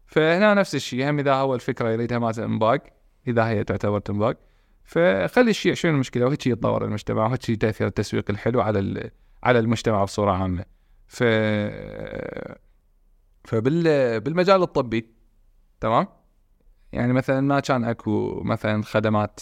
فهنا 0.08 0.54
نفس 0.54 0.76
الشيء 0.76 1.10
هم 1.10 1.20
إذا 1.20 1.34
هو 1.34 1.56
الفكرة 1.56 1.90
يريدها 1.90 2.20
مالت 2.20 2.40
انباق 2.40 2.84
إذا 3.28 3.48
هي 3.48 3.64
تعتبر 3.64 4.02
انباق 4.10 4.38
فخلي 4.84 5.50
الشيء 5.50 5.74
شنو 5.74 5.92
المشكلة؟ 5.92 6.26
وهيك 6.26 6.48
يتطور 6.48 6.86
المجتمع 6.86 7.26
وهيك 7.26 7.46
تأثير 7.46 7.88
التسويق 7.88 8.26
الحلو 8.30 8.62
على 8.62 9.12
على 9.44 9.60
المجتمع 9.60 10.04
بصورة 10.04 10.32
عامة. 10.32 10.66
ف 11.08 11.24
فبال 13.44 14.20
بالمجال 14.20 14.62
الطبي 14.62 15.10
تمام؟ 15.80 16.08
يعني 16.92 17.14
مثلا 17.14 17.42
ما 17.42 17.60
كان 17.60 17.84
أكو 17.84 18.42
مثلا 18.44 18.84
خدمات 18.84 19.40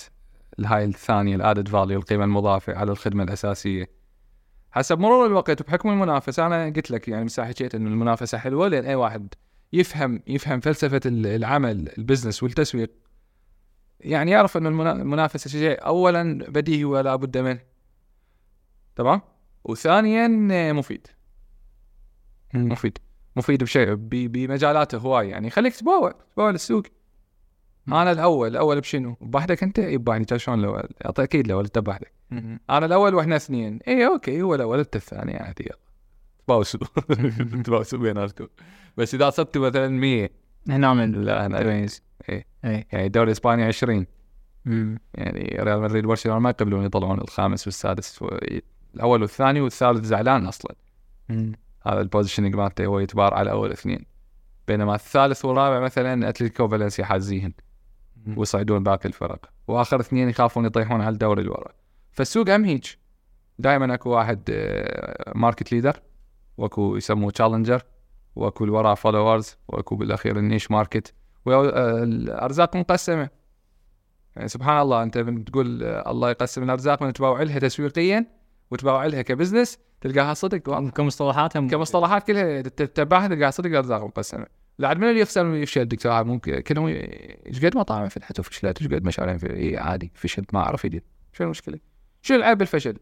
الهاي 0.60 0.86
الثانية 0.86 1.36
ال 1.36 1.41
added 1.41 1.68
value 1.68 2.00
القيمة 2.00 2.24
المضافة 2.24 2.78
على 2.78 2.92
الخدمة 2.92 3.24
الأساسية. 3.24 4.01
حسب 4.72 5.00
مرور 5.00 5.26
الوقت 5.26 5.62
وبحكم 5.62 5.90
المنافسة 5.90 6.46
أنا 6.48 6.66
قلت 6.66 6.92
لك 6.92 7.08
يعني 7.08 7.26
مساحة 7.26 7.50
حكيت 7.50 7.76
إنه 7.76 7.90
المنافسة 7.90 8.38
حلوة 8.38 8.68
لأن 8.68 8.86
أي 8.86 8.96
واحد 8.96 9.34
يفهم 9.74 10.22
يفهم 10.28 10.60
فلسفة 10.60 11.02
ال- 11.06 11.28
العمل 11.28 11.90
ال 11.98 12.03
business 12.03 12.44
والتسويق. 12.44 12.92
يعني 14.00 14.32
يعرف 14.32 14.58
المنا- 14.58 14.92
المنافسة 14.92 15.50
شيء 15.50 15.86
اولا 15.86 16.46
بديهي 16.48 16.86
ولا 16.86 17.16
بد 17.16 17.38
منه. 17.38 17.60
تمام؟ 18.96 19.22
وثانيا 19.64 20.28
مفيد. 20.74 21.08
مفيد. 22.54 22.98
مفيد 23.36 23.64
بشيء 23.64 23.94
بمجالاته 23.94 24.98
هواي. 24.98 25.30
يعني 25.30 25.50
خليك 25.50 25.76
تباوع. 25.76 26.14
تباوع 26.34 26.50
للسوق. 26.52 26.84
أنا 27.88 28.12
الأول 28.12 28.48
الأول 28.48 28.82
بشنو؟ 28.82 29.16
بوحدك 29.22 29.64
أنت. 29.64 29.78
يباني 29.80 30.26
كان 30.26 30.40
شلون؟ 30.40 30.80
أعطي- 30.82 31.20
أكيد 31.20 31.46
الأول 31.46 31.64
انت 31.64 31.80
بوحدك 31.80 32.14
أنا 32.70 32.86
الأول 32.86 33.16
وإحنا 33.16 33.36
اثنين. 33.36 33.80
اي 33.88 34.08
أوكي 34.08 34.42
هو 34.42 34.56
الأول 34.56 34.80
انت 34.80 34.96
الثاني 34.96 35.38
عادي 35.38 35.64
يلا. 35.64 35.80
تباوسوا. 36.46 36.80
تباوسوا 37.66 38.00
بيناتكم. 38.00 38.48
بس 38.98 39.16
إذا 39.16 39.30
صرتوا 39.30 39.68
مثلا 39.68 39.88
100 39.88 40.30
هنا 40.70 40.94
من 40.94 41.12
لا 41.12 41.46
أنا 41.46 41.64
كويس. 41.64 42.04
إيه. 42.30 42.46
اي 42.66 42.86
يعني 42.92 43.06
الدوري 43.06 43.28
الاسباني 43.28 43.64
20 43.64 44.06
يعني 44.66 45.58
ريال 45.60 45.82
مدريد 45.82 46.06
وبرشلونة 46.06 46.40
ما 46.40 46.50
يقبلون 46.50 46.86
يطلعون 46.86 47.22
الخامس 47.22 47.68
والسادس. 47.68 48.24
الأول 48.96 49.22
والثاني 49.22 49.62
والثالث 49.62 50.06
زعلان 50.06 50.46
أصلا. 50.46 50.76
هذا 51.88 52.02
ال 52.02 52.06
positioning 52.06 52.56
مالته 52.56 52.86
هو 52.86 53.00
يتبار 53.00 53.34
على 53.34 53.52
أول 53.52 53.72
اثنين. 53.72 54.06
بينما 54.68 54.96
الثالث 54.96 55.46
والرابع 55.46 55.80
مثلا 55.80 56.30
أتلتيكو 56.30 56.68
فالنسيا 56.68 57.06
حازيهن. 57.06 57.54
ويصعدون 58.38 58.84
باقي 58.84 59.06
الفرق. 59.06 59.50
وآخر 59.68 60.00
اثنين 60.00 60.30
يخافون 60.30 60.66
يطيحون 60.66 61.02
على 61.02 61.14
الدوري 61.14 61.42
اللي 61.42 61.52
ورا 61.52 61.81
فالسوق 62.12 62.50
هم 62.50 62.66
هيك 62.66 62.98
دائما 63.60 63.94
أكو 63.94 64.10
واحد 64.10 64.42
market 65.36 65.72
leader 65.72 66.02
وأكو 66.58 66.96
يسموه 66.98 67.32
challenger 67.32 67.82
وأكو 68.36 68.64
اللي 68.64 68.76
وراه 68.76 68.94
followers 68.94 69.58
وأكو 69.68 69.96
بالأخير 69.96 70.38
ال 70.38 70.44
niche 70.44 70.72
market 70.72 71.14
والارزاق 71.46 72.76
مقسمة. 72.76 73.30
يعني 74.36 74.48
سبحان 74.48 74.82
الله 74.82 75.04
أنت 75.04 75.18
من 75.18 75.46
تقول 75.46 75.84
آه، 75.84 76.12
الله 76.12 76.30
يقسم 76.30 76.64
الأرزاق 76.64 77.04
من 77.04 77.14
تباوع 77.14 77.42
لها 77.42 77.60
تسويقيا 77.60 78.26
وتباوع 78.72 79.06
لها 79.06 79.22
ك 79.22 79.28
business 79.28 79.78
تلقاها 80.02 80.34
صدق. 80.34 80.70
واضح. 80.70 80.90
كمصطلحاتها 80.90 81.68
كمصطلحات 81.68 82.28
كلها 82.28 82.62
تتبعها 82.62 83.28
تلقاها 83.28 83.52
صدق 83.52 83.70
الارزاق 83.70 84.04
مقسمة. 84.04 84.46
بعد 84.80 84.98
من 84.98 85.10
اللي 85.10 85.20
يخسر 85.20 85.44
من 85.44 85.56
يفشل؟ 85.62 85.86
دكتور 85.86 86.12
عاد 86.12 86.26
ممكن 86.26 86.60
كلهم 86.60 86.88
ي- 86.88 86.94
إيش 87.48 87.66
قد 87.66 87.78
مطاعم 87.78 88.10
فتحت 88.10 88.40
وفشلت 88.40 88.82
إيش 88.82 88.92
قد 88.94 89.04
مشاريع 89.06 89.38
في 89.38 89.50
إيه 89.54 89.80
عادي 89.80 90.12
فشلت 90.16 90.54
ما 90.54 90.60
أعرف 90.60 90.86
يدير. 90.86 91.04
شو 91.34 91.44
المشكلة؟ 91.44 91.91
شو 92.22 92.36
العيب 92.36 92.58
بالفشل؟ 92.58 92.98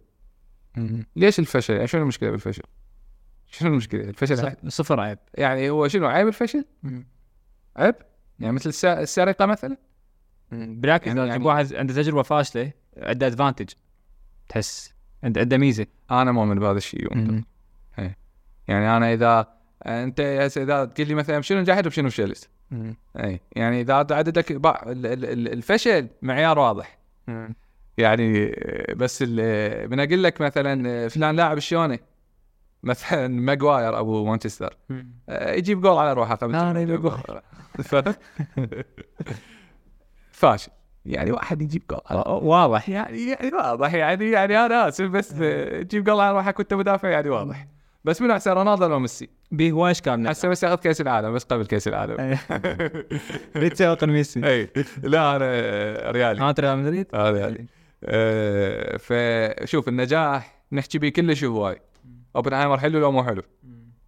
ليش 1.16 1.40
الفشل؟ 1.40 1.74
يعني 1.74 1.88
شنو 1.88 2.02
المشكلة 2.02 2.32
بالفشل؟ 2.32 2.64
شنو 3.52 3.70
المشكلة؟ 3.70 4.02
الفشل 4.02 4.46
عيب. 4.46 4.58
صفر 4.70 5.00
عيب. 5.00 5.20
يعني 5.34 5.70
هو 5.70 5.88
شنو 5.88 6.08
عيب 6.08 6.28
الفشل؟ 6.28 6.66
عيب؟ 7.78 7.96
يعني 8.40 8.54
مثل 8.54 8.70
الس- 8.70 8.86
السرقة 8.86 9.46
مثلا؟ 9.46 9.78
بالعكس 10.52 11.08
يعني- 11.08 11.20
يعني- 11.28 11.46
واحد 11.46 11.74
عنده 11.74 11.94
تجربة 11.94 12.22
فاشلة 12.24 12.72
عنده 12.98 13.28
ادفانتج 13.28 13.70
تحس. 14.50 14.94
عنده 15.24 15.42
عنده 15.42 15.58
ميزة. 15.58 15.86
أنا 16.12 16.32
مؤمن 16.32 16.60
بهذا 16.60 16.78
الشيء. 16.78 17.08
وأنت 17.12 17.44
يعني 18.68 18.98
أنا 18.98 19.14
إذا 19.14 19.48
أنت 19.86 20.22
هسه 20.22 20.64
إذا 20.64 20.86
تقول 20.86 21.08
لي 21.08 21.14
مثلا 21.16 21.42
شنو 21.42 21.60
نجحت 21.60 21.88
وشنو 21.88 22.10
فشلت؟ 22.10 22.50
اي 23.18 23.40
يعني 23.56 23.82
إذا 23.82 23.94
عددك 23.94 24.52
الفشل 25.54 26.08
معيار 26.22 26.60
واضح. 26.60 26.98
يعني 28.00 28.56
بس 28.95 29.22
من 29.22 30.00
أقول 30.00 30.24
لك 30.24 30.41
مثلا 30.41 31.08
فلان 31.08 31.36
لاعب 31.36 31.60
شلونه 31.60 32.00
مثلا 32.84 33.28
ماجواير 33.28 34.00
أبو 34.00 34.26
مانشستر. 34.26 34.78
آه، 35.30 35.54
يجيب 35.54 35.82
جول 35.82 35.97
على 35.97 36.14
روحه 36.14 36.36
فاشل. 40.32 40.72
يعني 41.06 41.32
واحد 41.32 41.61
يجيب 41.61 41.84
جول 41.90 42.02
واضح. 42.26 42.90
يعني 42.90 43.30
يعني 43.30 43.56
واضح. 43.56 43.94
يعني 43.94 44.32
يعني 44.32 44.65
أنا 44.65 44.88
آسف 44.88 45.06
بس 45.06 45.30
تجيب 45.30 46.03
جول 46.03 46.19
على 46.19 46.38
روحك 46.38 46.60
وانت 46.60 46.74
مدافع 46.74 47.10
يعني 47.10 47.30
واضح. 47.30 47.68
بس 48.03 48.22
من 48.22 48.32
أحسن 48.32 48.52
رونالدو 48.52 48.86
ولا 48.86 48.98
ميسي؟ 48.98 49.30
به 49.52 49.72
هواي 49.72 49.91
اشكال 49.91 50.28
هسه 50.28 50.48
بس 50.48 50.64
ياخذ 50.64 50.76
كأس 50.76 51.02
العالم 51.02 51.34
بس 51.34 51.44
قبل 51.44 51.65
كأس 51.65 51.88
العالم. 51.88 52.38
ريد 53.56 53.72
تسوق 53.72 54.03
ميسي. 54.03 54.45
أي. 54.45 54.69
لا 55.03 55.36
أنا 55.36 55.45
آه، 55.45 56.11
ريالي. 56.11 56.41
ها 56.41 56.53
ريال 56.60 56.78
مدريد؟ 56.78 57.07
هذا 57.15 57.40
يعني 57.40 57.68
آه، 58.04 58.98
فشوف 58.98 59.88
النجاح 59.88 60.64
نحكي 60.72 61.00
به 61.00 61.10
كلش 61.10 61.44
هواي. 61.44 61.82
اوبنهايمر 62.36 62.80
حلو 62.80 63.00
لو 63.00 63.12
مو 63.12 63.24
حلو. 63.24 63.42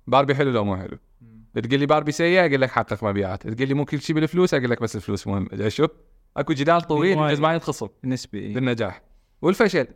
باربي 0.08 0.36
حلو 0.36 0.52
لو 0.52 0.66
مو 0.66 0.78
حلو. 0.78 0.98
تقول 1.54 1.80
لي 1.80 1.86
باربي 1.86 2.12
سيء 2.12 2.40
أقول 2.40 2.62
لك 2.62 2.70
حقق 2.72 3.04
مبيعات. 3.04 3.48
تقول 3.48 3.68
لي 3.68 3.74
مو 3.74 3.86
كل 3.86 4.02
شيء 4.02 4.16
بالفلوس 4.16 4.54
أقول 4.54 4.70
لك 4.70 4.82
بس 4.82 4.96
الفلوس 4.96 5.28
مهم. 5.28 5.48
أدري 5.52 5.70
شو 5.70 5.88
أكو 6.38 6.54
جدال 6.54 6.82
طويل 6.82 7.18
ما 7.18 7.54
ينخصم. 7.54 7.88
نسبي 8.04 8.54
بالنجاح. 8.54 9.02
والفشل. 9.42 9.88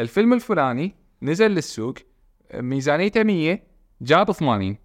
الفيلم 0.00 0.32
الفلاني 0.32 0.94
نزل 1.22 1.50
للسوق 1.50 1.94
ميزانيته 2.54 3.22
100 3.22 3.62
جاب 4.00 4.32
80 4.32 4.76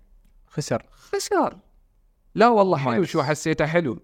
خسر. 0.47 0.85
خسر. 0.91 1.57
لا 2.35 2.47
والله 2.47 2.77
حلو. 2.77 3.03
شو 3.03 3.23
حسيته 3.23 3.65
حلو. 3.65 3.99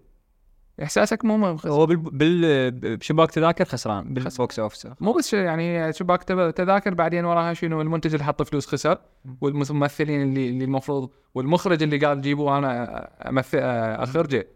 إحساسك 0.82 1.24
مو 1.24 1.36
مهم 1.36 1.56
هو 1.66 1.86
بال 1.86 1.96
بال 1.96 2.96
بشباك 2.96 3.30
تذاكر 3.30 3.64
خسران 3.64 4.14
بال 4.14 4.32
box 4.32 4.58
office 4.58 4.88
مو 5.00 5.12
بس 5.12 5.34
يعني 5.34 5.92
شباك 5.92 6.22
تذاكر 6.56 6.94
بعدين 6.94 7.24
وراها 7.24 7.54
شنو؟ 7.54 7.80
المنتج 7.82 8.12
اللي 8.12 8.24
حط 8.24 8.42
فلوس 8.42 8.66
خسر 8.66 8.98
والممثلين 9.40 10.22
اللي 10.22 10.48
اللي 10.48 10.64
المفروض 10.64 11.10
والمخرج 11.34 11.82
اللي 11.82 11.98
قال 11.98 12.20
جيبوا 12.20 12.58
أنا 12.58 13.00
امثل 13.28 13.58
أخرجه. 13.58 14.48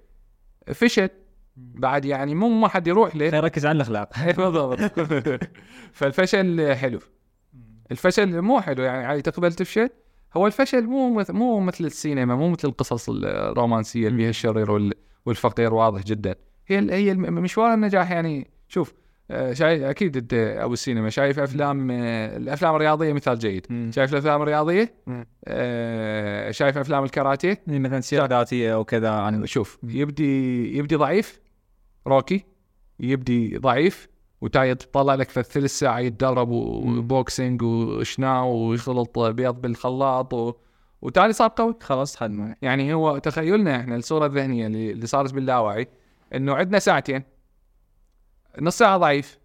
فشل. 0.75 1.09
بعد 1.57 2.05
يعني 2.05 2.35
مو 2.35 2.49
ما 2.49 2.69
حد 2.69 2.87
يروح 2.87 3.17
له 3.17 3.31
نركز 3.31 3.67
على 3.67 3.77
الأخلاق. 3.77 4.09
بالضبط. 4.37 4.79
فالفشل 5.93 6.75
حلو. 6.75 6.99
الفشل 7.91 8.41
مو 8.43 8.61
حلو 8.61 8.83
يعني 8.83 9.05
عادي 9.07 9.23
تقبل 9.23 9.53
تفشل. 9.53 9.89
هو 10.37 10.47
الفشل 10.47 10.83
مو 10.87 11.15
مث- 11.23 11.31
مو 11.31 11.61
مثل 11.61 11.85
السينما 11.85 12.35
مو 12.37 12.49
مثل 12.51 12.69
القصص 12.69 13.09
الرومانسية 13.11 14.09
اللي 14.09 14.19
فيها 14.19 14.31
الشرير 14.31 14.71
وال- 14.71 14.95
والفقير 15.27 15.75
واضح 15.75 16.03
جدا. 16.03 16.35
هي 16.67 16.95
هي 16.95 17.15
مشوار 17.15 17.75
النجاح 17.75 18.11
يعني 18.11 18.51
شوف 18.69 18.95
آه، 19.31 19.53
شايف 19.53 19.83
أكيد 19.83 20.17
أنت 20.17 20.35
أبو 20.35 20.73
السينما 20.73 21.11
شايف 21.11 21.39
أفلام 21.39 21.91
آه، 21.91 22.37
الأفلام 22.37 22.75
الرياضية 22.75 23.13
مثال 23.13 23.39
جيد. 23.39 23.67
مم. 23.71 23.91
شايف 23.95 24.13
الأفلام 24.13 24.43
الرياضية؟ 24.43 24.95
مم. 25.07 25.27
آه، 25.45 26.51
شايف 26.51 26.79
أفلام 26.79 27.05
الكاراتيه؟ 27.05 27.63
يعني 27.67 27.79
مثلا 27.79 28.01
سيره 28.01 28.27
ذاتيه 28.27 28.75
أو 28.75 28.85
كذا 28.85 29.11
عن 29.11 29.47
شوف 29.47 29.79
يبدي 29.83 30.77
يبدي 30.79 30.97
ضعيف 30.97 31.41
روكي 32.07 32.45
يبدي 33.01 33.59
ضعيف 33.59 34.09
وتالي 34.41 34.75
تطلع 34.75 35.15
لك 35.15 35.31
في 35.31 35.43
ثلث 35.43 35.79
ساعه 35.79 35.99
يتدرب 35.99 36.49
و 36.51 36.67
boxing 36.67 37.63
وشناو 37.63 38.49
ويخلط 38.55 39.19
بيض 39.19 39.61
بالخلاط 39.61 40.35
و... 40.35 40.55
وتالي 41.03 41.33
صار 41.33 41.53
قوي. 41.57 41.75
خلاص 41.81 42.23
معي 42.23 42.55
يعني 42.63 42.95
هو 42.95 43.19
تخيلنا 43.19 43.81
إحنا 43.81 43.97
الصورة 43.97 44.27
الذهنية 44.27 44.67
اللي, 44.67 45.07
صارت 45.07 45.35
باللاوعي 45.35 45.89
إنه 46.35 46.55
عندنا 46.55 46.79
ساعتين. 46.79 47.23
نص 48.61 48.79
ساعة 48.79 48.99
ضعيف 48.99 49.39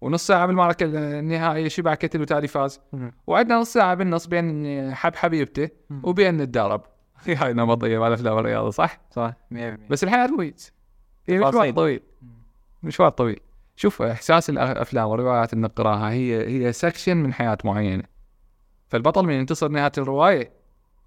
ونص 0.00 0.26
ساعة 0.26 0.46
بالمعركة 0.46 0.84
النهائية 1.18 1.68
شبع 1.68 1.94
كتل 1.94 2.20
وتالي 2.20 2.48
فاز. 2.48 2.80
وعندنا 3.26 3.58
نص 3.58 3.72
ساعة 3.72 3.94
بالنص 3.94 4.26
بين 4.26 4.94
حب 4.94 5.16
حبيبته. 5.16 5.68
وبين 6.02 6.36
نتدرب 6.36 6.82
هاي 7.26 7.52
نمطيه 7.52 7.98
مال 7.98 8.12
أفلام 8.12 8.38
الرياضة 8.38 8.70
صح؟ 8.70 9.00
صح. 9.10 9.32
100% 9.54 9.56
بس 9.90 10.04
الحياة 10.04 10.26
طويل 10.26 10.54
هي 11.28 11.38
مشوار. 11.38 11.70
طويل. 11.70 12.02
مشوار 12.82 13.10
طويل. 13.10 13.40
شوف 13.76 14.02
إحساس 14.02 14.50
الأفلام 14.50 15.08
والروايات 15.08 15.52
اللي 15.52 15.64
نقراها 15.64 16.10
هي 16.10 16.46
هي 16.48 16.72
سكشن 16.72 17.16
من 17.16 17.32
حياة 17.32 17.58
معينة. 17.64 18.04
فالبطل 18.88 19.26
من 19.26 19.32
ينتصر 19.34 19.68
نهاية 19.68 19.92
الرواية. 19.98 20.59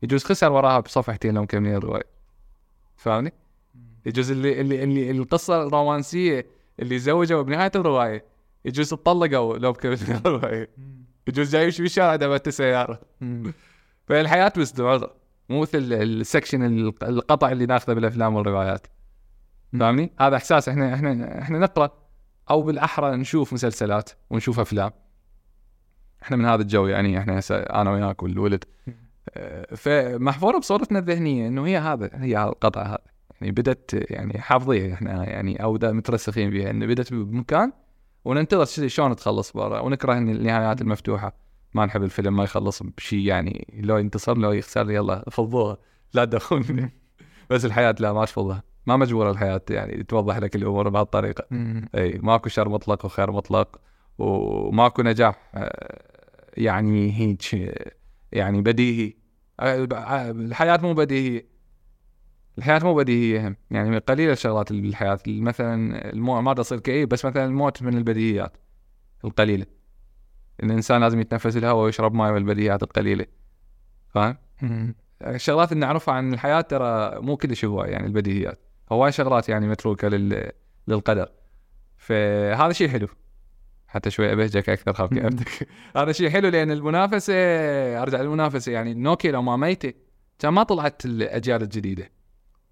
يجوز 0.03 0.23
خسر 0.23 0.51
وراها 0.51 0.79
بصفحتين 0.79 1.33
لو 1.33 1.41
مكملين 1.43 1.75
الروايه 1.75 2.03
فاهمني؟ 2.95 3.33
يجوز 4.05 4.31
اللي 4.31 4.61
اللي 4.61 4.83
اللي 4.83 5.11
القصة 5.11 5.63
الرومانسيه 5.63 6.45
اللي 6.79 6.99
زوجوا 6.99 7.41
بنهايه 7.41 7.71
الروايه 7.75 8.25
يجوز 8.65 8.89
تطلقوا 8.89 9.57
لو 9.57 9.69
مكملين 9.75 10.15
الروايه 10.25 10.69
يجوز 11.27 11.51
جاي 11.51 11.63
يمشي 11.63 11.81
بالشارع 11.81 12.15
دبت 12.15 12.49
سيارة. 12.49 13.01
فالحياة 14.07 14.53
مستمره 14.57 15.15
مو 15.49 15.61
مثل 15.61 15.77
السكشن 15.93 16.63
الق- 16.65 17.03
القطع 17.03 17.51
اللي 17.51 17.65
ناخذه 17.65 17.93
بالأفلام 17.93 18.35
والروايات. 18.35 18.87
فاهمني؟ 19.79 20.11
هذا 20.19 20.35
إحساس 20.35 20.69
إحنا 20.69 20.93
إحنا 20.93 21.41
إحنا 21.41 21.59
نقرأ 21.59 21.91
أو 22.49 22.61
بالأحرى 22.61 23.15
نشوف 23.15 23.53
مسلسلات 23.53 24.09
ونشوف 24.29 24.59
أفلام. 24.59 24.91
إحنا 26.23 26.37
من 26.37 26.45
هذا 26.45 26.61
الجو 26.61 26.87
يعني 26.87 27.17
إحنا 27.19 27.39
هسه 27.39 27.55
أنا 27.55 27.91
وياك 27.91 28.23
والولد. 28.23 28.63
فمحفورة 29.75 30.57
بصورتنا 30.57 30.99
الذهنية 30.99 31.47
إنه 31.47 31.65
هي 31.65 31.77
هذا 31.77 32.09
هي 32.13 32.37
هذا 32.37 32.49
القطع 32.49 32.83
هذا. 32.83 32.97
يعني 33.41 33.51
بدت 33.51 34.11
يعني 34.11 34.41
حافظيه 34.41 34.93
إحنا 34.93 35.29
يعني 35.29 35.63
أو 35.63 35.79
مترسخين 35.81 36.49
بها 36.49 36.69
إنه 36.69 36.85
بدت 36.85 37.13
بمكان 37.13 37.71
وننتظر 38.25 38.87
شلون 38.87 39.15
تخلص 39.15 39.51
برا. 39.51 39.79
ونكره 39.79 40.17
النهايات 40.17 40.81
المفتوحة. 40.81 41.35
ما 41.73 41.85
نحب 41.85 42.03
الفيلم 42.03 42.35
ما 42.35 42.43
يخلص 42.43 42.83
بشيء 42.83 43.19
يعني 43.19 43.79
لو 43.79 43.97
ينتصر 43.97 44.37
لو 44.37 44.51
يخسر 44.51 44.91
يلا 44.91 45.25
فضوها. 45.31 45.77
لا 46.13 46.25
تدخلوني 46.25 46.93
بس 47.49 47.65
الحياة 47.65 47.95
لا 47.99 48.13
ما 48.13 48.25
تفضها 48.25 48.63
ما 48.85 48.97
مجبورة 48.97 49.31
الحياة 49.31 49.61
يعني 49.69 50.03
توضح 50.03 50.37
لك 50.37 50.55
الأمور 50.55 50.89
بهالطريقة. 50.89 51.45
إي 51.95 52.19
ماكو 52.23 52.49
شر 52.49 52.69
مطلق 52.69 53.05
وخير 53.05 53.31
مطلق 53.31 53.79
وماكو 54.17 55.01
نجاح 55.01 55.51
آه، 55.55 56.01
يعني 56.57 57.11
هيك 57.11 57.73
يعني 58.33 58.61
بديهي. 58.61 59.13
آه، 59.59 60.31
الحياة 60.31 60.77
مو 60.77 60.93
بديهية. 60.93 61.47
الحياة 62.57 62.79
مو 62.83 62.95
بديهية 62.95 63.47
هم. 63.47 63.55
يعني 63.71 63.97
قليله 63.97 64.33
الشغلات 64.33 64.71
اللي 64.71 64.81
بالحياة. 64.81 65.19
مثلا 65.27 66.09
الموت 66.13 66.43
ما 66.43 66.53
تصير 66.53 66.79
كئيب 66.79 67.09
بس 67.09 67.25
مثلا 67.25 67.45
الموت 67.45 67.83
من 67.83 67.97
البديهيات 67.97 68.57
القليلة. 69.25 69.65
الإنسان 70.63 71.01
لازم 71.01 71.19
يتنفس 71.19 71.57
الهواء 71.57 71.85
ويشرب 71.85 72.13
ماء 72.13 72.31
من 72.31 72.37
البديهيات 72.37 72.83
القليلة. 72.83 73.25
فاهم؟ 74.09 74.37
الشغلات 75.21 75.71
اللي 75.71 75.85
نعرفها 75.85 76.13
عن 76.13 76.33
الحياة 76.33 76.61
ترى 76.61 77.19
مو 77.21 77.37
كلش 77.37 77.65
هواي 77.65 77.91
يعني 77.91 78.07
البديهيات. 78.07 78.59
هواي 78.91 79.11
شغلات 79.11 79.49
يعني 79.49 79.67
متروكة 79.67 80.07
لل... 80.07 80.51
للقدر. 80.87 81.29
فهذا 81.97 82.71
شيء 82.71 82.87
حلو. 82.89 83.07
حتى 83.93 84.09
شوي 84.09 84.33
أبهجك 84.33 84.69
أكثر 84.69 84.93
خاف 84.93 85.13
كابتك 85.13 85.67
هذا 85.97 86.11
شيء 86.11 86.29
حلو 86.29 86.49
لأن 86.49 86.71
المنافسة 86.71 87.33
أرجع 88.01 88.21
للمنافسة 88.21 88.71
يعني 88.71 88.93
نوكيا 88.93 89.31
لو 89.31 89.41
ما 89.41 89.57
ميتة 89.57 89.93
كان 90.39 90.53
ما 90.53 90.63
طلعت 90.63 91.05
الأجيال 91.05 91.61
الجديدة 91.61 92.11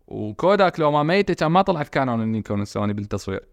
وكوداك 0.08 0.80
لو 0.80 0.92
ما 0.92 1.04
ميتة 1.04 1.34
كان 1.34 1.52
ما 1.52 1.62
طلعت 1.62 1.90
كانون 1.90 2.22
النيكون 2.22 2.62
السوني 2.62 2.94
بالتصوير. 2.94 3.46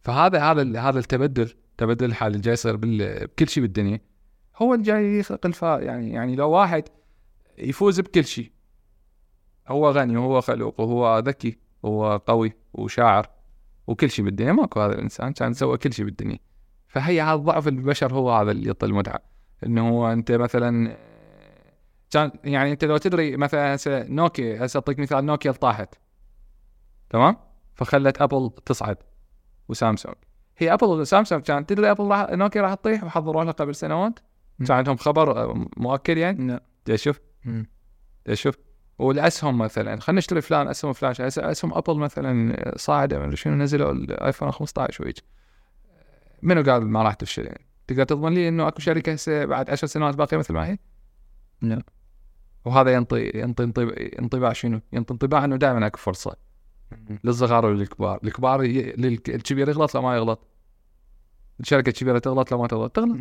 فهذا 0.00 0.38
هذا 0.38 0.80
هذا 0.80 0.98
التبدل 0.98 1.52
تبدل 1.78 2.06
الحال 2.06 2.32
اللي 2.32 2.42
جاي 2.42 2.52
يصير 2.52 2.76
بكل 2.76 3.48
شيء 3.48 3.62
بالدنيا. 3.62 4.00
هو 4.56 4.74
اللي 4.74 4.84
جاي 4.84 5.18
يخلق 5.18 5.46
الفا 5.46 5.78
يعني 5.78 6.12
يعني 6.12 6.36
لو 6.36 6.50
واحد 6.50 6.82
يفوز 7.58 8.00
بكل 8.00 8.24
شيء 8.24 8.52
هو 9.68 9.90
غني 9.90 10.16
وهو 10.16 10.40
خلوق 10.40 10.80
وهو 10.80 11.18
ذكي 11.18 11.58
وهو 11.82 12.16
قوي 12.16 12.52
وشاعر 12.74 13.30
وكل 13.86 14.10
شيء 14.10 14.24
بالدنيا. 14.24 14.52
ماكو 14.52 14.80
هذا 14.80 14.94
الإنسان 14.94 15.32
كان 15.32 15.52
سوى 15.52 15.78
كل 15.78 15.92
شيء 15.92 16.04
بالدنيا. 16.04 16.38
فهي 16.88 17.22
هذا 17.22 17.36
ضعف 17.36 17.68
البشر 17.68 18.14
هو 18.14 18.32
هذا 18.32 18.50
اللي 18.50 18.66
يعطي 18.66 18.86
المتعه 18.86 19.20
إنه 19.66 19.88
هو 19.88 20.12
أنت 20.12 20.32
مثلا 20.32 20.96
كان 22.10 22.30
يعني 22.44 22.72
أنت 22.72 22.84
لو 22.84 22.96
تدري 22.96 23.36
مثلا 23.36 23.74
هسه 23.74 24.02
نوكيا 24.08 24.64
هسه 24.64 24.78
أعطيك 24.78 24.98
مثال 24.98 25.26
نوكيا 25.26 25.52
طاحت. 25.52 25.94
تمام؟ 27.10 27.36
فخلت 27.74 28.22
أبل 28.22 28.50
تصعد 28.66 28.96
وسامسونج. 29.68 30.14
هي 30.58 30.72
أبل 30.72 30.86
وسامسونج 30.86 31.42
كان 31.42 31.66
تدري 31.66 31.90
أبل 31.90 32.04
راح 32.04 32.30
نوكيا 32.30 32.62
راح 32.62 32.74
تطيح؟ 32.74 33.04
وحضروا 33.04 33.44
لها 33.44 33.52
قبل 33.52 33.74
سنوات. 33.74 34.18
كان 34.66 34.76
عندهم 34.76 34.96
خبر 34.96 35.42
آه، 35.42 35.66
مؤكد 35.76 36.16
يعني؟ 36.16 36.60
لا 36.86 36.96
شوف. 36.96 37.20
شوف. 38.32 38.54
والأسهم 38.98 39.58
مثلا 39.58 40.00
خلينا 40.00 40.18
نشتري 40.18 40.40
فلان 40.40 40.68
أسهم 40.68 40.92
فلان. 40.92 41.14
أسهم 41.20 41.74
أبل 41.74 41.96
مثلا 41.96 42.54
صاعدة 42.76 43.18
من 43.18 43.36
شنو 43.36 43.54
نزلوا 43.54 43.92
الآيفون 43.92 44.50
15 44.50 45.02
وهيك. 45.04 45.16
منو 46.42 46.62
قال 46.62 46.86
ما 46.86 47.02
راح 47.02 47.14
تفشل؟ 47.14 47.46
يعني 47.46 47.66
تقدر 47.86 48.04
تضمن 48.04 48.34
لي 48.34 48.48
إنه 48.48 48.68
أكو 48.68 48.80
شركة 48.80 49.12
هسه 49.12 49.44
بعد 49.44 49.70
10 49.70 49.88
سنوات 49.88 50.16
باقية 50.16 50.36
مثل 50.36 50.54
ما 50.54 50.66
هي؟ 50.66 50.78
لا. 51.62 51.82
وهذا 52.64 52.92
ينطي 52.92 53.30
ينطي 53.34 53.64
انطباع, 54.18 54.52
شنو؟ 54.52 54.80
ينطي 54.92 55.14
انطباع 55.14 55.44
إنه 55.44 55.56
دائما 55.56 55.86
أكو 55.86 55.98
فرصة. 55.98 56.36
للصغار 57.24 57.66
وللكبار، 57.66 58.20
الكبار 58.24 58.60
الكبير 58.60 59.68
يغلط 59.68 59.94
لو 59.94 60.02
ما 60.02 60.16
يغلط. 60.16 60.46
الشركة 61.60 61.88
الكبيرة 61.88 62.18
تغلط 62.18 62.52
لو 62.52 62.58
ما 62.58 62.66
تغلط. 62.66 62.96
تغلط. 62.96 63.16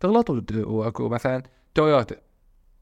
تغلط 0.00 0.30
وأكو 0.52 1.08
مثلا 1.08 1.42
تويوتا. 1.74 2.16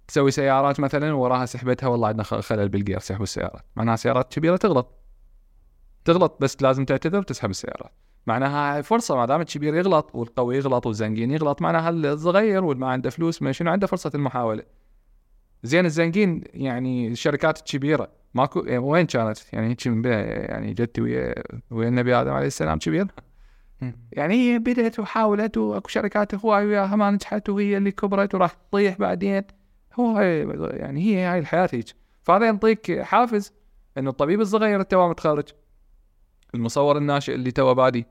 تسوي 0.09 0.31
سيارات 0.31 0.81
مثلا 0.81 1.13
وراها 1.13 1.47
سحبتها 1.47 1.87
والله 1.87 2.09
عندنا 2.09 2.23
خلل 2.23 2.69
بالجير 2.69 2.99
سحبوا 2.99 3.23
السيارات. 3.23 3.65
معناها 3.77 3.97
سيارات 3.97 4.33
كبيرة 4.35 4.57
تغلط. 4.57 4.95
تغلط 6.05 6.37
بس 6.41 6.63
لازم 6.63 6.85
تعتذر 6.85 7.19
وتسحب 7.19 7.51
السيارات. 7.51 7.93
معناها 8.27 8.77
هاي 8.77 8.83
فرصة 8.83 9.17
ما 9.17 9.27
دام 9.27 9.41
الكبير 9.41 9.75
يغلط 9.75 10.15
والقوي 10.15 10.57
يغلط 10.57 10.87
والزنقين 10.87 11.31
يغلط 11.31 11.63
معناها 11.63 11.91
الصغير 11.91 12.65
واللي 12.65 12.81
ما 12.81 12.91
عنده 12.91 13.11
فلوس 13.11 13.43
ما 13.43 13.53
شنو 13.53 13.71
عنده 13.71 13.87
فرصة 13.87 14.11
المحاولة. 14.15 14.63
زين 15.63 15.87
الزنقين 15.87 16.45
يعني 16.55 17.09
الشركات 17.09 17.59
الكبيره 17.59 18.09
ماكو 18.35 18.61
يعني 18.61 18.79
وين 18.79 19.07
كانت؟ 19.07 19.39
يعني 19.53 19.69
هيك 19.69 19.87
من 19.87 20.05
يعني 20.05 20.75
جدتي 20.75 21.01
ويا 21.01 21.35
ويا 21.71 21.89
النبي 21.89 22.15
آدم 22.15 22.31
عليه 22.31 22.47
السلام 22.47 22.79
كبير 22.79 23.07
يعني 24.13 24.35
هي 24.35 24.59
بدأت 24.59 24.99
وحاولت 24.99 25.57
وأكو 25.57 25.89
شركات 25.89 26.35
هواي 26.35 26.67
وياها 26.67 26.97
ما 26.97 27.11
نجحت 27.11 27.49
وهي 27.49 27.77
اللي 27.77 27.91
كبرت 27.91 28.35
وراح 28.35 28.53
تطيح 28.53 28.99
بعدين. 28.99 29.43
هو 29.95 30.21
يعني 30.21 31.01
هي 31.01 31.25
هاي 31.25 31.39
الحياة 31.39 31.69
هيك. 31.73 31.87
فهذا 32.23 32.49
ينطيك 32.49 33.01
حافز 33.01 33.53
إنه 33.99 34.11
الطبيب 34.11 34.41
الصغير 34.41 34.83
تو 34.83 35.09
متخرج 35.09 35.49
المصور 36.55 36.97
الناشئ 36.99 37.35
اللي 37.35 37.51
تو 37.51 37.75
بادي 37.75 38.07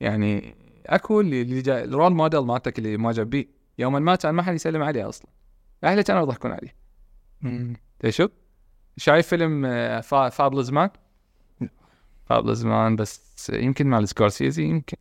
يعني 0.00 0.54
أكو 0.86 1.20
اللي 1.20 1.42
اللي 1.42 1.62
جاي 1.62 1.84
ال 1.84 1.90
role 1.90 2.12
model 2.14 2.40
مالتك 2.40 2.78
اللي 2.78 2.96
معجب 2.96 3.30
بيه. 3.30 3.46
يوما 3.78 3.98
ما 3.98 4.14
كان 4.16 4.34
ما 4.34 4.42
حد 4.42 4.54
يسلم 4.54 4.82
عليه 4.82 5.08
أصلا. 5.08 5.28
أهله 5.84 6.02
كانوا 6.02 6.22
يضحكون 6.22 6.50
عليه. 6.52 6.74
تشوف 8.00 8.30
شايف 8.96 9.26
فيلم 9.26 9.64
آه، 9.66 10.00
Fa- 10.00 10.28
Fabelmans؟ 10.28 10.90
Fabelmans 12.26 12.96
بس 12.96 13.50
يمكن 13.54 13.86
مال 13.86 14.08
سكورسيزي 14.08 14.62
يمكن. 14.64 14.96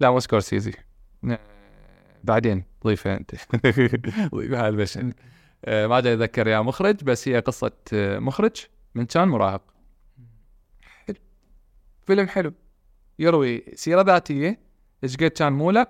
لا 0.00 0.10
مو 0.10 0.20
سكورسيزي. 0.20 0.72
آه، 1.30 1.38
بعدين 2.24 2.64
ضيفه 2.84 3.14
أنت. 3.16 3.30
ضيفه 4.34 4.66
هالبشر. 4.66 5.12
آه، 5.64 5.86
ما 5.86 5.98
أدري 5.98 6.12
اتذكر 6.14 6.46
يا 6.48 6.60
مخرج 6.60 7.04
بس 7.04 7.28
هي 7.28 7.40
قصة 7.40 7.72
مخرج 7.92 8.56
من 8.94 9.06
كان 9.06 9.28
مراهق. 9.28 9.73
فيلم 12.06 12.28
حلو. 12.28 12.52
يروي 13.18 13.64
سيرة 13.74 14.02
ذاتية 14.02 14.58
إيش 15.04 15.16
قد 15.16 15.24
كان 15.24 15.52
مولع 15.52 15.86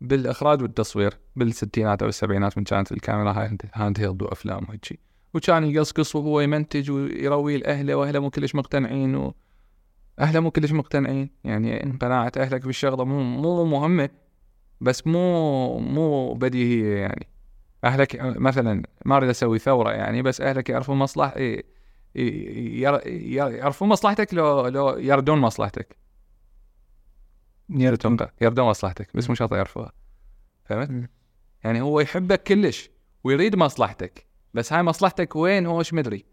بالإخراج 0.00 0.62
والتصوير 0.62 1.18
بالستينات 1.36 2.02
أو 2.02 2.08
السبعينات 2.08 2.58
من 2.58 2.64
كانت 2.64 2.92
الكاميرا 2.92 3.32
هاي 3.32 3.58
handheld 3.74 4.22
وافلام 4.22 4.66
وهيجي 4.68 4.98
وكان 5.34 5.64
يقصقص 5.64 6.16
وهو 6.16 6.40
يمنتج 6.40 6.90
ويروي 6.90 7.56
لأهله 7.56 7.94
وأهله 7.94 8.20
مو 8.20 8.30
كلش 8.30 8.54
مقتنعين 8.54 9.14
و... 9.14 9.34
أهله 10.18 10.40
مو 10.40 10.50
كلش 10.50 10.72
مقتنعين. 10.72 11.30
يعني 11.44 11.98
قناعه 12.00 12.32
أهلك 12.36 12.66
بالشغلة 12.66 13.04
مو 13.04 13.22
مو 13.22 13.64
مهمة 13.64 14.10
بس 14.80 15.06
مو 15.06 15.78
مو 15.78 16.34
بديهية 16.34 16.96
يعني. 16.96 17.26
أهلك 17.84 18.16
مثلا 18.20 18.82
ما 19.04 19.16
أريد 19.16 19.28
أسوي 19.28 19.58
ثورة 19.58 19.90
يعني 19.90 20.22
بس 20.22 20.40
أهلك 20.40 20.70
يعرفون 20.70 20.96
مصلح 20.96 21.36
ي- 21.36 21.40
ي- 21.40 21.54
ير- 21.54 21.64
ير- 21.64 21.64
يعرفون 22.14 23.88
مصلحتك 23.88 24.34
لو 24.34 24.66
لو 24.66 24.98
يردون 24.98 25.38
مصلحتك. 25.38 25.96
تتوقع؟ 27.68 28.30
يردون 28.40 28.66
مصلحتك 28.66 29.16
بس 29.16 29.28
مو 29.28 29.34
شرط 29.34 29.52
يعرفوها. 29.52 29.92
فهمت؟ 30.64 30.90
مم. 30.90 31.08
يعني 31.64 31.80
هو 31.80 32.00
يحبك 32.00 32.42
كلش 32.42 32.90
ويريد 33.24 33.56
مصلحتك 33.56 34.26
بس 34.54 34.72
هاي 34.72 34.82
مصلحتك 34.82 35.36
وين 35.36 35.66
هو 35.66 35.78
إيش 35.78 35.94
مدري. 35.94 36.24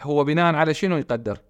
هو 0.00 0.24
بناء 0.24 0.54
على 0.54 0.74
شنو 0.74 0.96
يقدر؟ 0.96 1.40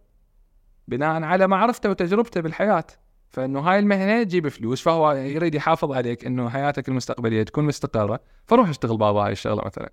بناء 0.89 1.23
على 1.23 1.47
معرفته 1.47 1.91
وتجربته 1.91 2.41
بالحياة. 2.41 2.85
فإنه 3.31 3.61
هاي 3.61 3.79
المهنة 3.79 4.23
تجيب 4.23 4.49
فلوس 4.49 4.83
فهو 4.83 5.13
يريد 5.13 5.55
يحافظ 5.55 5.93
عليك 5.93 6.25
إنه 6.25 6.51
حياتك 6.51 6.89
المستقبلية 6.89 7.43
تكون 7.43 7.65
مستقرة 7.65 8.21
فروح 8.47 8.69
اشتغل 8.69 8.97
بابا 8.97 9.21
هاي 9.21 9.33
الشغلة 9.33 9.63
مثلا. 9.67 9.93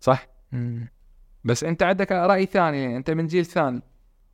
صح؟ 0.00 0.26
بس 1.44 1.64
انت 1.64 1.82
عندك 1.82 2.12
رأي 2.12 2.46
ثاني 2.46 2.96
انت 2.96 3.10
من 3.10 3.26
جيل 3.26 3.46
ثاني 3.46 3.82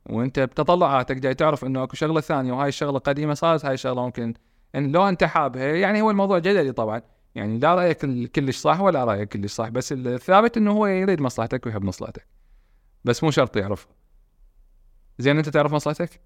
وانت 0.09 0.39
بتطلعاتك 0.39 1.15
جاي 1.17 1.33
تعرف 1.33 1.65
انه 1.65 1.83
اكو 1.83 1.95
شغلة 1.95 2.21
ثانية 2.21 2.53
وهاي 2.53 2.69
الشغلة 2.69 2.99
قديمة 2.99 3.33
صارت 3.33 3.65
هاي 3.65 3.73
الشغلة 3.73 4.05
ممكن 4.05 4.33
إن 4.75 4.91
لو 4.91 5.09
انت 5.09 5.23
حابها 5.23 5.63
يعني 5.63 6.01
هو 6.01 6.11
الموضوع 6.11 6.39
جدلي 6.39 6.71
طبعا 6.71 7.01
يعني 7.35 7.59
لا 7.59 7.75
رايك 7.75 8.05
كلش 8.31 8.57
صح 8.57 8.81
ولا 8.81 9.05
رايك 9.05 9.29
كلش 9.29 9.53
صح 9.53 9.69
بس 9.69 9.91
الثابت 9.91 10.57
إنه 10.57 10.71
هو 10.71 10.85
يريد 10.87 11.21
مصلحتك 11.21 11.65
ويحب 11.65 11.83
مصلحتك. 11.83 12.27
بس 13.05 13.23
مو 13.23 13.31
شرط 13.31 13.57
يعرف. 13.57 13.87
زين 15.19 15.37
انت 15.37 15.49
تعرف 15.49 15.73
مصلحتك؟ 15.73 16.21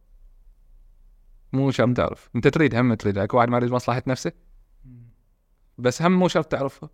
مو 1.53 1.71
شرط 1.71 1.97
تعرف. 1.97 2.29
انت 2.35 2.47
تريد 2.47 2.75
هم 2.75 2.93
تريد 2.93 3.17
أكو 3.17 3.37
واحد 3.37 3.49
ما 3.49 3.57
يريد 3.57 3.71
مصلحة 3.71 4.03
نفسه؟ 4.07 4.31
بس 5.77 6.01
هم 6.01 6.11
مو 6.11 6.27
شرط 6.27 6.45
تعرفها. 6.45 6.89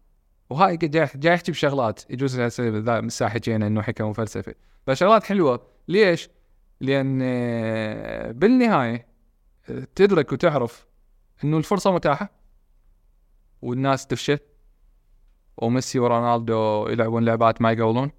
وهاي 0.49 0.77
جاي 0.77 1.09
جاي 1.15 1.33
يحكي 1.33 1.51
بشغلات 1.51 2.01
يجوز 2.09 2.39
مساحة 2.87 3.33
حكينا 3.33 3.67
إنه 3.67 3.81
حكم 3.81 4.05
وفلسفه 4.05 4.55
بس 4.87 4.97
شغلات 4.97 5.23
حلوة. 5.23 5.67
ليش؟ 5.87 6.29
لأن 6.81 7.19
آه، 7.23 8.31
بالنهاية 8.31 9.07
آه، 9.69 9.87
تدرك 9.95 10.31
وتعرف 10.31 10.87
إنه 11.43 11.57
الفرصة 11.57 11.91
متاحة. 11.91 12.29
والناس 13.61 14.07
تفشل. 14.07 14.39
وميسي 15.57 15.99
ورونالدو 15.99 16.87
يلعبون 16.89 17.25
لعبات 17.25 17.61
ما 17.61 17.71
يقولون. 17.71 18.11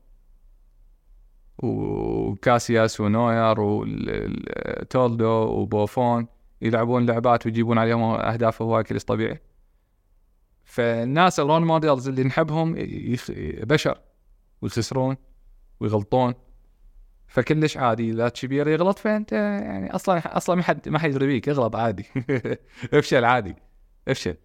وكاسياس 1.59 3.01
ونوير 3.01 3.61
وتولدو 3.61 5.27
وبوفون 5.27 6.27
يلعبون 6.63 7.07
لعبات 7.07 7.47
ويجيبون 7.47 7.79
عليهم 7.79 8.03
أهداف 8.03 8.63
هواي 8.63 8.83
كلش 8.83 9.05
طبيعي. 9.05 9.41
فالناس 10.79 11.41
ال 11.41 11.45
role 11.45 11.65
models 11.65 12.09
اللي 12.09 12.25
نحبهم. 12.25 12.75
بشر 13.63 14.01
ويخسرون 14.63 15.17
ويغلطون 15.81 16.35
فكلش 17.27 17.77
عادي. 17.77 18.11
اذا 18.11 18.29
كبير 18.29 18.69
يغلط 18.69 18.99
فأنت 18.99 19.33
يعني 19.33 19.95
أصلا 19.95 20.37
أصلا 20.37 20.57
ما 20.57 20.63
حد 20.63 20.89
ما 20.89 20.99
حد 20.99 21.11
يدري 21.11 21.27
بيك 21.27 21.49
اغلط 21.49 21.77
عادي. 21.77 22.05
افشل 22.95 23.25
عادي 23.25 23.57
افشل 24.09 24.37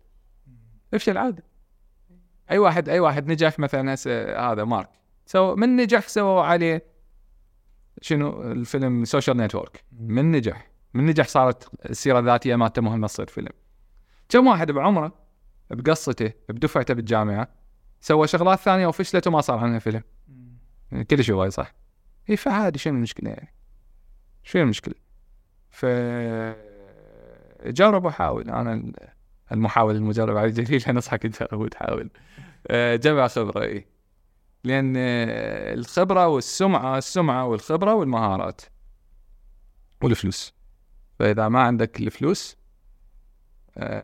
افشل 0.93 1.17
عادي. 1.17 1.43
أي 2.51 2.57
واحد 2.57 2.89
أي 2.89 2.99
واحد 2.99 3.27
نجح 3.27 3.59
مثلا 3.59 3.93
هذا 4.51 4.63
مارك. 4.63 4.89
so 5.25 5.55
من 5.55 5.75
نجح 5.75 6.07
سووا 6.07 6.41
عليه 6.41 6.85
شنو؟ 8.01 8.51
الفيلم 8.51 9.05
Social 9.05 9.37
Network 9.37 9.83
من 9.99 10.31
نجح؟ 10.31 10.71
من 10.93 11.05
نجح 11.05 11.27
صارت 11.27 11.85
السيرة 11.85 12.19
الذاتية 12.19 12.55
مالته 12.55 12.81
مهمة 12.81 13.07
تصير 13.07 13.27
فيلم. 13.27 13.53
كم 14.29 14.47
واحد 14.47 14.71
بعمره 14.71 15.22
بقصته 15.73 16.33
بدفعته 16.49 16.93
بالجامعة 16.93 17.47
سوى 18.01 18.27
شغلات 18.27 18.59
ثانية 18.59 18.87
وفشلت 18.87 19.27
وما 19.27 19.41
صار 19.41 19.59
عنها 19.59 19.79
فيلم. 19.79 20.03
كل 21.09 21.23
شيء 21.23 21.35
وايد 21.35 21.51
صح. 21.51 21.73
اي 22.29 22.37
فعادي 22.37 22.79
شنو 22.79 22.95
المشكلة 22.97 23.29
يعني؟ 23.29 23.53
شو 24.43 24.59
المشكلة؟ 24.59 24.95
ف 25.69 25.85
جرب 27.65 28.05
وحاول 28.05 28.49
أنا 28.49 28.73
ال- 28.73 28.93
المحاول 29.51 29.95
المجرب 29.95 30.37
على 30.37 30.47
الجليل 30.47 30.83
أنصحك 30.89 31.21
تجرب 31.23 31.59
وتحاول 31.59 32.09
آه، 32.67 32.95
جمع 32.95 33.27
خبرة 33.27 33.63
اي 33.63 33.87
لأن 34.63 34.93
آه، 34.97 35.73
الخبرة 35.73 36.27
والسمعة 36.27 36.97
السمعة 36.97 37.45
والخبرة 37.45 37.93
والمهارات 37.93 38.61
والفلوس. 40.01 40.53
فإذا 41.19 41.47
ما 41.49 41.61
عندك 41.61 41.99
الفلوس 41.99 42.57
آه، 43.77 44.03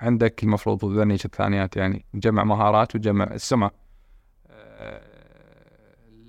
عندك 0.00 0.42
المفروض 0.42 0.84
ذنيك 0.84 1.24
الثانيات 1.24 1.76
يعني 1.76 2.04
تجمع 2.12 2.44
مهارات 2.44 2.94
وتجمع 2.94 3.24
السمعه 3.24 3.70
آه، 4.50 5.02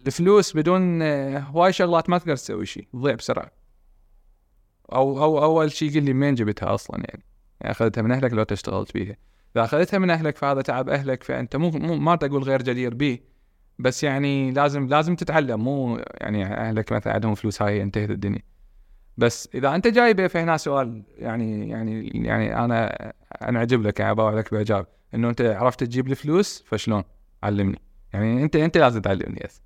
الفلوس 0.08 0.58
بدون 0.58 1.02
آه، 1.02 1.40
هواي 1.40 1.74
شغلات 1.74 2.10
ما 2.10 2.18
تقدر 2.18 2.36
تسوي 2.36 2.66
شيء 2.66 2.88
تضيع 2.94 3.16
بسرعة. 3.16 3.52
أو 4.94 5.24
أو 5.24 5.44
أول 5.44 5.72
شيء 5.72 5.96
قل 5.96 6.04
لي 6.04 6.14
منين 6.14 6.36
جبتها 6.36 6.74
أصلا 6.74 6.98
يعني؟ 6.98 7.24
يعني 7.62 7.72
أخذتها 7.72 8.02
من 8.02 8.12
أهلك 8.12 8.34
لو 8.34 8.42
أنت 8.42 8.52
اشتغلت 8.52 8.94
بيها. 8.94 9.16
إذا 9.56 9.66
أخذتها 9.66 9.98
من 9.98 10.10
أهلك 10.10 10.38
فهذا 10.38 10.62
تعب 10.62 10.90
أهلك 10.90 11.24
فأنت 11.24 11.56
مو, 11.56 11.70
مو 11.70 11.96
ما 11.96 12.16
تقول 12.16 12.44
غير 12.44 12.62
جدير 12.62 12.94
به 12.94 13.20
بس 13.80 14.04
يعني 14.04 14.52
لازم 14.52 14.88
لازم 14.88 15.16
تتعلم 15.16 15.64
مو 15.64 16.02
يعني 16.22 16.46
أهلك 16.46 16.92
مثلا 16.92 17.14
عندهم 17.14 17.36
فلوس 17.36 17.62
هاي 17.62 17.82
انتهت 17.82 18.10
الدنيا. 18.10 18.42
بس 19.18 19.50
إذا 19.56 19.76
أنت 19.76 19.88
جايبه 19.88 20.28
فهنا 20.28 20.58
سؤال 20.58 21.04
يعني 21.18 21.70
يعني 21.70 22.08
يعني 22.08 22.66
أنا 22.66 23.14
أنا 23.42 23.60
أعجب 23.60 23.82
لك 23.82 24.00
يعني 24.00 24.32
لك 24.32 24.54
باجابه 24.54 24.88
إنه 25.16 25.30
أنت 25.30 25.42
عرفت 25.42 25.84
تجيب 25.84 26.08
لي 26.08 26.16
فلوس 26.16 26.64
فشلون؟ 26.68 27.04
علمني. 27.44 27.82
يعني 28.14 28.44
انت 28.44 28.56
أنت 28.56 28.78
لازم 28.78 29.02
تعلمني 29.02 29.40
يس. 29.46 29.62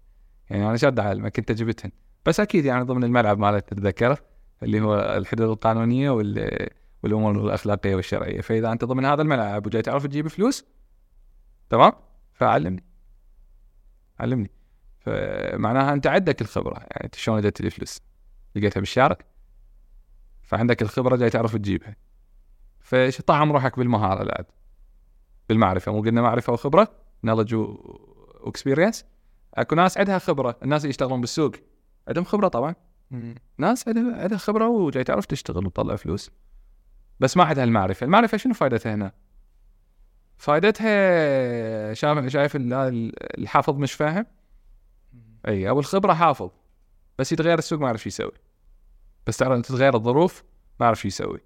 يعني 0.49 0.69
أنا 0.69 0.77
شاد 0.77 0.99
اعلمك 0.99 1.39
أنت 1.39 1.51
جبتهن. 1.51 1.91
بس 2.25 2.39
أكيد 2.39 2.65
يعني 2.65 2.83
ضمن 2.83 3.03
الملعب 3.03 3.39
مالك 3.39 3.63
تتذكره 3.65 4.17
اللي 4.63 4.81
هو 4.81 4.95
الحدود 5.17 5.49
القانونية 5.49 6.09
وال 6.09 6.67
والأمور 7.03 7.45
الأخلاقية 7.45 7.95
والشرعية. 7.95 8.41
فإذا 8.41 8.71
أنت 8.71 8.85
ضمن 8.85 9.05
هذا 9.05 9.21
الملعب 9.21 9.65
وجاي 9.65 9.81
تعرف 9.81 10.05
تجيب 10.07 10.27
فلوس 10.27 10.65
تمام؟ 11.69 11.91
فعلمني. 12.33 12.83
علمني. 14.19 14.51
فمعناها 14.99 15.93
أنت 15.93 16.07
عندك 16.07 16.41
الخبرة 16.41 16.77
يعني 16.77 17.03
أنت 17.03 17.15
شلون 17.15 17.41
جت 17.41 17.61
الفلوس 17.61 18.01
لقيتها 18.55 18.79
بالشارع؟ 18.79 19.17
فعندك 20.43 20.81
الخبرة 20.81 21.15
جاي 21.15 21.29
تعرف 21.29 21.55
تجيبها. 21.55 21.95
فش 22.85 23.21
طعم 23.21 23.51
روحك 23.51 23.77
بالمهارة 23.79 24.23
بعد 24.23 24.45
بالمعرفة 25.49 25.91
مو 25.91 26.01
قلنا 26.01 26.21
معرفة 26.21 26.53
وخبرة 26.53 26.91
نولج 27.23 27.53
واكسبيرينس 27.55 29.05
أكو 29.53 29.75
ناس 29.75 29.97
عندها 29.97 30.19
خبرة 30.19 30.57
الناس 30.63 30.81
اللي 30.81 30.89
يشتغلون 30.89 31.21
بالسوق 31.21 31.55
عندهم 32.07 32.23
خبرة 32.23 32.47
طبعا. 32.47 32.75
ناس 33.57 33.87
عندها 33.87 34.21
عندها 34.21 34.37
خبرة 34.37 34.67
وجاي 34.67 35.03
تعرف 35.03 35.25
تشتغل 35.25 35.65
وتطلع 35.65 35.95
فلوس. 35.95 36.31
بس 37.19 37.37
ما 37.37 37.43
عندها 37.43 37.63
المعرفة. 37.63 38.05
المعرفة 38.05 38.37
شنو 38.37 38.53
فائدتها 38.53 38.93
هنا؟ 38.95 39.11
فائدتها 40.37 41.93
شايف 41.93 42.27
شايف 42.27 42.55
ال- 42.55 42.73
ال- 42.73 43.39
الحافظ 43.39 43.77
مش 43.77 43.93
فاهم؟ 43.93 44.25
اي 45.47 45.69
أو 45.69 45.79
الخبرة 45.79 46.13
حافظ 46.13 46.49
بس 47.19 47.31
يتغير 47.31 47.57
السوق 47.57 47.79
ما 47.79 47.85
يعرف 47.85 48.01
شو 48.03 48.09
يسوي. 48.09 48.31
بس 49.27 49.37
تعرف 49.37 49.61
تتغير 49.61 49.95
الظروف 49.95 50.43
ما 50.79 50.85
يعرف 50.85 51.01
شو 51.01 51.07
يسوي. 51.07 51.39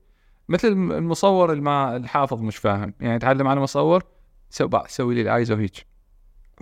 مثل 0.49 0.67
الم- 0.67 0.91
المصور 0.91 1.53
الما 1.53 1.95
الحافظ 1.95 2.41
مش 2.41 2.57
فاهم. 2.57 2.93
يعني 2.99 3.15
يتعلم 3.15 3.47
على 3.47 3.59
مصور 3.59 4.03
سوي 4.49 4.69
سوي 4.87 5.15
لي 5.15 5.21
الايزو 5.21 5.55
هيك 5.55 5.85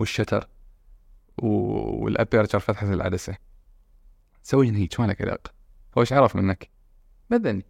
وال 0.00 0.11
shutter 0.11 0.48
وال 1.38 1.62
aperture 1.62 2.58
فتحة 2.58 2.92
العدسة. 2.92 3.36
سوي 4.42 4.70
هيك 4.76 5.00
ما 5.00 5.06
لك 5.06 5.22
علاقه 5.22 5.50
هو 5.98 6.00
إيش 6.00 6.12
عرف 6.12 6.36
منك؟ 6.36 6.70
بذني 7.30 7.64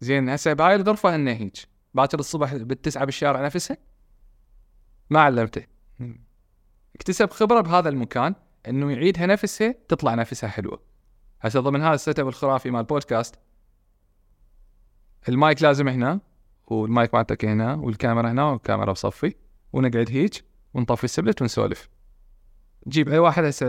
زين 0.00 0.28
هسه 0.28 0.52
بهاي 0.52 0.74
الغرفه 0.74 1.14
إنه 1.14 1.32
هيك. 1.32 1.56
باكر 1.94 2.18
الصبح 2.18 2.54
بالتسعة 2.54 3.04
بالشارع 3.04 3.44
نفسها 3.44 3.76
ما 5.10 5.20
علمته. 5.20 5.66
اكتسب 6.96 7.30
خبرة 7.30 7.60
بهذا 7.60 7.88
المكان 7.88 8.34
إنه 8.68 8.92
يعيدها 8.92 9.26
نفسها 9.26 9.74
تطلع 9.88 10.14
نفسها 10.14 10.48
حلوة. 10.50 10.82
هسه 11.40 11.60
ضمن 11.60 11.82
هذا 11.82 11.94
ال 11.94 12.18
setup 12.18 12.28
الخرافي 12.28 12.70
مال 12.70 12.84
بودكاست 12.84 13.34
المايك 15.28 15.62
لازم 15.62 15.88
هنا 15.88 16.20
والمايك 16.66 17.14
مالتك 17.14 17.44
هنا 17.44 17.74
والكاميرا 17.74 18.30
هنا 18.30 18.44
والكاميرا 18.44 18.92
بصفي 18.92 19.34
ونقعد 19.72 20.10
هيك 20.10 20.44
ونطفي 20.74 21.04
السبلت 21.04 21.42
ونسولف. 21.42 21.88
جيب 22.88 23.08
أي 23.08 23.18
واحد 23.18 23.44
هسه 23.44 23.66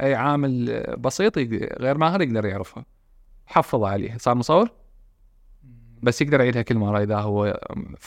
أي 0.00 0.14
عامل 0.14 0.84
بسيط 0.98 1.38
غير 1.80 1.98
ماهر 1.98 2.22
يقدر 2.22 2.46
يعرفها 2.46 2.84
حفظ 3.46 3.84
عليه. 3.84 4.16
صار 4.16 4.34
مصور؟ 4.34 4.70
بس 6.02 6.22
يقدر 6.22 6.40
يعيدها 6.40 6.62
كل 6.62 6.78
مرة. 6.78 7.02
إذا 7.02 7.16
هو 7.16 7.60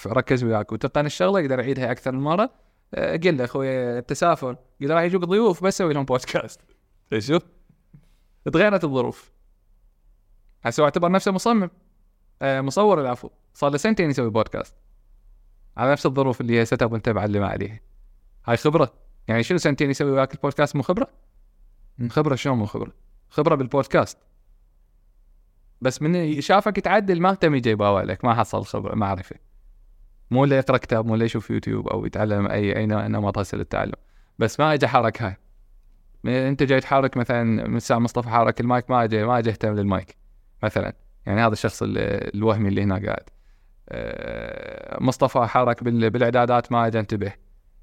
ركز 0.08 0.44
وياك 0.44 0.72
وتقن 0.72 1.06
الشغلة 1.06 1.40
يقدر 1.40 1.60
يعيدها 1.60 1.92
أكثر 1.92 2.12
من 2.12 2.20
مرة. 2.20 2.50
أه، 2.94 3.18
قل 3.18 3.38
له 3.38 3.44
أخوي 3.46 3.70
التسافر. 4.00 4.58
قل 4.82 4.92
راح 4.92 5.02
يجوك 5.02 5.24
ضيوف 5.24 5.64
بس 5.64 5.78
سوي 5.78 5.94
لهم 5.94 6.06
بودكاست 6.06 6.62
شوف 7.18 7.44
تغيرت 8.54 8.84
الظروف. 8.84 9.32
هسه 10.64 10.84
اعتبر 10.84 11.12
نفسه 11.12 11.32
مصمم. 11.32 11.70
مصور 12.44 13.02
العفو. 13.02 13.30
صار 13.54 13.72
له 13.72 13.78
سنتين 13.78 14.10
يسوي 14.10 14.30
بودكاست. 14.30 14.76
على 15.78 15.92
نفس 15.92 16.06
الظروف 16.06 16.42
اللي 16.42 16.60
هي 16.60 16.66
setup 16.66 16.94
انت 16.94 17.10
معلمه 17.10 17.46
عليها 17.46 17.80
هاي 18.46 18.58
خبرة. 18.58 18.94
يعني 19.28 19.44
شنو 19.44 19.58
سنتين 19.58 19.90
يسوي 19.90 20.12
وياك 20.12 20.34
البودكاست 20.34 20.76
مو 20.76 20.82
خبرة؟ 20.82 21.08
خبرة 22.10 22.36
شلون 22.36 22.58
مو 22.58 22.66
خبرة؟ 22.66 22.94
خبرة 23.30 23.56
بالبودكاست. 23.56 24.18
بس 25.82 26.02
من 26.02 26.42
شافك 26.42 26.80
تعدل 26.80 27.22
ما 27.22 27.30
اهتم 27.30 27.56
يجي 27.56 27.70
يباوع 27.70 28.04
لك 28.04 28.26
ما 28.26 28.34
حصل 28.34 28.66
خبرة 28.66 28.96
معرفه 28.96 29.36
مو 30.32 30.44
اللي 30.44 30.56
يقرأ 30.56 30.78
كتاب 30.78 31.06
مو 31.06 31.14
اللي 31.14 31.26
يشوف 31.26 31.50
يوتيوب 31.50 31.88
أو 31.88 32.06
يتعلم 32.06 32.48
أي 32.48 32.78
أي 32.78 32.86
نمط 32.86 33.38
هسه 33.38 33.58
للتعلم. 33.58 33.94
بس 34.40 34.60
ما 34.60 34.74
اجى 34.74 34.88
حرك 34.88 35.22
هاي. 35.22 35.38
أنت 36.26 36.64
جاي 36.64 36.80
تحرك 36.80 37.18
مثلا 37.18 37.68
من 37.68 37.80
ساعه 37.80 38.00
مصطفى 38.00 38.30
حرك 38.30 38.62
المايك 38.62 38.90
ما 38.90 39.04
اجى 39.04 39.26
ما 39.26 39.40
اجى 39.40 39.50
أهتم 39.50 39.76
للمايك 39.76 40.18
مثلا. 40.64 40.94
يعني 41.26 41.42
هذا 41.42 41.54
الشخص 41.54 41.84
الوهمي 41.86 42.70
اللي 42.70 42.84
هنا 42.84 42.96
قاعد. 43.06 43.30
آه، 43.90 45.04
مصطفى 45.04 45.40
حرك 45.40 45.84
بالإعدادات 45.84 46.72
ما 46.72 46.88
انتبه. 46.88 47.34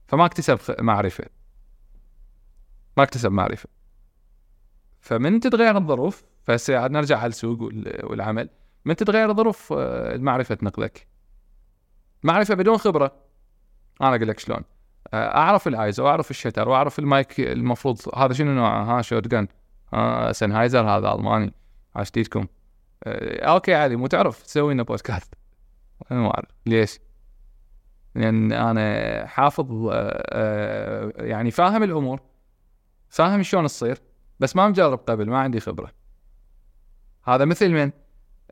فما 0.07 0.25
اكتسب 0.25 0.59
معرفة. 0.81 1.25
ما 2.97 3.03
اكتسب 3.03 3.33
معرفة. 3.33 3.69
فمن 5.01 5.41
تتغير 5.41 5.77
الظروف 5.77 6.25
فهسه 6.43 6.87
نرجع 6.87 7.19
على 7.19 7.27
السوق 7.27 7.59
والعمل 8.05 8.49
من 8.85 8.97
تتغير 8.97 9.31
الظروف 9.31 9.73
آه، 9.73 10.15
المعرفة 10.15 10.55
تنقلك. 10.55 11.07
معرفة 12.23 12.55
بدون 12.55 12.79
خبرة. 12.79 13.13
أنا 14.01 14.17
أقول 14.17 14.29
لك 14.29 14.39
شلون. 14.39 14.63
آه، 15.15 15.37
أعرف 15.37 15.69
الآيزو 15.69 16.05
واعرف 16.05 16.31
ال 16.31 16.35
shutter 16.36 16.69
وأعرف 16.69 16.99
المايك 16.99 17.41
المفروض 17.41 18.01
هذا 18.17 18.33
شنو 18.33 18.55
نوعه؟ 18.55 18.85
ها 18.85 19.03
shotgun. 19.03 19.49
ها 19.95 20.33
سنهايزر 20.33 20.89
هذا 20.89 21.13
ألماني. 21.15 21.55
عشتيتكم 21.95 22.47
okay 23.07 23.75
عادي 23.75 23.97
مو 23.97 24.07
تعرف 24.07 24.43
تسوي 24.43 24.75
لنا 24.75 24.83
بودكاست 24.83 25.35
أنا 26.13 26.21
ما 26.21 26.27
أعرف. 26.27 26.49
ليش؟ 26.67 26.99
لأن 28.15 28.53
أنا 28.53 29.27
حافظ 29.27 29.73
آه 29.73 29.93
آه 29.93 31.13
يعني 31.25 31.51
فاهم 31.51 31.83
الأمور 31.83 32.21
فاهم 33.09 33.43
شلون 33.43 33.67
تصير 33.67 33.99
بس 34.41 34.57
ما 34.57 34.69
مجرب 34.69 34.99
قبل 34.99 35.31
ما 35.31 35.39
عندي 35.39 35.61
خبرة. 35.61 35.93
هذا 37.25 37.45
مثل 37.45 37.71
من؟ 37.71 37.91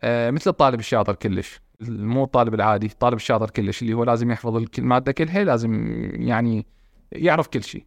آه 0.00 0.30
مثل 0.30 0.50
الطالب 0.50 0.80
الشاطر 0.80 1.14
كلش. 1.14 1.60
مو 1.80 2.24
الطالب 2.24 2.54
العادي 2.54 2.86
الطالب 2.86 3.16
الشاطر 3.16 3.50
كلش 3.50 3.82
اللي 3.82 3.94
هو 3.94 4.04
لازم 4.04 4.30
يحفظ 4.30 4.64
الماده 4.78 5.12
كلها 5.12 5.44
لازم 5.44 5.72
يعني 6.14 6.66
يعرف 7.12 7.46
كل 7.46 7.62
شيء. 7.64 7.86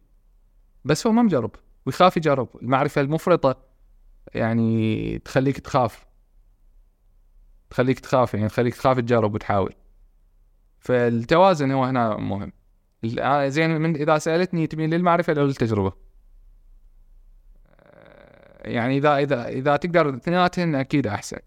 بس 0.84 1.06
هو 1.06 1.12
ما 1.12 1.22
مجرب 1.22 1.50
ويخاف 1.86 2.16
يجرب. 2.16 2.48
المعرفة 2.62 3.00
المفرطة 3.00 3.56
يعني 4.34 5.18
تخليك 5.18 5.58
تخاف. 5.60 6.06
تخليك 7.72 8.00
تخاف 8.00 8.34
يعني 8.34 8.48
تخليك 8.48 8.74
تخاف 8.74 9.00
تجرب 9.00 9.34
وتحاول. 9.34 9.74
فالتوازن 10.80 11.70
هو 11.70 11.84
هنا 11.84 12.16
مهم. 12.16 12.52
آه، 13.18 13.48
زين 13.48 13.80
من 13.80 13.96
إذا 13.96 14.18
سألتني 14.18 14.66
تميل 14.66 14.90
للمعرفه 14.90 15.32
أو 15.32 15.46
للتجربة. 15.46 15.92
آه، 17.66 18.68
يعني 18.68 18.98
اذا 18.98 19.16
اذا 19.16 19.48
إذا 19.48 19.76
تقدر 19.76 20.16
اثنيناتهم 20.16 20.74
أكيد 20.74 21.06
أحسن. 21.06 21.38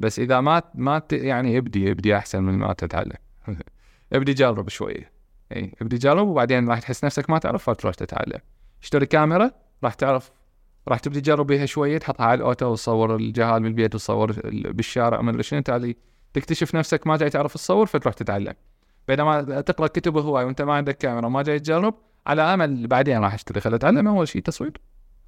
بس 0.00 0.18
إذا 0.18 0.40
ما 0.40 0.62
ما 0.74 1.02
يعني 1.12 1.58
ابدي 1.58 1.90
ابدي 1.90 2.16
أحسن 2.16 2.42
من 2.42 2.58
ما 2.58 2.72
تتعلم. 2.72 3.16
ابدي 4.12 4.34
جرب 4.34 4.68
شوية. 4.68 5.12
اي 5.56 5.72
ابدي 5.82 5.96
جرب 5.96 6.28
وبعدين 6.28 6.68
راح 6.68 6.80
تحس 6.80 7.04
نفسك 7.04 7.30
ما 7.30 7.38
تعرف 7.38 7.70
فتروح 7.70 7.94
تتعلم. 7.94 8.40
اشتري 8.82 9.06
كاميرا 9.06 9.50
راح 9.84 9.94
تعرف 9.94 10.30
راح 10.88 10.98
تبدي 10.98 11.20
تجرب 11.20 11.46
بيها 11.46 11.66
شوية 11.66 11.98
تحطها 11.98 12.26
على 12.26 12.38
الأوتو 12.38 12.66
وتصور 12.66 13.16
الجهال 13.16 13.62
بالبيت 13.62 13.94
وتصور 13.94 14.32
بالشارع 14.50 15.20
ما 15.20 15.30
أدري 15.30 15.42
شنو. 15.42 15.60
تالي 15.60 15.96
تكتشف 16.32 16.74
نفسك 16.74 17.06
ما 17.06 17.16
جاي 17.16 17.30
تعرف 17.30 17.54
تصور 17.54 17.86
فتروح 17.86 18.14
تتعلم. 18.14 18.54
بينما 19.08 19.60
تقرأ 19.60 19.86
كتب 19.86 20.16
هواي 20.16 20.44
وأنت 20.44 20.62
ما 20.62 20.74
عندك 20.74 20.98
كاميرا 20.98 21.28
ما 21.28 21.42
جاي 21.42 21.58
تجرب 21.58 21.94
على 22.26 22.42
أمل 22.42 22.86
بعدين 22.86 23.18
راح 23.18 23.34
أشتري. 23.34 23.60
خل 23.60 23.74
أتعلم 23.74 24.08
أول 24.08 24.28
شيء 24.28 24.42
تصوير. 24.42 24.80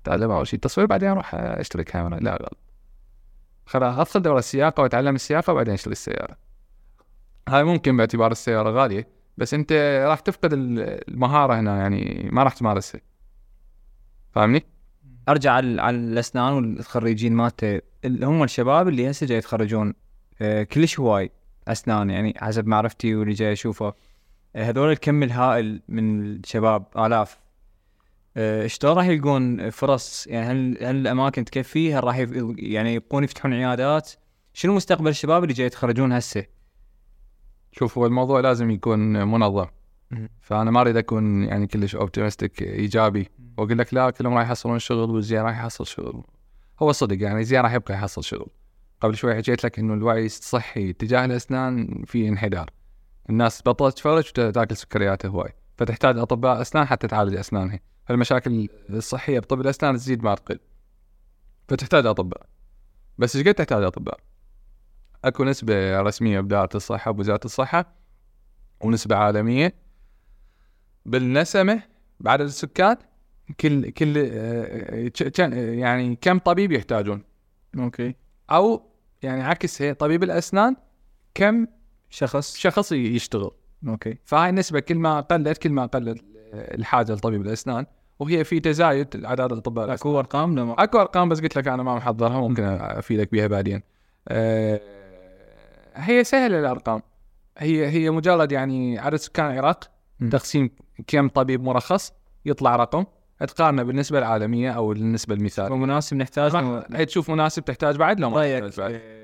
أتعلم 0.02 0.30
أول 0.30 0.46
شيء 0.46 0.58
تصوير 0.58 0.86
بعدين 0.86 1.08
أروح 1.08 1.34
أشتري 1.34 1.84
كاميرا. 1.84 2.20
لا 2.20 2.32
غلط 2.32 2.58
خلاص 3.66 3.98
ادخل 3.98 4.22
دورة 4.22 4.38
السياقة 4.38 4.82
وأتعلم 4.82 5.14
السياقة 5.14 5.52
وبعدين 5.52 5.74
أشتري 5.74 5.92
السيارة. 5.92 6.36
هاي 7.48 7.64
ممكن 7.64 7.96
باعتبار 7.96 8.32
السيارة 8.32 8.70
غالية 8.70 9.08
بس 9.36 9.54
أنت 9.54 9.72
راح 10.08 10.20
تفقد 10.20 10.52
المهارة 10.52 11.60
هنا 11.60 11.76
يعني 11.76 12.28
ما 12.32 12.42
راح 12.42 12.54
تمارسها. 12.54 13.00
فاهمني؟ 14.32 14.77
أرجع 15.28 15.52
على, 15.52 15.82
على 15.82 15.96
الأسنان 15.96 16.52
والخريجين 16.52 17.32
مالته. 17.32 17.80
اللي 18.04 18.26
هم 18.26 18.42
الشباب 18.42 18.88
اللي 18.88 19.10
هسه 19.10 19.26
جاي 19.26 19.38
يتخرجون 19.38 19.94
آه، 20.40 20.62
كلش 20.62 21.00
هواي 21.00 21.30
أسنان 21.68 22.10
يعني 22.10 22.34
حسب 22.36 22.66
معرفتي 22.66 23.14
واللي 23.14 23.34
جاي 23.34 23.52
أشوفه. 23.52 23.94
آه، 24.56 24.64
هذول 24.70 24.92
الكم 24.92 25.22
الهائل 25.22 25.82
من 25.88 26.22
الشباب 26.22 26.86
آلاف. 26.96 27.38
آه، 28.36 28.66
شلون 28.66 28.96
راح 28.96 29.06
يلقون 29.06 29.70
فرص؟ 29.70 30.26
يعني 30.26 30.46
هل 30.46 30.84
هل 30.84 30.96
الأماكن 30.96 31.44
تكفي؟ 31.44 31.94
هل 31.94 32.04
راح 32.04 32.26
يعني 32.56 32.94
يبقون 32.94 33.24
يفتحون 33.24 33.52
عيادات؟ 33.52 34.12
شنو 34.52 34.74
مستقبل 34.74 35.08
الشباب 35.08 35.42
اللي 35.42 35.54
جاي 35.54 35.66
يتخرجون 35.66 36.12
هسه؟ 36.12 36.44
شوف 37.72 37.98
هو 37.98 38.06
الموضوع 38.06 38.40
لازم 38.40 38.70
يكون 38.70 38.98
منظم. 39.28 39.66
فأنا 40.40 40.70
ما 40.70 40.80
أريد 40.80 40.96
أكون 40.96 41.44
يعني 41.44 41.66
كلش 41.66 41.96
optimistic 41.96 42.62
إيجابي. 42.62 43.28
وأقول 43.58 43.78
لك 43.78 43.94
لا 43.94 44.10
كلهم 44.10 44.34
راح 44.34 44.48
يحصلون 44.48 44.78
شغل 44.78 45.10
والزين 45.10 45.40
راح 45.40 45.58
يحصل 45.58 45.86
شغل. 45.86 46.24
هو 46.82 46.92
صدق 46.92 47.22
يعني 47.22 47.44
زين 47.44 47.60
راح 47.60 47.72
يبقى 47.72 47.94
يحصل 47.94 48.24
شغل. 48.24 48.46
قبل 49.00 49.16
شوي 49.16 49.34
حكيت 49.36 49.64
لك 49.64 49.78
إنه 49.78 49.94
الوعي 49.94 50.26
الصحي 50.26 50.92
تجاه 50.92 51.24
الأسنان 51.24 52.04
في 52.06 52.28
انحدار. 52.28 52.70
الناس 53.30 53.62
بطلت 53.66 53.96
تفرج 53.96 54.32
وتاكل 54.38 54.76
سكريات 54.76 55.26
هواي. 55.26 55.54
فتحتاج 55.76 56.18
أطباء 56.18 56.62
أسنان 56.62 56.84
حتى 56.86 57.06
تعالج 57.06 57.36
أسنانها. 57.36 57.80
فالمشاكل 58.06 58.68
الصحية 58.90 59.38
بطب 59.38 59.60
الأسنان 59.60 59.96
تزيد 59.96 60.22
ما 60.24 60.34
تقل. 60.34 60.60
فتحتاج 61.68 62.06
أطباء. 62.06 62.46
بس 63.18 63.36
إيش 63.36 63.48
قد 63.48 63.54
تحتاج 63.54 63.82
أطباء؟ 63.82 64.20
أكو 65.24 65.44
نسبة 65.44 66.00
رسمية 66.00 66.40
بوزارة 66.40 66.76
الصحة 66.76 67.10
بوزارة 67.10 67.40
الصحة 67.44 67.94
ونسبة 68.80 69.16
عالمية. 69.16 69.74
بالنسمة 71.06 71.82
بعدد 72.20 72.44
السكان 72.44 72.96
كل 73.60 73.90
كل 73.90 74.14
آه، 74.32 75.10
يعني 75.54 76.16
كم 76.20 76.38
طبيب 76.38 76.72
يحتاجون. 76.72 77.22
أوكي. 77.78 78.14
أو 78.50 78.82
يعني 79.22 79.42
عكس 79.42 79.82
هي 79.82 79.94
طبيب 79.94 80.22
الأسنان 80.22 80.76
كم 81.34 81.66
شخص؟ 82.10 82.56
شخص 82.56 82.92
يشتغل. 82.92 83.50
أوكي. 83.88 84.18
فهاي 84.24 84.50
النسبة 84.50 84.80
كل 84.80 84.94
ما 84.94 85.20
قلت 85.20 85.58
كل 85.58 85.70
ما 85.70 85.86
قلت 85.86 86.24
الحاجة 86.54 87.12
لطبيب 87.12 87.42
الأسنان. 87.42 87.86
وهي 88.18 88.44
في 88.44 88.60
تزايد 88.60 89.24
عدد 89.26 89.52
الأطباء 89.52 89.94
أكو 89.94 90.18
أرقام؟ 90.18 90.58
لما 90.58 90.82
أكو 90.82 90.98
أرقام 91.00 91.28
بس 91.28 91.40
قلت 91.40 91.56
لك 91.58 91.68
أنا 91.68 91.82
ما 91.82 91.94
محضرها 91.94 92.40
ممكن 92.40 92.62
أفيدك 92.64 93.32
بها 93.32 93.46
بعدين. 93.46 93.82
أه 94.28 94.80
هي 95.94 96.24
سهلة 96.24 96.58
الأرقام. 96.58 97.02
هي 97.58 97.86
هي 97.88 98.10
مجرد 98.10 98.52
يعني 98.52 98.98
عدد 98.98 99.16
سكان 99.16 99.50
العراق 99.50 99.90
تقسيم 100.30 100.70
كم 101.06 101.28
طبيب 101.28 101.62
مرخص 101.62 102.12
يطلع 102.44 102.76
رقم. 102.76 103.04
تقارنه 103.46 103.82
بالنسبة 103.82 104.18
العالمية 104.18 104.70
أو 104.70 104.92
النسبة 104.92 105.34
المثال 105.34 105.72
مناسب 105.72 106.16
نحتاج 106.16 106.54
راح 106.54 107.02
تشوف 107.02 107.30
مناسب 107.30 107.64
تحتاج 107.64 107.96
بعد 107.96 108.20
لو 108.20 108.30
ما 108.30 108.36
رأيك 108.36 108.78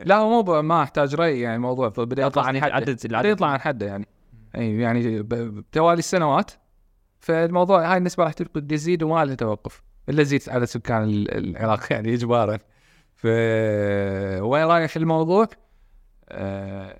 لا 0.05 0.17
هو 0.17 0.43
مو 0.43 0.63
ما 0.63 0.83
احتاج 0.83 1.15
رأي 1.15 1.41
يعني 1.41 1.57
الموضوع 1.57 1.89
بدا 1.89 2.23
يطلع 2.27 2.43
عن 2.43 2.57
العدد. 2.57 3.29
يطلع 3.29 3.49
عن 3.49 3.61
حده 3.61 3.87
يعني. 3.87 4.07
اي 4.57 4.79
يعني 4.79 5.23
بتوالي 5.23 5.99
السنوات 5.99 6.51
فالموضوع 7.21 7.93
هاي 7.93 7.97
النسبة 7.97 8.25
راح 8.25 8.33
تزيد 8.33 9.03
وما 9.03 9.25
لها 9.25 9.35
توقف 9.35 9.83
إلا 10.09 10.23
تزيد 10.23 10.43
عدد 10.49 10.65
سكان 10.65 11.03
العراق 11.09 11.81
يعني 11.93 12.15
إجبارا. 12.15 12.59
ف 13.15 13.27
وين 14.45 14.65
رايح 14.65 14.97
الموضوع؟ 14.97 15.49
آه 16.29 16.97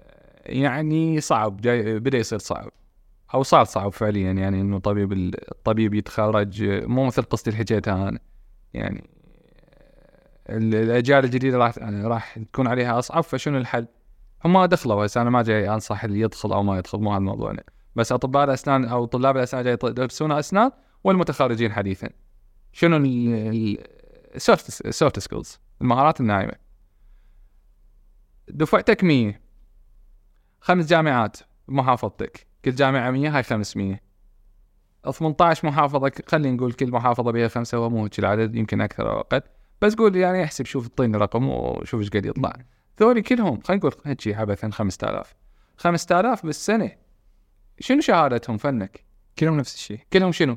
يعني 0.47 1.21
صعب 1.21 1.57
بدأ 1.57 2.19
يصير 2.19 2.39
صعب. 2.39 2.71
أو 3.35 3.43
صار 3.43 3.65
صعب 3.65 3.93
فعليا 3.93 4.33
يعني 4.33 4.61
إنه 4.61 4.79
طبيب 4.79 5.13
الطبيب 5.13 5.95
يتخرج 5.95 6.63
مو 6.65 7.05
مثل 7.07 7.23
قصتي 7.23 7.51
اللي 7.51 7.59
حكيتها 7.59 8.09
أنا 8.09 8.21
يعني 8.75 9.11
الأجيال 10.49 11.25
الجديدة 11.25 11.59
راح 11.59 11.79
راح 11.79 12.39
تكون 12.39 12.67
عليها 12.67 12.99
أصعب 12.99 13.23
فشنو 13.23 13.59
الحل؟ 13.59 13.87
هم 14.45 14.65
دخلوا 14.65 15.07
هسه 15.07 15.23
أنا 15.23 15.31
ما 15.31 15.43
جاي 15.43 15.75
أنصح 15.75 16.05
اللي 16.05 16.21
يدخل 16.21 16.53
أو 16.53 16.63
ما 16.63 16.79
يدخل 16.79 16.99
مو 16.99 17.11
هذا 17.11 17.19
الموضوع 17.19 17.51
يعني. 17.51 17.65
بس 17.97 18.13
أطباء 18.13 18.45
الأسنان 18.45 18.85
أو 18.85 19.05
طلاب 19.05 19.37
الأسنان 19.37 19.65
جاي 19.65 19.73
يدرسون 19.85 20.33
أسنان 20.33 20.71
والمتخرجين 21.05 21.73
حديثا 21.73 22.09
شنو 22.73 22.97
ال 24.35 24.51
soft 24.51 25.19
skills 25.19 25.61
المهارات 25.81 26.21
الناعمة 26.21 26.53
دفعتك 28.49 29.05
100 29.05 29.41
خمس 30.61 30.87
جامعات 30.87 31.37
بمحافظتك 31.69 32.54
كل 32.65 32.75
جامعة 32.75 33.11
100 33.11 33.37
هاي 33.37 33.43
500 33.43 34.01
18 35.13 35.67
محافظة 35.69 36.13
خلينا 36.27 36.57
نقول 36.57 36.73
كل 36.73 36.91
محافظة 36.91 37.33
بها 37.33 37.49
خمسة 37.49 37.79
هو 37.79 37.91
مو 37.91 38.09
العدد 38.19 38.55
يمكن 38.55 38.81
أكثر 38.81 39.11
أو 39.13 39.21
أقل. 39.21 39.41
بس 39.83 39.95
قول 39.95 40.17
يعني 40.17 40.45
احسب 40.45 40.67
شوف 40.67 40.89
اعطيني 40.89 41.19
رقم 41.19 41.49
وشوف 41.49 42.01
إيش 42.01 42.11
قد 42.11 42.27
يطلع. 42.27 42.53
ذولي 43.01 43.23
كلهم 43.23 43.61
خلينا 43.61 43.79
نقول 43.87 43.95
هيك 44.07 44.29
عبثا 44.29 44.71
5000 44.71 45.35
5000 45.77 46.47
بالسنة 46.47 46.91
شنو 47.81 48.01
شهادتهم 48.01 48.57
فنك؟ 48.57 49.05
كلهم 49.39 49.57
نفس 49.57 49.75
الشيء 49.75 50.01
كلهم 50.13 50.33
شنو؟ 50.33 50.57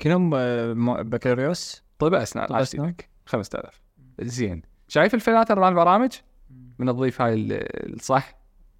كلهم 0.00 0.30
آه، 0.34 0.72
بكالوريوس؟ 1.02 1.82
طب 1.98 2.14
أسنان 2.14 2.46
طب 2.46 2.54
أسنان. 2.54 2.94
5000 3.26 3.82
زين. 4.20 4.62
شايف 4.88 5.14
الفلاتر 5.14 5.60
مال 5.60 5.68
البرامج؟ 5.68 6.12
من 6.78 6.86
تضيف 6.86 7.20
هاي 7.22 7.34
ال- 7.34 7.94
الصح؟ 7.94 8.34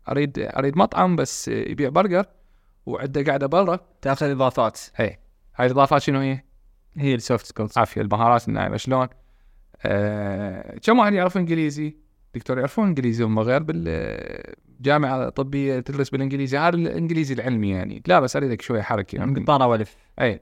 أريد 0.09 0.39
أريد 0.39 0.77
مطعم 0.77 1.17
بس 1.17 1.49
يبيع 1.49 1.89
برجر 1.89 2.25
وعنده 2.87 3.23
قاعدة 3.25 3.47
برا. 3.47 3.81
تأخذ 4.03 4.31
اضافات 4.31 4.81
هي 4.97 5.19
هاي 5.57 5.67
الإضافات 5.67 6.03
شنو 6.03 6.21
هي؟ 6.21 6.41
هي 6.97 7.15
ال 7.15 7.21
soft 7.21 7.47
skills. 7.47 7.79
عافية 7.79 8.01
المهارات 8.01 8.49
الناعمه 8.49 8.77
شلون؟ 8.77 9.09
آه 9.83 10.79
كم 10.79 10.99
واحد 10.99 11.13
يعرف 11.13 11.37
إنجليزي؟ 11.37 11.97
دكتور 12.35 12.59
يعرفون 12.59 12.89
إنجليزي 12.89 13.25
هم 13.25 13.39
غير 13.39 13.63
بالجامعة 13.63 15.29
طبيه 15.29 15.81
تدرس 15.81 16.11
بالإنجليزي. 16.11 16.59
هذا 16.59 16.77
الإنجليزي 16.77 17.35
العلمي 17.35 17.71
يعني. 17.71 18.03
لا 18.07 18.21
بس 18.21 18.37
أريدك 18.37 18.63
شوية 18.63 18.83
حركة 18.83 19.17
يعني. 19.17 19.41
قطاره 19.41 19.67
والف 19.67 19.97
اي 20.21 20.41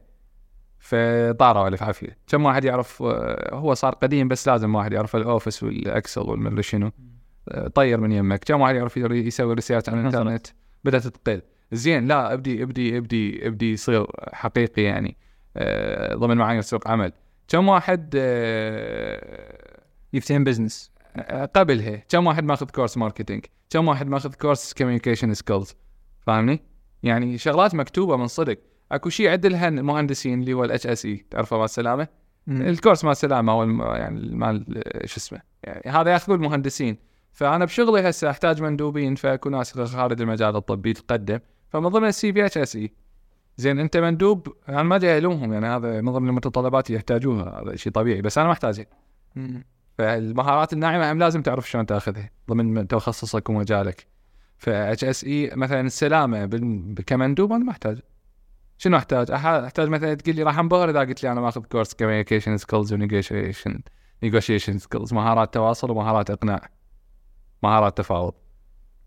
فطارة 0.78 1.62
والف 1.62 1.82
عافية. 1.82 2.16
كم 2.26 2.44
واحد 2.44 2.64
يعرف 2.64 3.02
آه، 3.02 3.54
هو 3.54 3.74
صار 3.74 3.94
قديم 3.94 4.28
بس 4.28 4.48
لازم 4.48 4.74
واحد 4.74 4.92
يعرف 4.92 5.16
ال 5.16 5.23
Office 5.23 5.62
وال 5.62 5.79
Excel 5.79 6.20
والمدري 6.20 6.62
شنو. 6.62 6.90
طير 7.74 8.00
من 8.00 8.12
يمك. 8.12 8.44
كم 8.44 8.60
واحد 8.60 8.74
يعرف 8.74 8.96
يسوي 8.96 9.54
research 9.54 9.88
على 9.88 10.00
الإنترنت. 10.00 10.46
بدأت 10.84 11.06
تقل 11.06 11.42
زين 11.72 12.06
لا 12.06 12.32
أبدي 12.32 12.62
أبدي 12.62 12.98
أبدي 12.98 13.46
أبدي 13.46 13.72
يصير 13.72 14.06
حقيقي 14.32 14.82
يعني 14.82 15.16
آه، 15.56 16.14
ضمن 16.14 16.36
معايير 16.36 16.62
سوق 16.62 16.88
عمل. 16.88 17.12
كم 17.48 17.68
واحد 17.68 18.14
آه، 18.16 19.68
يفتهم 20.12 20.44
business 20.44 20.92
قبلها 21.56 21.96
كم 22.08 22.26
واحد 22.26 22.44
ماخذ 22.44 22.66
course 22.70 22.96
marketing 22.96 23.44
كم 23.70 23.88
واحد 23.88 24.06
ماخذ 24.08 24.34
course 24.34 24.72
communication 24.72 25.34
skills 25.34 25.74
فاهمني؟ 26.20 26.60
يعني 27.02 27.38
شغلات 27.38 27.74
مكتوبة 27.74 28.16
من 28.16 28.26
صدق. 28.26 28.58
أكو 28.92 29.08
شيء 29.08 29.28
عدلها 29.30 29.68
المهندسين 29.68 30.40
اللي 30.40 30.52
هو 30.52 30.64
ال 30.64 30.86
HSE 30.86 31.24
تعرفه 31.30 31.56
مال 31.56 31.64
السلامه 31.64 32.08
ال 32.48 32.56
course 32.56 33.04
مال 33.04 33.12
السلامه 33.12 33.62
الم- 33.62 33.82
يعني 33.82 34.36
مال 34.36 34.82
شو 35.04 35.16
اسمه؟ 35.16 35.40
يعني 35.64 35.90
هذا 35.90 36.10
ياخذوه 36.12 36.36
المهندسين. 36.36 36.96
فأنا 37.34 37.64
بشغلي 37.64 38.10
هسه 38.10 38.30
أحتاج 38.30 38.62
مندوبين 38.62 39.14
فأكو 39.14 39.48
ناس 39.50 39.78
خارج 39.78 40.20
المجال 40.20 40.56
الطبي 40.56 40.92
تقدم. 40.92 41.38
فمن 41.68 41.88
ضمن 41.88 42.08
ال 42.08 42.32
CV 42.32 42.46
HSE 42.46 42.92
زين 43.56 43.78
أنت 43.78 43.96
مندوب؟ 43.96 44.54
أنا 44.68 44.82
ما 44.82 44.98
جاي 44.98 45.18
ألومهم 45.18 45.52
يعني 45.52 45.66
هذا 45.66 46.00
من 46.00 46.12
ضمن 46.12 46.28
المتطلبات 46.28 46.86
اللي 46.86 46.96
يحتاجوها 46.96 47.62
هذا 47.62 47.76
شيء 47.76 47.92
طبيعي 47.92 48.22
بس 48.22 48.38
أنا 48.38 48.46
ما 48.46 48.52
احتاجها 48.52 48.86
فالمهارات 49.98 50.72
الناعمة 50.72 51.12
هم 51.12 51.18
لازم 51.18 51.42
تعرف 51.42 51.70
شلون 51.70 51.86
تأخذها؟ 51.86 52.30
ضمن 52.50 52.88
تخصصك 52.88 53.50
ومجالك. 53.50 54.06
ف 54.58 54.68
HSE 54.68 55.50
مثلا 55.54 55.80
السلامة 55.80 56.44
بال- 56.44 56.94
كمندوب 57.06 57.52
أنا 57.52 57.64
ما 57.64 57.70
أحتاج. 57.70 57.98
شنو 58.78 58.96
أحتاج؟ 58.96 59.30
أحتاج 59.30 59.88
مثلا 59.88 60.14
تقول 60.14 60.36
لي 60.36 60.42
راح 60.42 60.58
أنبهر 60.58 60.90
إذا 60.90 61.00
قلت 61.00 61.22
لي 61.22 61.32
أنا 61.32 61.40
ماخذ 61.40 61.60
course 61.64 61.94
communication 61.94 62.56
skills 62.56 62.92
و 62.92 63.00
negotiation 63.00 63.80
negotiation 64.22 64.78
skills 64.78 65.14
مهارات 65.14 65.54
تواصل 65.54 65.90
ومهارات 65.90 66.30
إقناع. 66.30 66.68
مهارات 67.64 67.98
تفاوض. 67.98 68.34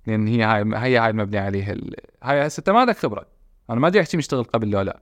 لأن 0.07 0.27
هي 0.27 0.43
هاي 0.43 0.63
هي 0.75 0.97
هاي 0.97 1.09
المبني 1.09 1.37
عليها 1.37 1.71
ال... 1.73 1.95
هاي 2.23 2.47
هسه 2.47 2.59
أنت 2.59 2.69
ما 2.69 2.79
عندك 2.79 2.97
خبرة. 2.97 3.25
أنا 3.69 3.79
ما 3.79 3.87
أدري 3.87 4.01
إحكي 4.01 4.17
مشتغل 4.17 4.43
قبل 4.43 4.69
لو 4.69 4.81
لا. 4.81 4.99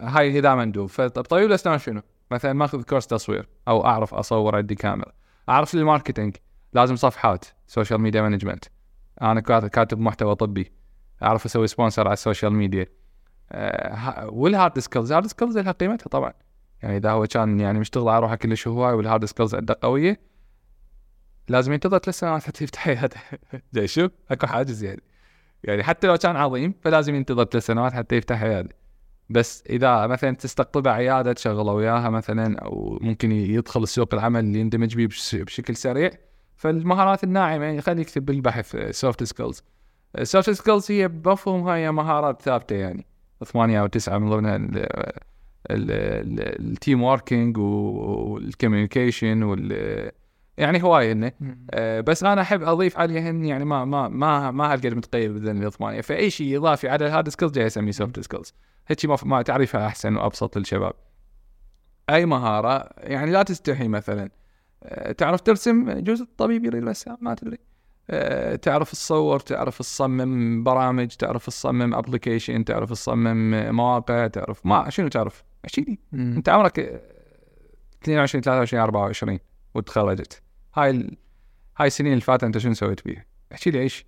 هاي 0.00 0.38
اذا 0.38 0.54
مندوب 0.54 0.88
فطب 0.88 1.22
طبيب 1.22 1.46
الاسنان 1.46 1.78
شنو؟ 1.78 2.02
مثلا 2.30 2.52
ماخذ 2.52 2.82
course 2.82 3.06
تصوير 3.06 3.48
أو 3.68 3.84
أعرف 3.86 4.14
أصور 4.14 4.56
عندي 4.56 4.74
كاميرا. 4.74 5.12
أعرف 5.48 5.74
ال 5.74 5.80
marketing؟ 5.80 6.36
لازم 6.72 6.96
صفحات. 6.96 7.44
social 7.66 8.00
media 8.00 8.22
management 8.22 8.64
أنا 9.22 9.40
كات- 9.40 9.66
كاتب 9.66 9.98
محتوى 9.98 10.34
طبي. 10.34 10.72
أعرف 11.22 11.44
أسوي 11.44 11.66
sponsor 11.66 12.04
على 12.06 12.12
ال 12.12 12.18
social 12.18 12.52
media 12.52 12.86
ها- 13.52 14.24
وال 14.24 14.42
hard 14.42 14.78
skills 14.78 15.12
ال 15.12 15.15
hard 15.15 15.26
skills 15.26 15.58
لها 15.58 15.72
قيمتها 15.72 16.08
طبعا. 16.08 16.32
يعني 16.82 16.96
إذا 16.96 17.10
هو 17.10 17.26
كان 17.26 17.60
يعني 17.60 17.78
مشتغل 17.78 18.08
على 18.08 18.20
روحه 18.20 18.34
كلش 18.34 18.68
هواي 18.68 18.92
وال 18.94 19.04
hard 19.04 19.24
skills 19.24 19.54
عنده 19.54 19.78
قوية 19.82 20.20
لازم 21.48 21.72
ينتظر 21.72 21.98
ثلاث 21.98 22.18
سنوات 22.18 22.42
حتى 22.42 22.64
يفتح 22.64 22.88
عياده 22.88 23.16
جاي 23.74 23.86
شوف 23.88 24.10
أكو 24.30 24.46
حاجز 24.46 24.84
يعني. 24.84 25.02
يعني 25.64 25.82
حتى 25.82 26.06
لو 26.06 26.16
كان 26.16 26.36
عظيم 26.36 26.74
فلازم 26.80 27.14
ينتظر 27.14 27.44
ثلاث 27.44 27.66
سنوات 27.66 27.92
حتى 27.92 28.16
يفتح 28.16 28.42
عياده. 28.42 28.68
بس 29.30 29.64
إذا 29.70 30.06
مثلا 30.06 30.36
تستقطبه 30.36 30.90
عيادة 30.90 31.32
تشغله 31.32 31.72
وياها 31.72 32.10
مثلا 32.10 32.58
أو 32.58 32.98
ممكن 33.00 33.32
يدخل 33.32 33.88
سوق 33.88 34.14
العمل 34.14 34.40
اللي 34.40 34.58
يندمج 34.60 35.04
بش- 35.04 35.34
بشكل 35.36 35.76
سريع 35.76 36.10
فالمهارات 36.56 37.24
الناعمة 37.24 37.64
يخلي 37.66 38.00
يكتب 38.00 38.24
بالبحث 38.24 38.76
soft 38.90 39.22
skills 39.24 39.62
ال 40.18 40.24
soft 40.24 40.50
skills 40.50 40.90
هي 40.92 41.08
بمفهوم 41.08 41.68
هاي 41.68 41.90
مهارات 41.92 42.42
ثابتة 42.42 42.76
يعني. 42.76 43.06
ثمانية 43.44 43.80
أو 43.80 43.86
تسعة 43.86 44.18
من 44.18 44.30
ضمنها 44.30 44.56
ال- 44.56 44.76
ال- 45.70 45.90
ال- 45.90 46.70
ال 46.72 46.78
team 46.78 47.02
working 47.02 47.58
وال 47.58 47.82
communication 47.82 49.42
وال 49.42 50.12
يعني 50.56 50.82
هواي 50.82 51.12
انه 51.12 51.32
آه، 51.70 52.00
بس 52.00 52.24
أنا 52.24 52.40
أحب 52.40 52.62
أضيف 52.62 52.98
عليهن 52.98 53.44
يعني 53.44 53.64
ما 53.64 53.84
ما 53.84 54.08
ما 54.08 54.50
ما 54.50 54.72
هالقد 54.72 54.94
متقيد 54.94 55.30
بذن 55.30 55.64
الثمانية. 55.66 56.00
فأي 56.00 56.30
شيء 56.30 56.58
اضافي 56.58 56.88
على 56.88 57.06
ال 57.06 57.10
hard 57.10 57.28
skills 57.28 57.52
جاي 57.52 57.66
اسميه 57.66 57.92
soft 57.92 58.20
skills 58.20 58.54
هيك 58.86 59.06
ما, 59.06 59.16
ما 59.24 59.42
تعريفها 59.42 59.86
أحسن 59.86 60.16
وأبسط 60.16 60.58
للشباب. 60.58 60.92
أي 62.10 62.26
مهارة 62.26 62.90
يعني 62.98 63.32
لا 63.32 63.42
تستحي 63.42 63.88
مثلا. 63.88 64.30
آه، 64.82 65.12
تعرف 65.12 65.40
ترسم؟ 65.40 65.90
جزء 65.90 66.22
الطبيب 66.22 66.64
يريد 66.64 66.84
رسام 66.84 67.16
ما 67.20 67.34
تدري. 67.34 67.58
آه، 68.10 68.56
تعرف 68.56 68.92
تصور 68.92 69.40
تعرف 69.40 69.78
تصمم 69.78 70.62
برامج 70.64 71.08
تعرف 71.08 71.46
تصمم 71.46 71.94
application 71.94 72.64
تعرف 72.64 72.90
تصمم 72.90 73.70
مواقع 73.74 74.26
تعرف 74.26 74.66
ما 74.66 74.90
شنو 74.90 75.08
تعرف؟ 75.08 75.44
احكي 75.64 75.80
لي 75.80 75.98
أنت 76.14 76.48
عمرك 76.48 76.78
آه، 76.78 77.00
22 78.02 78.42
23 78.42 78.82
24 78.82 79.38
وتخرجت 79.74 80.42
هاي 80.74 80.90
ال... 80.90 81.16
هاي 81.76 81.86
السنين 81.86 82.12
اللي 82.12 82.22
فاتت 82.22 82.44
انت 82.44 82.58
شنو 82.58 82.74
سويت 82.74 83.04
بيها؟ 83.04 83.24
احكي 83.52 83.70
لي 83.70 83.80
إيش؟ 83.80 84.06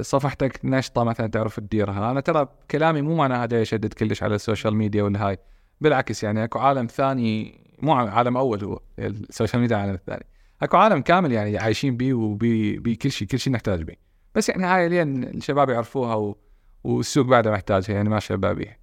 صفحتك 0.00 0.60
نشطة 0.64 1.04
مثلا 1.04 1.26
تعرف 1.26 1.60
تديرها، 1.60 2.10
أنا 2.10 2.20
ترى 2.20 2.48
كلامي 2.70 3.02
مو 3.02 3.16
معناها 3.16 3.46
جاي 3.46 3.62
اشدد 3.62 3.92
كلش 3.92 4.22
على 4.22 4.34
ال 4.34 4.40
social 4.40 4.74
media 4.74 5.02
والهاي، 5.02 5.38
بالعكس 5.80 6.22
يعني 6.22 6.44
أكو 6.44 6.58
عالم 6.58 6.86
ثاني 6.86 7.60
مو 7.78 7.92
عالم 7.92 8.36
أول 8.36 8.64
هو 8.64 8.80
ال 8.98 9.07
social 9.07 9.62
media 9.62 9.76
العالم 9.76 9.94
الثاني، 9.94 10.26
أكو 10.62 10.76
عالم 10.76 11.00
كامل 11.00 11.32
يعني 11.32 11.58
عايشين 11.58 11.96
بيه 11.96 12.14
وبي 12.14 12.78
بي 12.78 12.96
كل 12.96 13.10
شيء 13.10 13.28
كل 13.28 13.38
شيء 13.38 13.52
نحتاج 13.52 13.82
بيه، 13.82 13.96
بس 14.34 14.48
يعني 14.48 14.64
هاي 14.64 14.88
لازم 14.88 15.24
الشباب 15.24 15.70
يعرفوها 15.70 16.14
و... 16.14 16.38
والسوق 16.84 17.26
بعده 17.26 17.50
محتاجها 17.50 17.94
يعني 17.94 18.08
ما 18.08 18.20
شباب 18.20 18.56
بيها. 18.56 18.76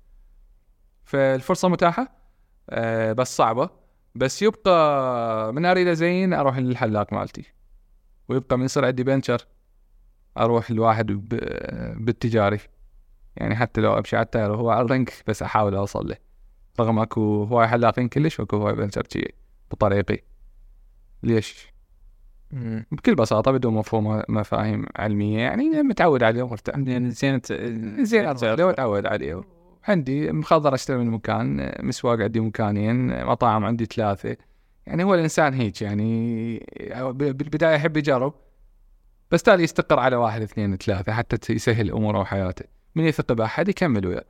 فالفرصة 1.03 1.67
متاحة 1.69 2.11
آه 2.69 3.13
بس 3.13 3.37
صعبة 3.37 3.69
بس 4.15 4.41
يبقى 4.41 5.53
من 5.53 5.65
أريد 5.65 5.87
ازين 5.87 6.33
أروح 6.33 6.57
للحلاق 6.57 7.13
مالتي 7.13 7.43
ويبقى 8.29 8.57
من 8.57 8.65
يصير 8.65 8.85
عندي 8.85 9.03
بنشر 9.03 9.45
أروح 10.37 10.71
لواحد 10.71 11.05
بالتجاري. 11.95 12.59
يعني 13.35 13.55
حتى 13.55 13.81
لو 13.81 13.97
أمشي 13.97 14.15
على 14.15 14.25
التاير 14.25 14.51
وهو 14.51 14.69
على 14.69 14.85
الرنك 14.85 15.13
بس 15.27 15.43
أحاول 15.43 15.75
أوصل 15.75 16.09
له. 16.09 16.17
رغم 16.79 16.99
أكو 16.99 17.43
هواي 17.43 17.67
حلاقين 17.67 18.07
كلش 18.07 18.39
وأكو 18.39 18.57
هواي 18.57 18.73
بنشر 18.73 19.03
شي 19.13 19.33
بطريقي. 19.71 20.17
ليش؟ 21.23 21.67
بكل 22.91 23.15
بساطة 23.15 23.51
بدون 23.51 23.73
مفهوم 23.73 24.23
مفاهيم 24.29 24.85
علمية 24.95 25.39
يعني 25.39 25.83
متعود 25.83 26.23
عليه 26.23 26.43
ومرتاح 26.43 26.75
يعني 26.77 27.11
زين 27.11 27.41
زين 28.01 28.25
أروح 28.25 28.43
له 28.43 28.65
وأتعود 28.65 29.05
عليه. 29.05 29.58
عندي 29.87 30.31
مخضر 30.31 30.73
أشتري 30.73 30.97
من 30.97 31.11
مكان 31.11 31.71
مسواق 31.79 32.19
عندي 32.19 32.39
مكانين 32.39 33.25
مطاعم 33.25 33.65
عندي 33.65 33.85
ثلاثة. 33.85 34.37
يعني 34.85 35.03
هو 35.03 35.15
الإنسان 35.15 35.53
هيك 35.53 35.81
يعني 35.81 36.57
بالبداية 37.11 37.75
يحب 37.75 37.97
يجرب 37.97 38.33
بس 39.31 39.43
تالي 39.43 39.63
يستقر 39.63 39.99
على 39.99 40.15
واحد 40.15 40.41
اثنين 40.41 40.77
ثلاثة 40.77 41.13
حتى 41.13 41.53
يسهل 41.53 41.91
أموره 41.91 42.19
وحياته. 42.19 42.65
من 42.95 43.03
يثق 43.03 43.33
بأحد 43.33 43.69
يكمل 43.69 44.07
وياه. 44.07 44.25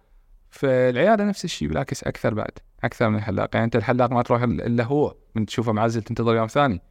فالعيادة 0.49 1.23
نفس 1.23 1.45
الشيء 1.45 1.67
بالعكس 1.67 2.03
أكثر 2.03 2.33
بعد 2.33 2.51
أكثر 2.83 3.09
من 3.09 3.15
الحلاق. 3.15 3.49
يعني 3.53 3.65
أنت 3.65 3.75
الحلاق 3.75 4.11
ما 4.11 4.21
تروح 4.21 4.41
إلا 4.41 4.83
هو 4.83 5.15
من 5.35 5.45
تشوفه 5.45 5.71
معزل 5.71 6.01
تنتظر 6.01 6.35
يوم 6.35 6.47
ثاني 6.47 6.81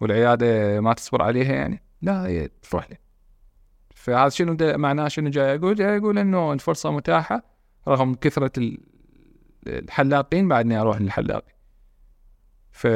والعيادة 0.00 0.80
ما 0.80 0.92
تصبر 0.92 1.22
عليها 1.22 1.52
يعني 1.52 1.82
لا 2.02 2.48
تروح 2.62 2.90
له. 2.90 2.96
فهذا 3.94 4.28
شنو 4.28 4.56
معناه؟ 4.60 5.08
شنو 5.08 5.30
جاي 5.30 5.54
أقول؟ 5.54 5.74
جاي 5.74 5.96
أقول 5.96 6.18
إنه 6.18 6.52
الفرصة 6.52 6.90
متاحة 6.90 7.53
رغم 7.88 8.14
كثرة 8.14 8.52
ال- 8.58 8.78
الحلاقين 9.66 10.48
بعدني 10.48 10.80
أروح 10.80 11.00
للحلاق. 11.00 11.44
ف 12.70 12.86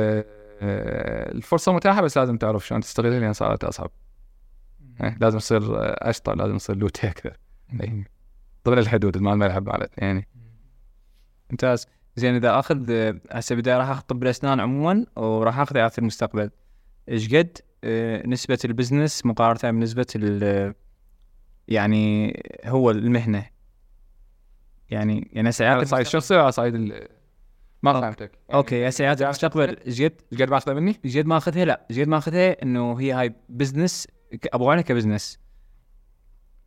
الفرصة 0.62 1.73
متاحة 1.73 2.02
بس 2.02 2.19
لازم 2.19 2.36
تعرف 2.36 2.66
شلون 2.66 2.81
تستغلها 2.81 3.20
لأن 3.20 3.32
صارت 3.32 3.65
أصعب. 3.65 3.90
إيه، 5.02 5.16
لازم 5.20 5.39
تصير 5.39 5.60
أشطر 6.09 6.35
لازم 6.35 6.56
تصير 6.56 6.77
لوتي 6.77 7.09
أكثر. 7.09 7.36
إيه. 7.81 8.05
ضمن 8.66 8.78
الحدود 8.78 9.19
مال 9.19 9.32
الملعب 9.32 9.69
مالتنا 9.69 10.05
يعني. 10.05 10.28
ممتاز 11.51 11.86
زين 12.16 12.35
إذا 12.35 12.59
أخذ 12.59 12.93
هسه 13.31 13.55
بداية 13.55 13.78
راح 13.78 13.89
اخذ 13.89 14.01
طب 14.02 14.23
الاسنان 14.23 14.60
عموما 14.60 15.06
وراح 15.16 15.59
أخذ 15.59 15.90
في 15.90 15.98
المستقبل 15.98 16.51
إيش 17.09 17.35
قد 17.35 17.59
آه، 17.85 18.27
نسبة 18.27 18.59
ال 18.65 18.71
business 18.71 19.27
مقارنة 19.27 19.78
بنسبة 19.78 20.06
ال 20.16 20.74
يعني 21.69 22.36
هو 22.65 22.90
المهنة 22.90 23.47
يعني 24.90 25.31
يعني 25.32 25.48
هسه 25.48 25.65
على 25.65 25.74
عيادة 25.74 25.86
صعيد 25.86 26.06
الشخصي 26.06 26.36
وعلى 26.36 26.52
صعيد 26.52 26.74
ال- 26.74 27.09
ما 27.82 28.01
فهمتك. 28.01 28.31
أوكي 28.55 28.89
هسه 28.89 29.05
عيادة 29.05 29.24
المستقبل 29.24 29.77
إيش 29.86 30.02
قد 30.02 30.12
إيش 30.32 30.43
قد 30.43 30.51
ماخذه 30.51 30.74
مني؟ 30.74 31.01
إيش 31.05 31.16
قد 31.19 31.27
ماخذها؟ 31.27 31.65
لا 31.65 31.86
إيش 31.90 31.98
قد 32.01 32.09
ماخذها 32.09 32.62
إنه 32.62 33.01
هي 33.01 33.12
هاي 33.12 33.35
business 33.49 34.09
أبغى 34.52 34.70
عنها 34.73 34.82
ك 34.83 34.89
business 34.89 35.39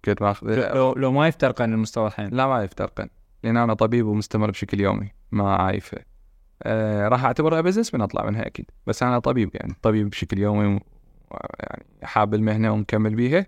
قد 0.08 0.24
ماخذه 0.24 0.74
لو 0.74 0.94
لو 0.94 1.12
ما 1.12 1.28
يفترق 1.28 1.62
عن 1.62 1.74
المستوى 1.74 2.08
الحين. 2.08 2.30
لا 2.30 2.48
ما 2.48 2.64
يفترقن 2.64 3.10
لأن 3.44 3.58
أنا 3.58 3.74
طبيب 3.74 4.06
ومستمر 4.06 4.52
بشكل 4.52 4.80
يومي 4.80 5.12
ما 5.32 5.56
عايفه 5.56 5.98
آه 6.64 7.08
راح 7.08 7.26
أعتبرها 7.26 7.62
بزنس 7.62 7.94
من 7.94 8.02
أطلع 8.02 8.26
منها 8.26 8.48
أكيد 8.48 8.66
بس 8.88 9.04
أنا 9.04 9.20
طبيب 9.20 9.50
يعني 9.54 9.74
طبيب 9.82 10.10
بشكل 10.10 10.40
يومي 10.40 10.80
يعني 11.60 11.86
حاب 12.04 12.34
المهنة 12.34 12.72
ومكمل 12.72 13.16
بيها 13.16 13.46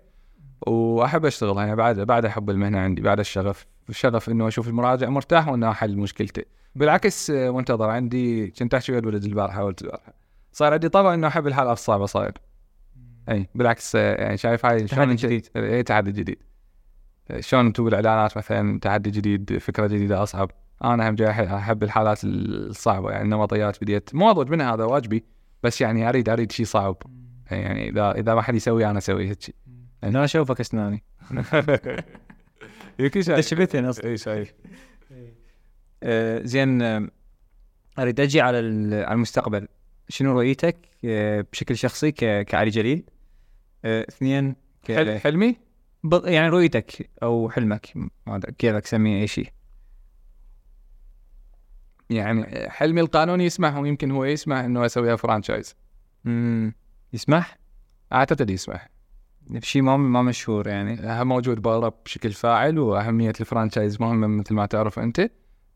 وأحب 0.66 1.24
أشتغل 1.24 1.56
يعني 1.56 1.76
بعد 1.76 2.00
بعد 2.00 2.24
أحب 2.24 2.50
المهنة 2.50 2.78
عندي 2.78 3.02
بعد 3.02 3.18
الشغف. 3.20 3.66
الشغف 3.88 4.28
إنه 4.28 4.48
أشوف 4.48 4.68
المراجع 4.68 5.08
مرتاح 5.08 5.48
وانه 5.48 5.70
احل 5.70 5.96
مشكلته 5.96 6.42
بالعكس 6.74 7.30
آه، 7.30 7.50
منتظر 7.50 7.90
عندي 7.90 8.50
كنت 8.50 8.74
أحكي 8.74 8.92
ويا 8.92 9.00
الولد 9.00 9.24
البارحه 9.24 9.62
قلت 9.62 9.82
البارحه 9.82 10.12
صار 10.52 10.72
عندي 10.72 10.88
طبع 10.88 11.14
إنه 11.14 11.26
أحب 11.26 11.46
الحالات 11.46 11.72
الصعبة 11.72 12.06
صاير. 12.06 12.32
أي 13.28 13.48
بالعكس 13.54 13.96
آه، 13.96 14.14
يعني 14.22 14.36
شايف 14.36 14.66
هاي 14.66 14.78
تحدي 14.78 14.88
شلون 14.88 15.16
جديد. 15.16 15.48
اي 15.56 15.82
تحدي 15.82 16.12
جديد. 16.12 16.38
شلون 17.40 17.66
أنتم 17.66 17.84
بالاعلانات 17.84 18.36
مثلا 18.36 18.80
تحدي 18.80 19.10
جديد 19.10 19.58
فكرة 19.58 19.86
جديدة 19.86 20.22
أصعب. 20.22 20.50
أنا 20.84 21.10
هم 21.10 21.14
جاي 21.14 21.30
أحب 21.30 21.82
الحالات 21.82 22.20
الصعبة 22.24 23.10
يعني 23.10 23.24
النمطيات 23.24 23.82
بديت. 23.82 24.14
مو 24.14 24.30
اضوج 24.30 24.50
منها 24.50 24.74
هذا 24.74 24.84
واجبي 24.84 25.24
بس 25.62 25.80
يعني 25.80 26.08
اريد 26.08 26.28
أريد 26.28 26.52
شيء 26.52 26.66
صعب. 26.66 26.96
يعني 27.50 27.88
اذا 27.88 28.10
إذا 28.10 28.34
ما 28.34 28.42
حد 28.42 28.54
يسوي 28.54 28.86
أنا 28.86 28.98
أسوي 28.98 29.28
هيك 29.28 29.42
شيء. 29.42 29.54
أنا 30.04 30.24
أشوفك 30.24 30.60
أسناني. 30.60 31.04
يمكن 32.98 33.22
شبتني 33.40 33.90
أصلا 33.90 34.04
اي 34.04 34.16
شايف 34.16 34.54
آه، 36.02 36.42
زين 36.42 36.82
اريد 37.98 38.20
أجي 38.20 38.40
على 38.40 38.58
على 39.04 39.14
المستقبل 39.14 39.68
شنو 40.08 40.32
رؤيتك 40.32 40.76
آه، 41.04 41.44
بشكل 41.52 41.76
شخصي 41.76 42.12
كعلي 42.44 42.70
جليل 42.70 43.04
آه، 43.84 44.06
اثنين 44.08 44.56
حل- 44.88 45.18
حلمي 45.18 45.56
يعني 46.24 46.48
رؤيتك 46.48 47.10
أو 47.22 47.50
حلمك 47.50 47.92
ما 47.96 48.36
ادري 48.36 48.52
كيفك 48.52 48.86
سميه 48.86 49.20
اي 49.22 49.26
شيء 49.26 49.48
يعني 52.10 52.70
حلمي 52.70 53.00
القانون 53.00 53.44
يسمح 53.44 53.76
ويمكن 53.76 54.10
هو 54.10 54.24
يسمح 54.24 54.56
انه 54.56 54.86
اسويها 54.86 55.16
franchise 55.16 55.76
مم، 56.24 56.74
يسمح 57.12 57.58
اعتقد 58.12 58.50
يسمح 58.50 58.88
شيء 59.62 59.82
ما 59.82 59.96
ما 59.96 60.22
مشهور 60.22 60.66
يعني. 60.66 61.24
موجود 61.24 61.62
برا 61.62 61.92
بشكل 62.04 62.32
فاعل 62.32 62.78
وأهمية 62.78 63.32
ال 63.40 63.46
franchise 63.46 64.00
مهمة 64.00 64.26
مثل 64.26 64.54
ما 64.54 64.66
تعرف 64.66 64.98
أنت. 64.98 65.30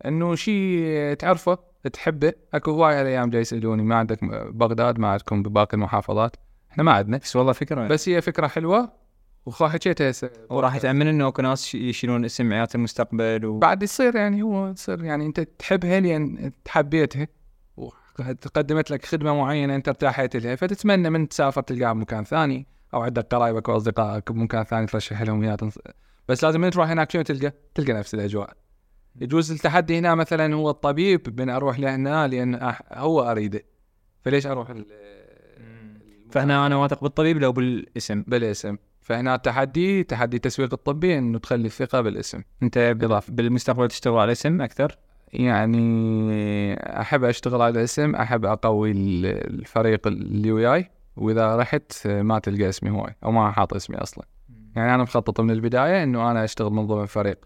إنه 0.06 0.34
شيء 0.34 1.14
تعرفه 1.14 1.58
تحبه. 1.92 2.32
أكو 2.54 2.70
هوايه 2.70 3.02
الأيام 3.02 3.30
جاي 3.30 3.40
يسألوني 3.40 3.82
ما 3.82 3.94
عندك 3.96 4.24
بغداد؟ 4.54 4.98
ما 4.98 5.08
عندكم 5.08 5.42
بباقي 5.42 5.74
المحافظات؟ 5.74 6.36
إحنا 6.70 6.82
ما 6.82 6.92
عندنا. 6.92 7.16
بس 7.16 7.36
والله 7.36 7.52
فكرة 7.52 7.88
بس 7.88 8.08
هي 8.08 8.20
فكرة 8.20 8.46
حلوة 8.46 8.92
وحكيتها 9.46 10.10
هسه. 10.10 10.30
وراح 10.50 10.76
يتأمن 10.76 11.06
إنه 11.06 11.28
أكو 11.28 11.42
ناس 11.42 11.74
يشيلون 11.74 12.24
اسم 12.24 12.52
عيادة 12.52 12.70
المستقبل 12.74 13.46
و... 13.46 13.58
بعد 13.58 13.82
يصير 13.82 14.16
يعني 14.16 14.42
هو 14.42 14.72
تصير 14.72 15.04
يعني 15.04 15.26
أنت 15.26 15.40
تحبها 15.40 16.00
لأن 16.00 16.52
حبيتها 16.68 17.28
وقدمت 17.76 18.90
لك 18.90 19.04
خدمة 19.04 19.34
معينة 19.34 19.74
أنت 19.74 19.88
ارتاحت 19.88 20.36
لها 20.36 20.56
فتتمنى 20.56 21.10
من 21.10 21.28
تسافر 21.28 21.62
تلقاها 21.62 21.92
بمكان 21.92 22.24
ثاني. 22.24 22.66
أو 22.94 23.02
عندك 23.02 23.34
قرايبك 23.34 23.68
وأصدقائك 23.68 24.32
بمكان 24.32 24.64
ثاني 24.64 24.86
ترشح 24.86 25.22
لهم 25.22 25.42
اياها 25.42 25.56
تنص- 25.56 25.78
بس 26.28 26.44
لازم 26.44 26.60
من 26.60 26.70
تروح 26.70 26.90
هناك 26.90 27.10
شنو 27.10 27.22
تلقى؟ 27.22 27.52
تلقى 27.74 27.92
نفس 27.92 28.14
الأجواء. 28.14 28.52
يجوز 29.20 29.52
التحدي 29.52 29.98
هنا 29.98 30.14
مثلا 30.14 30.54
هو 30.54 30.70
الطبيب 30.70 31.40
من 31.40 31.50
أروح 31.50 31.78
لهنا 31.80 32.28
لأن 32.28 32.72
أح- 32.72 32.82
هو 32.92 33.30
اريده 33.30 33.62
فليش 34.24 34.46
أروح 34.46 34.70
ال- 34.70 34.86
فهنا 36.30 36.66
أنا 36.66 36.76
واثق 36.76 37.02
بالطبيب 37.02 37.38
لو 37.38 37.52
بالاسم. 37.52 38.24
بالاسم. 38.26 38.76
فهنا 39.00 39.34
التحدي 39.34 40.02
تحدي 40.04 40.36
التسويق 40.36 40.72
الطبي 40.72 41.18
إنه 41.18 41.38
تخلي 41.38 41.66
الثقة 41.66 42.00
بالاسم. 42.00 42.42
أنت 42.62 42.78
إضافة. 42.78 43.32
بالمستقبل 43.32 43.88
تشتغل 43.88 44.18
على 44.18 44.32
اسم 44.32 44.62
أكثر؟ 44.62 44.98
يعني 45.32 46.74
أحب 47.00 47.24
أشتغل 47.24 47.62
على 47.62 47.70
الاسم 47.80 48.14
أحب 48.14 48.44
أقوي 48.44 48.90
ال- 48.90 49.26
الفريق 49.60 50.06
اللي 50.06 50.52
وياي. 50.52 50.90
وإذا 51.18 51.56
رحت 51.56 52.06
ما 52.06 52.38
تلقى 52.38 52.68
اسمي 52.68 52.90
هواي 52.90 53.16
أو 53.24 53.30
ما 53.32 53.50
حاط 53.50 53.74
اسمي 53.74 53.96
أصلا. 53.96 54.24
يعني 54.76 54.94
أنا 54.94 55.02
مخطط 55.02 55.40
من 55.40 55.50
البداية 55.50 56.02
إنه 56.02 56.30
أنا 56.30 56.44
أشتغل 56.44 56.72
من 56.72 56.86
ضمن 56.86 57.06
فريق. 57.06 57.38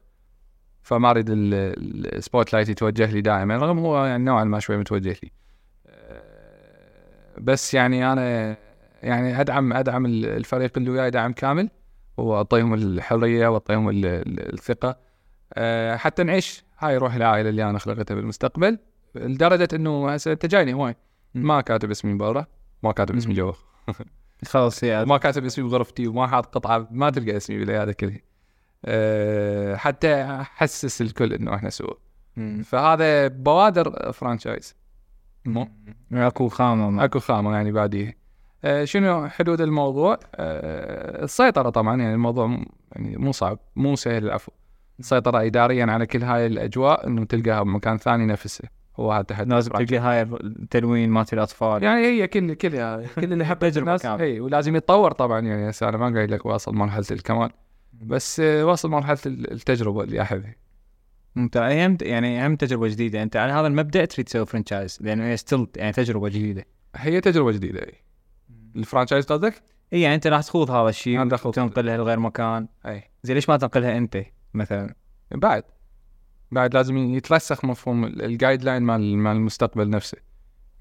فما 0.82 1.10
أريد 1.10 1.30
ال- 1.30 2.14
ال 2.16 2.52
spotlight 2.52 2.68
يتوجه 2.68 3.10
لي 3.10 3.20
دائما 3.20 3.56
رغم 3.56 3.78
هو 3.78 4.04
يعني 4.04 4.24
نوعا 4.24 4.44
ما 4.44 4.58
شوي 4.58 4.76
متوجه 4.76 5.16
لي. 5.22 5.30
أه، 5.86 6.22
بس 7.38 7.74
يعني 7.74 8.12
أنا 8.12 8.56
يعني 9.02 9.40
أدعم 9.40 9.72
أدعم 9.72 10.06
ال- 10.06 10.24
الفريق 10.26 10.72
اللي 10.78 10.90
وياي 10.90 11.10
دعم 11.10 11.32
كامل. 11.32 11.70
واعطيهم 12.16 12.74
الحرية 12.74 13.48
وأعطيهم 13.48 13.88
ال- 13.88 14.06
ال- 14.06 14.52
الثقة. 14.52 14.96
أه، 15.54 15.96
حتى 15.96 16.22
نعيش 16.22 16.64
هاي 16.78 16.96
روح 16.96 17.14
العائلة 17.14 17.48
اللي 17.48 17.70
أنا 17.70 17.78
خلقتها 17.78 18.14
بالمستقبل 18.14 18.78
لدرجة 19.14 19.68
إنه 19.72 20.10
هسه 20.10 20.32
انت 20.32 20.46
جايني 20.46 20.74
هواي 20.74 20.96
ما 21.34 21.60
كاتب 21.60 21.90
اسمي 21.90 22.14
برا 22.14 22.46
ما 22.82 22.92
كاتب 22.92 23.16
اسمي 23.16 23.34
جوا 23.34 23.52
خلاص 24.50 24.82
يا 24.82 25.04
ما 25.04 25.18
كاتب 25.18 25.44
اسمي 25.44 25.68
بغرفتي 25.68 26.06
وما 26.06 26.26
حاط 26.26 26.54
قطعة 26.54 26.88
ما 26.90 27.10
تلقى 27.10 27.36
اسمي 27.36 27.58
بالعياده 27.58 27.92
كلها 27.92 28.18
أه 28.84 29.76
حتى 29.76 30.22
أحسس 30.22 31.02
الكل 31.02 31.32
إنه 31.32 31.54
إحنا 31.54 31.70
سوا 31.70 31.94
فهذا 32.64 33.28
بوادر 33.28 34.12
franchise 34.12 34.76
مو؟ 35.44 35.68
أكو 36.12 36.48
خامه. 36.48 37.04
أكو 37.04 37.18
خامه 37.18 37.54
يعني 37.54 37.72
بعديه. 37.72 38.16
أه 38.64 38.84
شنو 38.84 39.28
حدود 39.28 39.60
الموضوع؟ 39.60 40.18
أه 40.34 41.24
السيطرة 41.24 41.70
طبعا 41.70 42.00
يعني 42.00 42.14
الموضوع 42.14 42.58
يعني 42.92 43.16
مو 43.16 43.32
صعب 43.32 43.58
مو 43.76 43.96
سهل 43.96 44.24
العفو. 44.24 44.52
السيطرة 44.98 45.46
اداريا 45.46 45.86
على 45.86 46.06
كل 46.06 46.22
هاي 46.22 46.46
الأجواء 46.46 47.06
إنه 47.06 47.24
تلقاها 47.24 47.62
بمكان 47.62 47.96
ثاني 47.96 48.26
نفسه. 48.26 48.68
التحدي 49.20 49.50
لازم 49.54 49.72
تلقى 49.72 49.98
هاي 49.98 50.22
التلوين 50.22 51.10
مالت 51.10 51.32
الأطفال. 51.32 51.82
يعني 51.82 52.06
هي 52.06 52.26
كل 52.26 52.54
كلها 52.54 53.06
كل 53.14 53.32
اللي 53.32 53.44
الناس 53.78 54.02
كاملة. 54.02 54.24
إي 54.24 54.40
ولازم 54.40 54.76
يتطور 54.76 55.12
طبعا. 55.12 55.40
يعني 55.40 55.70
هسه 55.70 55.88
أنا 55.88 55.96
ما 55.96 56.16
قايل 56.18 56.32
لك 56.32 56.46
واصل 56.46 56.74
مرحلة 56.74 57.04
الكمال 57.10 57.50
بس 57.92 58.40
آه، 58.40 58.64
واصل 58.64 58.90
مرحلة 58.90 59.18
ال- 59.26 59.52
التجربة 59.52 60.02
اللي 60.02 60.22
أحبها. 60.22 60.54
انت 61.36 61.56
اهم 61.56 61.96
يعني 62.02 62.44
أهم 62.44 62.56
تجربة 62.56 62.88
جديدة. 62.88 63.22
أنت 63.22 63.36
على 63.36 63.52
هذا 63.52 63.66
المبدأ 63.66 64.04
تريد 64.04 64.26
تسوي 64.26 64.46
franchise 64.46 64.98
لأنه 65.00 65.24
هي 65.26 65.36
still 65.36 65.66
يعني 65.76 65.92
تجربة 65.92 66.28
جديدة. 66.28 66.64
هي 66.96 67.20
تجربة 67.20 67.52
جديدة 67.52 67.80
إي. 67.80 67.94
ال 68.76 68.81
franchise 68.81 69.24
قصدك؟ 69.26 69.62
إي 69.92 70.00
يعني 70.00 70.14
أنت 70.14 70.26
راح 70.26 70.42
تخوض 70.42 70.70
هذا 70.70 70.88
الشيء. 70.88 71.20
وتنقلها 71.46 71.96
لغير 71.96 72.18
مكان. 72.18 72.68
إي. 72.86 73.02
زين 73.22 73.34
ليش 73.34 73.48
ما 73.48 73.56
تنقلها 73.56 73.96
أنت 73.98 74.22
مثلا؟ 74.54 74.94
بعد. 75.30 75.62
بعد 76.52 76.74
لازم 76.74 76.96
يترسخ 76.96 77.64
مفهوم 77.64 78.04
ال 78.04 78.14
guide 78.14 78.62
line 78.62 78.82
مال 78.82 79.18
مال 79.18 79.36
المستقبل 79.36 79.90
نفسه. 79.90 80.18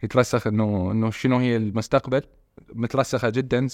يترسخ 0.04 0.48
انه 0.48 0.92
إنه 0.92 1.12
شنو 1.12 1.38
هي 1.38 1.58
المستقبل. 1.58 2.22
مترسخة 2.74 3.30
جدا 3.30 3.68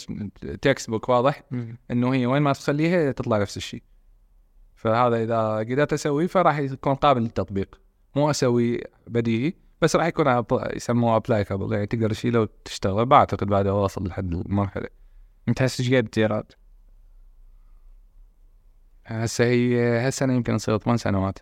textbook 0.62 1.10
واضح. 1.10 1.44
إنه 1.92 2.14
هي 2.14 2.26
وين 2.26 2.42
ما 2.42 2.54
تخليها 2.54 3.12
تطلع 3.12 3.38
نفس 3.38 3.58
الشيء. 3.58 3.84
فهذا 4.76 5.24
إذا 5.24 5.58
قدرت 5.58 5.94
أسويه 5.94 6.28
فراح 6.28 6.58
يكون 6.58 6.96
قابل 6.96 7.22
للتطبيق. 7.22 7.82
مو 8.16 8.30
أسوي 8.30 8.82
بديهي 9.08 9.54
بس 9.82 9.96
راح 9.96 10.06
يكون 10.06 10.44
يسموه 10.76 11.16
applicable 11.16 11.74
يعني 11.74 11.86
تقدر 11.86 12.10
تشيله 12.10 12.42
وتشتغل 12.42 13.06
بعتقد 13.06 13.48
بعد 13.48 13.68
اوصل 13.68 14.08
لحد 14.08 14.34
المرحلة. 14.34 14.88
أنت 15.48 15.62
هسه 15.62 15.82
إيش 15.84 15.94
قد 15.94 16.10
ايراد؟ 16.18 16.52
هسه 19.06 19.46
هي 19.46 19.80
هالسنه 20.00 20.34
يمكن 20.34 20.58
تصير 20.58 20.78
ثمان 20.78 20.98
سنوات. 20.98 21.40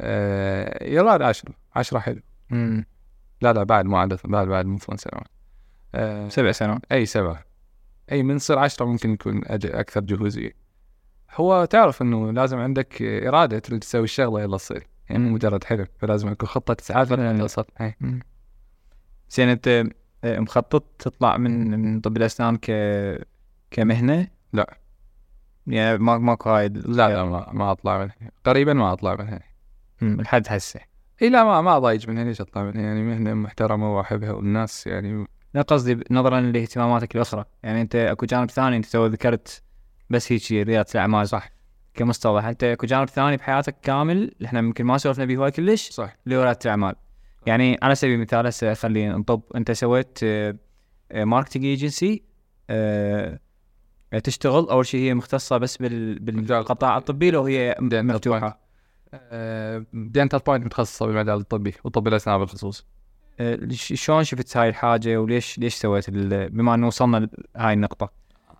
آه 0.00 0.84
يراد 0.84 1.22
عشرة. 1.22 1.52
عشرة 1.74 1.98
حلو. 1.98 2.20
لا 3.40 3.52
لا 3.52 3.62
بعد 3.62 3.84
مو 3.84 3.96
عدد 3.96 4.18
بعد 4.24 4.48
بعد 4.48 4.66
مو 4.66 4.78
ثمان 4.78 4.96
سنوات. 4.96 5.26
آه 5.94 6.28
سبع 6.28 6.52
سنوات. 6.52 6.80
أي 6.92 7.06
سبعة 7.06 7.44
أي 8.12 8.22
من 8.22 8.36
تصير 8.36 8.58
عشرة 8.58 8.84
ممكن 8.86 9.12
يكون 9.12 9.40
أكثر 9.46 10.00
جهوزية. 10.00 10.52
هو 11.34 11.64
تعرف 11.64 12.02
إنه 12.02 12.32
لازم 12.32 12.58
عندك 12.58 13.02
إرادة 13.02 13.58
تريد 13.58 13.80
تسوي 13.80 14.04
الشغلة 14.04 14.40
يلا 14.42 14.56
تصير. 14.56 14.86
يعني 15.10 15.24
مو 15.24 15.30
مجرد 15.30 15.64
حلم 15.64 15.86
فلازم 15.98 16.32
يكون 16.32 16.48
خطة 16.48 16.74
تسعى 16.74 17.04
لها 17.04 17.38
توصل. 17.38 17.64
زين 19.30 19.48
أنت 19.48 19.84
آه، 20.24 20.38
مخطط 20.38 20.84
تطلع 20.98 21.36
من 21.36 21.70
من 21.80 22.00
طب 22.00 22.16
الأسنان 22.16 22.56
ك 22.62 22.70
كمهنة؟ 23.70 24.28
لا. 24.52 24.78
يعني 25.66 25.98
ما 25.98 26.18
ماكو 26.18 26.50
هاي 26.50 26.68
لا 26.68 27.08
لا 27.08 27.24
ما, 27.24 27.52
ما 27.52 27.72
أطلع 27.72 27.98
منها. 27.98 28.14
قريبا 28.44 28.72
ما 28.72 28.92
أطلع 28.92 29.14
منها. 29.14 29.32
مم، 29.32 29.40
لحد 30.02 30.42
هسه. 30.48 30.80
إي 31.22 31.28
لا 31.28 31.44
ما 31.44 31.60
ما 31.60 31.78
ضايج 31.78 32.10
منها. 32.10 32.24
ليش 32.24 32.40
أطلع 32.40 32.62
منها؟ 32.62 32.82
يعني 32.82 33.02
مهنة 33.02 33.34
محترمة 33.34 33.96
وأحبها 33.96 34.32
والناس 34.32 34.86
يعني 34.86 35.26
لا 35.54 35.62
قصدي 35.62 36.04
نظرا 36.10 36.40
لاهتماماتك 36.40 37.14
الاخرى 37.16 37.44
يعني 37.62 37.80
أنت 37.80 37.96
أكو 37.96 38.26
جانب 38.26 38.50
ثاني 38.50 38.76
أنت 38.76 38.86
تو 38.86 39.06
ذكرت 39.06 39.62
بس 40.10 40.32
هيك 40.32 40.52
ريادة 40.52 40.86
الأعمال 40.94 41.28
صح؟ 41.28 41.50
كمصطلح. 41.94 42.44
أنت 42.44 42.64
أكو 42.64 42.86
جانب 42.86 43.08
ثاني 43.08 43.36
بحياتك 43.36 43.76
كامل 43.82 44.34
إحنا 44.44 44.58
يمكن 44.58 44.84
ما 44.84 44.98
سولفنا 44.98 45.24
به 45.24 45.36
هواي 45.36 45.50
كلش 45.50 45.90
صح. 45.90 46.16
اللي 46.26 46.42
رياده 46.44 46.58
الأعمال. 46.64 46.94
يعني 47.46 47.78
على 47.82 47.94
سبيل 47.94 48.14
المثال 48.14 48.46
هسه 48.46 48.74
خلينا 48.74 49.16
نطب. 49.16 49.40
أنت 49.56 49.72
سويت 49.72 50.18
marketing 51.14 51.64
agency 51.64 52.22
تشتغل. 54.24 54.68
أول 54.68 54.86
شيء 54.86 55.00
هي 55.00 55.14
مختصة 55.14 55.56
بس 55.58 55.76
بال- 55.76 56.18
بالقطاع 56.18 56.98
الطبي 56.98 57.30
لو 57.30 57.42
هي 57.44 57.76
مفتوحة. 57.80 58.65
Dental 59.92 60.38
Point 60.38 60.64
متخصصة 60.64 61.06
بالمجال 61.06 61.40
الطبي 61.40 61.74
وطب 61.84 62.08
الاسنان 62.08 62.38
بالخصوص 62.38 62.86
ش- 63.70 63.92
شلون 64.04 64.24
شفت 64.24 64.56
هاي 64.56 64.68
الحاجة 64.68 65.16
وليش 65.20 65.58
ليش 65.58 65.74
سويت 65.74 66.10
بما 66.10 66.74
أنه 66.74 66.86
وصلنا 66.86 67.28
لهاي 67.56 67.72
النقطة؟ 67.74 68.10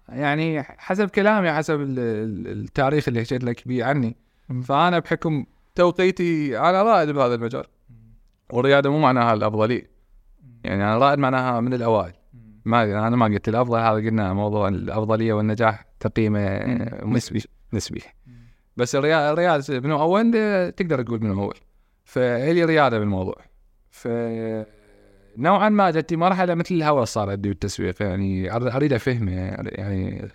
يعني 0.09 0.63
حسب 0.63 1.11
كلامي 1.11 1.53
حسب 1.53 1.81
ال- 1.81 1.99
ال- 1.99 2.47
التاريخ 2.65 3.09
اللي 3.09 3.21
حكيت 3.21 3.45
لك 3.45 3.69
بيه 3.69 3.85
عني. 3.85 4.17
فأنا 4.65 4.99
بحكم 4.99 5.47
توقيتي 5.75 6.59
أنا 6.59 6.83
رائد 6.83 7.11
بهذا 7.11 7.35
المجال. 7.35 7.65
والريادة 8.53 8.91
مو 8.91 8.99
معناها 8.99 9.35
الأفضلية. 9.35 9.91
يعني 10.65 10.83
أنا 10.85 10.99
رائد 10.99 11.19
معناها 11.19 11.61
من 11.61 11.75
الأوائل. 11.75 12.13
ما 12.65 12.83
أنا 13.09 13.17
ما 13.17 13.27
قلت 13.27 13.49
الأفضل 13.49 13.79
هذا 13.79 13.91
قلنا 13.95 14.33
موضوع 14.33 14.69
الأفضلية 14.69 15.33
والنجاح 15.33 15.87
تقييمه. 16.01 16.41
نسبي 17.05 17.43
نسبي. 17.73 18.03
بس 18.77 18.95
الرياض 18.95 19.33
الرياض 19.33 19.71
من 19.71 19.91
أول؟ 19.91 20.33
تقدر 20.73 21.03
تقول 21.03 21.25
من 21.25 21.31
أول. 21.31 21.57
فهي 22.05 22.53
لي 22.53 22.65
رياده 22.65 22.99
بالموضوع. 22.99 23.37
ف 23.91 24.09
نوعا 25.39 25.69
ما 25.69 25.91
جتني 25.91 26.17
مرحلة 26.17 26.55
مثل 26.55 26.75
الهوى 26.75 27.07
صار 27.07 27.31
عندي 27.31 27.49
بالتسويق 27.49 28.03
يعني 28.03 28.57
أريد 28.57 28.93
أفهمه. 28.93 29.33
يعني 29.33 30.29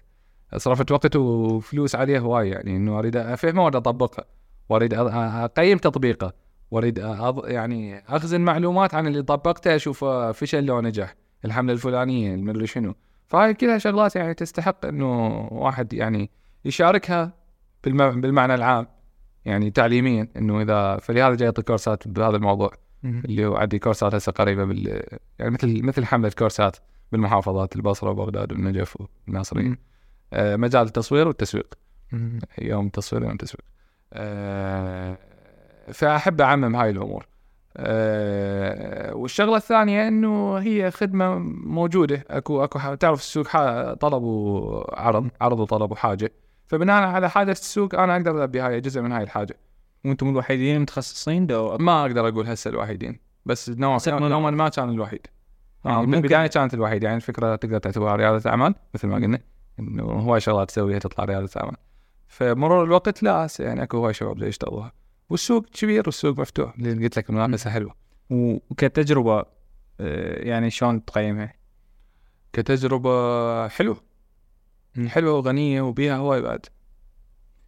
صرفت 0.57 0.91
وقت 0.91 1.15
وفلوس 1.15 1.95
عليه 1.95 2.19
هواي 2.19 2.49
يعني 2.49 2.75
إنه 2.75 2.99
أريد 2.99 3.15
أفهمه 3.15 3.63
وأريد 3.63 3.75
أطبقه. 3.75 4.25
وأريد 4.69 4.93
أقيم 4.93 5.77
تطبيقه. 5.77 6.33
وأريد 6.71 6.99
أض... 6.99 7.47
يعني 7.47 8.03
أخزن 8.07 8.41
معلومات 8.41 8.93
عن 8.95 9.07
اللي 9.07 9.23
طبقته 9.23 9.75
اشوفه 9.75 10.31
فشل 10.31 10.63
لو 10.63 10.81
نجح. 10.81 11.15
الحملة 11.45 11.73
الفلانية 11.73 12.35
المدري 12.35 12.67
شنو. 12.67 12.95
فهاي 13.27 13.53
كلها 13.53 13.77
شغلات 13.77 14.15
يعني 14.15 14.33
تستحق 14.33 14.85
إنه 14.85 15.27
واحد 15.51 15.93
يعني 15.93 16.29
يشاركها. 16.65 17.40
بالمعنى 17.83 18.55
العام. 18.55 18.87
يعني 19.45 19.71
تعليميا 19.71 20.27
إنه 20.37 20.61
إذا 20.61 20.97
فلهذا 20.97 21.35
جاي 21.35 21.45
يعطي 21.45 21.61
كورسات 21.61 22.07
بهذا 22.07 22.35
الموضوع 22.35 22.71
اللي 23.03 23.45
هو 23.45 23.55
عندي 23.55 23.79
كورسات 23.79 24.15
هسه 24.15 24.31
قريبة 24.31 24.65
بال 24.65 25.03
يعني 25.39 25.51
مثل 25.51 25.83
مثل 25.83 26.05
حملة 26.05 26.31
كورسات 26.37 26.77
بالمحافظات 27.11 27.75
البصرة 27.75 28.09
وبغداد 28.09 28.51
والنجف 28.51 28.97
والناصرية. 29.27 29.79
آه 30.33 30.55
مجال 30.55 30.81
التصوير 30.81 31.27
والتسويق. 31.27 31.73
يوم 32.57 32.89
تصوير 32.89 33.23
يوم 33.23 33.37
تسويق. 33.37 33.65
آه 34.13 35.17
فأحب 35.93 36.41
أعمم 36.41 36.75
هاي 36.75 36.89
الأمور. 36.89 37.27
آه 37.77 39.15
والشغلة 39.15 39.55
الثانية 39.57 40.07
إنه 40.07 40.57
هي 40.57 40.91
خدمة 40.91 41.35
موجودة. 41.65 42.25
أكو 42.29 42.63
أكو 42.63 42.93
تعرف 42.93 43.19
السوق 43.19 43.47
طلب 43.93 44.23
وعرض 44.23 45.29
عرض 45.41 45.59
وطلب 45.59 45.91
وحاجه 45.91 46.31
فبناء 46.71 47.03
على 47.03 47.29
حاجة 47.29 47.51
السوق 47.51 47.95
أنا 47.95 48.15
أقدر 48.15 48.43
البي 48.43 48.59
هاي 48.59 48.81
جزء 48.81 49.01
من 49.01 49.11
هاي 49.11 49.23
الحاجة. 49.23 49.57
وأنتم 50.05 50.29
الوحيدين 50.29 50.75
المتخصصين 50.75 51.47
لو 51.47 51.77
ما 51.77 52.01
أقدر 52.01 52.27
أقول 52.27 52.47
هسه 52.47 52.69
الوحيدين 52.69 53.19
بس 53.45 53.69
نوع 53.69 53.95
بس 53.95 54.07
إنه 54.07 54.27
نوعا 54.27 54.51
ما 54.51 54.69
كان 54.69 54.89
الوحيد. 54.89 55.27
آه، 55.85 55.89
يعني 55.89 56.05
بالبدايه 56.05 56.47
كانت 56.47 56.73
الوحيد 56.73 57.03
يعني 57.03 57.15
الفكرة 57.15 57.55
تقدر 57.55 57.77
تعتبرها 57.77 58.15
رياده 58.15 58.49
أعمال 58.49 58.75
مثل 58.95 59.07
ما 59.07 59.15
قلنا 59.15 59.39
إنه 59.79 60.03
هواي 60.03 60.39
شغلات 60.39 60.67
تسويها 60.67 60.99
تطلع 60.99 61.25
رياده 61.25 61.49
أعمال. 61.57 61.77
فمرور 62.27 62.83
الوقت 62.83 63.23
لا 63.23 63.31
هسه 63.31 63.63
يعني 63.63 63.83
أكو 63.83 63.97
هواي 63.97 64.13
شباب 64.13 64.43
يشتغلوها. 64.43 64.91
والسوق 65.29 65.65
كبير 65.65 66.03
والسوق 66.05 66.39
مفتوح 66.39 66.73
اللي 66.75 67.03
قلت 67.03 67.17
لك 67.17 67.29
المنافسه 67.29 67.69
حلوة. 67.69 67.95
وكتجربة 68.29 69.45
آه، 69.99 70.43
يعني 70.43 70.69
شلون 70.69 71.05
تقيمها؟ 71.05 71.53
كتجربة 72.53 73.67
حلوة. 73.67 74.10
حلوة 75.07 75.33
وغنية 75.33 75.81
وبيها 75.81 76.15
هواي 76.15 76.41
بعد. 76.41 76.65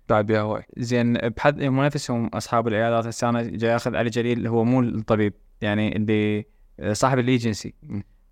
بعد 0.09 0.25
بيها 0.25 0.41
هواي. 0.41 0.63
زين 0.77 1.13
بحد 1.13 1.63
هم 1.63 1.81
نفسهم 1.81 2.27
أصحاب 2.27 2.67
العيادات 2.67 3.07
هسه 3.07 3.29
أنا 3.29 3.41
جاي 3.41 3.75
أخذ 3.75 3.95
علي 3.95 4.09
جليل 4.09 4.47
هو 4.47 4.63
مو 4.63 4.81
الطبيب 4.81 5.33
يعني 5.61 5.95
اللي 5.95 6.45
آه، 6.79 6.93
صاحب 6.93 7.19
الإيجنسي. 7.19 7.73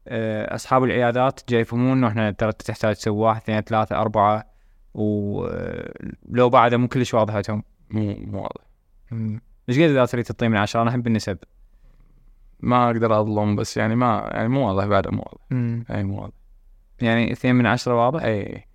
آه، 0.08 0.56
أصحاب 0.56 0.84
العيادات 0.84 1.40
جاي 1.50 1.62
يفهمون 1.62 1.98
انه 1.98 2.08
إحنا 2.08 2.32
ترى 2.32 2.52
تحتاج 2.52 2.96
تسوي 2.96 3.18
واحد 3.18 3.42
اثنين 3.42 3.62
ثلاثة 3.62 3.96
أربعة 4.02 4.52
ولو 4.94 6.50
بعده 6.50 6.78
مو 6.78 6.88
كلش 6.88 7.14
واضح 7.14 7.36
عندهم 7.36 7.64
مو 7.90 8.16
مو 8.20 8.42
واضح. 8.42 8.64
إيش 9.70 9.78
قد 9.78 9.90
إذا 9.90 10.06
تريد 10.06 10.26
تعطيه 10.26 10.48
من 10.48 10.58
عشرة؟ 10.58 10.82
أنا 10.82 10.90
أحب 10.90 11.08
النسب 11.08 11.38
ما 12.60 12.88
أقدر 12.88 13.22
أظلم 13.22 13.56
بس 13.56 13.78
يعني 13.78 13.96
ما 13.96 14.30
يعني 14.34 14.48
مو 14.48 14.68
واضح 14.68 14.86
بعد 14.86 15.08
مو 15.08 15.22
واضح. 15.22 15.42
أي 15.92 16.04
مو 16.04 16.22
واضح. 16.22 16.34
يعني 17.02 17.32
اثنين 17.32 17.56
من 17.56 17.66
عشرة 17.66 18.06
واضح؟ 18.06 18.24
أي 18.24 18.66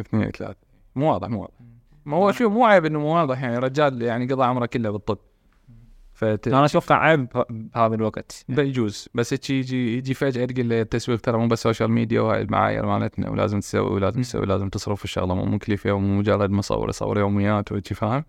اثنين 0.00 0.30
ثلاثة. 0.30 0.58
مو 0.96 1.12
واضح 1.12 1.28
مو 1.28 1.40
واضح. 1.40 1.54
ما 2.04 2.16
هو 2.16 2.32
شو 2.32 2.48
مو 2.48 2.64
عيب 2.64 2.84
إنه 2.84 2.98
مو 2.98 3.16
واضح 3.16 3.42
يعني 3.42 3.58
رجال 3.58 4.02
يعني 4.02 4.26
قضى 4.26 4.44
عمره 4.44 4.66
كله 4.66 4.90
بالطب. 4.90 5.18
فت... 6.12 6.48
أنا 6.48 6.64
أتوقع 6.64 6.96
عيب 6.96 7.28
بهذا 7.50 7.94
الوقت. 7.94 8.44
بيجوز. 8.48 9.08
بس 9.14 9.50
يجي 9.50 9.96
يجي 9.98 10.14
فجأة 10.14 10.44
تقول 10.44 10.68
له 10.68 10.80
التسويق 10.80 11.20
ترى 11.20 11.38
مو 11.38 11.48
بس 11.48 11.62
social 11.62 11.90
media 11.90 12.20
وهاي 12.20 12.42
المعايير 12.42 12.86
مالتنا 12.86 13.30
ولازم 13.30 13.60
تسوي 13.60 13.90
ولازم 13.90 14.20
تسوي 14.22 14.40
ولازم 14.40 14.68
تصرف 14.68 15.04
الشغلة. 15.04 15.34
مو 15.34 15.44
مكلفة 15.44 15.92
ومو 15.92 16.18
مجرد 16.18 16.50
مصور 16.50 16.88
يصور 16.88 17.18
يوميات 17.18 17.72
وهيك 17.72 17.92
فاهم؟ 17.92 18.24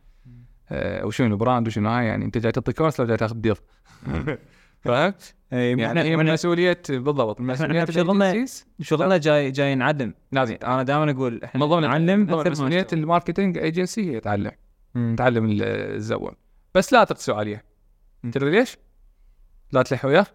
آه 0.71 1.05
وشنو 1.05 1.27
ال 1.27 1.34
brand 1.34 1.68
وشنو 1.67 1.89
هاي 1.89 2.05
يعني 2.05 2.25
أنت 2.25 2.37
جاي 2.37 2.51
تعطي 2.51 2.73
course 2.73 2.99
لو 2.99 3.05
جاي 3.05 3.17
تاخذ 3.17 3.35
دير 3.35 3.61
فهمت؟ 4.81 5.35
اي 5.53 5.72
يعني 5.77 6.01
هي 6.01 6.15
من 6.18 6.34
مسؤولية 6.34 6.81
بالضبط 6.89 7.41
بشغلنا- 7.41 8.31
ال 8.31 8.35
agencies. 8.35 8.68
شغلنا 8.81 9.18
جاي 9.18 9.51
جاي 9.51 9.76
نعلم 9.76 10.14
لازم 10.31 10.57
أنا 10.64 10.84
دائما 10.84 11.11
أقول 11.11 11.43
إحنا 11.43 11.61
من 11.61 11.68
ضمن 11.72 11.81
نعلم 11.81 12.23
نشتغل. 12.23 12.99
ال 12.99 13.05
marketing 13.05 13.57
ايجنسي 13.57 14.15
هي 14.15 14.19
تعلم. 14.19 14.51
تعلم 15.18 15.45
ال- 15.45 15.61
الزبون 15.95 16.31
بس 16.76 16.93
لا 16.93 17.03
تقسو 17.03 17.34
عليه. 17.34 17.64
تدري 18.31 18.51
ليش؟ 18.51 18.77
لا 19.72 19.81
تلح 19.81 20.06
وياه 20.06 20.26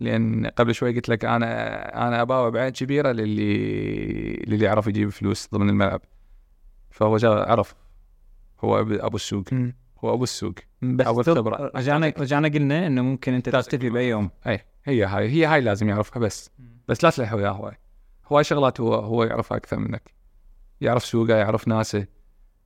لأن 0.00 0.46
قبل 0.46 0.74
شوي 0.74 0.94
قلت 0.94 1.08
لك 1.08 1.24
أنا 1.24 2.06
أنا 2.08 2.22
أباوع 2.22 2.48
بعين 2.48 2.68
كبيرة 2.70 3.12
للي 3.12 4.32
للي 4.46 4.64
يعرف 4.64 4.86
يجيب 4.86 5.08
فلوس 5.08 5.48
ضمن 5.54 5.68
الملعب 5.68 6.00
فهو 6.90 7.18
عرف 7.24 7.74
هو 8.64 8.80
ابو 8.80 9.16
السوق. 9.16 9.44
هو 10.04 10.14
أبو 10.14 10.22
السوق. 10.22 10.54
بس 10.82 11.06
تض- 11.06 11.38
خبرة. 11.38 11.70
رجعنا 11.74 12.12
رجعنا 12.18 12.48
قلنا 12.48 12.86
إنه 12.86 13.02
ممكن 13.02 13.34
أنت 13.34 13.48
تختفي 13.48 13.76
يكون 13.76 13.92
باي 13.92 14.08
يوم. 14.08 14.30
اي 14.46 14.60
هي 14.84 15.04
هاي 15.04 15.28
هي 15.28 15.46
هاي 15.46 15.60
لازم 15.60 15.88
يعرفها 15.88 16.20
بس. 16.20 16.50
بس 16.88 17.04
لا 17.04 17.10
تلح 17.10 17.32
وياه 17.34 17.50
هواي. 17.50 17.78
هواي 18.32 18.44
شغلات 18.44 18.80
هو 18.80 18.94
هو 18.94 19.24
يعرفها 19.24 19.56
أكثر 19.56 19.78
منك. 19.78 20.14
يعرف 20.80 21.04
سوقه 21.04 21.34
يعرف 21.36 21.68
ناسه. 21.68 22.06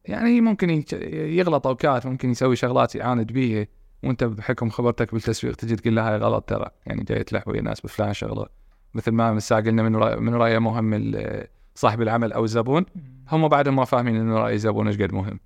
يعني 0.04 0.40
ممكن 0.40 0.84
يغلط 1.12 1.66
اوقات 1.66 2.06
ممكن 2.06 2.30
يسوي 2.30 2.56
شغلات 2.56 2.94
يعاند 2.94 3.32
بيها 3.32 3.66
وأنت 4.02 4.24
بحكم 4.24 4.70
خبرتك 4.70 5.12
بالتسويق 5.14 5.54
تجي 5.56 5.76
تقول 5.76 5.96
له 5.96 6.10
هاي 6.10 6.16
غلط 6.16 6.44
ترى. 6.48 6.70
يعني 6.86 7.04
جاي 7.04 7.24
تلح 7.24 7.48
ويا 7.48 7.60
ناس 7.60 7.80
بفلان 7.80 8.12
شغلة. 8.12 8.46
مثل 8.94 9.10
ما 9.10 9.32
هسه 9.32 9.56
قلنا 9.56 9.82
من 9.82 9.96
رأي 9.96 10.16
من 10.16 10.34
رايه 10.34 10.58
مهم 10.58 11.14
صاحب 11.74 12.02
العمل 12.02 12.32
أو 12.32 12.44
الزبون 12.44 12.86
هم 13.28 13.48
بعدهم 13.48 13.76
ما 13.76 13.84
فاهمين 13.84 14.16
إنه 14.16 14.38
رأي 14.38 14.54
الزبون 14.54 14.86
إيش 14.86 15.02
قد 15.02 15.12
مهم. 15.12 15.40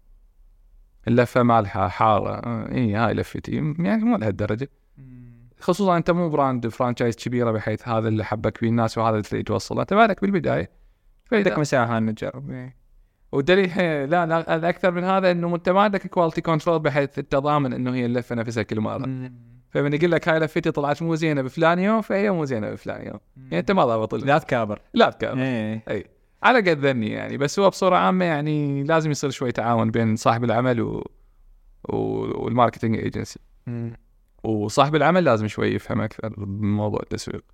اللفه 1.09 1.43
مالها 1.43 1.89
حارة. 1.89 2.41
اي 2.73 2.95
هاي 2.95 3.15
لفتي 3.15 3.75
يعني 3.79 4.05
مو 4.05 4.17
لهالدرجة. 4.17 4.71
خصوصا 5.61 5.97
أنت 5.97 6.11
مو 6.11 6.29
brand 6.29 6.69
franchise 6.69 7.17
كبيرة 7.17 7.51
بحيث 7.51 7.89
هذا 7.89 8.09
اللي 8.09 8.25
حبك 8.25 8.57
فيه 8.57 8.69
الناس 8.69 8.99
وهذا 8.99 9.11
اللي 9.11 9.23
تريد 9.23 9.45
توصله. 9.45 9.81
أنت 9.81 9.95
بالك 9.95 10.21
بالبداية. 10.21 10.71
عندك 11.33 11.59
مساحة 11.59 11.99
نجرب 11.99 12.51
إيه. 12.51 12.77
والدليل 13.33 13.71
هي- 13.71 14.07
لا 14.07 14.27
لا 14.27 14.57
الأكثر 14.57 14.91
من 14.91 15.05
هذا 15.05 15.31
إنه 15.31 15.55
أنت 15.55 15.69
ما 15.69 15.81
عندك 15.81 16.07
quality 16.07 16.41
control 16.41 16.79
بحيث 16.79 17.19
أنت 17.19 17.37
ضامن 17.37 17.73
إنه 17.73 17.95
هي 17.95 18.07
اللفة 18.07 18.35
نفسها 18.35 18.63
كل 18.63 18.81
مرة. 18.81 19.31
فمن 19.71 19.93
يقول 19.95 20.13
لك 20.13 20.29
هاي 20.29 20.39
لفتي 20.39 20.71
طلعت 20.71 21.03
مو 21.03 21.15
زينة 21.15 21.43
بفلان 21.43 21.79
يوم 21.79 22.01
فهي 22.01 22.31
مو 22.31 22.45
زينة 22.45 22.71
بفلان 22.71 23.07
يوم. 23.07 23.21
يعني 23.37 23.59
أنت 23.59 23.71
ما 23.71 23.85
ضابط 23.85 24.15
لا 24.15 24.39
تكابر. 24.39 24.81
لا 24.95 25.11
تكابر. 25.11 25.41
اي 25.89 26.05
على 26.43 26.59
قد 26.59 26.87
ذني 26.87 27.11
يعني 27.11 27.37
بس 27.37 27.59
هو 27.59 27.71
بصورة 27.71 27.97
عامة 27.97 28.25
يعني 28.25 28.85
لازم 28.85 29.11
يصير 29.11 29.31
شوي 29.31 29.53
تعاون 29.53 29.91
بين 29.91 30.17
صاحب 30.17 30.45
العمل 30.45 30.81
و... 30.81 31.11
و... 31.89 31.97
وال 32.45 32.54
marketing 32.54 32.97
agency 32.99 33.41
وصاحب 34.43 34.95
العمل 34.95 35.25
لازم 35.25 35.47
شوي 35.49 35.69
يفهم 35.69 36.01
أكثر 36.01 36.29
بموضوع 36.29 37.01
التسويق. 37.03 37.45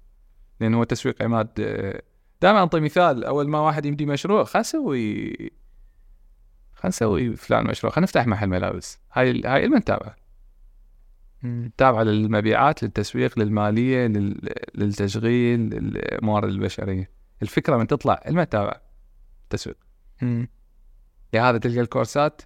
لأن 0.61 0.75
هو 0.75 0.83
التسويق 0.83 1.23
عماد 1.23 1.49
دائما 2.43 2.59
أعطي 2.59 2.81
مثال 2.81 3.25
أول 3.25 3.49
ما 3.49 3.59
واحد 3.59 3.87
يبدي 3.87 4.07
مشروع 4.07 4.45
خلينا 4.45 4.61
نسوي 4.61 5.33
خلينا 6.75 6.89
نسوي 6.89 7.37
فلان 7.37 7.67
مشروع 7.67 7.93
خلينا 7.93 8.05
نفتح 8.05 8.27
محل 8.27 8.47
ملابس. 8.47 8.99
هاي 9.13 9.43
هاي 9.45 9.65
المن 9.65 9.85
تابع. 9.85 10.15
تابعه 11.77 12.03
للمبيعات 12.03 12.83
للتسويق 12.83 13.39
للمالية 13.39 14.07
لل... 14.07 14.55
للتشغيل 14.75 15.61
للموارد 15.61 16.49
البشرية. 16.49 17.11
الفكرة 17.45 17.77
من 17.77 17.87
تطلع 17.87 18.23
لما 18.27 18.45
تتابع 18.45 18.81
التسويق 19.45 19.77
لهذا 21.33 21.59
تلقى 21.59 21.81
الكورسات 21.81 22.43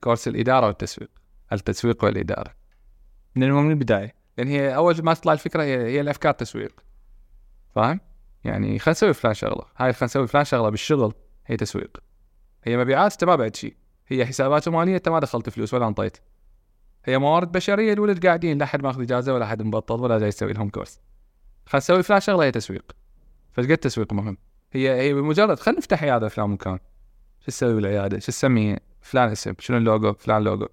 كورس 0.00 0.28
الإدارة 0.28 0.66
والتسويق 0.66 1.10
التسويق 1.52 2.04
والإدارة. 2.04 2.54
من 3.34 3.70
البداية. 3.70 4.14
لأن 4.38 4.48
هي 4.48 4.74
أول 4.76 5.02
ما 5.02 5.14
تطلع 5.14 5.32
الفكرة 5.32 5.62
هي, 5.62 5.76
هي 5.76 6.00
الأفكار 6.00 6.32
تسويق. 6.32 6.80
فاهم؟ 7.74 8.00
يعني 8.44 8.78
خلينا 8.78 8.90
نسوي 8.90 9.14
فلان 9.14 9.34
شغلة. 9.34 9.64
هاي 9.76 9.92
خلينا 9.92 10.04
نسوي 10.04 10.26
فلان 10.26 10.44
شغلة 10.44 10.68
بالشغل 10.68 11.14
هي 11.46 11.56
تسويق. 11.56 11.98
هي 12.64 12.76
مبيعات 12.76 13.12
انت 13.12 13.24
ما 13.24 13.36
بعت 13.36 13.56
شيء 13.56 13.76
هي 14.08 14.26
حسابات 14.26 14.68
مالية 14.68 14.96
أنت 14.96 15.08
ما 15.08 15.20
دخلت 15.20 15.48
فلوس 15.48 15.74
ولا 15.74 15.88
أنطيت. 15.88 16.16
هي 17.04 17.18
موارد 17.18 17.52
بشرية 17.52 17.92
الولد 17.92 18.26
قاعدين 18.26 18.58
لا 18.58 18.64
احد 18.64 18.82
ماخذ 18.82 19.02
إجازة 19.02 19.34
ولا 19.34 19.44
احد 19.44 19.62
مبطل 19.62 20.00
ولا 20.00 20.18
جاي 20.18 20.28
يسوي 20.28 20.52
لهم 20.52 20.70
كورس. 20.70 21.00
خلينا 21.66 21.84
نسوي 21.84 22.02
فلان 22.02 22.20
شغلة 22.20 22.44
هي 22.44 22.50
تسويق. 22.50 22.92
فقد 23.52 23.70
التسويق 23.70 24.12
مهم؟ 24.12 24.36
هي 24.72 25.00
هي 25.00 25.14
بمجرد 25.14 25.58
خلينا 25.58 25.78
نفتح 25.78 26.02
عيادة 26.02 26.28
فلان 26.28 26.50
مكان. 26.50 26.78
شو 27.40 27.46
تسوي 27.46 27.74
بالعياده 27.74 28.18
شو 28.18 28.26
تسميه؟ 28.26 28.78
فلان 29.00 29.28
اسم. 29.28 29.54
شنو 29.58 29.76
اللوجو؟ 29.76 30.12
فلان 30.12 30.42
لوجو. 30.42 30.68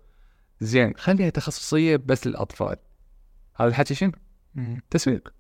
زين 0.59 0.93
خليها 0.97 1.29
تخصصية 1.29 1.95
بس 1.95 2.27
للأطفال. 2.27 2.75
هذا 3.55 3.69
الحكي 3.69 3.93
شنو؟ 3.95 4.11
تسويق. 4.89 5.33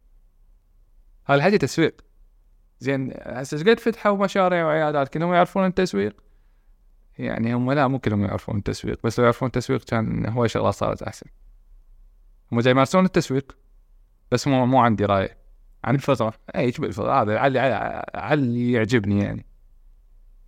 هذا 1.25 1.37
الحكي 1.37 1.57
تسويق. 1.57 2.01
زين 2.79 3.13
هسه 3.21 3.57
إيش 3.57 3.67
قد 3.67 3.79
فتحوا 3.79 4.17
مشاريع 4.17 4.65
وعيادات؟ 4.65 5.09
كلهم 5.13 5.33
يعرفون 5.33 5.65
التسويق؟ 5.65 6.15
يعني 7.17 7.53
هم 7.53 7.71
لا 7.71 7.87
مو 7.87 7.99
كلهم 7.99 8.25
يعرفون 8.25 8.57
التسويق 8.57 8.99
بس 9.03 9.19
لو 9.19 9.23
يعرفون 9.23 9.47
التسويق 9.47 9.83
كان 9.83 10.25
هو 10.25 10.47
شغلات 10.47 10.73
صارت 10.73 11.03
أحسن. 11.03 11.25
هم 12.51 12.59
جاي 12.59 12.71
يمارسون 12.71 13.05
التسويق 13.05 13.57
بس 14.31 14.47
مو 14.47 14.65
مو 14.65 14.79
عندي 14.79 15.05
رأي. 15.05 15.38
عن 15.83 15.95
الفترة 15.95 16.33
اي 16.55 16.71
بالفترة 16.79 17.21
هذا 17.21 17.39
علي 17.39 17.59
علي 18.15 18.71
يعجبني 18.71 19.23
يعني. 19.23 19.45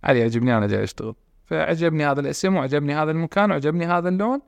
علي 0.04 0.20
يعجبني 0.20 0.56
أنا 0.58 0.66
جاي 0.66 0.84
أشتغل. 0.84 1.14
فعجبني 1.44 2.06
هذا 2.06 2.20
الاسم 2.20 2.56
وعجبني 2.56 2.94
هذا 2.94 3.10
المكان 3.10 3.50
وعجبني 3.50 3.86
هذا 3.86 4.08
اللون 4.08 4.40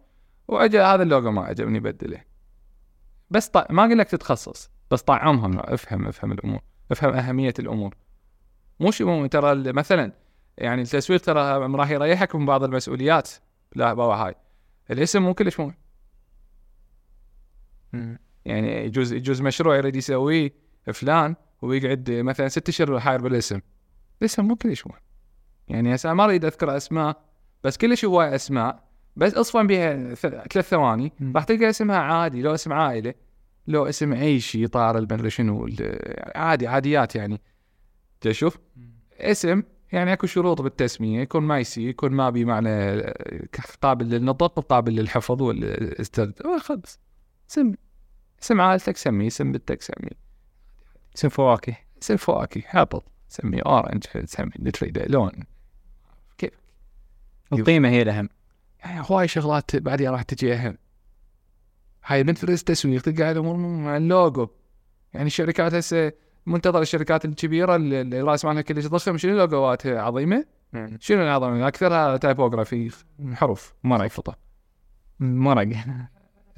وعجب 0.49 0.81
هذا 0.81 1.03
اللوجو 1.03 1.31
ما 1.31 1.45
عجبني 1.45 1.81
بدله. 1.81 2.21
بس 3.31 3.49
طع... 3.49 3.67
ما 3.71 3.85
أقول 3.85 3.99
لك 3.99 4.09
تتخصص 4.09 4.71
بس 4.91 5.03
طعمهم. 5.03 5.59
افهم 5.59 6.07
افهم 6.07 6.33
الأمور. 6.33 6.61
افهم 6.91 7.15
أهمية 7.15 7.55
الأمور. 7.59 7.95
مو 8.81 8.91
شيء 8.91 9.27
ترى 9.27 9.73
مثلا 9.73 10.13
يعني 10.59 10.83
التسويق 10.83 11.21
ترى 11.21 11.41
راح 11.77 11.91
يريحك 11.91 12.35
من 12.35 12.47
بعض 12.47 12.65
المسؤوليات. 12.65 13.31
لا 13.75 13.95
بابا 13.95 14.15
هاي. 14.15 14.35
الاسم 14.91 15.23
مو 15.23 15.35
كلش 15.35 15.61
مهم. 17.93 18.19
يعني 18.45 18.85
يجوز 18.85 19.13
يجوز 19.13 19.43
مشروع 19.43 19.77
يريد 19.77 19.97
يسويه. 19.97 20.64
فلان 20.93 21.35
ويقعد 21.63 22.11
مثلا 22.11 22.49
ست 22.49 22.69
اشهر 22.69 23.01
حاير 23.01 23.23
بالاسم. 23.23 23.61
الاسم 24.21 24.45
مو 24.45 24.57
كلش 24.57 24.87
مهم 24.87 25.01
يعني 25.69 25.95
هسه 25.95 26.15
ما 26.15 26.25
أريد 26.25 26.45
أذكر 26.45 26.77
أسماء 26.77 27.25
بس 27.65 27.77
كلش 27.77 28.05
هواي 28.05 28.35
أسماء 28.35 28.85
بس 29.17 29.35
اصفن 29.35 29.67
بها 29.67 30.15
ثلاث 30.15 30.69
ثواني. 30.69 31.13
راح 31.35 31.45
تلقى 31.45 31.71
اسمها 31.71 31.97
عادي 31.97 32.43
لو 32.43 32.55
اسم 32.55 32.73
عائلة 32.73 33.15
لو 33.67 33.87
اسم 33.87 34.13
اي 34.13 34.41
شيء 34.41 34.67
طار 34.67 34.99
المدري 34.99 35.31
شنو 35.31 35.69
عادي 36.35 36.67
عاديات 36.67 37.17
يعني. 37.17 37.41
تشوف 38.21 38.59
اسم 39.21 39.63
يعني 39.93 40.13
أكو 40.13 40.27
شروط 40.27 40.63
بالتسمية 40.63 41.21
يكون 41.21 41.43
ما 41.43 41.54
يسيء 41.54 41.89
يكون 41.89 42.13
ما 42.13 42.31
بي 42.31 42.45
معنى 42.45 43.01
قابل 43.83 44.11
للنطق 44.11 44.59
وقابل 44.59 44.97
للحفظ 44.97 45.43
والاستخدام 45.43 46.59
خلص 46.59 47.01
سم. 47.47 47.73
اسم 48.43 48.61
عائلتك 48.61 48.97
سميه 48.97 49.27
اسم 49.27 49.53
بنتك 49.53 49.83
سميه. 49.83 50.24
اسم 51.17 51.29
فواكه 51.29 51.77
اسم 52.03 52.17
فواكه 52.17 52.63
apple 52.73 53.01
سميه 53.29 53.63
orange 53.67 54.05
سميه 54.25 54.51
اللي 54.57 54.71
تريده 54.71 55.05
لون 55.07 55.33
كيف 56.39 56.51
القيمة 57.53 57.89
هي 57.89 58.03
الأهم. 58.03 58.29
يعني 58.79 59.07
هواي 59.11 59.29
شغلات 59.29 59.77
بعدين 59.77 60.11
راح 60.11 60.23
تجي 60.23 60.55
أهم. 60.55 60.79
هاي 62.05 62.25
من 62.25 62.35
فرز 62.35 62.63
تسويق 62.63 63.03
تلقى 63.03 63.31
الأمور 63.31 63.57
مع 63.57 63.97
اللوجو. 63.97 64.49
يعني 65.15 65.27
الشركات 65.27 65.75
هسه 65.75 66.13
منتظر 66.47 66.83
الشركات 66.83 67.25
الكبيرة 67.25 67.77
اللي 67.77 68.21
راس 68.21 68.45
مالها 68.45 68.63
كلش 68.63 68.87
ضخم 68.87 69.17
شنو 69.17 69.37
لوجواتها 69.37 70.03
عظيمة؟ 70.03 70.45
شنو 71.01 71.23
العظيمه؟ 71.23 71.69
أكثرها 71.69 72.17
تايبوغرافي 72.17 72.91
حروف. 73.33 73.75
مرق 73.85 74.07
فطه 74.07 74.37
مرق 75.21 75.69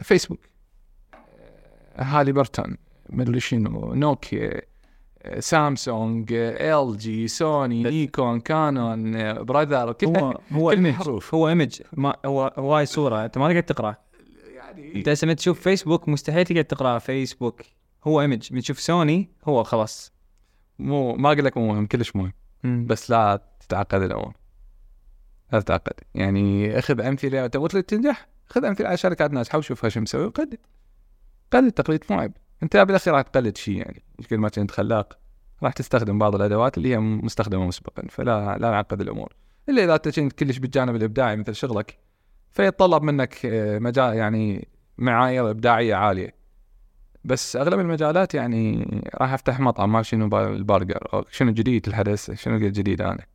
فيسبوك 0.03 0.41
هالي 1.97 2.33
برتون 2.33 2.77
مدري 3.11 3.41
شنو 3.41 3.95
نوكيا 3.95 4.63
سامسونج 5.39 6.33
ال 6.33 6.99
جي 6.99 7.29
سوني 7.29 7.83
نيكون 7.83 8.41
كانون 8.41 9.35
براذر 9.45 9.93
كل 9.93 10.07
هو 10.07 10.41
هو 10.53 10.71
ايمج 10.71 10.95
هو 11.35 11.49
ايمج 11.49 11.83
ما 11.93 12.17
هو 12.25 12.53
هواي 12.59 12.87
صورة. 12.87 13.25
أنت 13.25 13.39
ما 13.39 13.49
تقدر 13.49 13.61
تقرأ. 13.61 13.97
يعني 14.55 14.95
أنت 14.95 15.09
هسه 15.09 15.33
تشوف 15.33 15.61
فيسبوك 15.61 16.09
مستحيل 16.09 16.45
تقدر 16.45 16.63
تقرأ 16.63 16.99
فيسبوك 16.99 17.63
هو 18.05 18.21
ايمج 18.21 18.53
من 18.53 18.61
تشوف 18.61 18.81
سوني 18.81 19.31
هو 19.45 19.63
خلاص. 19.63 20.13
مو 20.79 21.15
ما 21.15 21.33
أقول 21.33 21.45
لك 21.45 21.57
مو 21.57 21.73
مهم 21.73 21.87
كلش 21.87 22.17
مهم. 22.17 22.33
بس 22.87 23.11
لا 23.11 23.43
تتعقد 23.61 24.03
الأمور. 24.03 24.33
لا 25.53 25.61
تتعقد. 25.61 25.95
يعني 26.15 26.79
اخذ 26.79 27.01
أمثلة. 27.01 27.47
تبغى 27.47 27.83
تنجح؟ 27.83 28.29
خذ 28.47 28.65
أمثلة 28.65 28.89
على 28.89 28.97
شركات 28.97 29.31
ناجحه 29.31 29.59
وشوفها 29.59 29.91
شو 29.91 30.01
مسوي. 30.01 30.25
وقلد 30.27 30.59
قلد 31.53 31.73
تقليد 31.73 32.05
مو 32.11 32.19
عيب 32.21 32.33
انت 32.63 32.77
بالاخير 32.77 33.15
راح 33.15 33.23
تقلد 33.23 33.57
شيء 33.57 33.77
يعني. 33.77 34.03
كل 34.31 34.39
ما 34.39 34.49
كنت 34.49 34.71
خلاق 34.71 35.19
راح 35.63 35.73
تستخدم 35.73 36.19
بعض 36.19 36.35
الأدوات 36.35 36.79
اللي 36.79 36.89
هي 36.89 36.99
مستخدمة 36.99 37.67
مسبقا 37.67 38.03
فلا 38.11 38.59
لا 38.59 38.71
نعقد 38.71 39.01
الأمور. 39.01 39.33
إلا 39.69 39.85
إذا 39.85 39.95
أنت 39.95 40.09
كنت 40.21 40.33
كلش 40.33 40.59
بالجانب 40.59 40.97
الإبداعي 40.97 41.37
مثل 41.37 41.55
شغلك 41.55 41.99
فيتطلب 42.51 43.03
منك 43.03 43.47
آه، 43.47 43.79
مجال 43.79 44.15
يعني 44.15 44.69
معايير 44.99 45.51
إبداعية 45.51 45.95
عالية. 45.95 46.35
بس 47.25 47.57
أغلب 47.57 47.81
المجالات 47.81 48.35
يعني 48.35 48.87
راح 49.15 49.33
أفتح 49.33 49.61
مطعم 49.61 49.93
ما 49.93 50.03
شنو 50.03 50.39
البرجر 50.39 51.09
أو 51.15 51.25
شنو 51.31 51.53
جديد 51.53 51.89
الحدث 51.89 52.31
شنو 52.31 52.57
الجديد 52.57 53.01
أنا. 53.01 53.27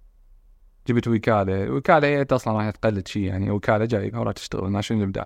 جبت 0.87 1.07
وكالة 1.07 1.63
الوكاله 1.63 2.07
هي 2.07 2.21
أنت 2.21 2.33
أصلا 2.33 2.57
راح 2.57 2.69
تقلد 2.69 3.07
شيء 3.07 3.23
يعني 3.23 3.51
وكالة 3.51 3.85
جايبها 3.85 4.19
وراح 4.19 4.33
تشتغل 4.33 4.83
شنو 4.83 4.97
الإبداع. 4.97 5.25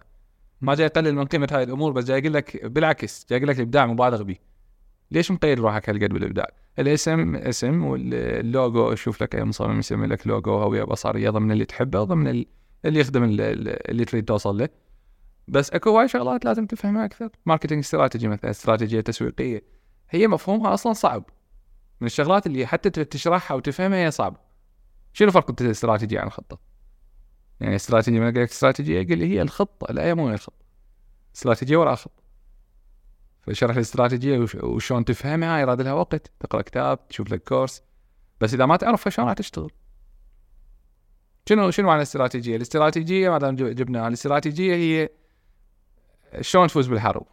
ما 0.62 0.76
جاي 0.76 0.86
اقلل 0.86 1.16
من 1.16 1.26
قيمة 1.26 1.48
هاي 1.52 1.64
الأمور 1.64 1.92
بس 1.92 2.06
جاي 2.06 2.20
أقول 2.20 2.34
لك 2.34 2.66
بالعكس 2.66 3.26
جاي 3.30 3.38
أقول 3.38 3.50
لك 3.50 3.56
الإبداع 3.56 3.86
مبالغ 3.86 4.24
به. 4.24 4.36
ليش 5.12 5.32
مقيد 5.32 5.60
روحك 5.60 5.90
هالقد 5.90 6.10
بالإبداع؟ 6.14 6.48
الاسم 6.80 7.36
اسم 7.36 7.84
واللوجو 7.84 8.94
أشوف 8.94 9.24
لك 9.24 9.36
اي 9.36 9.44
مصمم 9.44 9.80
يسمي 9.80 10.08
لك 10.08 10.28
لوجو 10.28 10.58
هوية 10.58 10.84
بصرية 10.84 11.30
ضمن 11.30 11.52
اللي 11.52 11.66
تحبه 11.66 12.04
ضمن 12.04 12.46
اللي 12.86 13.00
يخدم 13.00 13.24
اللي 13.24 14.06
تريد 14.06 14.26
توصل 14.26 14.58
له. 14.58 14.70
بس 15.48 15.72
أكو 15.72 15.90
وايد 15.90 16.10
شغلات 16.10 16.46
لازم 16.46 16.66
تفهمها 16.66 17.06
أكثر. 17.06 17.30
marketing 17.46 17.80
strategy 17.80 18.28
مثلا 18.28 18.52
استراتيجية 18.52 19.02
تسويقية. 19.02 19.64
هي 20.10 20.28
مفهومها 20.28 20.74
أصلا 20.74 20.94
صعب. 20.94 21.30
من 22.02 22.06
الشغلات 22.06 22.48
اللي 22.48 22.66
حتى 22.66 22.90
تشرحها 22.90 23.56
وتفهمها 23.56 24.06
هي 24.06 24.12
صعبة. 24.12 24.38
شنو 25.14 25.32
فرق 25.32 25.62
الاستراتيجيه 25.62 26.20
عن 26.20 26.28
الخطه 26.28 26.75
يعني 27.60 27.76
استراتيجيه 27.76 28.20
من 28.20 28.28
أقول 28.28 28.44
لك 28.44 28.50
استراتيجيه 28.50 29.02
يقول 29.02 29.18
لي 29.18 29.26
هي 29.26 29.42
الخطة 29.42 29.94
لا 29.94 30.04
هي 30.04 30.16
مو 30.16 30.30
الخطة. 30.30 30.66
استراتيجية 31.36 31.78
وراء 31.78 31.96
خطة. 31.96 32.24
فشرح 33.42 33.76
الاستراتيجيه 33.76 34.46
وشلون 34.64 35.06
تفهمها 35.06 35.60
يراد 35.60 35.82
لها 35.82 35.94
وقت 35.94 36.32
تقرأ 36.40 36.62
كتاب 36.62 37.08
تشوف 37.08 37.32
لك 37.32 37.44
كورس. 37.44 37.84
بس 38.42 38.54
إذا 38.54 38.66
ما 38.66 38.76
تعرفها 38.78 39.10
شلون 39.10 39.28
راح 39.28 39.36
تشتغل؟ 39.36 39.72
شنو 41.50 41.72
شنو 41.72 41.88
معنى 41.88 41.98
الاستراتيجية؟ 41.98 42.56
الاستراتيجية 42.56 43.30
ما 43.30 43.38
دام 43.38 43.56
جبناها 43.56 44.08
الاستراتيجية 44.08 44.76
هي 44.76 45.10
شلون 46.42 46.68
تفوز 46.68 46.88
بالحرب. 46.88 47.26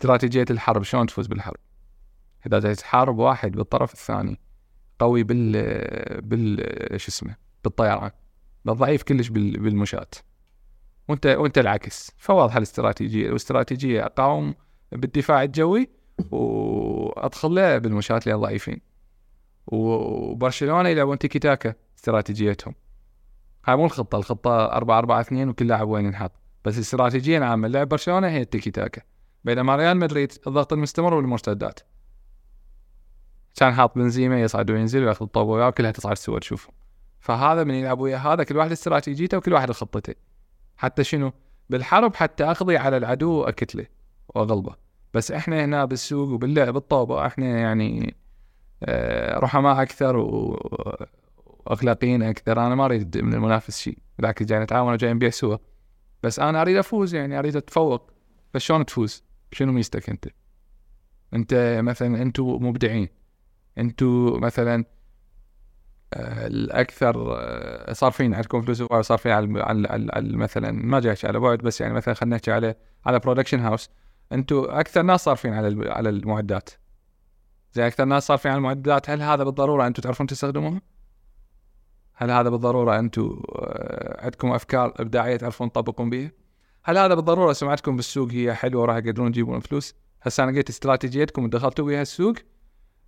استراتيجية 0.00 0.44
الحرب 0.50 0.82
شلون 0.82 1.06
تفوز 1.06 1.26
بالحرب؟ 1.26 1.60
إذا 2.46 2.58
جاي 2.60 2.74
تحارب 2.74 3.18
واحد 3.18 3.52
بالطرف 3.52 3.92
الثاني 3.92 4.40
قوي 4.98 5.22
بال 5.22 5.52
بال 6.20 7.00
شو 7.00 7.08
اسمه 7.08 7.36
بالطيران. 7.64 8.10
ضعيف 8.66 9.02
كلش 9.02 9.28
بالمشاة 9.28 10.06
وانت 11.08 11.26
وانت 11.26 11.58
العكس. 11.58 12.10
فواضحه 12.18 12.58
الاستراتيجية. 12.58 13.28
الاستراتيجيه 13.30 14.06
اقاوم 14.06 14.54
بالدفاع 14.92 15.42
الجوي 15.42 15.90
وادخل 16.30 17.54
له 17.54 17.78
بالمشاة 17.78 18.20
اللي 18.26 18.34
ضعيفين 18.34 18.80
وبرشلونة 19.66 20.88
يلعبون 20.88 21.18
تيكي 21.18 21.38
تاكا 21.38 21.74
استراتيجيتهم. 21.98 22.74
هاي 23.64 23.76
مو 23.76 23.84
الخطة. 23.84 24.18
الخطة 24.18 24.64
4 24.64 24.98
4 24.98 25.20
2 25.20 25.48
وكل 25.48 25.66
لاعب 25.66 25.88
وين 25.88 26.06
ينحط. 26.06 26.32
بس 26.64 26.74
الاستراتيجيه 26.74 27.38
العامه 27.38 27.68
لعب 27.68 27.88
برشلونة 27.88 28.28
هي 28.28 28.40
التيكي 28.40 28.70
تاكا. 28.70 29.02
بينما 29.44 29.76
ريال 29.76 29.96
مدريد 29.96 30.32
الضغط 30.46 30.72
المستمر 30.72 31.14
والمرتدات. 31.14 31.80
كان 33.56 33.74
حاط 33.74 33.94
بنزيما 33.94 34.42
يصعد 34.42 34.70
وينزل 34.70 35.04
وياخذ 35.04 35.24
الطوبه 35.24 35.50
وياه 35.52 35.68
وكلها 35.68 35.90
تصعد 35.90 36.18
سوا 36.18 36.38
تشوفهم 36.38 36.74
فهذا 37.22 37.64
من 37.64 37.74
يلعب 37.74 38.00
ويا 38.00 38.16
هذا 38.16 38.44
كل 38.44 38.56
واحد 38.56 38.72
استراتيجيته 38.72 39.36
وكل 39.36 39.52
واحد 39.52 39.70
خطته. 39.70 40.14
حتى 40.76 41.04
شنو؟ 41.04 41.32
بالحرب 41.70 42.14
حتى 42.14 42.44
أقضي 42.44 42.76
على 42.76 42.96
العدو 42.96 43.30
واكتله 43.30 43.86
وأغلبه. 44.28 44.74
بس 45.14 45.32
إحنا 45.32 45.64
هنا 45.64 45.84
بالسوق 45.84 46.28
وباللعب 46.28 46.74
بالطوبة 46.74 47.26
إحنا 47.26 47.46
يعني 47.46 48.16
آه، 48.82 49.38
رحماء 49.38 49.82
أكثر 49.82 50.16
وأخلاقيين 51.66 52.22
أكثر. 52.22 52.66
أنا 52.66 52.74
ما 52.74 52.84
أريد 52.84 53.18
من 53.18 53.34
المنافس 53.34 53.78
شيء. 53.78 53.98
بالعكس 54.18 54.42
جاي 54.42 54.58
نتعاون 54.58 54.92
وجاي 54.92 55.14
نبيع 55.14 55.30
سوا. 55.30 55.56
بس 56.22 56.40
أنا 56.40 56.62
أريد 56.62 56.76
أفوز 56.76 57.14
يعني 57.14 57.38
أريد 57.38 57.56
أتفوق. 57.56 58.10
فشلون 58.54 58.86
تفوز؟ 58.86 59.24
شنو 59.52 59.72
ميزتك 59.72 60.10
أنت؟ 60.10 60.28
أنت 61.34 61.80
مثلا 61.82 62.22
أنتم 62.22 62.44
مبدعين. 62.44 63.08
أنتم 63.78 64.40
مثلا 64.40 64.84
الأكثر 66.46 67.36
آه، 67.36 67.92
صارفين 67.92 68.34
عندكم 68.34 68.62
فلوس 68.62 68.80
هواي 68.80 68.98
وصارفين 68.98 69.32
على 69.32 69.62
على, 70.12 70.36
مثلا 70.36 70.72
ما 70.72 71.00
جاي 71.00 71.12
احكي 71.12 71.26
على 71.26 71.38
بعد 71.38 71.58
بس 71.58 71.80
يعني 71.80 71.94
مثلا 71.94 72.14
خلينا 72.14 72.36
نحكي 72.36 72.52
على 72.52 72.74
على 73.06 73.18
production 73.18 73.60
house 73.60 73.90
أنتم 74.32 74.64
أكثر 74.68 75.02
ناس 75.02 75.24
صارفين 75.24 75.52
على 75.52 75.90
على 75.90 76.08
المعدات 76.08 76.70
زي 77.72 77.86
أكثر 77.86 78.04
ناس 78.04 78.26
صارفين 78.26 78.50
على 78.50 78.58
المعدات 78.58 79.10
هل 79.10 79.22
هذا 79.22 79.44
بالضرورة 79.44 79.86
أنتم 79.86 80.02
تعرفون 80.02 80.26
تستخدموها؟ 80.26 80.80
هل 82.14 82.30
هذا 82.30 82.48
بالضرورة 82.50 82.98
أنتم 82.98 83.42
آه، 83.54 84.24
عندكم 84.24 84.52
أفكار 84.52 84.94
إبداعية 84.96 85.36
تعرفون 85.36 85.72
تطبقون 85.72 86.10
بها؟ 86.10 86.30
هل 86.84 86.98
هذا 86.98 87.14
بالضرورة 87.14 87.52
سمعتكم 87.52 87.96
بالسوق 87.96 88.32
هي 88.32 88.54
حلوة 88.54 88.82
وراح 88.82 88.98
تقدرون 88.98 89.32
تجيبون 89.32 89.60
فلوس؟ 89.60 89.94
هسه 90.22 90.44
أنا 90.44 90.56
قلت 90.56 90.68
استراتيجيتكم 90.68 91.44
ودخلتوا 91.44 91.86
بها 91.86 92.02
السوق 92.02 92.34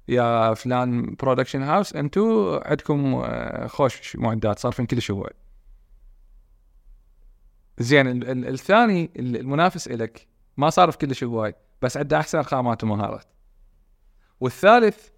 يا 0.09 0.55
فلان 0.55 1.14
production 1.15 1.62
house 1.62 1.97
أنتم 1.97 2.60
عندكم 2.64 3.14
آه، 3.14 3.66
خوش 3.66 4.16
معدات 4.16 4.59
صارفين 4.59 4.86
كلش 4.86 5.10
هواي 5.10 5.32
زين 7.78 8.06
ال- 8.09 8.31
ال- 8.31 8.48
الثاني 8.48 9.10
ال- 9.16 9.36
المنافس 9.36 9.89
إلك 9.89 10.26
ما 10.56 10.70
صارف 10.70 10.97
كلش 10.97 11.24
هواي 11.24 11.55
بس 11.82 11.97
عنده 11.97 12.18
أحسن 12.18 12.43
خامات 12.43 12.85
ومهارات 12.85 13.24
والثالث 14.40 15.09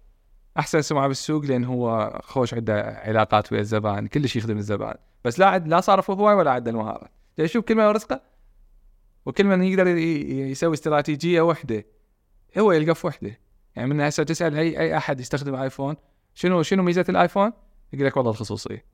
أحسن 0.59 0.81
سمعة 0.81 1.07
بالسوق 1.07 1.45
لأن 1.45 1.63
هو 1.65 2.19
خوش 2.23 2.53
عنده 2.53 2.81
علاقات 2.83 3.51
ويا 3.51 3.61
الزبائن 3.61 4.07
كلش 4.07 4.35
يخدم 4.35 4.57
الزبائن. 4.57 4.97
بس 5.23 5.39
لا 5.39 5.45
عد 5.47 5.67
لا 5.67 5.81
صارف 5.81 6.11
هواي 6.11 6.35
ولا 6.35 6.51
عنده 6.51 6.71
المهارات 6.71 7.11
جاي 7.37 7.47
شوف 7.47 7.65
كل 7.65 7.75
ما 7.75 7.87
ورزقه 7.87 8.21
وكل 9.25 9.43
من 9.43 9.63
يقدر 9.63 9.87
يسوي 9.87 10.73
استراتيجية 10.73 11.41
وحدة 11.41 11.85
هو 12.57 12.71
يلقى 12.71 12.95
في 12.95 13.07
وحدة. 13.07 13.39
يعني 13.77 13.93
من 13.93 14.01
هسه 14.01 14.23
تسال 14.23 14.55
اي 14.55 14.79
أي 14.79 14.97
أحد 14.97 15.19
يستخدم 15.19 15.55
آيفون 15.55 15.95
شنو 16.33 16.63
شنو 16.63 16.83
ميزة 16.83 17.05
الآيفون؟ 17.09 17.53
يقول 17.93 18.05
لك 18.07 18.17
والله 18.17 18.31
الخصوصية. 18.31 18.85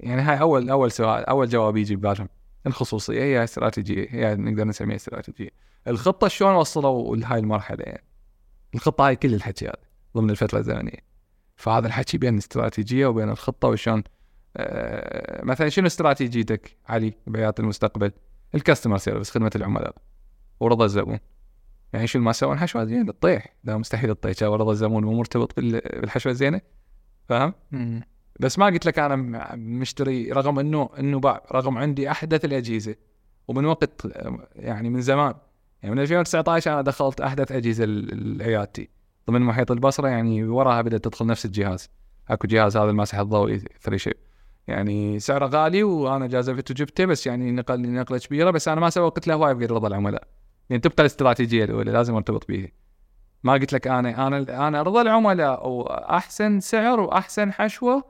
يعني 0.00 0.22
هاي 0.22 0.40
اول 0.40 0.70
أول 0.70 0.92
سؤال 0.92 1.24
أول 1.24 1.48
جواب 1.48 1.76
يجي 1.76 1.96
ببالهم 1.96 2.28
الخصوصية 2.66 3.22
هي 3.22 3.44
استراتيجية 3.44 4.06
هي 4.10 4.36
نقدر 4.36 4.64
نسميها 4.64 4.96
استراتيجية. 4.96 5.50
الخطة 5.88 6.28
شلون 6.28 6.54
وصلوا 6.54 7.16
لهاي 7.16 7.38
المرحلة 7.38 7.82
يعني؟ 7.84 8.04
الخطة 8.74 9.06
هاي 9.06 9.16
كل 9.16 9.34
الحكي 9.34 9.64
هذا 9.66 9.76
ضمن 10.16 10.30
الفترة 10.30 10.58
الزمنية. 10.58 11.06
فهذا 11.56 11.86
الحكي 11.86 12.18
بين 12.18 12.34
الاستراتيجيه 12.34 13.06
وبين 13.06 13.28
الخطة 13.28 13.68
وشلون 13.68 14.02
آه 14.56 15.44
مثلا 15.44 15.68
شنو 15.68 15.86
استراتيجيتك 15.86 16.76
علي 16.88 17.14
بحياه 17.26 17.54
المستقبل؟ 17.58 18.12
ال 18.54 18.59
customer 18.59 18.98
service 18.98 19.30
خدمة 19.30 19.50
العملاء 19.56 19.94
ورضا 20.60 20.84
الزبون. 20.84 21.18
يعني 21.92 22.06
شو 22.06 22.18
ما 22.18 22.32
سوون 22.32 22.58
حشوة 22.58 22.84
زينة 22.84 23.12
تطيح 23.12 23.46
لا 23.64 23.76
مستحيل 23.76 24.14
تطيح 24.14 24.32
جا 24.40 24.46
ورضا 24.48 24.72
الزبون 24.72 25.04
مو 25.04 25.12
مرتبط 25.14 25.56
بال- 25.56 26.00
بالحشوة 26.00 26.32
الزينة. 26.32 26.60
فاهم؟ 27.28 27.54
بس 28.40 28.58
ما 28.58 28.66
قلت 28.66 28.86
لك 28.86 28.98
أنا 28.98 29.16
مشتري 29.56 30.32
رغم 30.32 30.58
إنه 30.58 30.88
إنه 30.98 31.20
باع. 31.20 31.42
رغم 31.52 31.78
عندي 31.78 32.10
أحدث 32.10 32.44
الأجهزة. 32.44 32.94
ومن 33.48 33.64
وقت 33.64 34.06
يعني 34.56 34.90
من 34.90 35.00
زمان. 35.00 35.34
يعني 35.82 35.94
من 35.94 36.00
2019 36.00 36.72
أنا 36.72 36.82
دخلت 36.82 37.20
أحدث 37.20 37.52
أجهزة 37.52 37.84
لعيادتي 37.84 38.88
ضمن 39.30 39.40
محيط 39.42 39.70
البصرة 39.70 40.08
يعني 40.08 40.44
وراها 40.44 40.82
بدأت 40.82 41.04
تدخل 41.04 41.26
نفس 41.26 41.44
الجهاز. 41.44 41.88
أكو 42.28 42.46
جهاز 42.48 42.76
هذا 42.76 42.90
الماسح 42.90 43.18
الضوئي 43.18 43.58
3 43.58 43.96
شيب 43.96 44.14
يعني 44.68 45.18
سعره 45.18 45.46
غالي 45.46 45.82
وأنا 45.82 46.26
جازفت 46.26 46.70
وجبته 46.70 47.04
بس 47.04 47.26
يعني 47.26 47.52
نقل 47.52 47.92
نقلة 47.92 48.18
كبيرة 48.18 48.50
بس 48.50 48.68
أنا 48.68 48.80
ما 48.80 48.90
سوقت 48.90 49.26
له 49.28 49.34
هواي 49.34 49.54
بغير 49.54 49.70
رضا 49.70 49.88
العملاء 49.88 50.28
يعني 50.70 50.80
تبقى 50.80 51.00
الاستراتيجية 51.00 51.64
الأولى 51.64 51.92
لازم 51.92 52.14
أرتبط 52.14 52.48
بيها. 52.48 52.68
ما 53.42 53.52
قلت 53.52 53.72
لك 53.72 53.86
أنا 53.86 54.26
أنا 54.26 54.68
أنا 54.68 54.82
رضا 54.82 55.02
العملاء 55.02 55.68
وأحسن 55.68 56.60
سعر 56.60 57.00
وأحسن 57.00 57.52
حشوة 57.52 58.04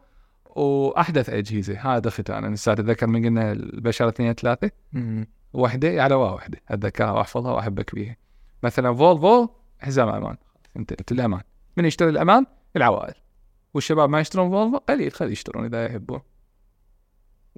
وأحدث 0.46 1.30
أجهزة. 1.30 1.78
هذا 1.78 2.10
ختان. 2.10 2.44
أنا 2.44 2.54
لسه 2.54 2.72
أتذكر 2.72 3.06
من 3.06 3.24
قلنا 3.24 3.52
البشرة 3.52 4.08
اثنين 4.08 4.32
ثلاثة. 4.32 4.70
وحده 5.52 6.02
على 6.02 6.14
واحدة. 6.14 6.60
أتذكرها 6.68 7.10
وأحفظها 7.10 7.52
وأحبك 7.52 7.94
بيها. 7.94 8.16
مثلا 8.62 8.94
فولفو 8.94 9.48
حزام 9.78 10.08
أمان. 10.08 10.36
أنت 10.76 10.92
انت 10.92 11.12
الأمان. 11.12 11.40
من 11.76 11.84
يشتري 11.84 12.08
الأمان؟ 12.08 12.46
العوائل. 12.76 13.14
والشباب 13.74 14.10
ما 14.10 14.20
يشترون 14.20 14.50
فولفو؟ 14.50 14.78
قليل 14.78 15.12
خلي 15.12 15.32
يشترون 15.32 15.64
إذا 15.64 15.86
يحبون. 15.86 16.20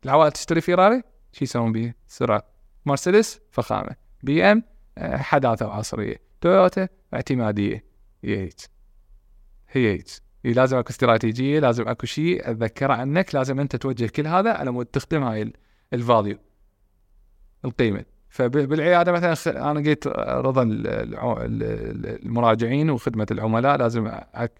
العوائل 0.04 0.32
تشتري 0.32 0.60
فيراري؟ 0.60 1.02
شو 1.32 1.44
يسوون 1.44 1.72
بيه؟ 1.72 1.96
سرعة. 2.06 2.42
مرسيدس؟ 2.86 3.40
فخامة. 3.50 3.96
بي 4.22 4.44
إم؟ 4.44 4.62
حداثة 5.02 5.66
وعصريه 5.66 6.16
تويوتا 6.40 6.88
اعتمادية. 7.14 7.84
هي 8.24 8.38
هيك 8.38 8.54
هي 9.70 9.92
هيك 9.92 10.04
إي 10.46 10.52
لازم 10.52 10.76
أكو 10.76 10.90
استراتيجية 10.90 11.60
لازم 11.60 11.88
أكو 11.88 12.06
شيء. 12.06 12.50
اتذكره 12.50 12.92
عنك 12.92 13.34
لازم 13.34 13.60
أنت 13.60 13.76
توجه 13.76 14.06
كل 14.06 14.26
هذا 14.26 14.52
على 14.52 14.70
مود 14.70 14.86
تخدم 14.86 15.22
هاي 15.22 15.42
ال- 15.42 15.52
ال 15.92 16.00
value 16.00 16.38
القيمة. 17.64 18.04
فبالعياده 18.28 19.12
مثلا 19.12 19.70
أنا 19.70 19.80
قلت 19.80 20.06
رضا 20.18 20.62
المراجعين 22.24 22.90
وخدمة 22.90 23.26
العملاء 23.30 23.76
لازم 23.78 24.10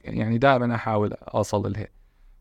يعني 0.05 0.39
دائما 0.39 0.75
أحاول 0.75 1.13
أوصل 1.13 1.73
لها. 1.73 1.89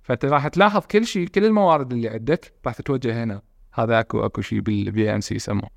فأنت 0.01 0.25
راح 0.25 0.47
تلاحظ 0.47 0.81
كل 0.91 1.05
شيء 1.05 1.27
كل 1.27 1.45
الموارد 1.45 1.93
اللي 1.93 2.09
عندك 2.09 2.53
راح 2.65 2.73
تتوجه 2.75 3.23
هنا. 3.23 3.41
هذا 3.73 3.99
اكو 3.99 4.25
أكو 4.25 4.41
شيء 4.41 4.59
بال 4.59 5.15
BMC 5.15 5.35
يسموه 5.35 5.69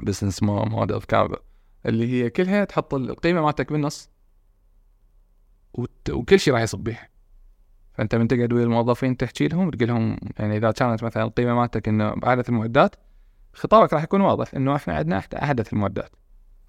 business 0.00 0.42
model 0.42 1.00
canvas 1.00 1.36
اللي 1.86 2.12
هي 2.12 2.30
كلها 2.30 2.64
تحط 2.64 2.94
القيمة 2.94 3.42
مالتك 3.42 3.72
بالنص. 3.72 4.10
وكل 6.10 6.40
شيء 6.40 6.54
راح 6.54 6.62
يصب 6.62 6.78
بيه 6.78 7.10
فأنت 7.94 8.14
من 8.14 8.28
تقعد 8.28 8.52
ويا 8.52 8.64
الموظفين 8.64 9.16
تحكي 9.16 9.48
لهم 9.48 9.70
تقول 9.70 9.88
لهم 9.88 10.16
يعني 10.38 10.56
إذا 10.56 10.70
كانت 10.70 11.04
مثلا 11.04 11.22
القيمة 11.22 11.54
مالتك 11.54 11.88
إنه 11.88 12.14
بأحدث 12.14 12.48
المعدات 12.48 12.96
خطابك 13.52 13.92
راح 13.92 14.02
يكون 14.02 14.20
واضح 14.20 14.54
إنه 14.54 14.76
إحنا 14.76 14.94
عندنا 14.94 15.22
أحدث 15.42 15.72
المعدات. 15.72 16.10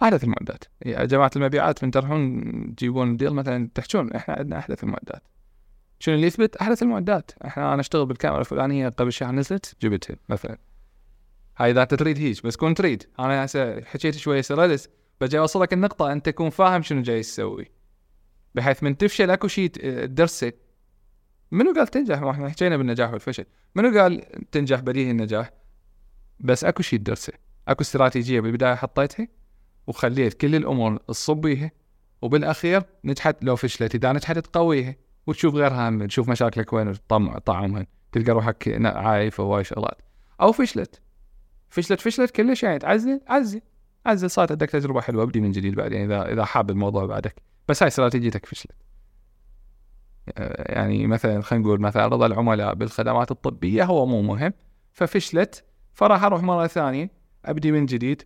أحدث 0.03 0.23
المعدات. 0.23 0.63
يا 0.85 1.05
جماعة 1.05 1.31
المبيعات 1.35 1.83
من 1.83 1.91
تروحون 1.91 2.75
تجيبون 2.75 3.17
ديل 3.17 3.33
مثلا 3.33 3.69
تحكون 3.75 4.13
إحنا 4.13 4.35
عندنا 4.35 4.59
أحدث 4.59 4.83
المعدات. 4.83 5.23
شنو 5.99 6.15
اللي 6.15 6.27
يثبت؟ 6.27 6.55
أحدث 6.55 6.83
المعدات. 6.83 7.31
إحنا 7.45 7.73
أنا 7.73 7.81
أشتغل 7.81 8.05
بالكاميرا 8.05 8.39
الفلانية 8.39 8.89
قبل 8.89 9.13
شهر 9.13 9.31
نزلت 9.31 9.75
جبتها 9.81 10.15
مثلا. 10.29 10.57
هاي 11.57 11.71
إذا 11.71 11.81
انت 11.81 11.93
تريد 11.93 12.17
هيك 12.17 12.45
بس 12.45 12.55
كون 12.55 12.73
تريد. 12.73 13.03
أنا 13.19 13.45
هسه 13.45 13.81
حكيت 13.81 14.15
شوية 14.15 14.41
سرلس 14.41 14.89
بجي 15.21 15.39
أوصلك 15.39 15.73
النقطة 15.73 16.11
أنت 16.11 16.25
تكون 16.25 16.49
فاهم 16.49 16.81
شنو 16.81 17.01
جاي 17.01 17.21
تسوي. 17.21 17.71
بحيث 18.55 18.83
من 18.83 18.97
تفشل 18.97 19.31
أكو 19.31 19.47
شيء 19.47 19.69
تدرسه. 19.69 20.53
منو 21.51 21.73
قال 21.73 21.87
تنجح؟ 21.87 22.21
ما 22.21 22.31
إحنا 22.31 22.49
حكينا 22.49 22.77
بالنجاح 22.77 23.11
والفشل. 23.11 23.45
منو 23.75 23.99
قال 23.99 24.21
تنجح 24.51 24.79
بديهي 24.79 25.11
النجاح؟ 25.11 25.51
بس 26.39 26.63
أكو 26.63 26.83
شيء 26.83 26.99
تدرسه. 26.99 27.33
أكو 27.67 27.81
استراتيجية 27.81 28.39
بالبداية 28.39 28.75
حطيتها 28.75 29.27
وخليت 29.87 30.33
كل 30.33 30.55
الأمور 30.55 30.97
تصب 30.97 31.37
بيها 31.37 31.71
وبالأخير 32.21 32.83
نجحت 33.03 33.43
لو 33.43 33.55
فشلت. 33.55 33.95
إذا 33.95 34.11
نجحت 34.11 34.37
تقويها 34.37 34.95
وتشوف 35.27 35.55
غيرها 35.55 36.07
تشوف 36.07 36.29
مشاكلك 36.29 36.73
وين 36.73 36.93
تطعمها 36.93 37.87
تلقى 38.11 38.31
روحك 38.31 38.85
عايف 38.85 39.39
وهواي 39.39 39.63
شغلات. 39.63 40.01
أو 40.41 40.51
فشلت. 40.51 41.01
فشلت 41.73 42.01
فشلت 42.01 42.31
كلش 42.31 42.63
يعني 42.63 42.79
تعزل 42.79 43.21
عزل 43.27 43.61
عزل. 44.05 44.29
صارت 44.29 44.51
عندك 44.51 44.69
تجربة 44.69 45.01
حلوة. 45.01 45.23
ابدي 45.23 45.41
من 45.41 45.51
جديد 45.51 45.75
بعدين 45.75 46.11
إذا 46.11 46.33
إذا 46.33 46.45
حاب 46.45 46.69
الموضوع 46.69 47.05
بعدك. 47.05 47.35
بس 47.67 47.83
هاي 47.83 47.87
استراتيجيتك 47.87 48.45
فشلت. 48.45 48.75
آه، 50.37 50.73
يعني 50.73 51.07
مثلا 51.07 51.41
خلينا 51.41 51.65
نقول 51.65 51.81
مثلا 51.81 52.05
رضا 52.07 52.25
العملاء 52.25 52.73
بالخدمات 52.73 53.31
الطبية 53.31 53.83
هو 53.83 54.05
مو 54.05 54.21
مهم. 54.21 54.53
ففشلت 54.91 55.63
فراح 55.93 56.23
أروح 56.23 56.43
مرة 56.43 56.67
ثانية 56.67 57.11
أبدي 57.45 57.71
من 57.71 57.85
جديد 57.85 58.23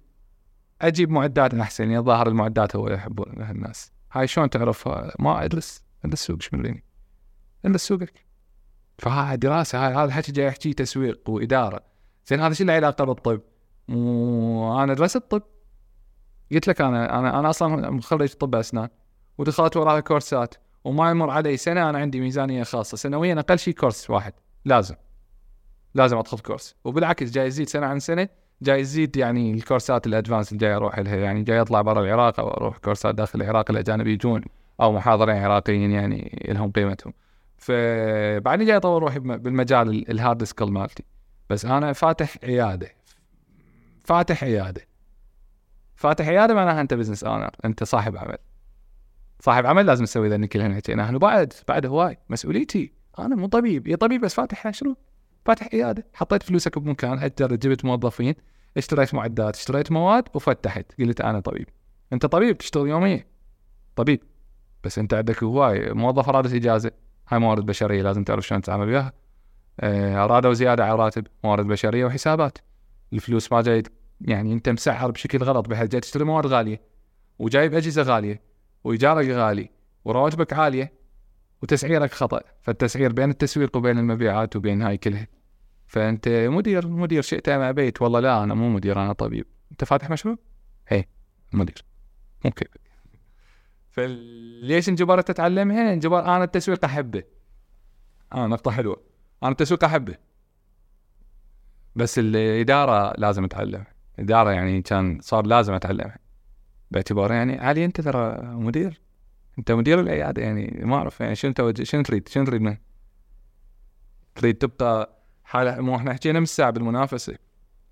أجيب 0.81 1.09
معدات 1.09 1.53
أحسن. 1.53 1.83
يعني 1.83 1.97
الظاهر 1.97 2.27
المعدات 2.27 2.75
هو 2.75 2.89
يحبون 2.89 3.41
الناس 3.49 3.91
هاي 4.11 4.27
شلون 4.27 4.49
تعرفها 4.49 5.13
ما 5.19 5.45
ادرس 5.45 5.83
ادرس 6.05 6.19
سوق 6.19 6.41
شو 6.41 6.57
مدريني 6.57 6.83
ادرس 7.65 7.87
سوقك. 7.87 8.25
فهاي 8.99 9.37
دراسة 9.37 9.87
هاي 9.87 9.93
هذا 9.93 10.05
الحكي 10.05 10.31
جاي 10.31 10.49
احكي 10.49 10.73
تسويق 10.73 11.29
وإدارة. 11.29 11.96
زين 12.27 12.39
هذا 12.41 12.53
شو 12.53 12.63
له 12.63 12.73
علاقه 12.73 13.03
بالطب؟ 13.05 13.41
وأنا 13.89 14.93
درست 14.93 15.17
طب 15.17 15.43
قلت 16.51 16.67
لك 16.67 16.81
أنا 16.81 17.19
أنا 17.19 17.39
أنا 17.39 17.49
أصلا 17.49 17.89
مخرج 17.89 18.33
طب 18.33 18.55
أسنان 18.55 18.89
ودخلت 19.37 19.77
وراها 19.77 19.99
كورسات 19.99 20.55
وما 20.83 21.09
يمر 21.11 21.29
علي 21.29 21.57
سنة 21.57 21.89
أنا 21.89 21.97
عندي 21.97 22.19
ميزانية 22.19 22.63
خاصة. 22.63 22.97
سنويا 22.97 23.39
أقل 23.39 23.59
شيء 23.59 23.73
كورس 23.73 24.09
واحد 24.09 24.33
لازم. 24.65 24.95
لازم 25.95 26.17
أدخل 26.17 26.39
كورس. 26.39 26.75
وبالعكس 26.83 27.31
جاي 27.31 27.47
يزيد 27.47 27.69
سنة 27.69 27.85
عن 27.87 27.99
سنة 27.99 28.29
جاي 28.61 28.79
يزيد 28.79 29.17
يعني 29.17 29.53
الكورسات 29.53 30.07
ال 30.07 30.12
advanced 30.12 30.51
اللي 30.51 30.59
جاي 30.59 30.75
أروح 30.75 30.99
لها. 30.99 31.15
يعني 31.15 31.43
جاي 31.43 31.61
أطلع 31.61 31.81
برا 31.81 32.01
العراق 32.01 32.39
أو 32.39 32.47
أروح 32.49 32.77
كورسات 32.77 33.15
داخل 33.15 33.41
العراق 33.41 33.71
الاجانب 33.71 34.07
يجون 34.07 34.41
أو 34.81 34.91
محاضرين 34.91 35.35
عراقيين 35.35 35.91
يعني 35.91 36.45
لهم 36.49 36.71
قيمتهم. 36.71 37.13
فبعدني 37.57 38.65
جاي 38.65 38.77
أطور 38.77 39.03
روحي 39.03 39.19
بالمجال 39.19 39.89
ال- 39.89 40.11
ال 40.11 40.18
hard 40.18 40.43
skill 40.43 40.71
مالتي. 40.71 41.03
بس 41.49 41.65
أنا 41.65 41.93
فاتح 41.93 42.37
عيادة. 42.43 42.89
فاتح 44.05 44.43
عيادة. 44.43 44.81
فاتح 45.95 46.27
عيادة 46.27 46.53
معناها 46.53 46.81
أنت 46.81 46.93
business 46.93 47.23
owner 47.23 47.49
أنت 47.65 47.83
صاحب 47.83 48.17
عمل. 48.17 48.37
صاحب 49.39 49.65
عمل 49.65 49.85
لازم 49.85 50.05
تسوي 50.05 50.29
ذني 50.29 50.47
كلهن 50.47 50.75
حكيناهن 50.75 51.15
وبعد 51.15 51.53
بعد 51.67 51.85
هواي 51.85 52.17
مسؤوليتي. 52.29 52.93
أنا 53.19 53.35
مو 53.35 53.47
طبيب. 53.47 53.87
يا 53.87 53.95
طبيب 53.95 54.21
بس 54.21 54.33
فاتح 54.33 54.69
شنو؟ 54.71 54.97
فاتح 55.45 55.69
عيادة. 55.73 56.05
حطيت 56.13 56.43
فلوسك 56.43 56.77
بمكان 56.79 57.19
اجر 57.19 57.55
جبت 57.55 57.85
موظفين 57.85 58.35
اشتريت 58.77 59.13
معدات 59.13 59.55
اشتريت 59.55 59.91
مواد 59.91 60.23
وفتحت. 60.33 60.85
قلت 60.99 61.21
أنا 61.21 61.39
طبيب. 61.39 61.69
أنت 62.13 62.25
طبيب 62.25 62.57
تشتغل 62.57 62.87
يوميا. 62.87 63.27
طبيب. 63.95 64.23
بس 64.83 64.99
أنت 64.99 65.13
عندك 65.13 65.43
هواي 65.43 65.93
موظف 65.93 66.29
ارادت 66.29 66.53
إجازة. 66.53 66.91
هاي 67.27 67.39
موارد 67.39 67.65
بشرية 67.65 68.01
لازم 68.01 68.23
تعرف 68.23 68.47
شلون 68.47 68.61
تتعامل 68.61 68.87
وياها. 68.87 69.13
أرادوا 69.83 70.53
زيادة 70.53 70.83
على 70.83 70.93
الراتب 70.93 71.27
موارد 71.43 71.67
بشرية 71.67 72.05
وحسابات. 72.05 72.57
الفلوس 73.13 73.51
ما 73.51 73.61
جاي 73.61 73.83
يعني 74.21 74.53
أنت 74.53 74.69
مسعر 74.69 75.11
بشكل 75.11 75.43
غلط 75.43 75.67
بحيث 75.67 75.89
جاي 75.89 76.01
تشتري 76.01 76.23
مواد 76.23 76.45
غالية 76.45 76.81
وجايب 77.39 77.73
أجهزة 77.73 78.01
غالية 78.01 78.41
وإيجارك 78.83 79.27
غالي 79.27 79.69
ورواتبك 80.05 80.53
عالية 80.53 80.93
وتسعيرك 81.61 82.13
خطأ. 82.13 82.41
فالتسعير 82.61 83.13
بين 83.13 83.29
التسويق 83.29 83.77
وبين 83.77 83.97
المبيعات 83.97 84.55
وبين 84.55 84.81
هاي 84.81 84.97
كلها. 84.97 85.27
فأنت 85.87 86.27
مدير 86.27 86.87
مدير 86.87 87.21
شئت 87.21 87.49
أم 87.49 87.61
أبيت؟ 87.61 88.01
والله 88.01 88.19
لا 88.19 88.43
أنا 88.43 88.53
مو 88.53 88.69
مدير 88.69 89.01
أنا 89.01 89.13
طبيب. 89.13 89.45
أنت 89.71 89.83
فاتح 89.83 90.09
مشروع؟ 90.09 90.37
هي 90.87 91.05
مدير. 91.53 91.85
مو 92.45 92.51
كيف 92.51 92.67
فليش 93.89 94.89
انجبرت 94.89 95.29
اتعلمها؟ 95.29 95.93
انجبر 95.93 96.19
أنا 96.19 96.43
التسويق 96.43 96.85
أحبه. 96.85 97.23
آه 98.33 98.47
نقطة 98.47 98.71
حلوة 98.71 99.01
أنا 99.43 99.51
التسويق 99.51 99.83
أحبه. 99.83 100.15
بس 101.95 102.19
الإدارة 102.19 103.13
لازم 103.17 103.43
اتعلمها 103.43 103.87
الإدارة 104.19 104.51
يعني 104.51 104.81
كان 104.81 105.19
صار 105.21 105.45
لازم 105.45 105.73
أتعلمها. 105.73 106.17
باعتبار 106.91 107.31
يعني 107.31 107.59
علي 107.59 107.85
أنت 107.85 108.01
ترى 108.01 108.41
مدير. 108.41 109.01
أنت 109.59 109.71
مدير 109.71 109.99
العيادة 109.99 110.41
يعني 110.41 110.81
ما 110.83 110.95
أعرف 110.95 111.21
يعني 111.21 111.35
شنو 111.35 111.51
توجه 111.51 111.83
شنو 111.83 112.01
تريد؟ 112.01 112.29
شنو 112.29 112.45
تريد 112.45 112.61
منه؟ 112.61 112.77
تريد 114.35 114.55
تبقى 114.57 115.17
حالة 115.43 115.81
مو 115.81 115.95
إحنا 115.95 116.13
حكينا 116.13 116.39
من 116.39 116.43
الساعة 116.43 116.71
بالمنافسة. 116.71 117.37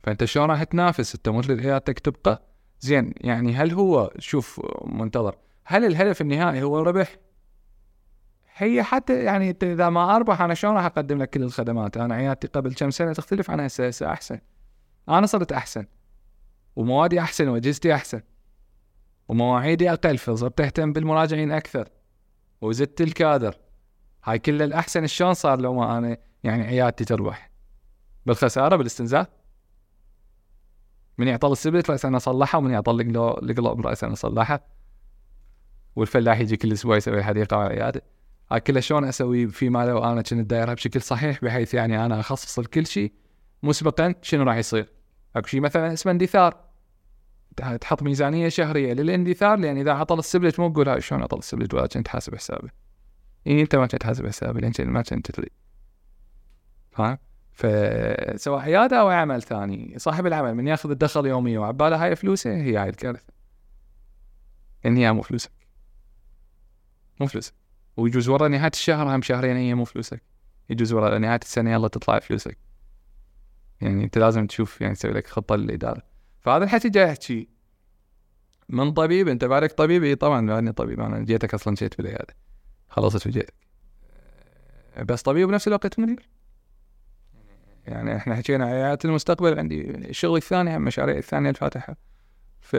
فأنت 0.03 0.25
شلون 0.25 0.49
راح 0.49 0.63
تنافس؟ 0.63 1.15
أنت 1.15 1.29
مو 1.29 1.41
تريد 1.41 1.59
عيادتك 1.59 1.99
تبقى 1.99 2.41
زين. 2.79 3.13
يعني 3.17 3.53
هل 3.53 3.71
هو 3.71 4.13
شوف 4.19 4.61
منتظر. 4.85 5.35
هل 5.63 5.85
الهدف 5.85 6.21
النهائي 6.21 6.63
هو 6.63 6.79
الربح؟ 6.79 7.15
هي 8.57 8.83
حتى 8.83 9.23
يعني 9.23 9.49
انت 9.49 9.63
إذا 9.63 9.89
ما 9.89 10.15
أربح 10.15 10.41
أنا 10.41 10.53
شلون 10.53 10.75
راح 10.75 10.85
أقدم 10.85 11.17
لك 11.17 11.29
كل 11.29 11.43
الخدمات؟ 11.43 11.97
أنا 11.97 12.15
عيادتي 12.15 12.47
قبل 12.47 12.73
كم 12.73 12.89
سنة 12.91 13.13
تختلف 13.13 13.51
عن 13.51 13.59
هسه 13.59 13.87
هسه 13.87 14.11
أحسن. 14.11 14.39
أنا 15.09 15.25
صرت 15.25 15.51
أحسن 15.51 15.85
وموادي 16.75 17.19
أحسن 17.19 17.47
وأجهزتي 17.47 17.93
أحسن 17.95 18.21
ومواعيدي 19.27 19.91
أقل 19.93 20.17
فصرت 20.17 20.61
أهتم 20.61 20.93
بالمراجعين 20.93 21.51
أكثر 21.51 21.89
وزدت 22.61 23.01
الكادر 23.01 23.55
هاي 24.23 24.39
كل 24.39 24.61
الأحسن 24.61 25.07
شلون 25.07 25.33
صار 25.33 25.61
لو 25.61 25.73
ما 25.73 25.97
أنا 25.97 26.17
يعني 26.43 26.63
عيادتي 26.63 27.05
تربح؟ 27.05 27.51
بالخسارة 28.25 28.75
بالاستنزاف؟ 28.75 29.27
من 31.17 31.27
يعطل 31.27 31.51
ال 31.51 31.58
split 31.58 31.89
راسا 31.89 32.05
أنا 32.05 32.17
اصلحها 32.17 32.57
ومن 32.57 32.71
يعطل 32.71 33.01
الكلو- 33.01 33.43
الكلوب 33.43 33.87
راسا 33.87 34.03
أنا 34.03 34.13
اصلحها 34.13 34.59
والفلاح 35.95 36.39
يجي 36.39 36.57
كل 36.57 36.71
أسبوع 36.73 36.97
يسوي 36.97 37.23
حديقة 37.23 37.57
والعياده 37.57 38.01
هاي 38.51 38.59
كلها 38.59 38.81
شلون 38.81 39.03
أسوي 39.03 39.47
فيما 39.47 39.85
لو 39.85 40.03
أنا 40.03 40.21
كنت 40.21 40.33
دايرها 40.33 40.73
بشكل 40.73 41.01
صحيح 41.01 41.41
بحيث 41.41 41.73
يعني 41.73 42.05
أنا 42.05 42.19
أخصص 42.19 42.59
لكل 42.59 42.87
شيء 42.87 43.13
مسبقا 43.63 44.15
شنو 44.21 44.43
راح 44.43 44.55
يصير؟ 44.55 44.89
أكو 45.35 45.47
شيء 45.47 45.61
مثلا 45.61 45.93
اسمه 45.93 46.11
اندثار. 46.11 46.65
تحط 47.81 48.03
ميزانية 48.03 48.49
شهرية 48.49 48.93
للاندثار 48.93 49.57
لأن 49.57 49.77
إذا 49.77 49.91
عطل 49.91 50.19
ال 50.19 50.26
split 50.26 50.59
مو 50.59 50.69
تقول 50.69 50.89
هاي 50.89 51.01
شلون 51.01 51.23
عطل 51.23 51.37
ال 51.37 51.43
split 51.43 51.73
ولا 51.73 51.87
كنت 51.87 52.07
حاسب 52.07 52.35
حسابه 52.35 52.69
إيه 53.47 53.61
أنت 53.61 53.75
ما 53.75 53.87
كنت 53.87 54.03
حاسب 54.03 54.27
حسابه 54.27 54.59
لأن 54.59 54.73
ما 54.79 55.01
كنت 55.01 55.31
تدري. 55.31 55.51
فاهم 56.91 57.17
فسواء 57.53 58.59
عياده 58.59 59.01
أو 59.01 59.09
عمل 59.09 59.41
ثاني. 59.41 59.93
صاحب 59.97 60.25
العمل 60.25 60.55
من 60.55 60.67
ياخذ 60.67 60.89
الدخل 60.89 61.25
يوميا 61.25 61.59
وعباله 61.59 62.03
هاي 62.03 62.15
فلوسه 62.15 62.55
هي 62.55 62.77
هاي 62.77 62.89
الكارثة. 62.89 63.33
إن 64.85 64.97
هي 64.97 65.13
مو 65.13 65.21
فلوسك. 65.21 65.51
مو 67.19 67.27
فلوسك. 67.27 67.53
ويجوز 67.97 68.29
ورا 68.29 68.47
نهاية 68.47 68.71
الشهر 68.73 69.15
هم 69.15 69.21
شهرين 69.21 69.55
هي 69.55 69.73
مو 69.73 69.85
فلوسك. 69.85 70.21
يجوز 70.69 70.93
ورا 70.93 71.17
نهاية 71.17 71.39
السنة 71.43 71.71
يلا 71.71 71.87
تطلع 71.87 72.19
فلوسك. 72.19 72.57
يعني 73.81 74.03
أنت 74.03 74.17
لازم 74.17 74.47
تشوف 74.47 74.81
يعني 74.81 74.95
تسوي 74.95 75.11
لك 75.11 75.27
خطة 75.27 75.55
للإدارة. 75.55 76.01
فهذا 76.41 76.63
الحكي 76.63 76.89
جاي 76.89 77.11
أحكي. 77.11 77.49
من 78.69 78.91
طبيب 78.91 79.27
أنت 79.27 79.45
بعدك 79.45 79.71
طبيب؟ 79.71 80.03
إي 80.03 80.15
طبعا 80.15 80.47
بعدني 80.47 80.71
طبيب. 80.71 80.99
أنا 80.99 81.19
جيتك 81.19 81.53
أصلا 81.53 81.75
جيت 81.75 81.97
بالعيادة. 81.97 82.35
خلصت 82.89 83.27
وجيتك 83.27 83.53
بس 85.03 85.21
طبيب 85.21 85.47
بنفس 85.47 85.67
الوقت 85.67 85.99
مدير. 85.99 86.29
يعني 87.87 88.15
إحنا 88.15 88.35
حكينا 88.35 88.65
عيادة 88.65 88.99
المستقبل 89.09 89.59
عندي. 89.59 90.13
شغلي 90.13 90.37
الثاني 90.37 90.79
مشاريع 90.79 91.17
الثانية 91.17 91.49
الفاتحة. 91.49 91.95
ف 92.61 92.75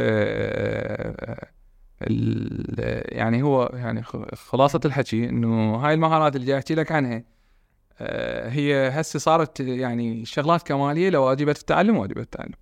يعني 3.08 3.42
هو 3.42 3.70
يعني 3.74 4.02
خ- 4.02 4.34
خلاصة 4.34 4.80
الحكي 4.84 5.28
إنه 5.28 5.74
هاي 5.76 5.94
المهارات 5.94 6.36
اللي 6.36 6.56
أحكي 6.56 6.74
لك 6.74 6.92
عنها 6.92 7.24
آه، 7.98 8.48
هي 8.48 8.88
هسه 8.88 9.18
صارت 9.18 9.60
يعني 9.60 10.24
شغلات 10.24 10.62
كمالية 10.62 11.10
لواجبة 11.10 11.50
التعلم 11.52 11.96
واجبة 11.96 12.20
التعلم. 12.20 12.54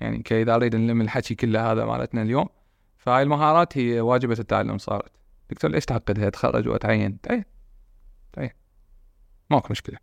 يعني 0.00 0.22
كي 0.22 0.42
اذا 0.42 0.54
أريد 0.54 0.76
نلم 0.76 1.00
الحكي 1.00 1.34
كله 1.34 1.72
هذا 1.72 1.84
مالتنا 1.84 2.22
اليوم 2.22 2.48
فهاي 2.98 3.22
المهارات 3.22 3.78
هي 3.78 4.00
واجبة 4.00 4.36
التعلم 4.38 4.78
صارت. 4.78 5.12
دكتور 5.50 5.70
ليش 5.70 5.84
تعقدها؟ 5.84 6.30
تخرج 6.30 6.68
وتعين 6.68 7.20
تعين 7.20 7.44
تعين 8.32 8.50
ماكو 9.50 9.68
مشكلة. 9.70 9.98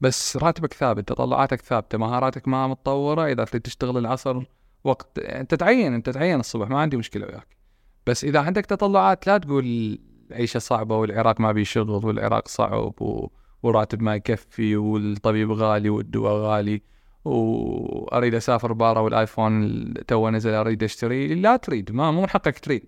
بس 0.00 0.36
راتبك 0.36 0.72
ثابت 0.72 1.08
تطلعاتك 1.08 1.60
ثابتة 1.60 1.98
مهاراتك 1.98 2.48
ما 2.48 2.66
متطورة 2.66 3.26
إذا 3.26 3.44
تريد 3.44 3.62
تشتغل 3.62 3.98
العصر 3.98 4.42
وقت 4.84 5.18
أنت 5.18 5.54
تعين 5.54 5.94
أنت 5.94 6.10
تعين 6.10 6.40
الصبح 6.40 6.68
ما 6.68 6.80
عندي 6.80 6.96
مشكلة 6.96 7.26
وياك. 7.26 7.61
بس 8.06 8.24
إذا 8.24 8.40
عندك 8.40 8.66
تطلعات 8.66 9.26
لا 9.26 9.38
تقول 9.38 9.98
العيشه 10.30 10.58
صعبة 10.58 10.96
والعراق 10.96 11.40
ما 11.40 11.52
بيه 11.52 11.64
شغل 11.64 12.06
والعراق 12.06 12.48
صعب 12.48 13.02
و... 13.02 13.28
وراتب 13.62 14.02
ما 14.02 14.14
يكفي 14.14 14.76
والطبيب 14.76 15.52
غالي 15.52 15.90
والدواء 15.90 16.32
غالي 16.32 16.82
وأريد 17.24 18.34
أسافر 18.34 18.72
برا 18.72 19.00
والآيفون 19.00 19.94
توه 19.94 20.30
نزل 20.30 20.54
أريد 20.54 20.82
أشتري 20.82 21.34
لا 21.34 21.56
تريد 21.56 21.92
ما 21.92 22.10
مو 22.10 22.20
من 22.20 22.28
حقك 22.28 22.58
تريد. 22.58 22.84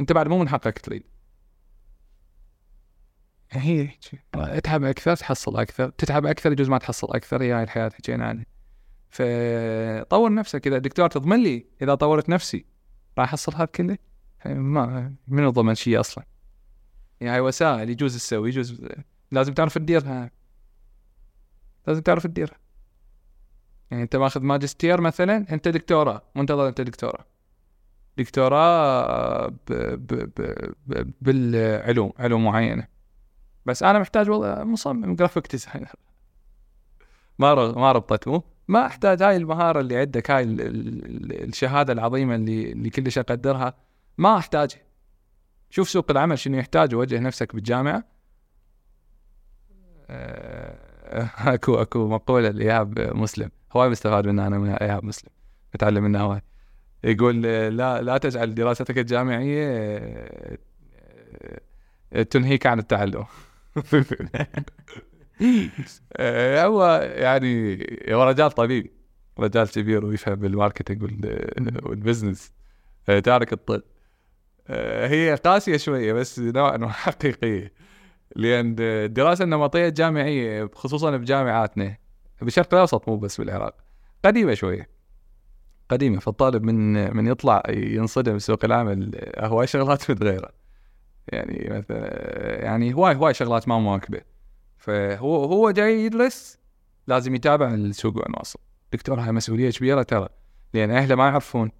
أنت 0.00 0.12
بعد 0.12 0.28
مو 0.28 0.38
من 0.38 0.48
حقك 0.48 0.78
تريد. 0.78 1.02
هي. 3.50 3.90
اتعب 4.34 4.84
أكثر 4.84 5.16
تحصل 5.16 5.60
أكثر 5.60 5.88
تتعب 5.88 6.26
أكثر 6.26 6.52
يجوز 6.52 6.68
ما 6.68 6.78
تحصل 6.78 7.14
أكثر 7.14 7.42
هي 7.42 7.52
هاي 7.52 7.62
الحياة 7.62 7.88
حكينا 7.88 8.26
عنها 8.26 8.46
فطور 9.10 10.34
نفسك 10.34 10.66
إذا 10.66 10.76
الدكتور 10.76 11.08
تضمن 11.08 11.42
لي 11.42 11.66
إذا 11.82 11.94
طورت 11.94 12.28
نفسي 12.28 12.66
راح 13.18 13.28
أحصل 13.28 13.54
هذا 13.54 13.64
كله؟ 13.64 13.98
ما 14.44 15.14
منو 15.28 15.50
ضمن 15.50 15.74
شيء 15.74 16.00
أصلا. 16.00 16.24
يعني 17.20 17.34
هاي 17.34 17.40
وسائل 17.40 17.90
يجوز 17.90 18.16
تسوي 18.16 18.48
يجوز 18.48 18.82
لازم 19.32 19.54
تعرف 19.54 19.74
تديرها 19.78 20.30
لازم 21.86 22.02
تعرف 22.02 22.26
تديرها 22.26 22.56
يعني 23.90 24.02
أنت 24.02 24.16
ماخذ 24.16 24.40
ماجستير 24.42 25.00
مثلا 25.00 25.46
أنت 25.52 25.68
دكتوراه. 25.68 26.22
منتظر 26.34 26.68
أنت 26.68 26.80
دكتوراه. 26.80 27.24
دكتوراه 28.18 29.46
ب... 29.46 29.56
ب... 29.72 30.06
ب... 30.36 30.72
ب... 30.86 31.10
بالعلوم 31.20 32.12
علوم 32.18 32.44
معينة. 32.44 32.86
بس 33.66 33.82
أنا 33.82 33.98
محتاج 33.98 34.30
والله 34.30 34.64
مصمم 34.64 35.14
graphic 35.14 35.50
designer 35.50 35.92
ما 37.38 37.54
ر- 37.54 37.78
ما 37.78 37.92
ربطت. 37.92 38.28
مو؟ 38.28 38.42
ما 38.68 38.86
أحتاج 38.86 39.22
هاي 39.22 39.36
المهارة 39.36 39.80
اللي 39.80 39.96
عندك 39.96 40.30
هاي 40.30 40.42
ال- 40.42 41.42
الشهادة 41.48 41.92
العظيمة 41.92 42.34
اللي 42.34 42.72
اللي 42.72 42.90
كلش 42.90 43.18
اقدرها 43.18 43.74
ما 44.18 44.36
احتاجها 44.38 44.80
شوف 45.70 45.88
سوق 45.88 46.10
العمل 46.10 46.38
شنو 46.38 46.58
يحتاج 46.58 46.94
ووجه 46.94 47.18
نفسك 47.18 47.54
بالجامعة. 47.54 48.04
آه، 50.10 50.76
أكو 51.54 51.74
أكو 51.74 52.08
مقولة 52.08 52.50
لإيهاب 52.50 52.98
مسلم. 53.16 53.50
هواي 53.76 53.88
مستفاد 53.88 54.26
منها 54.28 54.46
أنا 54.46 54.58
من 54.58 54.68
إيهاب 54.70 55.04
مسلم. 55.04 55.30
متعلم 55.74 56.04
منها 56.04 56.20
هواي. 56.20 56.40
يقول 57.04 57.46
آه، 57.46 57.68
لا 57.68 58.02
لا 58.02 58.18
تجعل 58.18 58.54
دراستك 58.54 58.98
الجامعية 58.98 59.68
آه، 62.12 62.22
تنهيك 62.30 62.66
عن 62.66 62.78
التعلم. 62.78 63.24
هو 66.66 67.10
يعني 67.16 67.78
هو 68.10 68.22
رجال 68.22 68.50
طبيب 68.50 68.90
رجال 69.38 69.70
كبير 69.70 70.04
ويفهم 70.04 70.34
بال 70.34 70.46
marketing 70.46 71.02
وال- 71.02 71.80
وال 71.88 72.00
business. 72.00 72.52
تارك 73.06 73.52
الطب. 73.52 73.82
هي 75.06 75.34
قاسية 75.44 75.76
شوية 75.76 76.12
بس 76.12 76.38
نوعا 76.38 76.76
ما 76.76 76.88
حقيقيه 77.06 77.72
لأن 78.36 78.76
الدراسة 78.80 79.44
النمطية 79.44 79.88
الجامعية 79.88 80.70
خصوصا 80.74 81.16
بجامعاتنا 81.16 81.96
بالشرق 82.42 82.74
الأوسط 82.74 83.08
مو 83.08 83.16
بس 83.16 83.40
بالعراق 83.40 83.74
قديمة 84.24 84.54
شوية. 84.54 84.88
قديمة 85.88 86.20
فالطالب 86.20 86.62
من 86.62 87.16
من 87.16 87.26
يطلع 87.26 87.62
ينصدم 87.68 88.36
بسوق 88.36 88.64
العمل 88.64 89.10
آه، 89.16 89.46
هواي 89.46 89.66
شغلات 89.66 90.10
مثل 90.10 90.24
غيره. 90.24 90.50
يعني 91.28 91.68
مثلا 91.70 92.64
يعني 92.64 92.94
هواي 92.94 93.14
هواي 93.14 93.34
شغلات 93.34 93.68
ما 93.68 93.78
مواكبة. 93.78 94.20
فهو 94.76 95.44
هو 95.44 95.70
جاي 95.70 96.04
يدرس 96.04 96.58
لازم 97.06 97.34
يتابع 97.34 97.74
السوق 97.74 98.16
وين 98.16 98.34
واصل 98.38 98.58
دكتور 98.92 99.20
هاي 99.20 99.32
مسؤولية 99.32 99.70
كبيرة 99.70 100.02
ترى. 100.02 100.28
لأن 100.74 100.90
أهله 100.90 101.14
ما 101.14 101.28
يعرفون. 101.28 101.70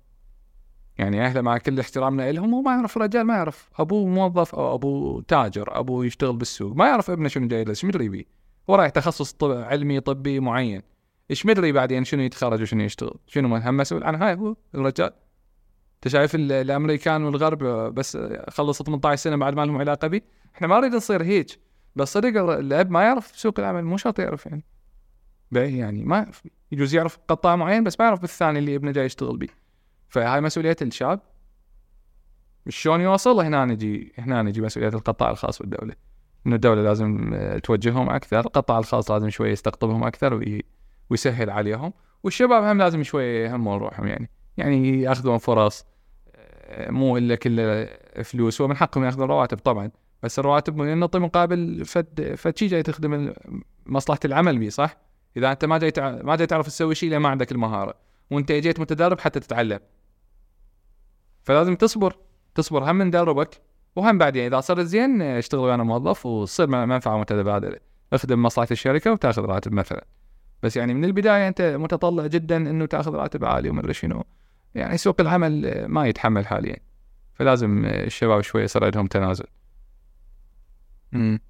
يعني 0.99 1.27
أهله 1.27 1.41
مع 1.41 1.59
كل 1.59 1.81
احترامنا 1.81 2.33
لهم 2.33 2.55
هو 2.55 2.63
ما 2.63 2.73
يعرف 2.73 2.97
الرجال 2.97 3.23
ما 3.23 3.35
يعرف 3.35 3.71
أبوه 3.79 4.07
موظف 4.09 4.55
أو 4.55 4.75
أبوه 4.75 5.23
تاجر 5.29 5.79
أبوه 5.79 6.07
يشتغل 6.07 6.37
بالسوق 6.37 6.77
ما 6.77 6.87
يعرف 6.87 7.11
ابنه 7.11 7.29
شنو 7.29 7.49
جاي 7.49 7.61
يدرس 7.61 7.77
إيش 7.77 7.85
مدري 7.85 8.09
بيه 8.09 8.25
هو 8.71 8.75
رايح 8.75 8.91
تخصص 8.91 9.33
طب 9.33 9.51
علمي 9.51 10.01
طبي 10.01 10.41
معين. 10.41 10.83
إيش 11.31 11.47
مدري 11.47 11.73
بعدين 11.73 12.05
شنو 12.05 12.23
يتخرج 12.23 12.63
وشنو 12.63 12.85
يشتغل؟ 12.85 13.15
شنو 13.27 13.57
هم 13.57 13.77
مسؤول 13.77 14.05
عن 14.05 14.15
هاي 14.15 14.35
هو 14.35 14.57
الرجال. 14.75 15.11
أنت 15.95 16.09
شايف 16.09 16.35
ال- 16.35 16.53
الأمريكان 16.53 17.25
والغرب 17.25 17.59
بس 17.95 18.19
خلص 18.49 18.83
18 18.83 19.23
سنة 19.23 19.37
بعد 19.37 19.55
ما 19.55 19.65
لهم 19.67 19.77
علاقة 19.79 20.09
بي؟ 20.09 20.23
إحنا 20.55 20.67
ما 20.67 20.79
نريد 20.81 20.95
نصير 20.95 21.23
هيك 21.23 21.47
بس 21.97 22.13
صدق 22.13 22.41
ال- 22.43 22.51
الأب 22.51 22.91
ما 22.91 23.03
يعرف 23.03 23.27
سوق 23.39 23.61
العمل 23.61 23.85
مو 23.85 23.97
شرط 23.97 24.19
يعرف 24.19 24.47
يعني. 24.47 24.65
يعني 25.53 26.05
ما 26.05 26.17
يعرف. 26.17 26.43
يجوز 26.73 26.95
يعرف 26.95 27.19
قطاع 27.29 27.57
معين 27.57 27.85
بس 27.85 28.01
ما 28.01 28.07
يعرف 28.07 28.21
بالثاني 28.21 28.59
اللي 28.59 28.77
ابنه 28.77 28.91
جاي 28.91 29.05
يشتغل 29.05 29.37
بيه 29.37 29.66
فهاي 30.09 30.41
مسؤولية 30.41 30.77
الشاب 30.83 31.21
شلون 32.69 33.01
يوصل 33.01 33.41
هنا 33.41 33.65
نجي 33.65 34.13
هنا 34.19 34.43
نجي 34.43 34.61
مسؤولية 34.61 34.89
القطاع 34.89 35.31
الخاص 35.31 35.61
والدولة 35.61 35.95
إنه 36.47 36.55
الدولة 36.55 36.83
لازم 36.83 37.35
آه، 37.35 37.59
توجههم 37.59 38.11
أكثر 38.11 38.41
القطاع 38.41 38.79
الخاص 38.79 39.11
لازم 39.11 39.31
شوية 39.31 39.53
يستقطبهم 39.53 40.05
أكثر 40.05 40.35
وي- 40.35 40.65
ويسهل 41.11 41.51
عليهم 41.51 41.93
والشباب 42.23 42.63
هم 42.65 42.79
لازم 42.79 43.03
شوية 43.03 43.45
يهمون 43.49 43.79
روحهم 43.79 44.07
يعني. 44.07 44.31
يعني 44.57 45.03
يأخذون 45.03 45.39
فرص 45.39 45.85
آه، 46.37 46.91
مو 46.91 47.17
إلا 47.17 47.35
كله 47.35 47.89
فلوس 48.23 48.61
ومن 48.61 48.77
حقهم 48.77 49.05
يأخذون 49.05 49.29
رواتب 49.29 49.59
طبعا. 49.59 49.91
بس 50.23 50.39
الرواتب 50.39 50.77
نعطي 50.83 51.19
مقابل 51.19 51.85
فد 51.85 52.35
فد 52.37 52.57
شي 52.59 52.67
جاي 52.67 52.83
تخدم 52.83 53.33
مصلحة 53.87 54.21
العمل 54.25 54.59
بيه 54.59 54.69
صح؟ 54.69 54.97
إذا 55.37 55.53
أنت 55.53 55.65
ما 55.65 55.79
جاي 55.79 55.91
تع... 55.91 56.11
ما 56.23 56.37
جاي 56.37 56.47
تعرف 56.47 56.67
تسوي 56.67 56.95
شيء 56.95 57.11
لأن 57.11 57.21
ما 57.21 57.29
عندك 57.29 57.53
المهارة. 57.53 57.95
وانت 58.31 58.53
جيت 58.53 58.81
متدرب 58.81 59.21
حتى 59.21 59.41
تتعلم. 59.41 59.81
فلازم 61.43 61.75
تصبر 61.77 62.17
تصبر. 62.55 62.91
هم 62.91 63.03
ندربك 63.03 63.63
وهم 63.97 64.19
بعدين. 64.19 64.45
إذا 64.45 64.61
صرت 64.61 64.87
زين 64.87 65.23
اشتغل 65.23 65.61
وأنا 65.61 65.83
موظف 65.83 66.27
وتصير 66.27 66.67
منفعة 66.67 67.19
متبادلة. 67.19 67.79
اخدم 68.13 68.43
مصلحه 68.43 68.69
الشركة 68.71 69.13
وتاخذ 69.13 69.43
راتب 69.43 69.73
مثلا. 69.73 70.07
بس 70.63 70.77
يعني 70.77 70.95
من 70.95 71.05
البداية 71.05 71.49
أنت 71.49 71.63
متطلع 71.63 72.27
جدا 72.27 72.57
إنه 72.57 72.87
تاخذ 72.87 73.15
راتب 73.15 73.45
عالي 73.45 73.71
ومدري 73.71 73.95
شنو. 73.95 74.25
يعني 74.75 74.97
سوق 74.97 75.21
العمل 75.21 75.85
ما 75.89 76.07
يتحمل 76.07 76.47
حاليا. 76.47 76.77
فلازم 77.35 77.85
الشباب 77.85 78.41
شوي 78.41 78.63
يصير 78.63 78.85
عندهم 78.85 79.07
تنازل. 79.07 79.47
مم. 81.13 81.41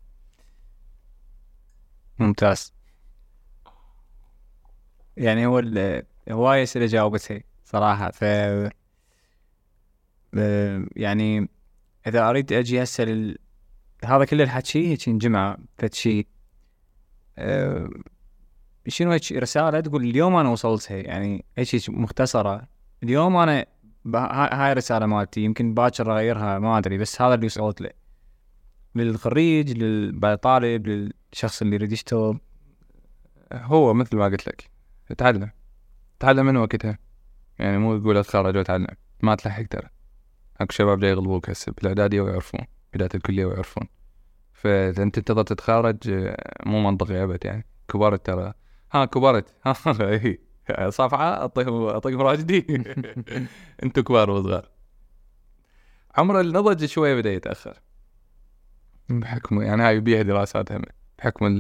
ممتاز. 2.18 2.74
يعني 5.16 5.46
هو 5.46 5.58
هواية 6.30 6.62
أسئلة 6.62 6.86
جاوبتها 6.86 7.40
صراحة. 7.64 8.10
ف 8.10 8.22
يعني 10.96 11.48
إذا 12.06 12.30
أريد 12.30 12.52
أجي 12.52 12.82
هسه 12.82 13.04
لل... 13.04 13.38
هذا 14.04 14.24
كل 14.24 14.42
الحكي 14.42 14.88
هيك 14.88 15.08
انجمع 15.08 15.56
فد 15.78 15.94
شيء 15.94 16.26
أه، 17.38 17.90
شنو 18.88 19.12
هيك 19.12 19.32
رسالة 19.32 19.80
تقول 19.80 20.04
اليوم 20.04 20.36
أنا 20.36 20.48
وصلتها 20.48 20.96
يعني 20.96 21.44
هيك 21.56 21.90
مختصرة. 21.90 22.68
اليوم 23.02 23.36
أنا 23.36 23.66
هاي 24.14 24.72
الرسالة 24.72 25.06
مالتي 25.06 25.40
يمكن 25.40 25.74
باكر 25.74 26.12
أغيرها 26.12 26.58
ما 26.58 26.78
أدري 26.78 26.98
بس 26.98 27.22
هذا 27.22 27.34
اللي 27.34 27.46
وصلت 27.46 27.80
له 27.80 27.90
للخريج 28.94 29.78
للطالب 29.78 30.86
للشخص 30.86 31.62
اللي 31.62 31.74
يريد 31.74 31.92
يشتغل 31.92 32.38
هو 33.52 33.94
مثل 33.94 34.16
ما 34.16 34.24
قلت 34.24 34.48
لك. 34.48 34.70
تعلم. 35.18 35.50
تعلم 36.20 36.46
من 36.46 36.56
وقتها. 36.56 36.98
يعني 37.58 37.78
مو 37.78 37.98
تقول 37.98 38.16
اتخرج 38.16 38.56
واتعلم 38.56 38.86
ما 39.22 39.34
تلحق 39.34 39.62
ترى. 39.62 39.88
أكو 40.60 40.72
شباب 40.72 41.00
جاي 41.00 41.10
يغلبوك 41.10 41.50
هسه. 41.50 41.72
بالاعداديه 41.72 42.20
ويعرفون 42.20 42.60
بداية 42.94 43.10
الكلية 43.14 43.44
ويعرفون 43.44 43.88
فانت 44.52 45.14
تنتظر 45.18 45.42
تتخرج 45.42 45.96
آه، 46.08 46.52
مو 46.66 46.90
منطقي 46.90 47.22
أبد 47.22 47.44
يعني. 47.44 47.66
كبرت 47.88 48.26
ترى. 48.26 48.52
ها 48.92 49.04
كبرت 49.04 49.54
ها 49.66 49.74
هي 50.68 50.90
صفعه 50.90 51.40
اعطيهم 51.40 51.82
اعطيهم 51.88 52.20
راجدي 52.22 52.66
أنتم 53.82 54.02
كبار 54.02 54.30
وصغار 54.30 54.68
عمر 56.16 56.40
النضج 56.40 56.84
شوية 56.84 57.14
بدأ 57.14 57.32
يتأخر. 57.32 57.80
بحكم 59.08 59.62
يعني 59.62 59.82
هاي 59.82 60.00
بيها 60.00 60.22
دراسات 60.22 60.68
بحكم 61.18 61.58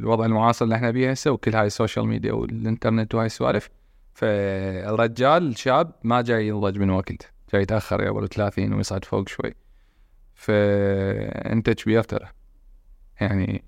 الوضع 0.00 0.26
المعاصر 0.26 0.64
اللي 0.64 0.74
إحنا 0.74 0.90
بيه 0.90 1.10
هسه 1.10 1.30
وكل 1.30 1.54
هاي 1.56 1.66
ال 1.66 1.72
social 1.72 2.06
media 2.06 2.32
والإنترنت 2.32 3.14
وهاي 3.14 3.26
السوالف. 3.26 3.70
فالرجال 4.14 5.48
الشاب 5.48 5.92
ما 6.04 6.22
جاي 6.22 6.48
ينضج 6.48 6.78
من 6.78 6.90
وقت. 6.90 7.32
جاي 7.52 7.62
يتأخر 7.62 8.02
يا 8.02 8.08
أبو 8.08 8.26
30 8.26 8.72
ويصعد 8.72 9.04
فوق 9.04 9.28
شوي. 9.28 9.54
فأنت 10.34 11.70
كبير 11.70 12.02
ترى. 12.02 12.28
يعني 13.20 13.64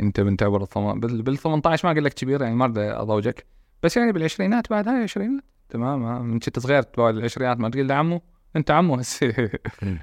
أنت 0.00 0.42
عمر 0.42 0.62
الثم... 0.62 1.00
بال 1.00 1.22
بال 1.22 1.38
18 1.38 1.88
ما 1.88 1.92
أقول 1.92 2.04
لك 2.04 2.14
كبير 2.14 2.42
يعني 2.42 2.54
ما 2.54 2.64
اريد 2.64 2.78
أضوجك. 2.78 3.46
بس 3.82 3.96
يعني 3.96 4.12
بالعشرينات 4.12 4.70
بعد 4.70 4.88
هاي 4.88 5.02
عشرينات 5.02 5.44
تمام؟ 5.68 6.26
من 6.26 6.38
كنت 6.38 6.58
صغير 6.58 6.82
تباوع 6.82 7.10
العشرينات 7.10 7.58
ما 7.58 7.68
تقول 7.68 7.88
له 7.88 7.94
عمو 7.94 8.22
أنت 8.56 8.70
عمو 8.70 8.94
هسه. 8.94 9.50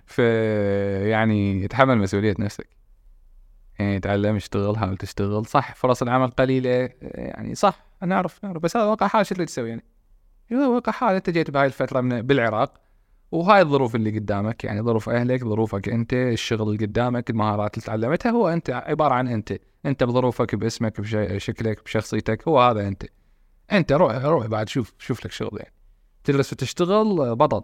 ف 0.05 0.19
يعني 1.09 1.67
تحمل 1.67 1.97
مسؤولية 1.97 2.35
نفسك. 2.39 2.67
يعني 3.79 3.99
تعلم 3.99 4.35
اشتغل 4.35 4.77
حاول 4.77 4.97
تشتغل. 4.97 5.45
صح 5.45 5.75
فرص 5.75 6.01
العمل 6.01 6.27
قليلة 6.27 6.89
يعني 7.01 7.55
صح 7.55 7.85
أنا 8.03 8.15
اعرف 8.15 8.43
نعرف. 8.43 8.61
بس 8.61 8.77
هذا 8.77 8.85
واقع 8.85 9.07
حال 9.07 9.25
شو 9.25 9.35
تسوي 9.35 9.69
يعني. 9.69 9.83
واقع 10.51 10.91
حال 10.91 11.15
انت 11.15 11.29
جيت 11.29 11.51
بهاي 11.51 11.65
الفترة 11.65 12.01
من 12.01 12.21
بالعراق 12.21 12.73
وهاي 13.31 13.61
الظروف 13.61 13.95
اللي 13.95 14.19
قدامك 14.19 14.63
يعني 14.63 14.81
ظروف 14.81 15.09
أهلك 15.09 15.43
ظروفك 15.43 15.89
أنت 15.89 16.13
الشغل 16.13 16.69
اللي 16.69 16.85
قدامك 16.85 17.29
المهارات 17.29 17.77
اللي 17.77 17.85
تعلمتها 17.85 18.31
هو 18.31 18.49
أنت 18.49 18.69
عبارة 18.69 19.13
عن 19.13 19.27
أنت. 19.27 19.53
أنت 19.85 20.03
بظروفك 20.03 20.55
باسمك 20.55 21.01
بشكلك 21.01 21.83
بشخصيتك 21.83 22.47
هو 22.47 22.61
هذا 22.61 22.87
أنت. 22.87 23.03
أنت 23.71 23.91
روح 23.91 24.15
روح 24.15 24.47
بعد 24.47 24.69
شوف 24.69 24.93
شوف 24.99 25.25
لك 25.25 25.31
شغل 25.31 25.57
يعني. 25.59 25.73
تدرس 26.23 26.53
وتشتغل 26.53 27.35
بطل. 27.35 27.61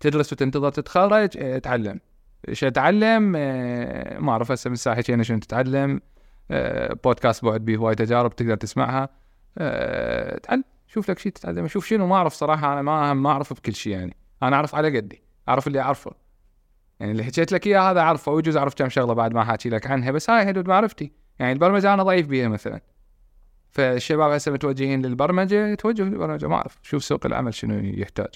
تدرس 0.00 0.32
وتنتظر 0.32 0.70
تتخرج 0.70 1.28
تعلم 1.60 2.00
إيش 2.48 2.64
أتعلم؟ 2.64 3.32
آه، 3.36 4.18
ما 4.18 4.32
أعرف 4.32 4.52
هسه 4.52 4.68
من 4.68 4.74
الساعة 4.74 5.22
شنو 5.22 5.38
تتعلم 5.38 6.00
آه، 6.50 6.96
بودكاست 7.04 7.44
بعد 7.44 7.64
به 7.64 7.76
هواي 7.76 7.94
تجارب 7.94 8.36
تقدر 8.36 8.54
تسمعها. 8.54 9.08
آه، 9.58 10.38
تعلم 10.38 10.64
شوف 10.86 11.10
لك 11.10 11.18
شيء 11.18 11.32
تتعلم. 11.32 11.68
شوف 11.68 11.86
شنو 11.86 12.06
ما 12.06 12.16
أعرف 12.16 12.32
صراحة 12.32 12.72
أنا 12.72 12.82
ما 12.82 13.14
ما 13.14 13.30
أعرف 13.30 13.52
بكل 13.52 13.74
شيء 13.74 13.92
يعني. 13.92 14.16
أنا 14.42 14.56
أعرف 14.56 14.74
على 14.74 14.96
قدي 14.96 15.22
أعرف 15.48 15.66
اللي 15.66 15.80
أعرفه. 15.80 16.10
يعني 17.00 17.12
اللي 17.12 17.24
حكيت 17.24 17.52
لك 17.52 17.66
إياه 17.66 17.90
هذا 17.90 18.00
أعرفه 18.00 18.32
ويجوز 18.32 18.56
أعرف 18.56 18.74
كم 18.74 18.88
شغلة 18.88 19.12
بعد 19.12 19.34
ما 19.34 19.44
حاكي 19.44 19.68
لك 19.68 19.86
عنها 19.86 20.10
بس 20.10 20.30
هاي 20.30 20.46
حدود 20.46 20.68
معرفتي. 20.68 21.12
يعني 21.38 21.52
البرمجة 21.52 21.94
أنا 21.94 22.02
ضعيف 22.02 22.26
بيها 22.26 22.48
مثلا. 22.48 22.80
فالشباب 23.70 24.30
هسه 24.30 24.52
متوجهين 24.52 25.06
للبرمجة 25.06 25.74
توجهوا 25.74 26.08
للبرمجة. 26.08 26.46
ما 26.46 26.54
أعرف 26.54 26.78
شوف 26.82 27.04
سوق 27.04 27.26
العمل 27.26 27.54
شنو 27.54 27.78
يحتاج. 27.78 28.34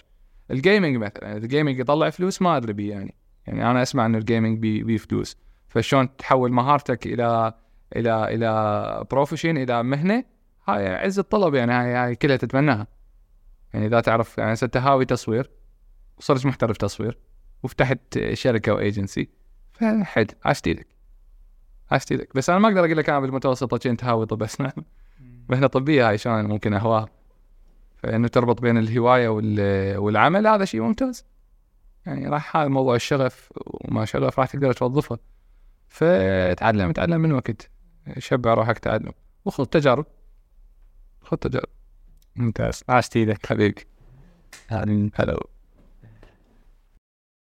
ال 0.50 0.57
gaming 0.57 0.96
مثلا 0.96 1.36
ال 1.36 1.42
gaming 1.42 1.78
يطلع 1.78 2.10
فلوس 2.10 2.42
ما 2.42 2.56
أدري 2.56 2.72
بيه 2.72 2.90
يعني. 2.90 3.14
يعني 3.46 3.70
أنا 3.70 3.82
أسمع 3.82 4.06
انه 4.06 4.18
ال 4.18 4.24
gaming 4.24 4.58
بيه 4.58 4.84
بي 4.84 4.98
فلوس 4.98 5.36
فشلون 5.68 6.16
تحول 6.16 6.52
مهارتك 6.52 7.06
إلى 7.06 7.52
إلى 7.96 8.34
إلى 8.34 9.04
profession 9.10 9.56
إلى 9.56 9.82
مهنة؟ 9.82 10.24
هاي 10.68 10.88
عز 10.94 11.18
الطلب 11.18 11.54
يعني 11.54 11.72
هاي, 11.72 11.94
هاي 11.94 12.14
كلها 12.14 12.36
تتمناها 12.36 12.86
يعني 13.74 13.86
إذا 13.86 14.00
تعرف 14.00 14.38
يعني 14.38 14.52
هسه 14.52 14.70
هاوي 14.76 15.04
تصوير 15.04 15.50
وصرت 16.18 16.46
محترف 16.46 16.76
تصوير 16.76 17.18
وفتحت 17.62 18.18
شركة 18.32 18.74
وايجنسي 18.74 19.28
فحد 19.72 20.30
عشت 20.44 20.66
إيدك. 20.66 20.86
عشت 21.90 22.12
إيدك. 22.12 22.28
بس 22.36 22.50
أنا 22.50 22.58
ما 22.58 22.68
أقدر 22.68 22.84
أقول 22.84 22.96
لك 22.96 23.08
أنا 23.10 23.20
بالمتوسطة 23.20 23.78
كنت 23.78 24.04
هاوي 24.04 24.26
طب 24.26 24.42
اسنان 24.42 24.72
مهنة 25.48 25.66
طبية 25.66 26.08
هاي 26.08 26.18
شلون 26.18 26.44
ممكن 26.44 26.74
أهواها. 26.74 27.08
فإنه 27.96 28.28
تربط 28.28 28.60
بين 28.60 28.78
الهواية 28.78 29.28
وال- 29.28 29.96
والعمل 29.98 30.46
هذا 30.46 30.64
شيء 30.64 30.80
ممتاز. 30.80 31.24
يعني 32.06 32.28
راح 32.28 32.56
هذا 32.56 32.68
موضوع 32.68 32.94
الشغف 32.94 33.52
وما 33.56 34.04
شغف 34.04 34.38
راح 34.38 34.48
تقدر 34.48 34.72
توظفه. 34.72 35.18
فتعلم 35.88 36.92
تعلم 36.92 37.20
من 37.20 37.32
وقت. 37.32 37.70
شبع 38.18 38.54
روحك 38.54 38.78
تعلم. 38.78 39.12
وخذ 39.44 39.64
تجارب 39.64 40.06
خذ 41.22 41.36
تجارب 41.36 41.68
ممتاز. 42.36 42.84
عاشت 42.88 43.16
إيدك 43.16 43.46
حبيبي. 43.46 43.86
هلا. 45.14 45.40